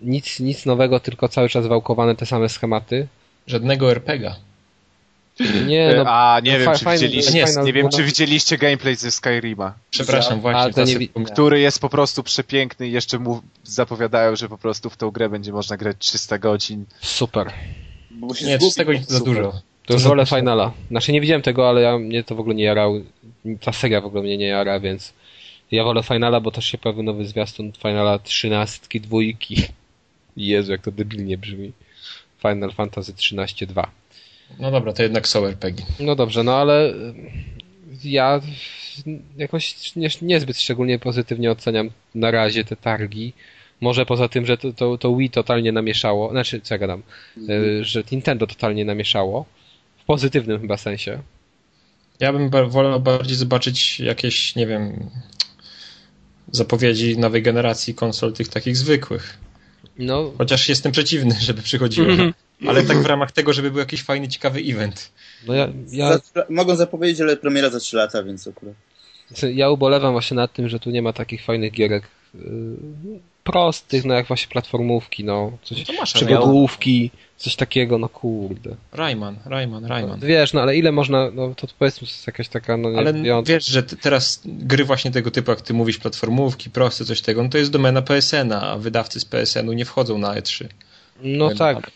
Nic, 0.01 0.39
nic 0.39 0.65
nowego, 0.65 0.99
tylko 0.99 1.27
cały 1.29 1.49
czas 1.49 1.67
wałkowane 1.67 2.15
te 2.15 2.25
same 2.25 2.49
schematy. 2.49 3.07
Żadnego 3.47 3.91
RPGa. 3.91 4.35
Nie, 5.67 5.89
E, 5.89 5.95
no, 6.03 6.05
A 6.11 6.39
nie 6.43 6.53
no 6.53 6.59
wiem, 6.59 6.75
czy 6.77 6.85
widzieliście, 6.91 7.33
nie, 7.57 7.63
nie 7.63 7.73
wiem, 7.73 7.89
czy 7.89 8.03
widzieliście 8.03 8.57
gameplay 8.57 8.95
ze 8.95 9.11
Skyrima, 9.11 9.73
Przepraszam, 9.89 10.37
A, 10.37 10.41
właśnie, 10.41 10.73
teraz 10.73 10.89
nie 10.89 11.07
który 11.25 11.59
jest 11.59 11.79
po 11.79 11.89
prostu 11.89 12.23
przepiękny 12.23 12.87
i 12.87 12.91
jeszcze 12.91 13.19
mu 13.19 13.41
zapowiadają, 13.63 14.35
że 14.35 14.49
po 14.49 14.57
prostu 14.57 14.89
w 14.89 14.97
tą 14.97 15.11
grę 15.11 15.29
będzie 15.29 15.51
można 15.51 15.77
grać 15.77 15.95
300 15.99 16.37
godzin. 16.37 16.85
super. 17.01 17.51
Bo 18.11 18.33
się 18.35 18.45
Nie, 18.45 18.57
zgubi. 18.57 18.71
z 18.71 18.75
tego 18.75 18.91
za 19.07 19.17
Super. 19.17 19.33
dużo. 19.33 19.61
To 19.85 19.93
już 19.93 20.03
wolę. 20.03 20.25
Finala. 20.25 20.71
Znaczy 20.91 21.11
nie 21.11 21.21
widziałem 21.21 21.41
tego, 21.41 21.69
ale 21.69 21.81
ja, 21.81 21.97
mnie 21.97 22.23
to 22.23 22.35
w 22.35 22.39
ogóle 22.39 22.55
nie 22.55 22.63
jarał. 22.63 23.01
Ta 23.61 23.71
seria 23.71 24.01
w 24.01 24.05
ogóle 24.05 24.23
mnie 24.23 24.37
nie 24.37 24.47
jara, 24.47 24.79
więc 24.79 25.13
ja 25.71 25.83
wolę 25.83 26.03
Finala, 26.03 26.41
bo 26.41 26.51
też 26.51 26.65
się 26.65 26.77
pojawił 26.77 27.03
nowy 27.03 27.25
zwiastun 27.25 27.71
Finala 27.71 28.19
trzynastki, 28.19 29.01
dwójki. 29.01 29.55
Jezu, 30.37 30.71
jak 30.71 30.81
to 30.81 30.91
debilnie 30.91 31.37
brzmi. 31.37 31.71
Final 32.41 32.71
Fantasy 32.71 33.13
13.2. 33.13 33.87
No 34.59 34.71
dobra, 34.71 34.93
to 34.93 35.03
jednak 35.03 35.27
są 35.27 35.45
RPG. 35.45 35.85
No 35.99 36.15
dobrze, 36.15 36.43
no 36.43 36.55
ale 36.55 36.89
y, 36.89 37.13
ja 38.03 38.41
jakoś 39.37 39.95
nie, 39.95 40.09
niezbyt 40.21 40.59
szczególnie 40.59 40.99
pozytywnie 40.99 41.51
oceniam 41.51 41.89
na 42.15 42.31
razie 42.31 42.63
te 42.63 42.75
targi. 42.75 43.33
Może 43.81 44.05
poza 44.05 44.27
tym, 44.27 44.45
że 44.45 44.57
to, 44.57 44.73
to, 44.73 44.97
to 44.97 45.15
Wii 45.15 45.29
totalnie 45.29 45.71
namieszało, 45.71 46.31
znaczy 46.31 46.61
co 46.61 46.73
ja 46.73 46.77
gadam, 46.77 47.03
y, 47.49 47.83
że 47.83 48.03
Nintendo 48.11 48.47
totalnie 48.47 48.85
namieszało. 48.85 49.45
Pozytywnym 50.05 50.61
chyba 50.61 50.77
sensie. 50.77 51.21
Ja 52.19 52.33
bym 52.33 52.49
wolał 52.69 52.99
bardziej 52.99 53.35
zobaczyć 53.37 53.99
jakieś, 53.99 54.55
nie 54.55 54.67
wiem, 54.67 55.09
zapowiedzi 56.51 57.17
nowej 57.17 57.43
generacji 57.43 57.95
konsol 57.95 58.33
tych 58.33 58.47
takich 58.47 58.77
zwykłych. 58.77 59.37
No, 59.97 60.31
Chociaż 60.37 60.69
jestem 60.69 60.91
przeciwny, 60.91 61.35
żeby 61.39 61.61
przychodziło. 61.61 62.07
Ale 62.67 62.83
tak 62.83 62.97
w 62.97 63.05
ramach 63.05 63.31
tego, 63.31 63.53
żeby 63.53 63.71
był 63.71 63.79
jakiś 63.79 64.03
fajny, 64.03 64.27
ciekawy 64.27 64.59
event. 64.59 65.11
no 65.47 65.53
ja, 65.53 65.69
ja, 65.91 66.17
Za, 66.17 66.45
mogą 66.49 66.75
zapowiedzieć, 66.75 67.21
ale 67.21 67.37
premiera 67.37 67.69
za 67.69 67.79
3 67.79 67.97
lata, 67.97 68.23
więc 68.23 68.47
akurat. 68.47 68.73
ja 69.53 69.69
ubolewam 69.69 70.11
właśnie 70.11 70.35
nad 70.35 70.53
tym, 70.53 70.69
że 70.69 70.79
tu 70.79 70.89
nie 70.89 71.01
ma 71.01 71.13
takich 71.13 71.43
fajnych 71.43 71.71
gierek 71.71 72.03
y, 72.35 72.39
prostych, 73.45 74.05
no 74.05 74.13
jak 74.13 74.27
właśnie 74.27 74.47
platformówki, 74.47 75.23
no, 75.23 75.51
coś, 75.63 75.87
No 75.87 76.03
przygodówki, 76.03 77.11
coś 77.37 77.55
takiego, 77.55 77.97
no 77.97 78.09
kurde. 78.09 78.75
Rayman, 78.91 79.37
Rayman, 79.45 79.85
Rayman. 79.85 80.19
Wiesz, 80.19 80.53
no 80.53 80.61
ale 80.61 80.77
ile 80.77 80.91
można, 80.91 81.31
no 81.31 81.55
to 81.55 81.67
powiedzmy, 81.79 82.07
to 82.07 82.13
jest 82.13 82.27
jakaś 82.27 82.47
taka, 82.49 82.77
no 82.77 82.89
nie 82.89 82.97
Ale 82.97 83.13
wiesz, 83.45 83.65
że 83.65 83.83
teraz 83.83 84.41
gry 84.45 84.85
właśnie 84.85 85.11
tego 85.11 85.31
typu, 85.31 85.51
jak 85.51 85.61
ty 85.61 85.73
mówisz, 85.73 85.97
platformówki, 85.97 86.69
proste, 86.69 87.05
coś 87.05 87.21
tego, 87.21 87.43
no 87.43 87.49
to 87.49 87.57
jest 87.57 87.71
domena 87.71 88.01
PSN-a, 88.01 88.61
a 88.61 88.77
wydawcy 88.77 89.19
z 89.19 89.25
PSN-u 89.25 89.73
nie 89.73 89.85
wchodzą 89.85 90.17
na 90.17 90.35
E3. 90.35 90.65
No 91.21 91.49
na 91.49 91.55
tak. 91.55 91.91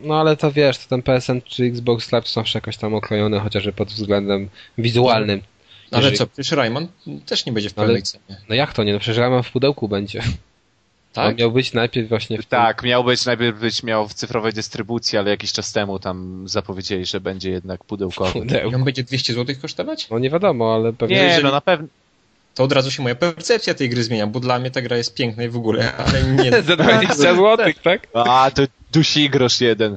No 0.00 0.20
ale 0.20 0.36
to 0.36 0.52
wiesz, 0.52 0.78
to 0.78 0.88
ten 0.88 1.02
PSN 1.02 1.40
czy 1.44 1.64
Xbox 1.64 2.12
Live 2.12 2.28
są 2.28 2.42
jakoś 2.54 2.76
tam 2.76 2.94
okrojone, 2.94 3.40
chociażby 3.40 3.72
pod 3.72 3.88
względem 3.88 4.48
wizualnym. 4.78 5.42
Ale 5.90 6.02
Jeżeli- 6.02 6.18
co, 6.18 6.26
przecież 6.26 6.52
Rayman 6.52 6.88
też 7.26 7.46
nie 7.46 7.52
będzie 7.52 7.70
w 7.70 7.78
Ale- 7.78 7.86
pełnej 7.86 8.02
cenie. 8.02 8.36
No 8.48 8.54
jak 8.54 8.72
to 8.72 8.84
nie? 8.84 8.92
No 8.92 8.98
przecież 8.98 9.16
ja 9.18 9.30
mam 9.30 9.42
w 9.42 9.50
pudełku 9.52 9.88
będzie. 9.88 10.22
Tak? 11.12 11.28
On 11.28 11.36
miał 11.36 11.52
być 11.52 11.72
najpierw 11.72 12.08
właśnie 12.08 12.38
w. 12.38 12.46
Tak, 12.46 12.82
miał 12.82 13.04
być, 13.04 13.24
najpierw 13.24 13.60
być 13.60 13.82
miał 13.82 14.08
w 14.08 14.14
cyfrowej 14.14 14.52
dystrybucji, 14.52 15.18
ale 15.18 15.30
jakiś 15.30 15.52
czas 15.52 15.72
temu 15.72 15.98
tam 15.98 16.48
zapowiedzieli, 16.48 17.06
że 17.06 17.20
będzie 17.20 17.50
jednak 17.50 17.84
pudełkowy. 17.84 18.38
I 18.38 18.42
pudełku. 18.42 18.76
on 18.76 18.84
będzie 18.84 19.02
200 19.02 19.32
zł 19.34 19.56
kosztować? 19.62 20.10
No 20.10 20.18
nie 20.18 20.30
wiadomo, 20.30 20.74
ale 20.74 20.92
pewnie... 20.92 21.16
Nie, 21.16 21.22
jeżeli- 21.22 21.44
no 21.44 21.50
na 21.50 21.60
pewno. 21.60 21.88
To 22.54 22.64
od 22.64 22.72
razu 22.72 22.90
się 22.90 23.02
moja 23.02 23.14
percepcja 23.14 23.74
tej 23.74 23.88
gry 23.88 24.02
zmienia, 24.02 24.26
bo 24.26 24.40
dla 24.40 24.58
mnie 24.58 24.70
ta 24.70 24.82
gra 24.82 24.96
jest 24.96 25.14
piękna 25.14 25.42
i 25.44 25.48
w 25.48 25.56
ogóle, 25.56 25.92
ale 25.96 26.22
nie... 26.22 26.50
Za 26.62 26.76
20 26.76 27.14
zł, 27.14 27.72
tak? 27.82 28.06
A, 28.14 28.50
to 28.54 28.62
dusi 28.92 29.30
grosz 29.30 29.60
jeden. 29.60 29.96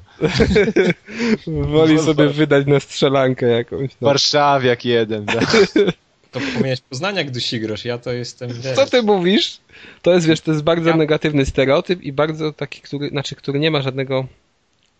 Woli 1.47 1.99
sobie 1.99 2.27
wydać 2.29 2.67
na 2.67 2.79
strzelankę 2.79 3.45
jakąś. 3.45 3.89
No. 4.01 4.07
Warszawiak 4.07 4.85
jeden. 4.85 5.25
Tak. 5.25 5.57
To 6.33 6.39
powinieneś 6.39 6.81
Poznaniak 6.81 7.31
dusi 7.31 7.59
grosz, 7.59 7.85
ja 7.85 7.97
to 7.97 8.11
jestem... 8.13 8.49
Wiesz, 8.53 8.75
Co 8.75 8.85
ty 8.85 9.03
mówisz? 9.03 9.57
To 10.01 10.13
jest, 10.13 10.27
wiesz, 10.27 10.41
to 10.41 10.51
jest 10.51 10.63
bardzo 10.63 10.89
Ja- 10.89 10.95
negatywny 10.95 11.45
stereotyp 11.45 12.01
i 12.01 12.13
bardzo 12.13 12.53
taki, 12.53 12.81
który, 12.81 13.09
znaczy, 13.09 13.35
który 13.35 13.59
nie 13.59 13.71
ma 13.71 13.81
żadnego 13.81 14.27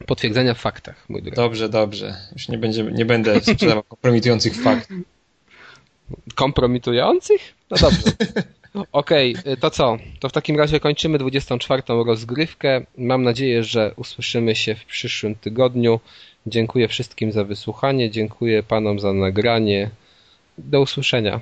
potwierdzenia 0.06 0.54
w 0.54 0.60
faktach, 0.60 1.06
mój 1.10 1.22
drogi. 1.22 1.36
Dobrze, 1.36 1.70
dobrze. 1.70 2.16
Już 2.34 2.48
nie, 2.48 2.58
będzie, 2.58 2.84
nie 2.84 3.06
będę 3.06 3.42
sprzedawał 3.42 3.84
kompromitujących 3.84 4.56
faktów. 4.62 4.98
Kompromitujących? 6.36 7.54
No 7.70 7.78
dobrze. 7.78 8.02
Okej, 8.92 9.36
y, 9.48 9.58
to 9.58 9.70
co? 9.70 9.98
To 10.20 10.30
w 10.30 10.32
takim 10.32 10.58
razie 10.58 10.80
kończymy 10.80 11.18
24. 11.18 11.84
rozgrywkę. 11.88 12.82
Mam 12.98 13.24
nadzieję, 13.24 13.64
że 13.64 13.94
usłyszymy 13.96 14.56
się 14.56 14.76
w 14.76 14.86
przyszłym 14.86 15.36
tygodniu. 15.36 16.00
Dziękuję 16.48 16.88
wszystkim 16.88 17.32
za 17.32 17.44
wysłuchanie, 17.44 18.12
dziękuję 18.12 18.64
panom 18.64 19.00
za 19.00 19.14
nagranie. 19.14 19.90
Do 20.58 20.82
usłyszenia. 20.82 21.40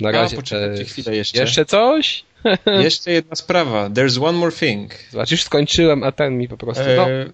Na 0.00 0.10
razie. 0.10 0.36
A, 0.36 0.40
poczekajcie 0.40 0.84
chwilę 0.84 1.16
jeszcze. 1.16 1.40
Jeszcze 1.40 1.64
coś? 1.64 2.24
Jeszcze 2.82 3.10
jedna 3.12 3.36
sprawa. 3.36 3.88
There's 3.90 4.24
one 4.24 4.38
more 4.38 4.52
thing. 4.52 4.92
Zobacz, 5.10 5.30
już 5.30 5.42
skończyłem, 5.42 6.02
a 6.02 6.12
ten 6.12 6.38
mi 6.38 6.48
po 6.48 6.56
prostu. 6.56 6.84
No, 6.96 7.10
E, 7.10 7.30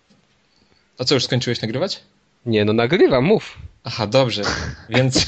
A 0.99 1.05
co, 1.05 1.15
już 1.15 1.24
skończyłeś 1.24 1.62
nagrywać? 1.62 2.01
nie, 2.47 2.65
no 2.65 2.73
nagrywam, 2.73 3.24
mów. 3.24 3.59
Aha, 3.85 4.07
dobrze. 4.07 4.43
Więc, 4.89 5.27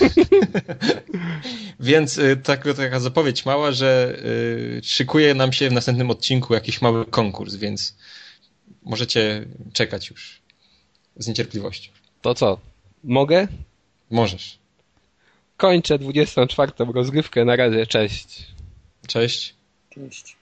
więc 1.81 2.19
y, 2.19 2.37
tak, 2.37 2.65
taka 2.77 3.01
zapowiedź 3.01 3.45
mała, 3.47 3.73
że 3.73 4.17
y, 4.25 4.81
szykuje 4.85 5.35
nam 5.35 5.53
się 5.53 5.69
w 5.69 5.73
następnym 5.73 6.11
odcinku 6.11 6.55
jakiś 6.55 6.81
mały 6.83 7.07
konkurs, 7.07 7.55
więc 7.55 7.97
możecie 8.83 9.45
czekać 9.73 10.11
już 10.11 10.41
z 11.17 11.29
niecierpliwością. 11.29 11.91
To 12.23 12.35
co? 12.35 12.59
Mogę? 13.05 13.49
Możesz. 14.11 14.59
Kończę 15.63 15.99
24. 15.99 16.73
rozgrywkę. 16.95 17.45
Na 17.45 17.57
razie, 17.57 17.87
cześć. 17.87 18.47
Cześć. 19.07 19.55
Cześć. 19.91 20.37